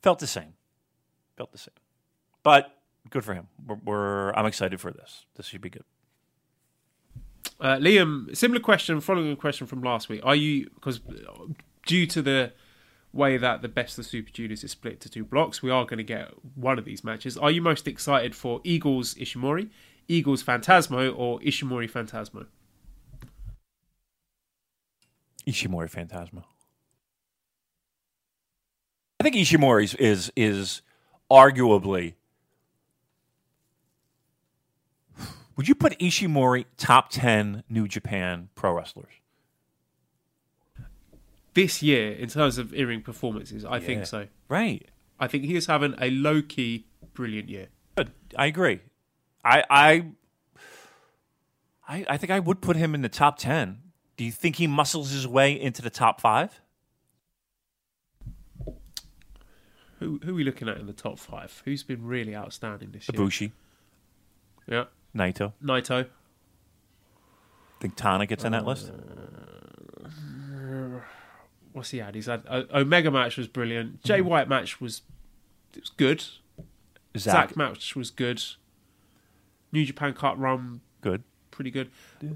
Felt 0.02 0.20
the 0.20 0.26
same. 0.26 0.54
Felt 1.36 1.52
the 1.52 1.58
same. 1.58 1.74
But 2.44 2.74
good 3.10 3.26
for 3.26 3.34
him. 3.34 3.48
We're, 3.66 3.76
we're 3.84 4.34
I'm 4.34 4.46
excited 4.46 4.80
for 4.80 4.92
this. 4.92 5.26
This 5.36 5.48
should 5.48 5.62
be 5.62 5.70
good. 5.70 5.84
Uh, 7.60 7.78
Liam, 7.78 8.36
similar 8.36 8.60
question, 8.60 9.02
following 9.02 9.32
a 9.32 9.36
question 9.36 9.68
from 9.68 9.82
last 9.82 10.10
week. 10.10 10.22
Are 10.24 10.36
you 10.36 10.70
because 10.76 11.02
due 11.86 12.06
to 12.08 12.22
the 12.22 12.52
way 13.14 13.38
that 13.38 13.62
the 13.62 13.68
best 13.68 13.98
of 13.98 14.06
the 14.06 14.10
Super 14.10 14.30
Juniors 14.32 14.64
is 14.64 14.72
split 14.72 15.00
to 15.02 15.10
two 15.10 15.24
blocks, 15.24 15.62
we 15.62 15.72
are 15.72 15.84
going 15.86 15.98
to 15.98 16.04
get 16.04 16.32
one 16.56 16.78
of 16.78 16.86
these 16.86 17.04
matches. 17.04 17.38
Are 17.38 17.52
you 17.52 17.62
most 17.62 17.88
excited 17.88 18.36
for 18.36 18.62
Eagles 18.64 19.16
Ishimori, 19.16 19.70
Eagles 20.08 20.44
Fantasmo, 20.44 21.14
or 21.18 21.40
Ishimori 21.40 21.90
Fantasmo? 21.90 22.46
Ishimori 25.48 25.90
Phantasma. 25.90 26.44
I 29.20 29.24
think 29.24 29.36
Ishimori 29.36 29.84
is 29.86 29.96
is, 29.96 30.32
is 30.36 30.82
arguably. 31.32 32.14
Would 35.58 35.68
you 35.68 35.76
put 35.76 35.98
Ishimori 36.00 36.66
top 36.78 37.10
ten 37.10 37.64
New 37.68 37.88
Japan 37.88 38.50
pro 38.56 38.74
wrestlers? 38.74 39.12
This 41.56 41.82
year, 41.82 42.12
in 42.14 42.30
terms 42.30 42.60
of 42.60 42.72
in-ring 42.74 43.02
performances, 43.02 43.66
I 43.66 43.78
Yeah. 43.78 43.86
think 43.86 44.06
so. 44.06 44.28
Right. 44.48 44.88
I 45.20 45.28
think 45.28 45.44
he 45.46 45.56
is 45.56 45.66
having 45.66 45.96
a 46.00 46.12
low-key 46.12 46.86
brilliant 47.16 47.50
year. 47.50 47.70
Good. 47.96 48.12
I 48.38 48.46
agree. 48.46 48.82
I 49.44 49.64
I 49.70 50.06
I 51.88 52.06
I 52.08 52.18
think 52.18 52.30
I 52.30 52.40
would 52.40 52.62
put 52.62 52.76
him 52.76 52.94
in 52.94 53.02
the 53.02 53.10
top 53.10 53.40
ten. 53.40 53.82
Do 54.16 54.24
you 54.24 54.32
think 54.32 54.58
he 54.58 54.68
muscles 54.68 55.10
his 55.10 55.28
way 55.28 55.60
into 55.60 55.82
the 55.82 55.90
top 55.90 56.22
five? 56.22 56.62
Who 60.00 60.20
who 60.24 60.32
are 60.32 60.36
we 60.36 60.44
looking 60.44 60.70
at 60.70 60.78
in 60.78 60.86
the 60.86 60.94
top 60.94 61.18
five? 61.18 61.64
Who's 61.66 61.82
been 61.82 62.06
really 62.06 62.36
outstanding 62.36 62.92
this 62.92 63.10
year? 63.10 63.20
Ibushi, 63.20 63.52
Yeah, 64.68 64.86
Naito. 65.18 65.54
Naito. 65.64 66.08
Think 67.80 67.96
Tana 67.96 68.26
gets 68.26 68.44
in 68.44 68.52
that 68.54 68.66
list. 68.66 68.92
Uh, 68.92 70.08
what's 71.74 71.92
he 71.92 72.00
had? 72.00 72.16
He's 72.16 72.26
had 72.26 72.44
o- 72.50 72.66
Omega 72.74 73.12
match 73.12 73.38
was 73.38 73.48
brilliant. 73.48 74.04
Jay 74.04 74.20
hmm. 74.20 74.28
White 74.28 74.50
match 74.50 74.82
was 74.82 75.02
it 75.76 75.82
was 75.82 75.90
good. 75.90 76.24
Zach, 77.18 77.50
Zack 77.50 77.58
match 77.58 77.96
was 77.96 78.12
good. 78.12 78.44
New 79.72 79.86
Japan 79.86 80.14
Cup 80.14 80.36
run 80.38 80.82
good. 81.02 81.24
pretty 81.52 81.72
good. 81.72 81.90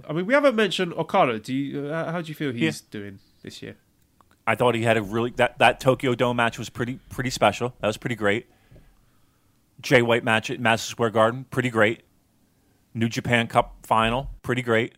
I 0.07 0.13
mean, 0.13 0.25
we 0.25 0.33
haven't 0.33 0.55
mentioned 0.55 0.93
Okada. 0.93 1.39
Do 1.39 1.53
you? 1.53 1.87
Uh, 1.87 2.11
how 2.11 2.21
do 2.21 2.29
you 2.29 2.35
feel 2.35 2.51
he's 2.51 2.81
doing 2.81 3.19
this 3.41 3.61
year? 3.61 3.77
I 4.45 4.55
thought 4.55 4.75
he 4.75 4.83
had 4.83 4.97
a 4.97 5.01
really 5.01 5.31
that, 5.31 5.57
that 5.59 5.79
Tokyo 5.79 6.15
Dome 6.15 6.37
match 6.37 6.57
was 6.57 6.69
pretty 6.69 6.99
pretty 7.09 7.29
special. 7.29 7.73
That 7.79 7.87
was 7.87 7.97
pretty 7.97 8.15
great. 8.15 8.47
Jay 9.81 10.01
White 10.01 10.23
match 10.23 10.51
at 10.51 10.59
Madison 10.59 10.91
Square 10.91 11.11
Garden, 11.11 11.45
pretty 11.49 11.69
great. 11.69 12.03
New 12.93 13.09
Japan 13.09 13.47
Cup 13.47 13.85
final, 13.85 14.29
pretty 14.41 14.61
great. 14.61 14.95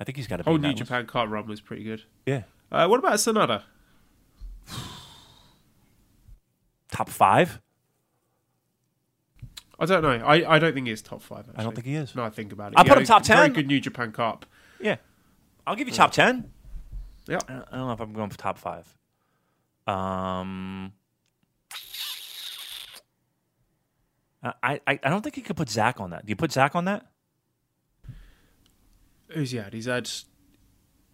I 0.00 0.04
think 0.04 0.16
he's 0.16 0.26
got 0.28 0.36
to 0.36 0.44
be 0.44 0.50
Whole 0.50 0.58
New. 0.58 0.72
Japan 0.74 1.06
Cup 1.06 1.28
run 1.28 1.46
was 1.46 1.60
pretty 1.60 1.82
good. 1.84 2.04
Yeah, 2.26 2.42
Uh, 2.70 2.86
what 2.86 2.98
about 2.98 3.14
Sanada? 3.14 3.62
top 6.90 7.08
five. 7.08 7.60
I 9.80 9.86
don't 9.86 10.02
know. 10.02 10.10
I, 10.10 10.56
I 10.56 10.58
don't 10.58 10.74
think 10.74 10.88
he's 10.88 11.02
top 11.02 11.22
five. 11.22 11.40
Actually. 11.48 11.54
I 11.56 11.62
don't 11.62 11.74
think 11.74 11.86
he 11.86 11.94
is. 11.94 12.14
No, 12.16 12.24
I 12.24 12.30
think 12.30 12.52
about 12.52 12.72
it. 12.72 12.78
I'll 12.78 12.84
put 12.84 12.98
him 12.98 13.04
top 13.04 13.22
a 13.22 13.26
Very 13.26 13.46
10. 13.46 13.52
good 13.52 13.66
New 13.68 13.80
Japan 13.80 14.10
Cup. 14.10 14.44
Yeah, 14.80 14.96
I'll 15.66 15.76
give 15.76 15.88
you 15.88 15.94
top 15.94 16.12
ten. 16.12 16.50
Yeah. 17.28 17.38
I 17.48 17.52
don't 17.76 17.86
know 17.86 17.92
if 17.92 18.00
I'm 18.00 18.12
going 18.12 18.30
for 18.30 18.38
top 18.38 18.58
five. 18.58 18.86
Um, 19.86 20.92
I 24.42 24.80
I, 24.86 25.00
I 25.02 25.10
don't 25.10 25.22
think 25.22 25.36
you 25.36 25.42
could 25.42 25.56
put 25.56 25.68
Zack 25.68 26.00
on 26.00 26.10
that. 26.10 26.26
Do 26.26 26.30
you 26.30 26.36
put 26.36 26.52
Zack 26.52 26.74
on 26.74 26.84
that? 26.84 27.06
Who's 29.28 29.50
he 29.50 29.58
had? 29.58 29.72
He's 29.72 29.86
had. 29.86 30.08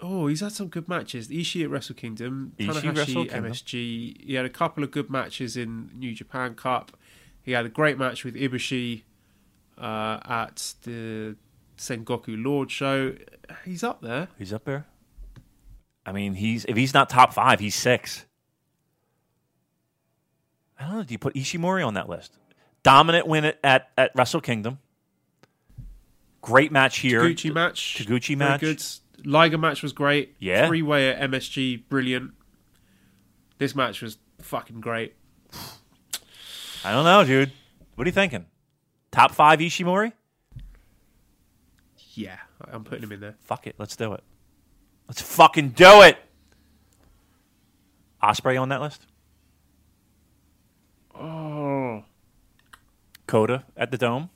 Oh, 0.00 0.26
he's 0.26 0.40
had 0.40 0.52
some 0.52 0.68
good 0.68 0.88
matches. 0.88 1.28
Ishii 1.28 1.64
at 1.64 1.70
Wrestle 1.70 1.94
Kingdom, 1.94 2.52
Ishii, 2.58 2.68
Tanahashi, 2.68 2.96
Wrestle 2.96 3.24
Kingdom. 3.26 3.44
MSG. 3.52 4.26
He 4.26 4.34
had 4.34 4.44
a 4.44 4.50
couple 4.50 4.84
of 4.84 4.90
good 4.90 5.08
matches 5.08 5.56
in 5.56 5.90
New 5.94 6.12
Japan 6.14 6.54
Cup. 6.54 6.96
He 7.42 7.52
had 7.52 7.64
a 7.64 7.68
great 7.68 7.98
match 7.98 8.24
with 8.24 8.34
Ibushi 8.34 9.02
uh, 9.78 10.18
at 10.24 10.74
the 10.82 11.36
Sengoku 11.78 12.42
Lord 12.42 12.70
show. 12.70 13.14
He's 13.64 13.82
up 13.84 14.00
there. 14.02 14.28
He's 14.38 14.52
up 14.52 14.64
there. 14.64 14.86
I 16.06 16.12
mean, 16.12 16.34
he's 16.34 16.64
if 16.66 16.76
he's 16.76 16.92
not 16.92 17.08
top 17.08 17.32
five, 17.32 17.60
he's 17.60 17.74
six. 17.74 18.26
I 20.78 20.84
don't 20.86 20.96
know. 20.96 21.02
Do 21.04 21.12
you 21.12 21.18
put 21.18 21.34
Ishimori 21.34 21.86
on 21.86 21.94
that 21.94 22.08
list? 22.08 22.36
Dominant 22.84 23.26
win 23.26 23.46
at 23.64 23.90
at, 23.96 24.12
Wrestle 24.14 24.40
Kingdom. 24.40 24.78
Great 26.40 26.70
match 26.70 26.98
here. 26.98 27.22
Taguchi 27.22 27.52
match. 27.52 27.96
Taguchi 27.98 28.36
very. 28.36 28.60
Good. 28.60 28.82
Liger 29.26 29.58
match 29.58 29.82
was 29.82 29.92
great. 29.92 30.36
Yeah. 30.38 30.68
Three 30.68 30.82
way 30.82 31.08
at 31.08 31.30
MSG, 31.30 31.88
brilliant. 31.88 32.32
This 33.58 33.74
match 33.74 34.02
was 34.02 34.18
fucking 34.40 34.80
great. 34.80 35.14
I 36.84 36.92
don't 36.92 37.04
know, 37.04 37.24
dude. 37.24 37.50
What 37.94 38.06
are 38.06 38.08
you 38.08 38.12
thinking? 38.12 38.44
Top 39.10 39.32
five 39.32 39.60
Ishimori? 39.60 40.12
Yeah, 42.12 42.36
I'm 42.70 42.84
putting 42.84 43.02
him 43.02 43.12
in 43.12 43.20
there. 43.20 43.36
Fuck 43.40 43.66
it. 43.66 43.76
Let's 43.78 43.96
do 43.96 44.12
it. 44.12 44.22
Let's 45.08 45.22
fucking 45.22 45.70
do 45.70 46.02
it. 46.02 46.18
Ospreay 48.22 48.60
on 48.60 48.68
that 48.68 48.82
list. 48.82 49.06
Oh, 51.14 52.04
Coda 53.26 53.64
at 53.76 53.90
the 53.90 53.98
Dome. 53.98 54.30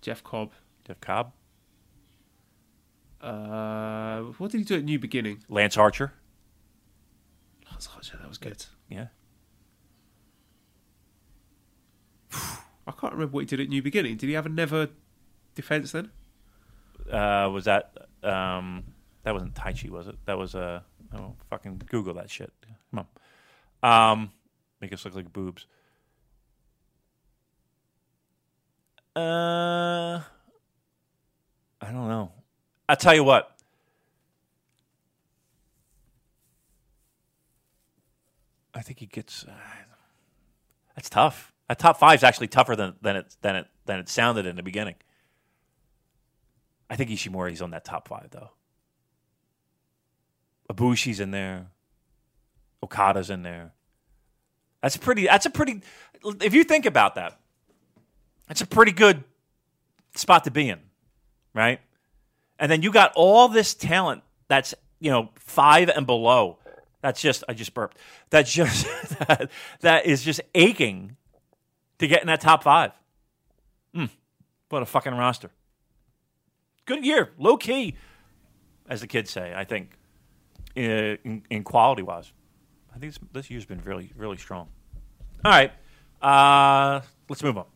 Jeff 0.00 0.22
Cobb. 0.22 0.52
Jeff 0.86 1.00
Cobb. 1.00 1.32
Uh, 3.20 4.20
what 4.36 4.50
did 4.50 4.58
he 4.58 4.64
do 4.64 4.76
at 4.76 4.84
New 4.84 4.98
Beginning? 4.98 5.42
Lance 5.48 5.78
Archer. 5.78 6.12
Lance 7.70 7.88
Archer, 7.94 8.18
that 8.18 8.28
was 8.28 8.36
good. 8.36 8.66
Yeah. 8.88 9.06
I 12.32 12.92
can't 12.92 13.14
remember 13.14 13.32
what 13.32 13.40
he 13.40 13.46
did 13.46 13.60
at 13.60 13.68
New 13.70 13.80
Beginning. 13.80 14.18
Did 14.18 14.26
he 14.26 14.34
have 14.34 14.44
a 14.44 14.50
never 14.50 14.90
defense 15.54 15.92
then? 15.92 16.10
Uh, 17.10 17.48
was 17.50 17.64
that 17.64 17.96
um, 18.22 18.84
that 19.22 19.32
wasn't 19.32 19.54
Taichi, 19.54 19.88
was 19.90 20.06
it? 20.06 20.16
That 20.26 20.36
was 20.36 20.54
uh, 20.54 20.80
oh, 21.14 21.34
fucking 21.50 21.82
Google 21.86 22.14
that 22.14 22.30
shit. 22.30 22.52
Come 22.90 23.06
on, 23.82 24.10
um, 24.12 24.30
make 24.80 24.92
us 24.92 25.04
look 25.04 25.14
like 25.14 25.32
boobs. 25.32 25.66
Uh, 29.16 30.20
I 31.80 31.92
don't 31.92 32.08
know. 32.08 32.32
I'll 32.88 32.96
tell 32.96 33.14
you 33.14 33.24
what. 33.24 33.50
I 38.74 38.82
think 38.82 38.98
he 38.98 39.06
gets. 39.06 39.44
Uh, 39.44 39.52
that's 40.96 41.08
tough. 41.08 41.52
A 41.68 41.74
top 41.74 41.98
five 41.98 42.18
is 42.18 42.24
actually 42.24 42.48
tougher 42.48 42.74
than 42.76 42.94
than 43.00 43.16
it 43.16 43.36
than 43.40 43.56
it 43.56 43.66
than 43.86 44.00
it 44.00 44.08
sounded 44.08 44.46
in 44.46 44.56
the 44.56 44.62
beginning. 44.62 44.96
I 46.90 46.96
think 46.96 47.10
Ishimori's 47.10 47.62
on 47.62 47.70
that 47.70 47.84
top 47.84 48.08
five 48.08 48.30
though. 48.30 48.50
Ibushi's 50.70 51.20
in 51.20 51.30
there. 51.30 51.68
Okada's 52.82 53.30
in 53.30 53.42
there. 53.42 53.72
That's 54.82 54.96
pretty. 54.96 55.26
That's 55.26 55.46
a 55.46 55.50
pretty. 55.50 55.82
If 56.42 56.52
you 56.52 56.64
think 56.64 56.84
about 56.84 57.14
that, 57.14 57.40
that's 58.48 58.60
a 58.60 58.66
pretty 58.66 58.92
good 58.92 59.24
spot 60.14 60.44
to 60.44 60.50
be 60.50 60.68
in, 60.68 60.80
right? 61.54 61.80
And 62.58 62.70
then 62.70 62.82
you 62.82 62.92
got 62.92 63.12
all 63.14 63.48
this 63.48 63.74
talent 63.74 64.22
that's 64.48 64.74
you 65.00 65.10
know 65.10 65.30
five 65.36 65.88
and 65.88 66.06
below. 66.06 66.58
That's 67.00 67.20
just 67.20 67.44
I 67.48 67.54
just 67.54 67.74
burped. 67.74 67.98
That's 68.30 68.52
just 68.52 68.86
that, 69.18 69.50
that 69.80 70.06
is 70.06 70.22
just 70.22 70.40
aching 70.54 71.16
to 71.98 72.06
get 72.06 72.20
in 72.22 72.28
that 72.28 72.40
top 72.40 72.62
five. 72.62 72.92
Mm, 73.94 74.10
what 74.68 74.82
a 74.82 74.86
fucking 74.86 75.14
roster. 75.14 75.50
Good 76.86 77.04
year, 77.04 77.30
low 77.38 77.56
key, 77.56 77.96
as 78.88 79.00
the 79.00 79.06
kids 79.06 79.30
say. 79.30 79.54
I 79.56 79.64
think 79.64 79.96
in, 80.74 81.18
in, 81.24 81.42
in 81.50 81.64
quality 81.64 82.02
wise, 82.02 82.32
I 82.94 82.98
think 82.98 83.14
this, 83.14 83.20
this, 83.32 83.50
year's 83.50 83.64
been 83.64 83.80
really 83.84 84.12
really 84.16 84.36
strong. 84.36 84.68
All 85.44 85.52
right, 85.52 85.72
uh, 86.22 87.00
let's 87.28 87.42
move 87.42 87.58
on. 87.58 87.66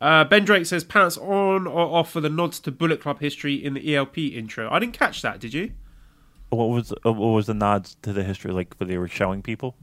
Uh, 0.00 0.24
ben 0.24 0.44
Drake 0.44 0.66
says 0.66 0.84
pants 0.84 1.16
on 1.16 1.66
or 1.66 1.80
off 1.80 2.10
for 2.10 2.20
the 2.20 2.28
nods 2.28 2.60
to 2.60 2.70
Bullet 2.70 3.00
Club 3.00 3.20
history 3.20 3.54
in 3.54 3.74
the 3.74 3.94
ELP 3.94 4.18
intro. 4.18 4.70
I 4.70 4.78
didn't 4.78 4.92
catch 4.92 5.22
that. 5.22 5.40
Did 5.40 5.54
you? 5.54 5.72
What 6.50 6.68
was 6.68 6.92
uh, 6.92 7.12
what 7.12 7.30
was 7.30 7.46
the 7.46 7.54
nods 7.54 7.96
to 8.02 8.12
the 8.12 8.22
history 8.22 8.52
like? 8.52 8.74
Where 8.76 8.86
they 8.86 8.98
were 8.98 9.08
showing 9.08 9.42
people? 9.42 9.76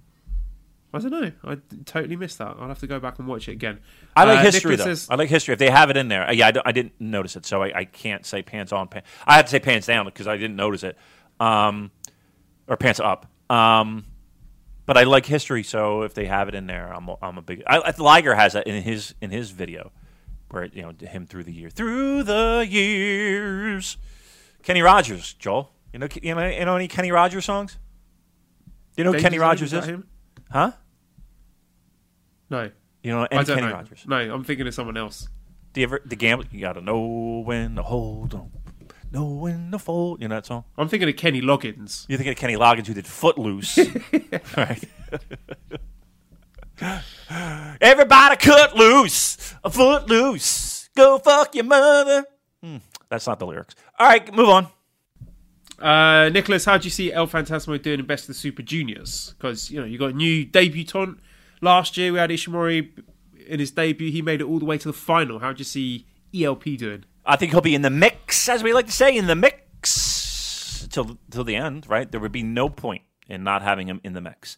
I 0.94 1.00
don't 1.00 1.12
know. 1.12 1.32
I 1.44 1.58
totally 1.86 2.16
missed 2.16 2.38
that. 2.38 2.56
I'll 2.60 2.68
have 2.68 2.80
to 2.80 2.88
go 2.88 3.00
back 3.00 3.18
and 3.18 3.28
watch 3.28 3.48
it 3.48 3.54
again. 3.54 3.80
I 4.16 4.26
like 4.26 4.40
uh, 4.40 4.42
history 4.44 4.76
though. 4.76 4.84
Says, 4.84 5.08
I 5.10 5.16
like 5.16 5.28
history. 5.28 5.54
If 5.54 5.60
they 5.60 5.72
have 5.72 5.90
it 5.90 5.98
in 5.98 6.08
there, 6.08 6.28
uh, 6.28 6.32
yeah, 6.32 6.52
I, 6.56 6.70
I 6.70 6.72
didn't 6.72 6.94
notice 7.00 7.36
it, 7.36 7.48
so 7.48 7.64
I, 7.64 7.80
I, 7.80 7.86
can't 7.86 8.24
say 8.24 8.44
pants 8.44 8.72
on. 8.72 8.88
Pants. 8.88 9.10
I 9.26 9.36
had 9.36 9.48
to 9.48 9.50
say 9.50 9.60
pants 9.60 9.88
down 9.88 10.06
because 10.06 10.28
I 10.28 10.38
didn't 10.38 10.56
notice 10.56 10.84
it, 10.84 10.96
um, 11.40 11.90
or 12.68 12.78
pants 12.78 13.00
up. 13.00 13.26
Um, 13.50 14.06
but 14.86 14.96
I 14.96 15.04
like 15.04 15.26
history, 15.26 15.64
so 15.64 16.04
if 16.04 16.14
they 16.14 16.26
have 16.26 16.48
it 16.48 16.54
in 16.54 16.68
there, 16.68 16.94
I'm 16.94 17.10
I'm 17.24 17.40
a 17.40 17.42
big. 17.42 17.64
I, 17.66 17.92
Liger 17.98 18.36
has 18.36 18.54
it 18.54 18.68
in 18.68 18.84
his 18.84 19.16
in 19.20 19.32
his 19.32 19.50
video, 19.50 19.92
where 20.54 20.66
you 20.66 20.84
know 20.84 20.94
him 21.00 21.26
through 21.26 21.44
the 21.44 21.52
year, 21.52 21.70
through 21.70 22.24
the 22.24 22.66
years. 22.70 23.98
Kenny 24.62 24.82
Rogers, 24.82 25.34
Joel. 25.34 25.74
You 25.92 26.00
know 26.00 26.08
you 26.22 26.36
know, 26.36 26.48
you 26.48 26.66
know 26.66 26.76
any 26.76 26.88
Kenny 26.88 27.12
Rogers 27.12 27.46
songs? 27.46 27.78
Do 28.96 29.04
you 29.04 29.12
know 29.12 29.20
Kenny 29.20 29.40
Rogers 29.40 29.74
is? 29.74 29.86
Him? 29.86 30.08
Huh? 30.52 30.72
No. 32.52 32.70
You 33.02 33.12
know 33.12 33.28
any 33.32 33.44
Kenny 33.46 33.62
know. 33.62 33.72
Rogers? 33.72 34.06
No, 34.08 34.16
I'm 34.18 34.44
thinking 34.44 34.68
of 34.68 34.74
someone 34.76 34.96
else. 34.96 35.28
Do 35.74 35.82
you 35.82 35.88
ever 35.88 36.02
the 36.06 36.16
gamble? 36.16 36.46
You 36.52 36.62
gotta 36.62 36.82
know 36.82 37.44
when 37.44 37.76
to 37.76 37.82
hold 37.82 38.36
on, 38.36 38.52
know 39.12 39.26
when 39.26 39.72
to 39.72 39.80
fold. 39.80 40.22
You 40.22 40.28
know 40.28 40.36
that 40.36 40.46
song? 40.46 40.66
I'm 40.78 40.88
thinking 40.88 41.10
of 41.10 41.16
Kenny 41.16 41.42
Loggins. 41.42 42.06
You're 42.08 42.18
thinking 42.18 42.34
of 42.34 42.38
Kenny 42.38 42.56
Loggins 42.56 42.86
who 42.86 42.94
did 42.94 43.08
Footloose, 43.08 43.80
right? 44.58 44.84
Everybody 47.82 48.36
cut 48.38 48.76
loose, 48.76 49.56
a 49.64 49.70
foot 49.70 50.10
loose. 50.10 50.90
Go 50.96 51.18
fuck 51.20 51.56
your 51.56 51.66
mother. 51.66 52.26
Hmm, 52.62 52.78
that's 53.10 53.28
not 53.28 53.40
the 53.40 53.48
lyrics. 53.48 53.76
All 53.98 54.08
right, 54.08 54.34
move 54.34 54.50
on. 54.50 54.68
Uh, 55.80 56.30
Nicholas, 56.30 56.66
how 56.66 56.78
do 56.78 56.86
you 56.86 56.92
see 56.92 57.12
El 57.12 57.28
Phantasmo 57.28 57.82
doing 57.82 58.00
in 58.00 58.06
Best 58.06 58.24
of 58.24 58.28
the 58.28 58.34
Super 58.36 58.62
Juniors? 58.62 59.34
Because 59.38 59.70
you 59.72 59.80
know 59.80 59.86
you 59.86 59.98
got 59.98 60.12
a 60.12 60.14
new 60.14 60.46
debutant 60.46 61.20
Last 61.64 61.96
year 61.96 62.12
we 62.12 62.20
had 62.20 62.30
Ishimori 62.30 62.90
in 63.48 63.62
his 63.62 63.72
debut. 63.72 64.12
He 64.12 64.22
made 64.22 64.42
it 64.42 64.44
all 64.44 64.60
the 64.60 64.66
way 64.66 64.78
to 64.78 64.90
the 64.90 64.94
final. 64.94 65.40
How 65.40 65.54
do 65.54 65.60
you 65.60 65.64
see 65.64 66.06
ELP 66.36 66.66
doing? 66.78 67.06
I 67.26 67.38
think 67.38 67.54
he'll 67.54 67.62
be 67.62 67.74
in 67.74 67.84
the 67.84 67.90
mix, 67.90 68.50
as 68.50 68.62
we 68.62 68.74
like 68.74 68.88
to 68.88 68.92
say, 68.92 69.16
in 69.16 69.28
the 69.28 69.36
mix 69.36 70.86
till 70.92 71.18
till 71.32 71.46
the 71.46 71.56
end. 71.56 71.88
Right? 71.88 72.12
There 72.12 72.20
would 72.20 72.34
be 72.34 72.44
no 72.44 72.68
point 72.68 73.04
in 73.30 73.46
not 73.46 73.62
having 73.62 73.88
him 73.88 74.02
in 74.04 74.12
the 74.12 74.20
mix. 74.20 74.58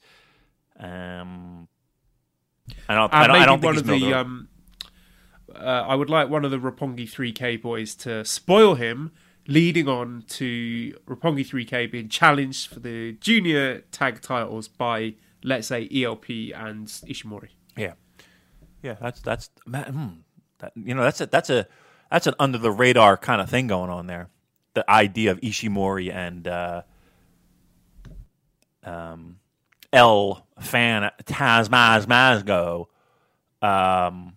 Um, 0.79 1.67
I 2.87 2.95
don't. 2.95 3.13
I 3.13 3.27
don't, 3.27 3.35
I 3.35 3.45
don't 3.45 3.61
think 3.61 3.65
one 3.65 3.77
of 3.77 3.87
the. 3.87 4.13
Um, 4.13 4.47
uh, 5.53 5.85
I 5.87 5.95
would 5.95 6.09
like 6.09 6.29
one 6.29 6.43
of 6.43 6.51
the 6.51 6.57
Roppongi 6.57 7.09
3K 7.09 7.61
boys 7.61 7.95
to 7.95 8.25
spoil 8.25 8.75
him, 8.75 9.11
leading 9.47 9.87
on 9.87 10.23
to 10.29 10.97
Roppongi 11.07 11.47
3K 11.47 11.91
being 11.91 12.09
challenged 12.09 12.67
for 12.67 12.79
the 12.79 13.13
junior 13.13 13.81
tag 13.91 14.21
titles 14.21 14.67
by 14.67 15.15
let's 15.45 15.67
say 15.67 15.87
ELP 15.93 16.25
and 16.55 16.87
Ishimori. 16.87 17.49
Yeah, 17.77 17.93
yeah, 18.81 18.95
that's 18.99 19.21
that's 19.21 19.49
hmm, 19.65 20.07
that, 20.59 20.73
you 20.75 20.93
know 20.93 21.03
that's 21.03 21.21
a 21.21 21.27
that's 21.27 21.49
a 21.49 21.67
that's 22.11 22.27
an 22.27 22.33
under 22.39 22.57
the 22.57 22.71
radar 22.71 23.15
kind 23.15 23.39
of 23.41 23.49
thing 23.49 23.67
going 23.67 23.89
on 23.89 24.07
there. 24.07 24.29
The 24.73 24.89
idea 24.89 25.31
of 25.31 25.39
Ishimori 25.39 26.13
and 26.13 26.47
uh, 26.47 26.81
um, 28.83 29.39
El 29.95 30.45
Fan 30.59 31.09
Taz 31.23 31.69
Maz 31.69 32.05
Mazgo 32.05 32.87
um, 33.61 34.33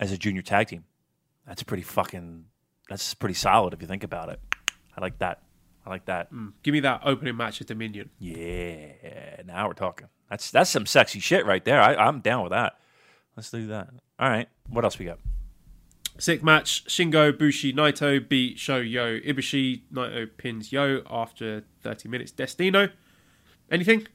as 0.00 0.10
a 0.12 0.18
junior 0.18 0.42
tag 0.42 0.68
team. 0.68 0.84
That's 1.46 1.62
pretty 1.62 1.84
fucking. 1.84 2.44
That's 2.88 3.14
pretty 3.14 3.34
solid 3.34 3.72
if 3.72 3.80
you 3.80 3.88
think 3.88 4.04
about 4.04 4.28
it. 4.28 4.40
I 4.96 5.00
like 5.00 5.18
that. 5.18 5.42
I 5.84 5.90
like 5.90 6.06
that. 6.06 6.32
Mm. 6.32 6.52
Give 6.62 6.72
me 6.72 6.80
that 6.80 7.02
opening 7.04 7.36
match 7.36 7.60
at 7.60 7.68
Dominion. 7.68 8.10
Yeah, 8.18 9.42
now 9.44 9.68
we're 9.68 9.74
talking. 9.74 10.08
That's 10.28 10.50
that's 10.50 10.70
some 10.70 10.86
sexy 10.86 11.20
shit 11.20 11.46
right 11.46 11.64
there. 11.64 11.80
I, 11.80 12.08
am 12.08 12.20
down 12.20 12.42
with 12.42 12.50
that. 12.50 12.78
Let's 13.36 13.50
do 13.50 13.68
that. 13.68 13.90
All 14.18 14.28
right. 14.28 14.48
What 14.68 14.84
else 14.84 14.98
we 14.98 15.04
got? 15.04 15.18
Sick 16.18 16.42
match. 16.42 16.84
Shingo, 16.86 17.36
Bushi, 17.38 17.72
Naito 17.72 18.26
beat 18.26 18.58
Sho 18.58 18.78
Yoh 18.78 19.20
Ibushi. 19.20 19.82
Naito 19.92 20.28
pins 20.36 20.72
Yoh 20.72 21.02
after 21.08 21.64
30 21.82 22.08
minutes. 22.08 22.32
Destino. 22.32 22.88
Anything? 23.70 24.06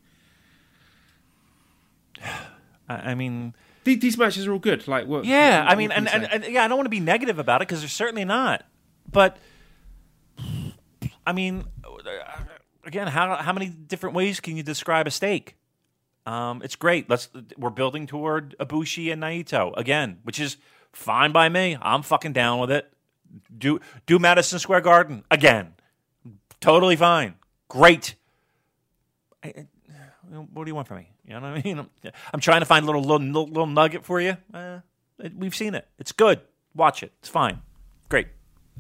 I 2.90 3.16
mean, 3.16 3.54
these, 3.84 4.18
matches 4.18 4.48
are 4.48 4.54
all 4.54 4.60
good. 4.60 4.88
Like, 4.88 5.08
what, 5.08 5.26
yeah. 5.26 5.64
What, 5.64 5.72
I 5.72 5.76
mean, 5.76 5.92
and, 5.92 6.08
and, 6.08 6.32
and, 6.32 6.46
yeah, 6.46 6.64
I 6.64 6.68
don't 6.68 6.78
want 6.78 6.86
to 6.86 6.92
be 6.92 7.00
negative 7.00 7.40
about 7.40 7.62
it 7.62 7.68
because 7.68 7.80
they're 7.80 7.90
certainly 7.90 8.26
not. 8.26 8.64
But 9.12 9.38
I 11.26 11.34
mean, 11.34 11.66
again, 12.86 13.08
how 13.08 13.36
how 13.36 13.54
many 13.54 13.68
different 13.68 14.16
ways 14.16 14.40
can 14.40 14.58
you 14.58 14.64
describe 14.64 15.08
a 15.08 15.12
steak? 15.12 15.56
Um, 16.26 16.62
it's 16.64 16.76
great. 16.76 17.10
Let's 17.10 17.30
we're 17.58 17.70
building 17.70 18.08
toward 18.08 18.56
Ibushi 18.60 19.12
and 19.12 19.22
Naito 19.22 19.74
again, 19.78 20.20
which 20.24 20.40
is 20.40 20.58
fine 20.92 21.32
by 21.32 21.50
me. 21.50 21.78
I'm 21.82 22.04
fucking 22.04 22.34
down 22.34 22.60
with 22.60 22.72
it. 22.72 22.92
Do 23.56 23.80
do 24.06 24.20
Madison 24.20 24.60
Square 24.60 24.82
Garden 24.82 25.24
again. 25.32 25.74
Totally 26.60 26.96
fine. 26.96 27.36
Great. 27.68 28.16
I, 29.44 29.66
what 30.54 30.66
do 30.66 30.70
you 30.70 30.76
want 30.76 30.88
from 30.88 30.98
me? 30.98 31.10
You 31.26 31.34
know 31.34 31.42
what 31.42 31.60
I 31.60 31.62
mean? 31.62 31.80
I'm, 31.80 31.90
I'm 32.34 32.40
trying 32.40 32.62
to 32.62 32.66
find 32.66 32.84
a 32.84 32.86
little 32.86 33.04
little, 33.04 33.48
little 33.48 33.68
nugget 33.68 34.06
for 34.06 34.20
you. 34.20 34.38
Uh, 34.54 34.80
we've 35.36 35.56
seen 35.56 35.76
it. 35.76 35.88
It's 36.00 36.12
good. 36.12 36.42
Watch 36.76 37.04
it. 37.04 37.14
It's 37.20 37.30
fine. 37.30 37.62
Great. 38.10 38.28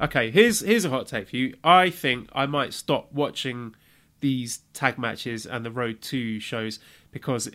Okay, 0.01 0.31
here's 0.31 0.61
here's 0.61 0.85
a 0.85 0.89
hot 0.89 1.07
take 1.07 1.29
for 1.29 1.35
you. 1.35 1.55
I 1.63 1.89
think 1.89 2.29
I 2.33 2.45
might 2.45 2.73
stop 2.73 3.11
watching 3.11 3.75
these 4.19 4.59
tag 4.73 4.97
matches 4.97 5.45
and 5.45 5.65
the 5.65 5.71
Road 5.71 6.01
to 6.01 6.39
shows 6.39 6.79
because 7.11 7.49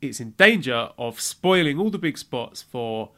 it's 0.00 0.20
in 0.20 0.30
danger 0.32 0.90
of 0.96 1.20
spoiling 1.20 1.78
all 1.78 1.90
the 1.90 1.98
big 1.98 2.16
spots 2.16 2.62
for 2.62 3.10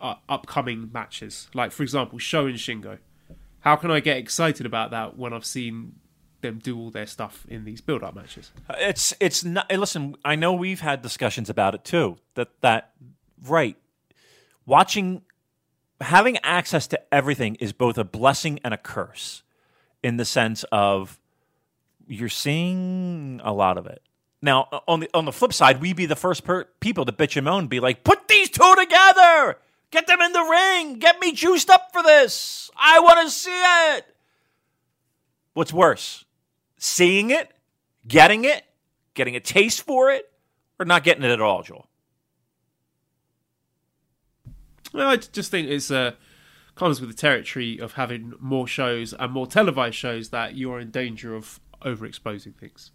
uh, 0.00 0.14
upcoming 0.28 0.90
matches. 0.92 1.48
Like, 1.54 1.72
for 1.72 1.82
example, 1.82 2.18
Sho 2.18 2.46
and 2.46 2.56
Shingo. 2.56 2.98
How 3.60 3.76
can 3.76 3.90
I 3.90 4.00
get 4.00 4.16
excited 4.18 4.64
about 4.64 4.92
that 4.92 5.18
when 5.18 5.32
I've 5.32 5.44
seen 5.44 5.96
them 6.40 6.58
do 6.58 6.78
all 6.78 6.90
their 6.90 7.06
stuff 7.06 7.44
in 7.48 7.64
these 7.64 7.80
build-up 7.80 8.14
matches? 8.14 8.50
It's 8.70 9.14
it's 9.20 9.44
not. 9.44 9.70
Listen, 9.70 10.16
I 10.24 10.36
know 10.36 10.52
we've 10.52 10.80
had 10.80 11.02
discussions 11.02 11.50
about 11.50 11.74
it 11.74 11.84
too. 11.84 12.16
That 12.34 12.48
that 12.60 12.92
right, 13.44 13.76
watching, 14.64 15.22
having 16.00 16.38
access 16.42 16.86
to 16.88 17.14
everything 17.14 17.56
is 17.56 17.72
both 17.72 17.98
a 17.98 18.04
blessing 18.04 18.60
and 18.64 18.74
a 18.74 18.78
curse, 18.78 19.42
in 20.02 20.16
the 20.16 20.24
sense 20.24 20.64
of 20.70 21.18
you're 22.06 22.28
seeing 22.28 23.40
a 23.42 23.52
lot 23.52 23.78
of 23.78 23.86
it. 23.86 24.02
Now, 24.42 24.82
on 24.86 25.00
the 25.00 25.10
on 25.14 25.24
the 25.24 25.32
flip 25.32 25.52
side, 25.52 25.80
we 25.80 25.92
be 25.92 26.06
the 26.06 26.16
first 26.16 26.44
per- 26.44 26.66
people 26.80 27.04
to 27.04 27.12
bitch 27.12 27.36
and 27.36 27.44
moan, 27.44 27.66
be 27.66 27.80
like, 27.80 28.04
"Put 28.04 28.28
these 28.28 28.50
two 28.50 28.74
together. 28.76 29.58
Get 29.90 30.06
them 30.06 30.20
in 30.20 30.32
the 30.32 30.42
ring. 30.42 30.98
Get 30.98 31.20
me 31.20 31.32
juiced 31.32 31.70
up 31.70 31.90
for 31.92 32.02
this. 32.02 32.70
I 32.76 33.00
want 33.00 33.26
to 33.26 33.30
see 33.30 33.50
it. 33.94 34.04
What's 35.54 35.72
worse? 35.72 36.25
Seeing 36.78 37.30
it, 37.30 37.50
getting 38.06 38.44
it, 38.44 38.64
getting 39.14 39.34
a 39.36 39.40
taste 39.40 39.82
for 39.82 40.10
it, 40.10 40.30
or 40.78 40.84
not 40.86 41.04
getting 41.04 41.24
it 41.24 41.30
at 41.30 41.40
all, 41.40 41.62
Joel? 41.62 41.88
Well, 44.92 45.08
I 45.08 45.16
just 45.16 45.50
think 45.50 45.68
it's 45.68 45.90
uh, 45.90 46.12
comes 46.74 47.00
with 47.00 47.10
the 47.10 47.16
territory 47.16 47.78
of 47.78 47.92
having 47.94 48.32
more 48.40 48.66
shows 48.66 49.12
and 49.12 49.32
more 49.32 49.46
televised 49.46 49.96
shows 49.96 50.30
that 50.30 50.54
you're 50.56 50.78
in 50.80 50.90
danger 50.90 51.34
of 51.34 51.60
overexposing 51.82 52.54
things. 52.56 52.92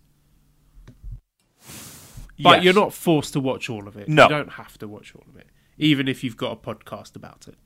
But 2.43 2.55
Yes. 2.57 2.63
you're 2.63 2.73
not 2.73 2.91
forced 2.93 3.33
to 3.33 3.39
watch 3.39 3.69
all 3.69 3.87
of 3.87 3.97
it. 3.97 4.07
No. 4.09 4.23
You 4.23 4.29
don't 4.29 4.53
have 4.53 4.77
to 4.79 4.87
watch 4.87 5.13
all 5.15 5.23
of 5.29 5.35
it, 5.35 5.47
even 5.77 6.07
if 6.07 6.23
you've 6.23 6.37
got 6.37 6.51
a 6.53 6.55
podcast 6.55 7.15
about 7.15 7.47
it. 7.47 7.57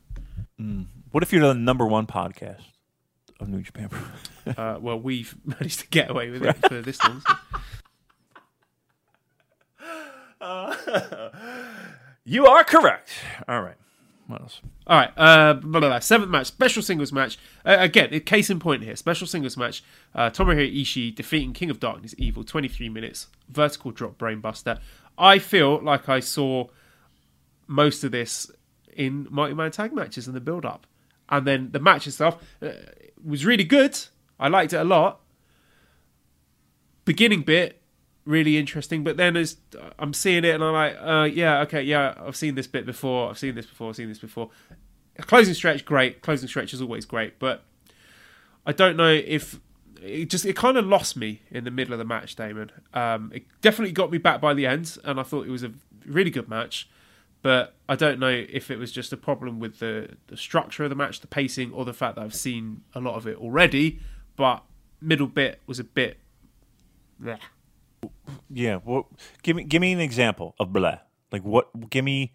What 1.11 1.23
if 1.23 1.31
you're 1.31 1.47
the 1.47 1.53
number 1.53 1.85
one 1.85 2.07
podcast 2.07 2.63
of 3.39 3.49
New 3.49 3.61
Japan? 3.61 3.89
Uh, 4.57 4.77
well, 4.79 4.99
we've 4.99 5.35
managed 5.45 5.79
to 5.81 5.87
get 5.87 6.09
away 6.09 6.29
with 6.29 6.43
it 6.43 6.55
for 6.67 6.81
this 6.81 6.99
one. 7.03 7.21
so- 7.21 7.35
you 12.25 12.45
are 12.45 12.63
correct. 12.63 13.11
All 13.47 13.61
right. 13.61 13.75
What 14.27 14.41
else? 14.41 14.59
All 14.87 14.97
right, 14.97 15.11
uh, 15.17 15.53
blah, 15.53 15.79
blah, 15.79 15.89
blah. 15.89 15.99
seventh 15.99 16.31
match, 16.31 16.47
special 16.47 16.81
singles 16.81 17.11
match. 17.11 17.37
Uh, 17.63 17.77
again, 17.79 18.19
case 18.21 18.49
in 18.49 18.59
point 18.59 18.81
here. 18.81 18.95
Special 18.95 19.27
singles 19.27 19.55
match. 19.55 19.83
Uh, 20.15 20.31
Tomohiro 20.31 20.81
Ishii 20.81 21.13
defeating 21.13 21.53
King 21.53 21.69
of 21.69 21.79
Darkness 21.79 22.15
Evil, 22.17 22.43
23 22.43 22.89
minutes, 22.89 23.27
vertical 23.49 23.91
drop 23.91 24.17
brainbuster. 24.17 24.79
I 25.15 25.37
feel 25.37 25.79
like 25.79 26.09
I 26.09 26.21
saw 26.21 26.65
most 27.67 28.03
of 28.03 28.11
this 28.11 28.49
in 28.95 29.27
multi-man 29.29 29.69
tag 29.69 29.93
matches 29.93 30.27
in 30.27 30.33
the 30.33 30.41
build-up, 30.41 30.87
and 31.29 31.45
then 31.45 31.71
the 31.71 31.79
match 31.79 32.07
itself 32.07 32.41
uh, 32.61 32.69
was 33.23 33.45
really 33.45 33.63
good. 33.63 33.97
I 34.39 34.47
liked 34.47 34.73
it 34.73 34.77
a 34.77 34.83
lot. 34.83 35.21
Beginning 37.05 37.41
bit 37.41 37.81
really 38.25 38.57
interesting, 38.57 39.03
but 39.03 39.17
then 39.17 39.37
as 39.37 39.57
I'm 39.99 40.13
seeing 40.13 40.43
it 40.43 40.55
and 40.55 40.63
I'm 40.63 40.73
like, 40.73 40.97
uh, 40.99 41.29
yeah, 41.31 41.61
okay, 41.61 41.81
yeah, 41.83 42.15
I've 42.17 42.35
seen 42.35 42.55
this 42.55 42.67
bit 42.67 42.85
before. 42.85 43.29
I've 43.29 43.37
seen 43.37 43.55
this 43.55 43.67
before. 43.67 43.89
I've 43.89 43.95
seen 43.95 44.09
this 44.09 44.19
before. 44.19 44.49
Closing 45.21 45.53
stretch, 45.53 45.85
great. 45.85 46.21
Closing 46.21 46.49
stretch 46.49 46.73
is 46.73 46.81
always 46.81 47.05
great, 47.05 47.39
but 47.39 47.63
I 48.65 48.71
don't 48.73 48.97
know 48.97 49.11
if 49.11 49.59
it 50.01 50.29
just 50.29 50.45
it 50.45 50.55
kind 50.55 50.77
of 50.77 50.85
lost 50.85 51.15
me 51.15 51.41
in 51.51 51.63
the 51.63 51.71
middle 51.71 51.93
of 51.93 51.99
the 51.99 52.05
match, 52.05 52.35
Damon. 52.35 52.71
Um, 52.93 53.31
it 53.33 53.45
definitely 53.61 53.93
got 53.93 54.11
me 54.11 54.17
back 54.17 54.41
by 54.41 54.53
the 54.53 54.65
end, 54.65 54.97
and 55.03 55.19
I 55.19 55.23
thought 55.23 55.45
it 55.45 55.51
was 55.51 55.63
a 55.63 55.71
really 56.05 56.31
good 56.31 56.49
match. 56.49 56.89
But 57.45 57.75
I 57.87 57.95
don't 57.95 58.19
know 58.19 58.29
if 58.29 58.71
it 58.71 58.79
was 58.79 58.91
just 58.91 59.13
a 59.13 59.17
problem 59.17 59.59
with 59.59 59.77
the, 59.77 60.09
the 60.25 60.35
structure 60.35 60.83
of 60.83 60.89
the 60.89 60.95
match, 60.95 61.21
the 61.21 61.27
pacing, 61.27 61.71
or 61.73 61.85
the 61.85 61.93
fact 61.93 62.15
that 62.15 62.23
I've 62.23 62.33
seen 62.33 62.81
a 62.95 62.99
lot 62.99 63.13
of 63.13 63.27
it 63.27 63.37
already. 63.37 63.99
But 64.35 64.63
middle 64.99 65.27
bit 65.27 65.61
was 65.67 65.77
a 65.77 65.83
bit. 65.83 66.17
bleh. 67.21 67.37
Yeah. 68.49 68.79
Well, 68.83 69.07
give 69.43 69.55
me 69.57 69.63
give 69.63 69.79
me 69.79 69.93
an 69.93 69.99
example 69.99 70.55
of 70.59 70.73
blah. 70.73 70.97
Like 71.31 71.43
what? 71.43 71.91
Give 71.91 72.03
me. 72.03 72.33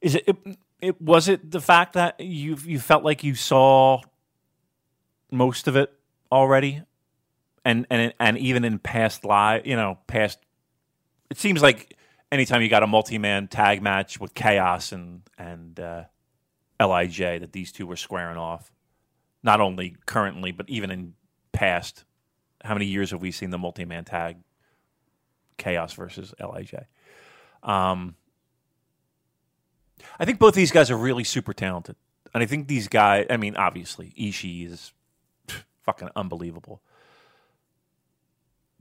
Is 0.00 0.16
it, 0.16 0.24
it? 0.26 0.36
It 0.80 1.00
was 1.00 1.28
it 1.28 1.52
the 1.52 1.60
fact 1.60 1.92
that 1.92 2.18
you 2.18 2.56
you 2.64 2.80
felt 2.80 3.04
like 3.04 3.22
you 3.22 3.36
saw 3.36 4.00
most 5.30 5.68
of 5.68 5.76
it 5.76 5.92
already, 6.32 6.82
and 7.64 7.86
and 7.90 8.12
and 8.18 8.38
even 8.38 8.64
in 8.64 8.80
past 8.80 9.24
live, 9.24 9.68
you 9.68 9.76
know, 9.76 9.98
past. 10.08 10.40
It 11.30 11.38
seems 11.38 11.62
like 11.62 11.96
anytime 12.32 12.62
you 12.62 12.68
got 12.68 12.82
a 12.82 12.88
multi-man 12.88 13.46
tag 13.46 13.80
match 13.80 14.18
with 14.18 14.34
Chaos 14.34 14.90
and 14.90 15.22
and 15.38 15.78
uh, 15.78 16.04
LIJ, 16.80 17.40
that 17.40 17.52
these 17.52 17.70
two 17.70 17.86
were 17.86 17.96
squaring 17.96 18.36
off. 18.36 18.72
Not 19.44 19.60
only 19.60 19.96
currently, 20.06 20.50
but 20.50 20.68
even 20.68 20.90
in 20.90 21.14
past 21.52 22.04
how 22.64 22.74
many 22.74 22.86
years 22.86 23.10
have 23.10 23.20
we 23.20 23.30
seen 23.30 23.50
the 23.50 23.58
multi-man 23.58 24.04
tag 24.04 24.38
chaos 25.58 25.92
versus 25.92 26.34
LIJ 26.40 26.86
um, 27.62 28.16
i 30.18 30.24
think 30.24 30.38
both 30.38 30.54
these 30.54 30.72
guys 30.72 30.90
are 30.90 30.96
really 30.96 31.24
super 31.24 31.52
talented 31.52 31.96
and 32.34 32.42
i 32.42 32.46
think 32.46 32.66
these 32.66 32.88
guys 32.88 33.26
i 33.30 33.36
mean 33.36 33.54
obviously 33.56 34.12
ishii 34.18 34.70
is 34.70 34.92
fucking 35.82 36.08
unbelievable 36.16 36.82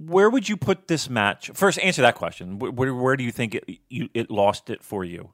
where 0.05 0.29
would 0.29 0.49
you 0.49 0.57
put 0.57 0.87
this 0.87 1.09
match 1.09 1.49
first 1.53 1.77
answer 1.79 2.01
that 2.01 2.15
question 2.15 2.59
where, 2.59 2.93
where, 2.93 3.15
do 3.15 3.23
you 3.23 3.31
think 3.31 3.55
it, 3.55 3.79
you, 3.89 4.09
it 4.13 4.29
lost 4.31 4.69
it 4.69 4.83
for 4.83 5.03
you 5.03 5.31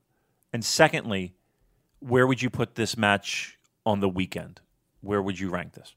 and 0.52 0.64
secondly 0.66 1.34
where 2.00 2.28
would 2.28 2.42
you 2.42 2.50
put 2.50 2.76
this 2.76 2.98
match 2.98 3.58
on 3.86 4.00
the 4.00 4.10
weekend 4.10 4.62
where 5.02 5.22
would 5.22 5.40
you 5.40 5.50
rank 5.50 5.74
this 5.74 5.96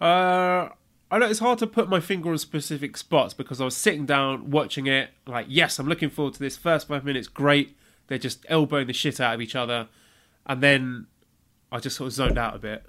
Uh, 0.00 0.68
I 1.10 1.18
know 1.18 1.26
it's 1.26 1.38
hard 1.38 1.58
to 1.60 1.66
put 1.66 1.88
my 1.88 2.00
finger 2.00 2.30
on 2.30 2.38
specific 2.38 2.96
spots 2.96 3.32
because 3.32 3.60
I 3.60 3.64
was 3.64 3.76
sitting 3.76 4.06
down 4.06 4.50
watching 4.50 4.86
it. 4.86 5.10
Like, 5.26 5.46
yes, 5.48 5.78
I'm 5.78 5.88
looking 5.88 6.10
forward 6.10 6.34
to 6.34 6.40
this. 6.40 6.56
First 6.56 6.88
five 6.88 7.04
minutes, 7.04 7.28
great. 7.28 7.76
They're 8.08 8.18
just 8.18 8.44
elbowing 8.48 8.88
the 8.88 8.92
shit 8.92 9.20
out 9.20 9.34
of 9.34 9.40
each 9.40 9.56
other, 9.56 9.88
and 10.44 10.62
then 10.62 11.06
I 11.72 11.78
just 11.78 11.96
sort 11.96 12.08
of 12.08 12.12
zoned 12.12 12.38
out 12.38 12.54
a 12.54 12.58
bit. 12.58 12.84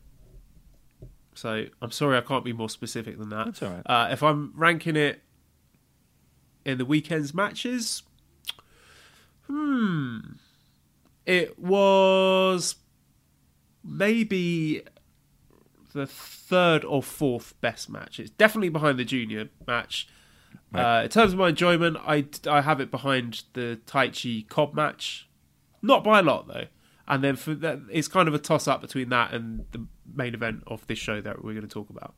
So 1.38 1.66
I'm 1.82 1.92
sorry 1.92 2.18
I 2.18 2.22
can't 2.22 2.44
be 2.44 2.54
more 2.54 2.70
specific 2.70 3.18
than 3.20 3.30
that. 3.30 3.46
That's 3.46 3.64
all 3.64 3.70
right. 3.70 3.84
Uh, 3.86 4.08
if 4.12 4.24
I'm 4.24 4.54
ranking 4.56 4.96
it 4.96 5.22
in 6.66 6.78
the 6.78 6.86
weekend's 6.86 7.34
matches, 7.34 8.04
hmm, 9.46 10.20
it 11.26 11.60
was 11.60 12.76
maybe 13.84 14.84
the 15.94 16.08
third 16.08 16.84
or 16.84 17.04
fourth 17.04 17.60
best 17.62 17.90
match. 17.90 18.20
It's 18.20 18.32
definitely 18.32 18.70
behind 18.70 18.98
the 18.98 19.06
junior 19.06 19.50
match. 19.66 20.08
Uh, 20.74 21.02
in 21.06 21.10
terms 21.10 21.34
of 21.34 21.40
my 21.40 21.50
enjoyment, 21.50 21.98
I, 22.06 22.26
I 22.50 22.62
have 22.62 22.82
it 22.82 22.92
behind 22.92 23.44
the 23.54 23.80
Taichi 23.86 24.48
Cobb 24.50 24.74
match. 24.74 25.30
Not 25.82 26.04
by 26.04 26.20
a 26.20 26.24
lot 26.24 26.48
though. 26.48 26.66
And 27.08 27.24
then 27.24 27.36
for 27.36 27.54
that, 27.56 27.80
it's 27.90 28.08
kind 28.08 28.28
of 28.28 28.34
a 28.34 28.40
toss 28.40 28.68
up 28.68 28.82
between 28.82 29.10
that 29.10 29.34
and 29.34 29.66
the 29.72 29.86
main 30.14 30.34
event 30.34 30.64
of 30.68 30.86
this 30.88 31.00
show 31.00 31.22
that 31.22 31.44
we're 31.44 31.54
going 31.54 31.68
to 31.68 31.74
talk 31.74 31.90
about. 31.90 32.16